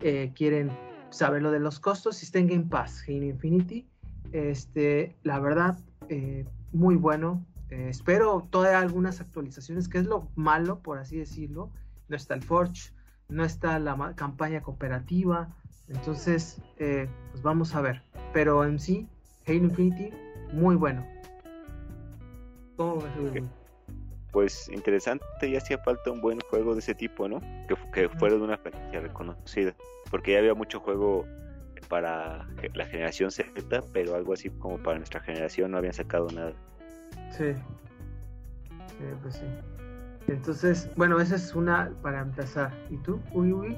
eh, 0.00 0.32
quieren 0.34 0.70
saber 1.10 1.42
lo 1.42 1.50
de 1.50 1.60
los 1.60 1.80
costos 1.80 2.16
si 2.16 2.26
está 2.26 2.38
en 2.38 2.48
Game 2.48 2.64
Pass 2.64 3.04
Halo 3.06 3.24
Infinity 3.24 3.86
este 4.32 5.16
la 5.22 5.40
verdad 5.40 5.78
eh, 6.08 6.46
muy 6.72 6.96
bueno 6.96 7.44
eh, 7.70 7.88
espero 7.88 8.46
todas 8.50 8.74
algunas 8.74 9.20
actualizaciones 9.20 9.88
que 9.88 9.98
es 9.98 10.06
lo 10.06 10.28
malo 10.34 10.80
por 10.80 10.98
así 10.98 11.16
decirlo. 11.16 11.70
No 12.08 12.16
está 12.16 12.34
el 12.34 12.42
Forge 12.42 12.92
no 13.28 13.44
está 13.44 13.78
la 13.78 14.14
campaña 14.16 14.60
cooperativa. 14.60 15.48
Entonces 15.88 16.60
pues 16.76 17.08
vamos 17.42 17.74
a 17.74 17.80
ver. 17.80 18.02
Pero 18.32 18.64
en 18.64 18.78
sí 18.78 19.08
Halo 19.46 19.64
Infinity 19.64 20.10
muy 20.52 20.76
bueno. 20.76 21.06
¿Cómo 22.76 23.02
pues 24.32 24.68
interesante 24.68 25.24
y 25.42 25.56
hacía 25.56 25.78
falta 25.78 26.10
un 26.10 26.20
buen 26.20 26.40
juego 26.40 26.74
de 26.74 26.80
ese 26.80 26.94
tipo, 26.94 27.28
¿no? 27.28 27.40
Que, 27.66 27.74
que 27.92 28.08
fuera 28.08 28.36
de 28.36 28.42
una 28.42 28.56
franquicia 28.58 29.00
reconocida, 29.00 29.74
porque 30.08 30.32
ya 30.32 30.38
había 30.38 30.54
mucho 30.54 30.78
juego 30.78 31.26
para 31.88 32.46
la 32.74 32.86
generación 32.86 33.32
Z, 33.32 33.82
pero 33.92 34.14
algo 34.14 34.32
así 34.32 34.50
como 34.50 34.78
para 34.78 34.98
nuestra 34.98 35.20
generación 35.20 35.72
no 35.72 35.78
habían 35.78 35.94
sacado 35.94 36.28
nada. 36.30 36.54
Sí, 37.30 37.52
sí, 38.88 39.04
pues 39.22 39.34
sí. 39.34 39.46
Entonces, 40.28 40.90
bueno, 40.96 41.20
esa 41.20 41.36
es 41.36 41.54
una 41.54 41.92
para 42.02 42.20
empezar. 42.20 42.72
¿Y 42.90 42.96
tú, 42.98 43.20
Uy 43.32 43.52
Uy? 43.52 43.76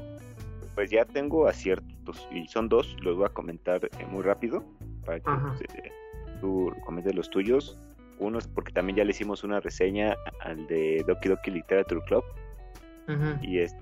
Pues 0.75 0.91
ya 0.91 1.05
tengo 1.05 1.47
aciertos 1.47 2.29
y 2.31 2.47
son 2.49 2.69
dos, 2.69 2.97
los 3.03 3.17
voy 3.17 3.27
a 3.27 3.29
comentar 3.29 3.85
eh, 3.85 4.07
muy 4.11 4.23
rápido 4.23 4.65
para 5.05 5.21
que 5.21 5.31
eh, 5.31 5.93
tú 6.41 6.73
comentes 6.85 7.15
los 7.15 7.29
tuyos 7.29 7.79
uno 8.23 8.39
es 8.39 8.47
porque 8.47 8.73
también 8.73 8.97
ya 8.97 9.05
le 9.05 9.11
hicimos 9.11 9.45
una 9.45 9.61
reseña 9.61 10.17
al 10.41 10.67
de 10.67 11.05
Doki 11.07 11.29
Doki 11.29 11.51
Literature 11.51 12.01
Club. 12.07 12.25
Y 13.43 13.59
es, 13.59 13.77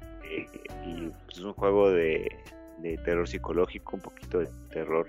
y 0.84 1.08
pues, 1.26 1.38
es 1.38 1.44
un 1.44 1.52
juego 1.52 1.90
de, 1.90 2.36
terror 3.04 3.28
psicológico, 3.28 3.96
un 3.96 4.02
poquito 4.02 4.40
de 4.40 4.48
terror 4.70 5.06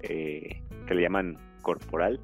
eh, 0.00 0.62
que 0.86 0.94
le 0.94 1.02
llaman 1.02 1.36
corporal, 1.60 2.18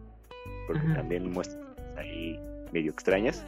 porque 0.73 0.95
también 0.95 1.31
muestra 1.31 1.61
ahí 1.97 2.39
medio 2.73 2.91
extrañas. 2.93 3.45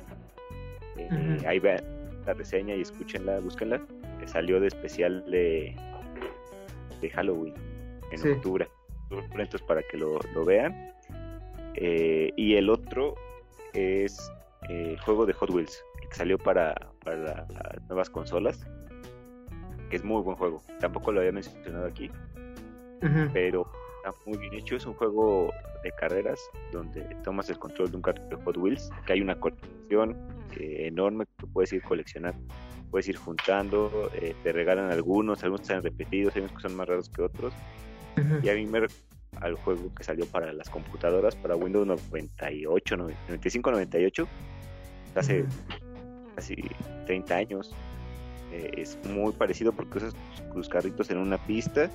Eh, 0.96 1.38
ahí 1.46 1.59
vean 1.59 1.82
la 2.26 2.34
reseña 2.34 2.74
y 2.74 2.82
escúchenla, 2.82 3.40
búsquenla. 3.40 3.80
Que 4.20 4.26
salió 4.28 4.60
de 4.60 4.68
especial 4.68 5.24
de, 5.30 5.74
de 7.01 7.10
Halloween 7.10 7.55
en 8.12 8.32
octubre. 8.32 8.68
Entonces, 9.10 9.62
para 9.62 9.82
que 9.82 9.96
lo, 9.96 10.18
lo 10.34 10.44
vean 10.44 10.92
eh, 11.74 12.32
y 12.36 12.55
el 12.55 12.70
otro 12.70 13.14
es 13.72 14.30
el 14.68 14.98
juego 15.01 15.26
de 15.26 15.32
Hot 15.34 15.51
Wheels, 15.51 15.84
que 16.09 16.16
salió 16.16 16.38
para, 16.38 16.74
para 17.05 17.46
las 17.48 17.82
nuevas 17.88 18.09
consolas. 18.10 18.66
que 19.90 19.96
es 19.96 20.05
muy 20.05 20.22
buen 20.22 20.36
juego. 20.36 20.62
Tampoco 20.80 21.12
lo 21.12 21.20
había 21.20 21.32
mencionado 21.32 21.86
aquí, 21.86 22.10
pero 23.32 23.70
está 23.96 24.18
muy 24.26 24.38
bien 24.38 24.55
hecho. 24.55 24.76
Es 24.76 24.86
un 24.86 24.94
juego 24.94 25.52
de 25.85 25.93
carreras 25.93 26.40
donde 26.73 27.02
tomas 27.23 27.48
el 27.51 27.59
control 27.59 27.90
de 27.90 27.97
un 27.97 28.02
carro 28.02 28.27
de 28.28 28.36
Hot 28.36 28.56
Wheels, 28.56 28.90
que 29.06 29.12
hay 29.12 29.20
una 29.20 29.39
colección 29.39 30.16
eh, 30.59 30.86
enorme 30.86 31.27
que 31.39 31.47
puedes 31.47 31.73
ir 31.73 31.82
coleccionando, 31.82 32.40
puedes 32.90 33.06
ir 33.09 33.16
juntando, 33.16 34.11
eh, 34.15 34.35
te 34.43 34.52
regalan 34.52 34.90
algunos, 34.90 35.44
algunos 35.44 35.62
están 35.62 35.82
repetidos, 35.82 36.35
hay 36.35 36.43
unos 36.43 36.52
que 36.52 36.61
son 36.61 36.74
más 36.74 36.89
raros 36.89 37.09
que 37.09 37.23
otros. 37.23 37.52
Y 38.43 38.48
a 38.48 38.55
mí 38.55 38.65
me 38.66 38.86
al 39.40 39.55
juego 39.55 39.93
que 39.94 40.05
salió 40.05 40.27
para 40.27 40.52
las 40.52 40.70
computadoras, 40.70 41.35
para 41.35 41.56
Windows 41.56 41.86
98, 41.86 42.97
95, 42.97 43.70
98, 43.73 44.28
hace 45.16 45.44
casi 46.36 46.56
30 47.06 47.35
años. 47.35 47.74
Eh, 48.52 48.70
es 48.77 48.98
muy 49.11 49.32
parecido 49.32 49.73
porque 49.73 49.98
usas 49.98 50.15
tus 50.52 50.69
carritos 50.69 51.11
en 51.11 51.19
una 51.19 51.39
pista 51.39 51.90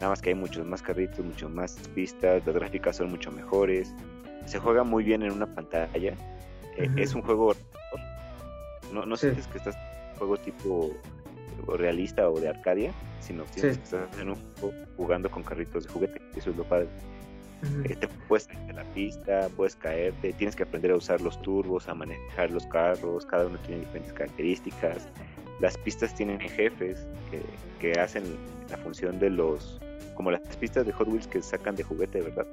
Nada 0.00 0.10
más 0.10 0.22
que 0.22 0.30
hay 0.30 0.34
muchos 0.34 0.64
más 0.64 0.80
carritos, 0.80 1.24
muchos 1.24 1.50
más 1.50 1.76
pistas, 1.94 2.46
las 2.46 2.54
gráficas 2.54 2.96
son 2.96 3.10
mucho 3.10 3.32
mejores. 3.32 3.94
Se 4.46 4.58
juega 4.58 4.84
muy 4.84 5.02
bien 5.02 5.22
en 5.22 5.32
una 5.32 5.46
pantalla. 5.46 6.14
Eh, 6.76 6.90
es 6.96 7.14
un 7.14 7.22
juego. 7.22 7.54
No, 8.92 9.04
no 9.04 9.16
sientes 9.16 9.46
que 9.48 9.58
estás 9.58 9.74
en 9.74 10.12
un 10.12 10.18
juego 10.18 10.36
tipo 10.38 10.90
realista 11.76 12.30
o 12.30 12.38
de 12.38 12.48
Arcadia, 12.48 12.92
sino 13.20 13.44
que 13.46 13.68
estás 13.68 14.08
en 14.20 14.30
un 14.30 14.36
juego 14.60 14.74
jugando 14.96 15.30
con 15.30 15.42
carritos 15.42 15.84
de 15.84 15.92
juguete. 15.92 16.22
Eso 16.36 16.50
es 16.50 16.56
lo 16.56 16.64
padre. 16.64 16.88
Eh, 17.84 17.96
te 17.96 18.06
puedes 18.28 18.46
caer 18.46 18.66
de 18.68 18.72
la 18.72 18.84
pista, 18.94 19.48
puedes 19.56 19.74
caerte, 19.74 20.32
tienes 20.34 20.54
que 20.54 20.62
aprender 20.62 20.92
a 20.92 20.96
usar 20.96 21.20
los 21.20 21.42
turbos, 21.42 21.88
a 21.88 21.94
manejar 21.94 22.52
los 22.52 22.64
carros, 22.66 23.26
cada 23.26 23.46
uno 23.46 23.58
tiene 23.66 23.80
diferentes 23.80 24.12
características. 24.12 25.08
Las 25.60 25.76
pistas 25.76 26.14
tienen 26.14 26.38
jefes 26.38 27.04
que, 27.32 27.42
que 27.80 27.98
hacen 27.98 28.22
la 28.70 28.76
función 28.76 29.18
de 29.18 29.30
los 29.30 29.80
como 30.18 30.32
las 30.32 30.40
pistas 30.56 30.84
de 30.84 30.90
Hot 30.90 31.06
Wheels 31.06 31.28
que 31.28 31.40
sacan 31.40 31.76
de 31.76 31.84
juguete, 31.84 32.20
¿verdad? 32.20 32.44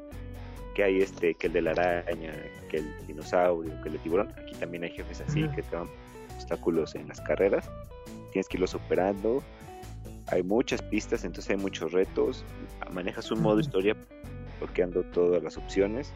Que 0.76 0.84
hay 0.84 1.02
este, 1.02 1.34
que 1.34 1.48
el 1.48 1.54
de 1.54 1.64
la 1.64 1.72
araña, 1.72 2.32
que 2.70 2.78
el 2.78 3.08
dinosaurio, 3.08 3.74
que 3.82 3.90
el 3.90 3.94
de 3.94 4.00
tiburón. 4.00 4.32
Aquí 4.38 4.54
también 4.60 4.84
hay 4.84 4.92
jefes 4.92 5.22
así 5.28 5.48
que 5.56 5.64
te 5.64 5.76
dan 5.76 5.88
obstáculos 6.36 6.94
en 6.94 7.08
las 7.08 7.20
carreras. 7.22 7.68
Tienes 8.32 8.48
que 8.48 8.58
irlos 8.58 8.70
superando. 8.70 9.42
Hay 10.28 10.44
muchas 10.44 10.84
pistas, 10.84 11.26
entonces 11.26 11.50
hay 11.50 11.58
muchos 11.58 11.92
retos. 11.92 12.46
Manejas 12.92 13.32
un 13.32 13.42
modo 13.42 13.60
historia 13.60 13.96
bloqueando 14.60 15.02
todas 15.06 15.42
las 15.42 15.58
opciones. 15.58 16.14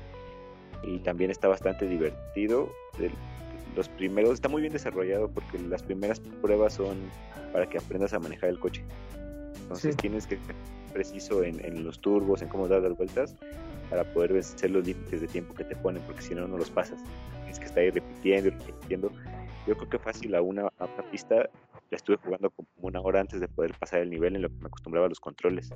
Y 0.84 1.00
también 1.00 1.32
está 1.32 1.48
bastante 1.48 1.88
divertido. 1.88 2.72
Los 3.76 3.90
primeros, 3.90 4.36
está 4.36 4.50
muy 4.50 4.62
bien 4.62 4.74
desarrollado 4.74 5.32
porque 5.32 5.58
las 5.58 5.82
primeras 5.82 6.20
pruebas 6.20 6.74
son 6.74 6.96
para 7.52 7.68
que 7.68 7.80
aprendas 7.80 8.14
a 8.14 8.20
manejar 8.20 8.52
el 8.52 8.60
coche. 8.60 8.84
Entonces 9.70 9.96
tienes 9.98 10.26
que 10.26 10.40
preciso 10.92 11.44
en, 11.44 11.84
los 11.84 12.00
turbos, 12.00 12.42
en 12.42 12.50
cómo 12.50 12.68
dar 12.68 12.82
las 12.82 12.98
vueltas, 12.98 13.36
para 13.92 14.04
poder 14.14 14.34
vencer 14.34 14.72
los 14.72 14.84
límites 14.84 15.22
de 15.22 15.28
tiempo 15.28 15.54
que 15.54 15.64
te 15.64 15.76
ponen, 15.76 16.02
porque 16.08 16.24
si 16.24 16.34
no, 16.34 16.48
no 16.48 16.58
los 16.58 16.72
pasas. 16.72 17.00
Tienes 17.42 17.60
que 17.60 17.66
estar 17.66 17.84
ahí 17.84 17.92
repitiendo 17.92 18.48
y 18.48 18.52
repitiendo. 18.52 19.12
Yo 19.68 19.78
creo 19.78 19.90
que 19.90 20.00
fácil 20.00 20.34
a 20.34 20.42
una, 20.42 20.64
a 20.80 20.86
una 20.86 21.12
pista 21.12 21.36
la 21.92 21.96
estuve 21.96 22.18
jugando 22.18 22.50
como 22.50 22.68
una 22.78 23.00
hora 23.00 23.22
antes 23.22 23.40
de 23.40 23.48
poder 23.48 23.76
pasar 23.78 24.00
el 24.00 24.10
nivel 24.10 24.36
en 24.36 24.42
lo 24.42 24.50
que 24.50 24.56
me 24.56 24.68
acostumbraba 24.68 25.06
a 25.06 25.10
los 25.10 25.20
controles. 25.20 25.70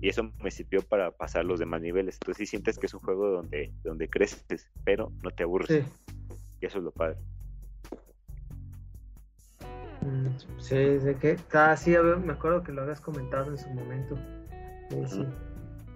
Y 0.00 0.08
eso 0.08 0.32
me 0.42 0.50
sirvió 0.50 0.82
para 0.82 1.12
pasar 1.12 1.44
los 1.44 1.60
demás 1.60 1.80
niveles. 1.80 2.16
Entonces 2.16 2.38
sí 2.38 2.46
sientes 2.46 2.76
que 2.76 2.86
es 2.86 2.94
un 2.94 3.00
juego 3.00 3.28
donde, 3.28 3.72
donde 3.84 4.08
creces, 4.08 4.68
pero 4.82 5.12
no 5.22 5.30
te 5.30 5.44
aburres. 5.44 5.86
Y 6.60 6.66
eso 6.66 6.78
es 6.78 6.84
lo 6.84 6.90
padre. 6.90 7.18
Sí, 10.58 10.76
de 10.76 11.14
que 11.16 11.36
ah, 11.54 11.76
sí, 11.76 11.94
me 12.24 12.32
acuerdo 12.32 12.62
que 12.62 12.72
lo 12.72 12.82
habías 12.82 13.00
comentado 13.00 13.50
en 13.50 13.58
su 13.58 13.68
momento. 13.70 14.16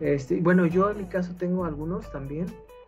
Este, 0.01 0.41
bueno, 0.41 0.67
yo 0.67 0.91
en 0.91 0.99
mi 0.99 1.05
caso 1.07 1.35
tengo 1.37 1.65
algunos 1.65 2.11
también. 2.11 2.47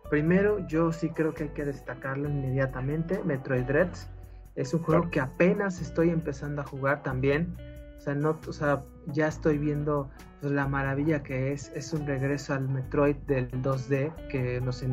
Primero, 0.09 0.65
yo 0.67 0.91
sí 0.91 1.09
creo 1.09 1.33
que 1.33 1.43
hay 1.43 1.49
que 1.49 1.65
destacarlo 1.65 2.29
inmediatamente. 2.29 3.21
Metroid 3.23 3.63
Dreads 3.63 4.09
es 4.55 4.73
un 4.73 4.81
juego 4.81 5.09
que 5.09 5.19
apenas 5.19 5.81
estoy 5.81 6.09
empezando 6.09 6.61
a 6.61 6.65
jugar 6.65 7.03
también. 7.03 7.55
O 7.97 8.01
sea, 8.01 8.15
no, 8.15 8.39
o 8.47 8.53
sea, 8.53 8.83
ya 9.07 9.27
estoy 9.27 9.57
viendo 9.57 10.09
pues, 10.41 10.51
la 10.51 10.67
maravilla 10.67 11.21
que 11.21 11.51
es. 11.53 11.71
Es 11.75 11.93
un 11.93 12.07
regreso 12.07 12.53
al 12.53 12.67
Metroid 12.67 13.15
del 13.27 13.51
2D 13.61 14.13
que 14.27 14.61
nos, 14.61 14.83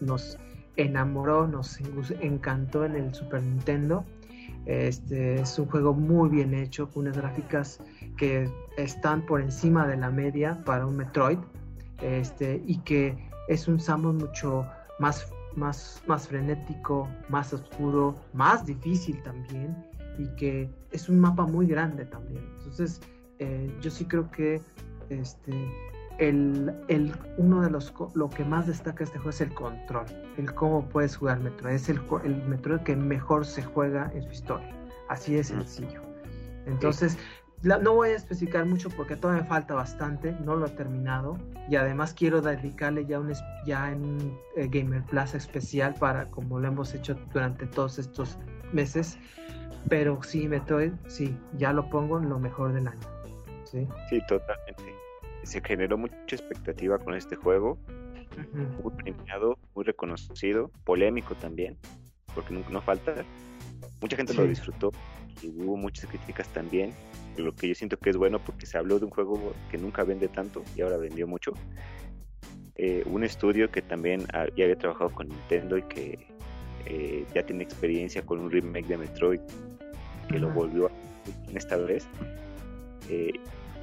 nos 0.00 0.38
enamoró, 0.76 1.46
nos 1.46 1.80
encantó 2.20 2.84
en 2.84 2.96
el 2.96 3.14
Super 3.14 3.42
Nintendo. 3.42 4.04
Este 4.66 5.40
es 5.40 5.58
un 5.58 5.66
juego 5.66 5.94
muy 5.94 6.28
bien 6.28 6.52
hecho, 6.54 6.90
con 6.90 7.04
unas 7.04 7.16
gráficas 7.16 7.80
que 8.16 8.50
están 8.76 9.24
por 9.24 9.40
encima 9.40 9.86
de 9.86 9.96
la 9.96 10.10
media 10.10 10.62
para 10.64 10.86
un 10.86 10.96
Metroid. 10.96 11.38
Este, 12.02 12.62
y 12.66 12.78
que 12.78 13.16
es 13.48 13.66
un 13.66 13.80
Samus 13.80 14.14
mucho 14.14 14.66
más, 14.98 15.32
más, 15.56 16.02
más 16.06 16.28
frenético, 16.28 17.08
más 17.28 17.52
oscuro, 17.52 18.14
más 18.34 18.66
difícil 18.66 19.22
también. 19.22 19.76
Y 20.18 20.26
que 20.36 20.70
es 20.90 21.08
un 21.08 21.20
mapa 21.20 21.46
muy 21.46 21.66
grande 21.66 22.04
también. 22.04 22.44
Entonces, 22.58 23.00
eh, 23.38 23.72
yo 23.80 23.90
sí 23.90 24.04
creo 24.04 24.30
que 24.30 24.60
este, 25.10 25.52
el, 26.18 26.74
el, 26.88 27.14
uno 27.36 27.62
de 27.62 27.70
los 27.70 27.94
lo 28.14 28.28
que 28.28 28.44
más 28.44 28.66
destaca 28.66 29.04
este 29.04 29.18
juego 29.18 29.30
es 29.30 29.40
el 29.40 29.54
control, 29.54 30.06
el 30.36 30.52
cómo 30.52 30.88
puedes 30.88 31.16
jugar 31.16 31.40
Metroid. 31.40 31.74
Es 31.74 31.88
el, 31.88 32.00
el 32.24 32.42
Metroid 32.48 32.80
que 32.80 32.96
mejor 32.96 33.46
se 33.46 33.62
juega 33.62 34.10
en 34.14 34.22
su 34.24 34.30
historia. 34.30 34.74
Así 35.08 35.34
de 35.34 35.44
sencillo. 35.44 36.02
Entonces, 36.66 37.16
no 37.62 37.94
voy 37.94 38.10
a 38.10 38.16
especificar 38.16 38.66
mucho 38.66 38.88
porque 38.90 39.16
todavía 39.16 39.42
me 39.42 39.48
falta 39.48 39.74
bastante, 39.74 40.32
no 40.44 40.56
lo 40.56 40.66
he 40.66 40.70
terminado. 40.70 41.38
Y 41.68 41.76
además 41.76 42.14
quiero 42.14 42.40
dedicarle 42.40 43.06
ya 43.06 43.20
un 43.20 43.32
ya 43.64 43.92
en 43.92 44.38
eh, 44.56 44.68
Gamer 44.68 45.02
Plus 45.04 45.34
especial 45.34 45.94
para 45.94 46.30
como 46.30 46.58
lo 46.58 46.68
hemos 46.68 46.94
hecho 46.94 47.14
durante 47.32 47.66
todos 47.66 47.98
estos 47.98 48.38
meses. 48.72 49.18
Pero 49.88 50.22
sí, 50.22 50.48
Metroid, 50.48 50.92
sí, 51.06 51.36
ya 51.56 51.72
lo 51.72 51.88
pongo 51.88 52.18
en 52.18 52.28
lo 52.28 52.38
mejor 52.38 52.72
del 52.72 52.88
año. 52.88 53.00
Sí, 53.64 53.86
sí 54.08 54.20
totalmente 54.26 54.87
se 55.44 55.60
generó 55.60 55.98
mucha 55.98 56.14
expectativa 56.30 56.98
con 56.98 57.14
este 57.14 57.36
juego. 57.36 57.78
Muy 58.82 58.92
premiado, 58.92 59.58
muy 59.74 59.84
reconocido, 59.84 60.70
polémico 60.84 61.34
también, 61.34 61.76
porque 62.34 62.54
no, 62.54 62.62
no 62.70 62.80
falta. 62.80 63.24
Mucha 64.00 64.16
gente 64.16 64.32
lo 64.34 64.46
disfrutó 64.46 64.92
y 65.42 65.48
hubo 65.48 65.76
muchas 65.76 66.06
críticas 66.06 66.48
también, 66.48 66.92
lo 67.36 67.54
que 67.54 67.68
yo 67.68 67.74
siento 67.74 67.96
que 67.96 68.10
es 68.10 68.16
bueno 68.16 68.38
porque 68.38 68.66
se 68.66 68.78
habló 68.78 68.98
de 68.98 69.06
un 69.06 69.10
juego 69.10 69.54
que 69.70 69.78
nunca 69.78 70.04
vende 70.04 70.28
tanto 70.28 70.62
y 70.76 70.82
ahora 70.82 70.96
vendió 70.96 71.26
mucho. 71.26 71.52
Eh, 72.76 73.02
un 73.06 73.24
estudio 73.24 73.70
que 73.70 73.82
también 73.82 74.24
ya 74.56 74.64
había 74.64 74.78
trabajado 74.78 75.10
con 75.10 75.28
Nintendo 75.28 75.78
y 75.78 75.82
que 75.82 76.28
eh, 76.86 77.26
ya 77.34 77.44
tiene 77.44 77.64
experiencia 77.64 78.22
con 78.22 78.38
un 78.38 78.50
remake 78.50 78.86
de 78.86 78.96
Metroid 78.98 79.40
que 80.28 80.38
lo 80.38 80.50
volvió 80.50 80.86
a 80.86 80.90
esta 81.54 81.76
vez. 81.76 82.06
Eh, 83.08 83.32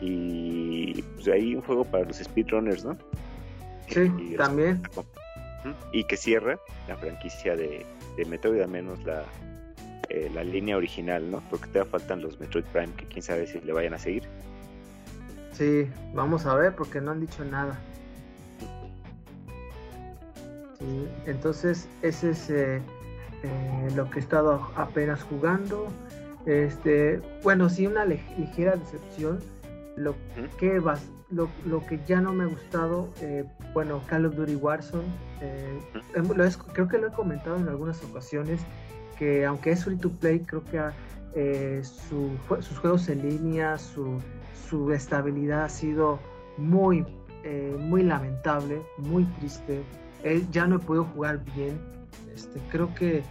y 0.01 1.01
pues 1.15 1.27
ahí 1.27 1.55
un 1.55 1.61
juego 1.61 1.85
para 1.85 2.05
los 2.05 2.17
speedrunners, 2.17 2.85
¿no? 2.85 2.97
Sí, 3.87 4.35
también. 4.37 4.81
Y 5.91 6.03
que 6.03 6.17
cierra 6.17 6.59
la 6.87 6.95
franquicia 6.97 7.55
de, 7.55 7.85
de 8.17 8.25
Metroid, 8.25 8.61
al 8.61 8.69
menos 8.69 9.03
la, 9.03 9.23
eh, 10.09 10.29
la 10.33 10.43
línea 10.43 10.77
original, 10.77 11.29
¿no? 11.31 11.41
Porque 11.49 11.67
todavía 11.67 11.91
faltan 11.91 12.21
los 12.21 12.39
Metroid 12.39 12.65
Prime, 12.65 12.93
que 12.95 13.05
quién 13.05 13.23
sabe 13.23 13.47
si 13.47 13.59
le 13.61 13.73
vayan 13.73 13.93
a 13.93 13.99
seguir. 13.99 14.23
Sí, 15.51 15.87
vamos 16.13 16.45
a 16.45 16.55
ver, 16.55 16.75
porque 16.75 17.01
no 17.01 17.11
han 17.11 17.21
dicho 17.21 17.43
nada. 17.45 17.79
Sí, 20.77 21.07
entonces, 21.25 21.87
ese 22.01 22.31
es 22.31 22.49
eh, 22.49 22.81
eh, 23.43 23.89
lo 23.95 24.09
que 24.09 24.19
he 24.19 24.21
estado 24.21 24.69
apenas 24.75 25.23
jugando. 25.23 25.87
Este, 26.45 27.21
bueno, 27.41 27.69
sí, 27.69 27.87
una 27.87 28.05
ligera 28.05 28.75
decepción 28.75 29.39
lo 29.95 30.15
que 30.57 30.79
vas, 30.79 31.01
lo, 31.29 31.49
lo, 31.65 31.85
que 31.85 31.99
ya 32.05 32.21
no 32.21 32.33
me 32.33 32.43
ha 32.43 32.47
gustado, 32.47 33.09
eh, 33.21 33.45
bueno, 33.73 34.01
Call 34.07 34.25
of 34.25 34.35
Duty 34.35 34.55
Warzone, 34.55 35.07
eh, 35.41 35.79
creo 36.73 36.87
que 36.87 36.97
lo 36.97 37.07
he 37.07 37.11
comentado 37.11 37.57
en 37.57 37.67
algunas 37.67 38.03
ocasiones, 38.03 38.61
que 39.17 39.45
aunque 39.45 39.71
es 39.71 39.85
free 39.85 39.97
to 39.97 40.11
play, 40.11 40.39
creo 40.39 40.63
que 40.65 40.81
eh, 41.35 41.81
sus 41.83 42.77
juegos 42.79 43.07
en 43.09 43.27
línea, 43.27 43.77
su, 43.77 44.19
su 44.69 44.91
estabilidad 44.91 45.65
ha 45.65 45.69
sido 45.69 46.19
muy, 46.57 47.05
muy 47.77 48.01
lamentable, 48.01 48.81
muy 48.97 49.23
triste. 49.39 49.83
ya 50.51 50.65
no 50.65 50.77
he 50.77 50.79
podido 50.79 51.05
jugar 51.05 51.43
bien. 51.55 51.79
Este, 52.33 52.59
creo 52.71 52.93
que 52.95 53.23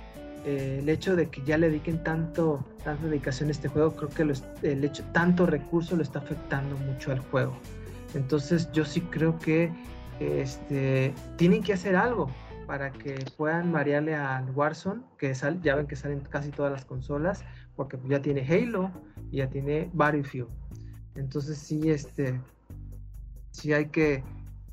eh, 0.45 0.79
el 0.81 0.89
hecho 0.89 1.17
de 1.17 1.29
que 1.29 1.43
ya 1.43 1.59
le 1.59 1.69
dediquen 1.69 2.03
tanto, 2.03 2.65
tanta 2.83 3.07
dedicación 3.07 3.49
a 3.49 3.53
este 3.53 3.69
juego, 3.69 3.95
creo 3.97 4.09
que 4.11 4.23
el 4.69 4.85
hecho, 4.85 5.05
tanto 5.13 5.47
recurso 5.47 5.97
lo 5.97 6.03
está 6.03 6.19
afectando 6.19 6.77
mucho 6.79 7.13
al 7.13 7.21
juego. 7.21 7.57
Entonces 8.15 8.71
yo 8.73 8.85
sí 8.85 9.01
creo 9.01 9.39
que 9.39 9.73
este, 10.21 11.13
tienen 11.37 11.63
que 11.63 11.73
hacer 11.73 11.97
algo 11.97 12.31
para 12.67 12.93
que 12.93 13.25
puedan 13.37 13.73
variarle 13.73 14.15
al 14.15 14.51
Warzone, 14.51 15.03
que 15.19 15.35
ya 15.63 15.75
ven 15.75 15.87
que 15.87 15.97
salen 15.97 16.21
casi 16.21 16.51
todas 16.51 16.73
las 16.73 16.85
consolas, 16.85 17.45
porque 17.77 17.99
ya 18.09 18.23
tiene 18.23 18.47
Halo 18.47 18.91
y 19.31 19.39
ya 19.39 19.49
tiene 19.49 19.91
Battlefield. 19.93 20.49
Entonces 21.15 21.59
sí, 21.59 21.91
este, 21.91 22.41
sí 23.51 23.73
hay 23.73 23.87
que 23.87 24.23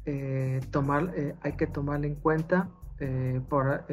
eh, 0.06 0.61
tomar, 0.72 1.14
eh, 1.15 1.35
hay 1.41 1.53
que 1.53 1.68
tomarlo 1.68 2.07
en 2.07 2.15
cuenta. 2.15 2.69
Eh, 3.03 3.41
por, 3.49 3.84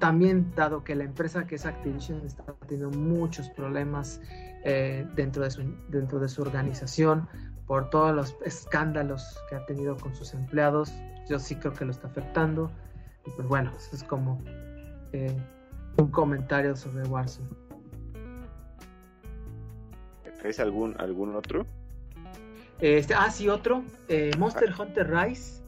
también 0.00 0.52
dado 0.56 0.82
que 0.82 0.96
la 0.96 1.04
empresa 1.04 1.46
que 1.46 1.54
es 1.54 1.64
Activision 1.64 2.26
está 2.26 2.42
teniendo 2.66 2.90
muchos 2.98 3.48
problemas 3.50 4.20
dentro, 5.14 5.44
de 5.44 5.50
su, 5.52 5.62
dentro 5.88 6.18
de 6.18 6.28
su 6.28 6.42
organización 6.42 7.28
por 7.68 7.88
todos 7.88 8.12
los 8.12 8.36
escándalos 8.44 9.38
que 9.48 9.54
ha 9.54 9.64
tenido 9.66 9.96
con 9.96 10.12
sus 10.12 10.34
empleados, 10.34 10.92
yo 11.28 11.38
sí 11.38 11.54
creo 11.54 11.72
que 11.72 11.84
lo 11.84 11.92
está 11.92 12.08
afectando. 12.08 12.68
Y 13.24 13.30
pues 13.30 13.46
bueno, 13.46 13.72
eso 13.76 13.94
es 13.94 14.02
como 14.02 14.42
un 15.98 16.10
comentario 16.10 16.74
sobre 16.74 17.04
Warzone. 17.04 17.48
¿Es 20.44 20.60
algún, 20.60 20.94
algún 21.00 21.34
otro? 21.34 21.66
Este, 22.80 23.14
ah, 23.14 23.30
sí, 23.30 23.48
otro. 23.48 23.82
Eh, 24.08 24.30
Monster 24.38 24.72
Hunter 24.78 25.10
Rise 25.10 25.62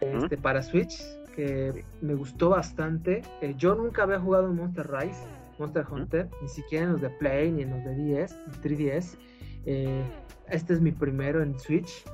este, 0.00 0.36
para 0.36 0.62
Switch, 0.62 1.02
que 1.40 1.84
me 2.02 2.14
gustó 2.14 2.50
bastante. 2.50 3.22
Eh, 3.40 3.54
yo 3.56 3.74
nunca 3.74 4.02
había 4.02 4.20
jugado 4.20 4.52
Monster 4.52 4.90
Rise, 4.90 5.22
Monster 5.58 5.86
Hunter, 5.90 6.28
ni 6.42 6.48
siquiera 6.48 6.84
en 6.84 6.92
los 6.92 7.00
de 7.00 7.10
Play 7.10 7.50
ni 7.50 7.62
en 7.62 7.70
los 7.70 7.84
de 7.84 7.94
10, 7.94 8.36
3DS. 8.62 9.16
Eh, 9.64 10.02
este 10.48 10.74
es 10.74 10.80
mi 10.80 10.92
primero 10.92 11.42
en 11.42 11.58
Switch. 11.58 12.04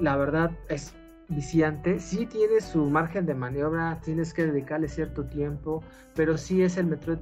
la 0.00 0.16
verdad 0.16 0.50
es 0.68 0.94
viciante. 1.28 2.00
Sí 2.00 2.26
tiene 2.26 2.60
su 2.60 2.84
margen 2.90 3.24
de 3.24 3.34
maniobra, 3.34 4.00
tienes 4.04 4.34
que 4.34 4.46
dedicarle 4.46 4.88
cierto 4.88 5.24
tiempo, 5.24 5.82
pero 6.14 6.36
sí 6.36 6.62
es 6.62 6.76
el 6.76 6.86
Metroid, 6.86 7.18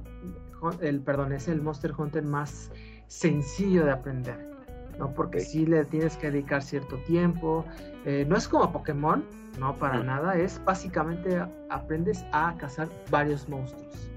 el, 0.81 0.99
perdón, 1.01 1.31
es 1.33 1.47
el 1.47 1.61
Monster 1.61 1.93
Hunter 1.97 2.23
más 2.23 2.71
sencillo 3.07 3.85
de 3.85 3.91
aprender. 3.91 4.53
¿no? 4.99 5.13
Porque 5.13 5.39
sí 5.39 5.65
le 5.65 5.85
tienes 5.85 6.17
que 6.17 6.31
dedicar 6.31 6.63
cierto 6.63 6.97
tiempo. 6.97 7.65
Eh, 8.05 8.25
no 8.27 8.35
es 8.35 8.47
como 8.47 8.71
Pokémon, 8.71 9.23
no 9.59 9.75
para 9.75 10.03
nada, 10.03 10.35
es 10.35 10.61
básicamente 10.65 11.43
aprendes 11.69 12.25
a 12.31 12.55
cazar 12.57 12.89
varios 13.09 13.47
monstruos. 13.47 14.09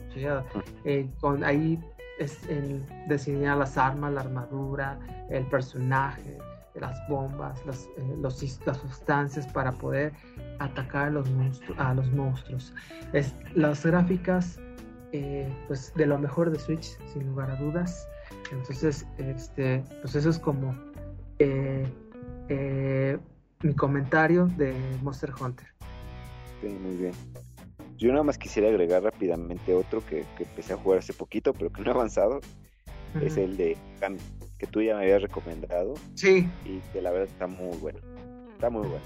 Eh, 0.84 1.06
con 1.20 1.44
ahí 1.44 1.78
es 2.18 2.48
el 2.48 2.82
diseñar 3.08 3.58
las 3.58 3.76
armas, 3.76 4.14
la 4.14 4.22
armadura, 4.22 4.98
el 5.28 5.44
personaje, 5.46 6.38
las 6.74 6.96
bombas, 7.08 7.64
las, 7.66 7.84
eh, 7.98 8.16
los, 8.18 8.42
las 8.64 8.78
sustancias 8.78 9.46
para 9.48 9.72
poder 9.72 10.12
atacar 10.58 11.08
a 11.08 11.10
los, 11.10 11.30
monstruos, 11.30 11.78
a 11.78 11.92
los 11.92 12.10
monstruos. 12.12 12.74
Es, 13.12 13.34
las 13.54 13.84
gráficas, 13.84 14.58
pues 15.68 15.92
de 15.94 16.06
lo 16.06 16.18
mejor 16.18 16.50
de 16.50 16.58
Switch, 16.58 16.98
sin 17.12 17.26
lugar 17.26 17.50
a 17.50 17.56
dudas. 17.56 18.08
Entonces, 18.52 19.06
este, 19.18 19.82
pues 20.02 20.14
eso 20.14 20.30
es 20.30 20.38
como 20.38 20.74
eh, 21.38 21.86
eh, 22.48 23.18
mi 23.62 23.74
comentario 23.74 24.46
de 24.56 24.74
Monster 25.02 25.32
Hunter. 25.40 25.66
Sí, 26.60 26.68
muy 26.68 26.96
bien. 26.96 27.12
Yo 27.96 28.10
nada 28.12 28.24
más 28.24 28.36
quisiera 28.36 28.68
agregar 28.68 29.02
rápidamente 29.02 29.74
otro 29.74 30.04
que, 30.04 30.24
empecé 30.38 30.74
a 30.74 30.76
jugar 30.76 30.98
hace 30.98 31.14
poquito, 31.14 31.52
pero 31.54 31.70
que 31.70 31.82
no 31.82 31.90
he 31.90 31.94
avanzado. 31.94 32.40
Es 33.22 33.38
el 33.38 33.56
de 33.56 33.78
Kami, 33.98 34.18
que 34.58 34.66
tú 34.66 34.82
ya 34.82 34.94
me 34.94 35.02
habías 35.02 35.22
recomendado. 35.22 35.94
Sí. 36.14 36.46
Y 36.66 36.80
que 36.92 37.00
la 37.00 37.10
verdad 37.10 37.28
está 37.28 37.46
muy 37.46 37.76
bueno. 37.78 37.98
Está 38.52 38.68
muy 38.68 38.86
bueno. 38.86 39.04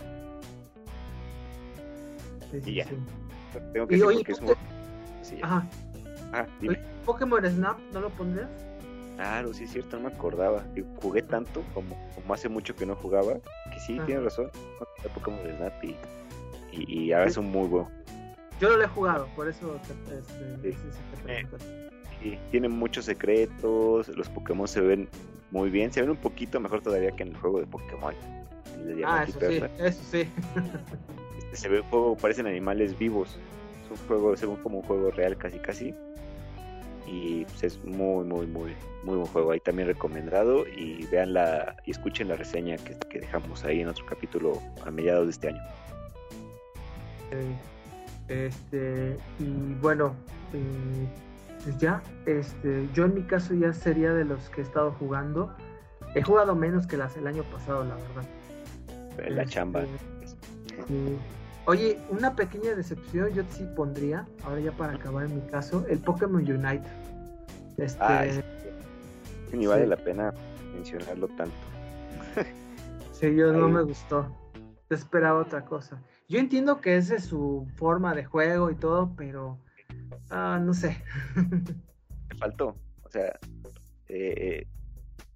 y 2.66 2.74
ya. 2.74 2.86
Tengo 3.72 3.86
que 3.86 3.96
decir 3.96 4.24
que 4.24 4.32
es 4.32 4.42
muy... 4.42 4.54
Ajá. 5.42 5.68
Ah, 6.32 6.46
Pokémon 7.04 7.44
Snap, 7.44 7.78
¿no 7.92 8.00
lo 8.00 8.10
pondrías? 8.10 8.50
Claro, 9.20 9.52
sí 9.52 9.64
es 9.64 9.72
cierto, 9.72 9.98
no 9.98 10.08
me 10.08 10.14
acordaba. 10.14 10.64
jugué 11.02 11.20
tanto 11.20 11.62
como, 11.74 11.94
como 12.14 12.32
hace 12.32 12.48
mucho 12.48 12.74
que 12.74 12.86
no 12.86 12.96
jugaba, 12.96 13.34
que 13.70 13.78
sí, 13.78 13.98
tiene 14.06 14.22
razón. 14.22 14.50
No 14.80 15.10
Pokémon 15.12 15.44
de 15.44 15.54
Snap 15.58 15.84
y, 15.84 15.94
y, 16.72 17.12
ahora 17.12 17.26
es 17.26 17.36
un 17.36 17.52
muy 17.52 17.68
bueno. 17.68 17.90
Yo 18.62 18.70
no 18.70 18.78
lo 18.78 18.84
he 18.84 18.88
jugado, 18.88 19.28
por 19.36 19.46
eso 19.46 19.78
te, 19.86 20.70
este, 20.70 20.74
sí. 22.22 22.38
tiene 22.50 22.70
muchos 22.70 23.04
secretos, 23.04 24.08
los 24.08 24.30
Pokémon 24.30 24.66
se 24.66 24.80
ven 24.80 25.06
muy 25.50 25.68
bien, 25.68 25.92
se 25.92 26.00
ven 26.00 26.08
un 26.08 26.16
poquito 26.16 26.58
mejor 26.58 26.80
todavía 26.80 27.10
que 27.10 27.22
en 27.22 27.30
el 27.30 27.36
juego 27.36 27.60
de 27.60 27.66
Pokémon. 27.66 28.14
ah, 29.04 29.26
eso 29.28 29.38
sí, 29.38 29.62
eso 29.80 30.02
sí. 30.10 30.28
Este, 31.36 31.56
se 31.56 31.68
ve 31.68 31.80
un 31.80 31.86
juego, 31.88 32.16
parecen 32.16 32.46
animales 32.46 32.98
vivos. 32.98 33.38
Es 33.84 33.90
un 33.90 34.06
juego, 34.06 34.34
se 34.34 34.46
ve 34.46 34.56
como 34.62 34.78
un 34.78 34.84
juego 34.84 35.10
real 35.10 35.36
casi 35.36 35.58
casi 35.58 35.94
y 37.10 37.44
pues, 37.46 37.64
es 37.64 37.84
muy 37.84 38.24
muy 38.24 38.46
muy 38.46 38.76
muy 39.02 39.16
buen 39.16 39.26
juego 39.26 39.50
ahí 39.50 39.60
también 39.60 39.88
recomendado 39.88 40.64
y 40.68 41.06
vean 41.06 41.34
la 41.34 41.76
y 41.84 41.90
escuchen 41.90 42.28
la 42.28 42.36
reseña 42.36 42.76
que, 42.76 43.18
dejamos 43.18 43.64
ahí 43.64 43.80
en 43.80 43.88
otro 43.88 44.06
capítulo 44.06 44.60
a 44.86 44.90
mediados 44.90 45.26
de 45.26 45.30
este 45.32 45.48
año. 45.48 45.60
Este 48.28 49.16
y 49.40 49.74
bueno 49.80 50.14
eh, 50.52 51.08
pues 51.64 51.76
ya 51.78 52.00
este 52.26 52.88
yo 52.94 53.06
en 53.06 53.14
mi 53.14 53.22
caso 53.22 53.54
ya 53.54 53.72
sería 53.72 54.14
de 54.14 54.24
los 54.24 54.48
que 54.50 54.60
he 54.60 54.64
estado 54.64 54.92
jugando. 54.92 55.52
He 56.14 56.22
jugado 56.22 56.54
menos 56.54 56.86
que 56.86 56.96
las 56.96 57.16
el 57.16 57.26
año 57.26 57.42
pasado 57.44 57.84
la 57.84 57.96
verdad. 57.96 59.34
La 59.36 59.44
chamba. 59.46 59.82
Este, 60.22 61.16
Oye, 61.70 62.00
una 62.08 62.34
pequeña 62.34 62.74
decepción 62.74 63.32
yo 63.32 63.44
sí 63.48 63.64
pondría, 63.76 64.26
ahora 64.42 64.60
ya 64.60 64.72
para 64.72 64.94
acabar 64.94 65.26
en 65.26 65.36
mi 65.36 65.42
caso, 65.42 65.86
el 65.88 66.00
Pokémon 66.00 66.42
Unite. 66.42 66.82
Este, 67.76 68.42
ni 69.52 69.68
vale 69.68 69.86
la 69.86 69.96
pena 69.96 70.34
mencionarlo 70.74 71.28
tanto. 71.28 71.54
sí, 73.12 73.36
yo 73.36 73.52
no 73.52 73.68
me 73.68 73.82
gustó. 73.82 74.26
esperaba 74.88 75.42
otra 75.42 75.64
cosa. 75.64 76.02
Yo 76.28 76.40
entiendo 76.40 76.80
que 76.80 76.96
esa 76.96 77.14
es 77.14 77.26
su 77.26 77.68
forma 77.76 78.16
de 78.16 78.24
juego 78.24 78.72
y 78.72 78.74
todo, 78.74 79.14
pero 79.16 79.56
ah, 80.30 80.58
no 80.60 80.74
sé. 80.74 81.00
Me 81.36 82.36
faltó. 82.36 82.74
O 83.04 83.10
sea, 83.10 83.38
eh, 84.08 84.34
eh, 84.36 84.66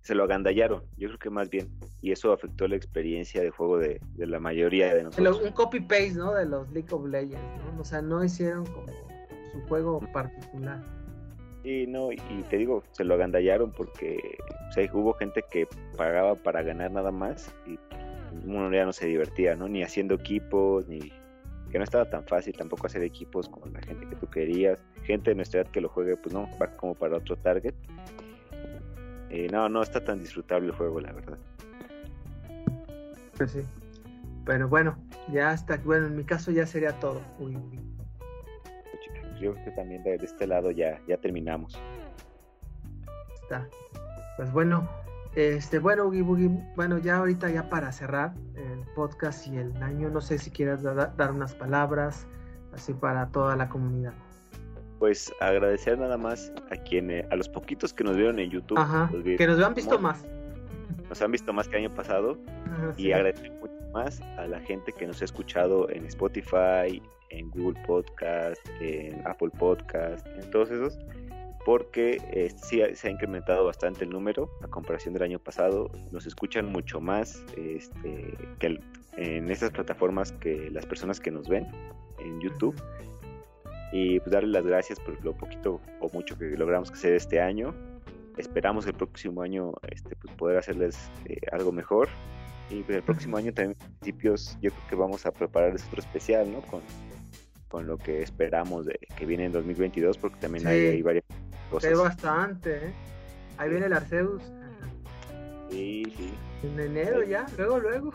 se 0.05 0.15
lo 0.15 0.25
agandallaron, 0.25 0.83
yo 0.99 1.09
creo 1.09 1.19
que 1.19 1.31
más 1.31 1.49
bien, 1.49 1.71
y 2.03 2.13
eso 2.13 2.31
afectó 2.31 2.69
la 2.69 2.77
experiencia 2.77 3.41
de 3.41 3.49
juego 3.49 3.79
de, 3.79 3.99
la 4.19 4.39
mayoría 4.39 4.95
de 4.95 5.03
nosotros. 5.03 5.41
Un 5.41 5.53
copy-paste, 5.53 6.13
¿no? 6.13 6.35
De 6.35 6.45
los 6.45 6.71
League 6.73 6.93
of 6.93 7.07
Legends, 7.07 7.41
¿no? 7.57 7.81
O 7.81 7.85
sea, 7.85 8.03
no 8.03 8.23
hicieron 8.23 8.67
como 8.67 8.87
su 9.51 9.61
juego 9.67 10.01
particular. 10.13 10.85
Sí, 11.63 11.87
no, 11.89 12.13
y 12.13 12.19
te 12.51 12.59
digo, 12.59 12.85
se 12.91 13.03
lo 13.03 13.15
agandallaron 13.15 13.73
porque 13.73 14.37
hubo 14.93 15.15
gente 15.15 15.43
que 15.51 15.67
pagaba 15.97 16.35
para 16.35 16.63
ganar 16.63 16.91
nada 16.91 17.11
más 17.11 17.55
y 17.67 17.79
uno 18.47 18.71
ya 18.71 18.85
no 18.85 18.93
se 18.93 19.07
divertía, 19.07 19.57
¿no? 19.57 19.69
Ni 19.69 19.83
haciendo 19.83 20.17
equipos, 20.17 20.87
ni 20.87 21.01
que 21.71 21.79
no 21.79 21.85
estaba 21.85 22.11
tan 22.11 22.27
fácil 22.27 22.55
tampoco 22.55 22.89
hacer 22.89 23.03
equipos 23.03 23.49
con 23.49 23.73
la 23.73 23.81
gente 23.81 24.07
que 24.07 24.17
tú 24.17 24.29
querías. 24.29 24.79
Gente 25.05 25.31
de 25.31 25.37
nuestra 25.37 25.63
edad 25.63 25.71
que 25.71 25.81
lo 25.81 25.89
juegue, 25.89 26.15
pues 26.19 26.35
no, 26.35 26.47
va 26.61 26.67
como 26.73 26.95
para 26.95 27.17
otro 27.17 27.37
target. 27.37 27.75
Eh, 29.31 29.49
no, 29.51 29.69
no 29.69 29.83
está 29.83 30.05
tan 30.05 30.21
disfrutable 30.21 30.69
el 30.69 30.75
juego, 30.75 31.01
la 31.01 31.13
verdad. 31.13 31.39
Pues 33.37 33.53
sí. 33.53 33.63
Pero 34.45 34.69
bueno, 34.69 34.97
ya 35.33 35.53
está. 35.53 35.77
Bueno, 35.79 36.07
en 36.07 36.17
mi 36.17 36.25
caso 36.25 36.51
ya 36.51 36.67
sería 36.67 36.93
todo. 37.01 37.21
Uy, 37.39 37.55
Yo 39.41 39.53
creo 39.53 39.65
que 39.65 39.71
también 39.73 40.03
de, 40.03 40.17
este 40.17 40.47
lado 40.47 40.71
ya, 40.71 41.01
ya 41.09 41.17
terminamos. 41.17 41.79
Está. 43.43 43.69
Pues 44.37 44.53
bueno, 44.53 44.89
este, 45.35 45.79
bueno, 45.79 46.11
bueno, 46.77 46.99
ya 46.99 47.17
ahorita 47.17 47.51
ya 47.51 47.69
para 47.69 47.93
cerrar 47.93 48.35
el 48.55 48.85
podcast 48.95 49.47
y 49.47 49.57
el 49.57 49.77
año, 49.83 50.11
no 50.11 50.21
sé 50.21 50.39
si 50.39 50.51
quieras 50.51 50.83
dar 50.83 51.33
unas 51.33 51.55
palabras 51.55 52.27
así 52.73 52.93
para 52.93 53.29
toda 53.29 53.57
la 53.57 53.69
comunidad 53.69 54.15
pues 54.99 55.33
agradecer 55.41 55.99
nada 55.99 56.17
más 56.17 56.53
a 56.71 56.77
quienes, 56.77 57.31
a 57.31 57.37
los 57.37 57.49
poquitos 57.49 57.93
que 57.93 58.05
nos 58.05 58.17
vieron 58.17 58.39
en 58.39 58.51
YouTube. 58.51 58.79
que 59.37 59.47
nos 59.47 59.61
han 59.61 59.75
visto 59.75 59.99
más. 59.99 60.25
Nos 61.09 61.21
han 61.21 61.31
visto 61.33 61.53
más 61.53 61.69
que 61.69 61.77
el 61.77 61.85
año 61.85 61.95
pasado. 61.95 62.39
y 62.97 63.13
agradecer 63.13 63.53
mucho 63.53 63.75
más 63.93 64.21
a 64.39 64.47
la 64.47 64.61
gente 64.61 64.93
que 64.93 65.07
nos 65.07 65.23
ha 65.23 65.25
escuchado 65.25 65.89
en 65.91 66.05
Spotify, 66.07 67.01
en 67.31 67.51
Google 67.51 67.81
Podcast, 67.87 68.61
en 68.81 69.27
Apple 69.27 69.51
Podcast, 69.59 70.27
en 70.27 70.51
todos 70.51 70.71
esos. 70.71 70.99
Porque 71.65 72.19
este, 72.33 72.59
sí 72.59 72.83
se 72.95 73.09
ha 73.09 73.11
incrementado 73.11 73.65
bastante 73.65 74.05
el 74.05 74.11
número 74.11 74.51
a 74.63 74.69
comparación 74.69 75.15
del 75.15 75.23
año 75.23 75.39
pasado. 75.39 75.91
Nos 76.13 76.27
escuchan 76.27 76.67
mucho 76.67 77.01
más 77.01 77.43
este, 77.57 78.37
que 78.59 78.79
en 79.17 79.51
esas 79.51 79.71
plataformas 79.71 80.33
que 80.33 80.71
las 80.71 80.85
personas 80.85 81.21
que 81.21 81.31
nos 81.31 81.49
ven 81.49 81.67
en 82.19 82.41
YouTube 82.41 82.75
y 83.95 84.19
pues 84.19 84.33
darle 84.33 84.51
las 84.51 84.67
gracias 84.67 84.99
por 84.99 85.25
lo 85.25 85.37
poquito 85.37 85.81
o 86.01 86.11
mucho 86.13 86.37
que 86.37 86.47
logramos 86.57 86.91
que 86.91 86.99
hacer 86.99 87.15
este 87.15 87.41
año. 87.41 87.73
Esperamos 88.37 88.89
el 88.89 88.95
próximo 88.95 89.41
año 89.41 89.73
este, 89.89 90.17
pues 90.17 90.35
poder 90.35 90.59
hacerles 90.59 90.99
eh, 91.27 91.37
algo 91.53 91.71
mejor. 91.71 92.09
Y 92.71 92.83
pues, 92.83 92.97
el 92.97 93.05
próximo 93.05 93.37
año 93.37 93.55
también, 93.55 93.79
principios, 94.01 94.59
yo 94.61 94.73
creo 94.73 94.89
que 94.89 94.97
vamos 94.97 95.25
a 95.27 95.31
prepararles 95.31 95.87
otro 95.87 96.01
especial, 96.01 96.51
¿no? 96.51 96.61
Con, 96.63 96.81
con 97.69 97.87
lo 97.87 97.97
que 97.97 98.21
esperamos 98.21 98.87
de 98.87 98.99
que 99.17 99.27
viene 99.27 99.45
en 99.45 99.53
2022, 99.53 100.19
porque 100.19 100.41
también 100.41 100.67
hay, 100.67 101.01
varias 101.01 101.25
cosas. 101.71 101.93
Hay 101.93 101.97
bastante, 101.97 102.89
¿eh? 102.89 102.95
Ahí 103.59 103.71
viene 103.71 103.87
el 103.87 103.93
Arceus. 103.93 104.43
Sí, 105.71 106.03
sí. 106.17 106.35
En 106.65 106.81
enero 106.81 107.23
ya, 107.23 107.47
luego, 107.57 107.79
luego. 107.79 108.13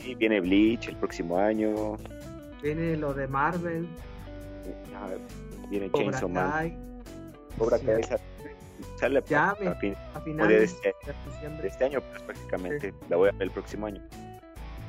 Sí, 0.00 0.14
viene 0.14 0.40
Bleach 0.40 0.86
el 0.86 0.96
próximo 0.96 1.38
año. 1.38 1.96
Viene 2.62 2.96
lo 2.96 3.12
de 3.12 3.26
Marvel. 3.26 3.88
Viene 5.68 5.90
Chainsaw 5.90 6.28
Man. 6.28 7.02
Cobra 7.58 7.78
sí. 7.78 7.86
sale 8.98 9.22
ya, 9.26 9.50
a, 9.50 9.74
fin, 9.74 9.94
a 10.14 10.20
finales 10.20 10.80
de 10.82 10.90
este, 10.90 10.94
de 11.62 11.68
este, 11.68 11.84
año, 11.84 12.00
pues 12.00 12.22
prácticamente 12.22 12.94
la 13.08 13.16
voy 13.16 13.28
a 13.28 13.32
ver 13.32 13.42
el 13.42 13.50
próximo 13.50 13.86
año. 13.86 14.00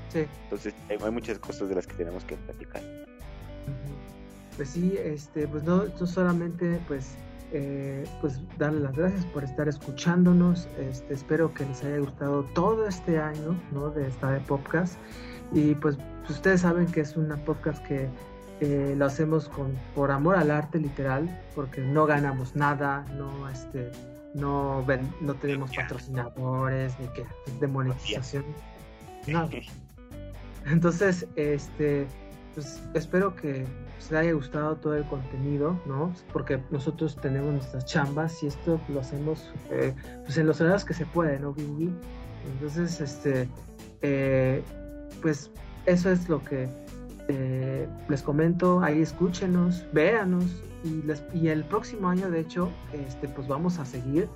Sí. 0.10 0.26
Entonces 0.44 0.74
hay, 0.90 0.98
hay 1.04 1.12
muchas 1.12 1.40
cosas 1.40 1.70
de 1.70 1.76
las 1.76 1.88
que 1.88 1.96
tenemos 1.96 2.24
que 2.26 2.36
platicar. 2.36 2.82
Pues 4.56 4.70
sí, 4.70 4.98
este, 5.04 5.48
pues 5.48 5.64
no, 5.64 5.86
no 5.86 6.06
solamente 6.06 6.80
pues 6.88 7.16
eh, 7.54 8.06
pues 8.22 8.40
darle 8.58 8.80
las 8.80 8.96
gracias 8.96 9.26
por 9.28 9.44
estar 9.44 9.68
escuchándonos. 9.68 10.68
Este, 10.80 11.14
espero 11.14 11.54
que 11.54 11.66
les 11.66 11.84
haya 11.84 11.98
gustado 11.98 12.44
todo 12.54 12.88
este 12.88 13.20
año 13.20 13.60
¿no? 13.72 13.90
de 13.90 14.08
esta 14.08 14.32
de 14.32 14.40
podcast. 14.42 14.96
Y 15.52 15.76
pues 15.76 15.98
ustedes 16.30 16.62
saben 16.62 16.88
que 16.88 17.02
es 17.02 17.18
una 17.18 17.36
podcast 17.44 17.84
que 17.86 18.08
eh, 18.62 18.94
lo 18.96 19.06
hacemos 19.06 19.50
con, 19.50 19.74
por 19.96 20.12
amor 20.12 20.36
al 20.36 20.52
arte 20.52 20.78
literal, 20.78 21.28
porque 21.56 21.82
no 21.82 22.06
ganamos 22.06 22.56
nada, 22.56 23.04
no, 23.18 23.50
este, 23.50 23.92
no, 24.36 24.86
ven, 24.86 25.12
no 25.20 25.34
tenemos 25.34 25.76
patrocinadores 25.76 26.94
ni 27.00 27.08
que 27.08 27.26
de 27.60 27.68
monetización, 27.68 28.46
nada. 29.28 29.50
Entonces, 30.68 31.26
este, 31.36 32.06
pues 32.54 32.80
espero 32.94 33.36
que 33.36 33.66
les 33.98 34.12
haya 34.12 34.34
gustado 34.34 34.76
todo 34.76 34.96
el 34.96 35.06
contenido, 35.06 35.80
¿no? 35.88 36.14
Porque 36.32 36.62
nosotros 36.70 37.16
tenemos 37.16 37.54
nuestras 37.54 37.86
chambas 37.86 38.44
y 38.44 38.48
esto 38.48 38.80
lo 38.90 39.00
hacemos 39.00 39.52
eh, 39.72 39.92
pues 40.24 40.38
en 40.38 40.46
los 40.46 40.62
horarios 40.62 40.86
que 40.86 40.94
se 40.94 41.08
puede, 41.08 41.40
¿no? 41.40 41.56
Entonces, 41.58 43.02
este, 43.02 43.50
eh, 44.04 44.64
pues 45.22 45.50
eso 45.88 46.12
es 46.12 46.30
lo 46.30 46.44
que 46.44 46.70
eh, 47.32 47.88
les 48.10 48.22
comento. 48.22 48.82
Ahí 48.82 49.02
escúchenos, 49.02 49.86
véanos 49.94 50.64
y, 50.84 51.02
les, 51.04 51.24
y 51.34 51.48
el 51.48 51.64
próximo 51.64 52.10
año, 52.10 52.30
de 52.30 52.40
hecho, 52.40 52.72
este, 52.94 53.28
pues 53.28 53.48
vamos 53.48 53.80
a 53.80 53.86
seguir, 53.86 54.28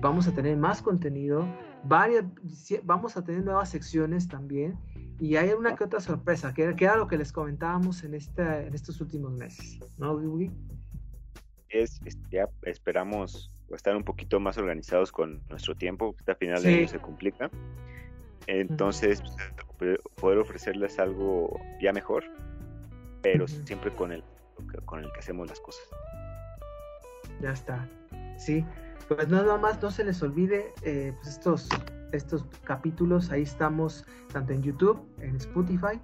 vamos 0.00 0.28
a 0.28 0.32
tener 0.32 0.56
más 0.56 0.80
contenido, 0.80 1.44
varias, 1.82 2.24
vamos 2.84 3.16
a 3.16 3.24
tener 3.24 3.42
nuevas 3.42 3.70
secciones 3.70 4.28
también 4.28 4.78
y 5.22 5.36
hay 5.36 5.50
una 5.50 5.76
que 5.76 5.84
otra 5.84 6.00
sorpresa, 6.00 6.52
que, 6.52 6.74
era 6.78 6.96
lo 6.96 7.06
que 7.06 7.16
les 7.16 7.32
comentábamos 7.32 8.02
en, 8.04 8.14
esta, 8.14 8.60
en 8.60 8.74
estos 8.74 9.00
últimos 9.00 9.32
meses, 9.32 9.78
¿no, 9.98 10.18
Es, 11.68 12.00
ya 12.30 12.48
esperamos 12.62 13.52
estar 13.70 13.96
un 13.96 14.02
poquito 14.02 14.40
más 14.40 14.58
organizados 14.58 15.12
con 15.12 15.40
nuestro 15.48 15.76
tiempo, 15.76 16.14
que 16.16 16.30
a 16.30 16.34
final 16.34 16.62
de 16.62 16.74
año 16.74 16.88
se 16.88 16.98
complica. 16.98 17.50
Entonces, 18.46 19.22
pues, 19.78 19.98
poder 20.16 20.38
ofrecerles 20.38 20.98
algo 20.98 21.60
ya 21.80 21.92
mejor, 21.92 22.24
pero 23.22 23.46
siempre 23.46 23.94
con 23.94 24.12
el, 24.12 24.24
con 24.84 25.04
el 25.04 25.12
que 25.12 25.20
hacemos 25.20 25.48
las 25.48 25.60
cosas. 25.60 25.88
Ya 27.40 27.52
está. 27.52 27.88
Sí, 28.36 28.64
pues 29.08 29.28
nada 29.28 29.58
más 29.58 29.82
no 29.82 29.90
se 29.90 30.04
les 30.04 30.22
olvide 30.22 30.72
eh, 30.82 31.12
pues 31.20 31.28
estos 31.28 31.68
estos 32.12 32.44
capítulos. 32.64 33.30
Ahí 33.30 33.42
estamos 33.42 34.04
tanto 34.32 34.52
en 34.52 34.62
YouTube, 34.62 35.00
en 35.18 35.36
Spotify 35.36 36.00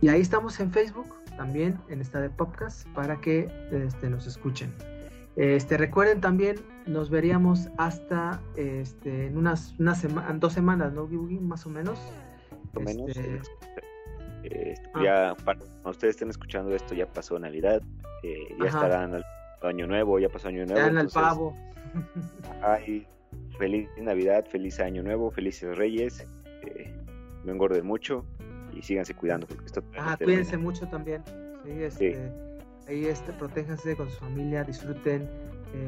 y 0.00 0.08
ahí 0.08 0.20
estamos 0.20 0.60
en 0.60 0.70
Facebook 0.70 1.14
también 1.36 1.78
en 1.88 2.00
esta 2.00 2.20
de 2.20 2.30
podcast 2.30 2.86
para 2.88 3.20
que 3.20 3.48
este, 3.70 4.08
nos 4.08 4.26
escuchen. 4.26 4.72
Este, 5.36 5.76
recuerden 5.76 6.20
también, 6.20 6.56
nos 6.86 7.10
veríamos 7.10 7.68
hasta 7.76 8.40
este, 8.54 9.26
en 9.26 9.36
unas 9.36 9.74
una 9.78 9.94
dos 10.34 10.52
semanas, 10.52 10.92
¿no, 10.92 11.06
Más 11.40 11.66
o 11.66 11.70
menos. 11.70 11.98
Este, 12.74 13.40
eh, 14.44 14.74
ah. 14.94 15.02
Ya, 15.02 15.36
cuando 15.44 15.64
ustedes 15.84 16.14
estén 16.14 16.30
escuchando 16.30 16.74
esto, 16.74 16.94
ya 16.94 17.06
pasó 17.06 17.38
Navidad, 17.38 17.82
eh, 18.22 18.56
ya 18.60 18.66
estarán 18.66 19.14
al 19.14 19.24
año 19.62 19.86
nuevo, 19.86 20.18
ya 20.18 20.28
pasó 20.28 20.48
año 20.48 20.64
nuevo. 20.64 20.80
Ya 20.80 20.88
en 20.88 20.98
el 20.98 21.08
pavo. 21.08 21.54
Ay, 22.62 23.06
feliz 23.58 23.88
Navidad, 23.98 24.44
feliz 24.46 24.78
Año 24.80 25.02
Nuevo, 25.02 25.30
felices 25.30 25.76
Reyes. 25.76 26.26
Eh, 26.62 26.94
no 27.44 27.52
engorden 27.52 27.86
mucho 27.86 28.24
y 28.72 28.82
síganse 28.82 29.14
cuidando 29.14 29.46
porque 29.46 29.66
esto. 29.66 29.82
Ah, 29.98 30.16
cuídense 30.22 30.56
mucho 30.56 30.86
también. 30.88 31.22
Sí, 31.64 31.72
este, 31.82 32.32
Ahí 32.88 33.06
este, 33.06 33.32
protéjanse 33.32 33.96
con 33.96 34.08
su 34.08 34.18
familia, 34.18 34.62
disfruten, 34.62 35.28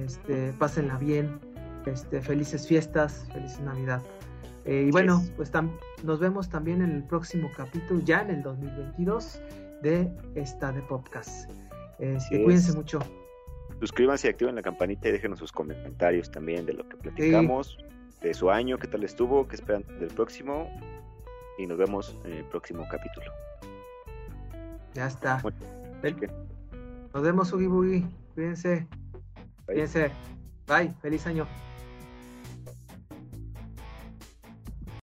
este, 0.05 0.53
pásenla 0.59 0.99
bien, 0.99 1.39
este, 1.87 2.21
felices 2.21 2.67
fiestas, 2.67 3.27
feliz 3.33 3.59
Navidad. 3.61 4.03
Eh, 4.65 4.87
y 4.89 4.91
bueno, 4.91 5.23
pues 5.37 5.51
nos 6.03 6.21
vemos 6.21 6.49
también 6.49 6.83
en 6.83 6.91
el 6.91 7.03
próximo 7.05 7.51
capítulo, 7.57 8.01
ya 8.05 8.23
en 8.23 8.31
el 8.31 8.43
2022, 8.43 9.41
de 9.83 10.11
esta 10.35 10.73
de 10.73 10.83
podcast. 10.83 11.51
Este, 11.99 12.43
cuídense 12.45 12.73
mucho 12.75 13.01
suscríbanse 13.81 14.29
y 14.29 14.31
activen 14.31 14.55
la 14.55 14.63
campanita 14.63 15.09
y 15.09 15.13
déjenos 15.13 15.39
sus 15.39 15.53
comentarios 15.53 16.31
también 16.31 16.67
de 16.67 16.75
lo 16.75 16.89
que 16.89 16.97
platicamos, 16.97 17.79
de 18.21 18.35
su 18.35 18.51
año, 18.51 18.79
qué 18.79 18.89
tal 18.89 19.05
estuvo, 19.05 19.47
qué 19.47 19.57
esperan 19.57 19.85
del 19.99 20.09
próximo. 20.09 20.71
Y 21.59 21.67
nos 21.67 21.79
vemos 21.79 22.17
en 22.25 22.33
el 22.35 22.45
próximo 22.45 22.87
capítulo. 22.91 23.33
Ya 24.95 25.07
está. 25.07 25.43
Nos 27.15 27.23
vemos, 27.23 27.53
Ugi 27.53 27.67
Bugi. 27.67 28.07
Cuídense. 28.35 28.87
Cuídense. 29.69 30.11
Bye. 30.67 30.95
Feliz 31.03 31.27
año. 31.27 31.47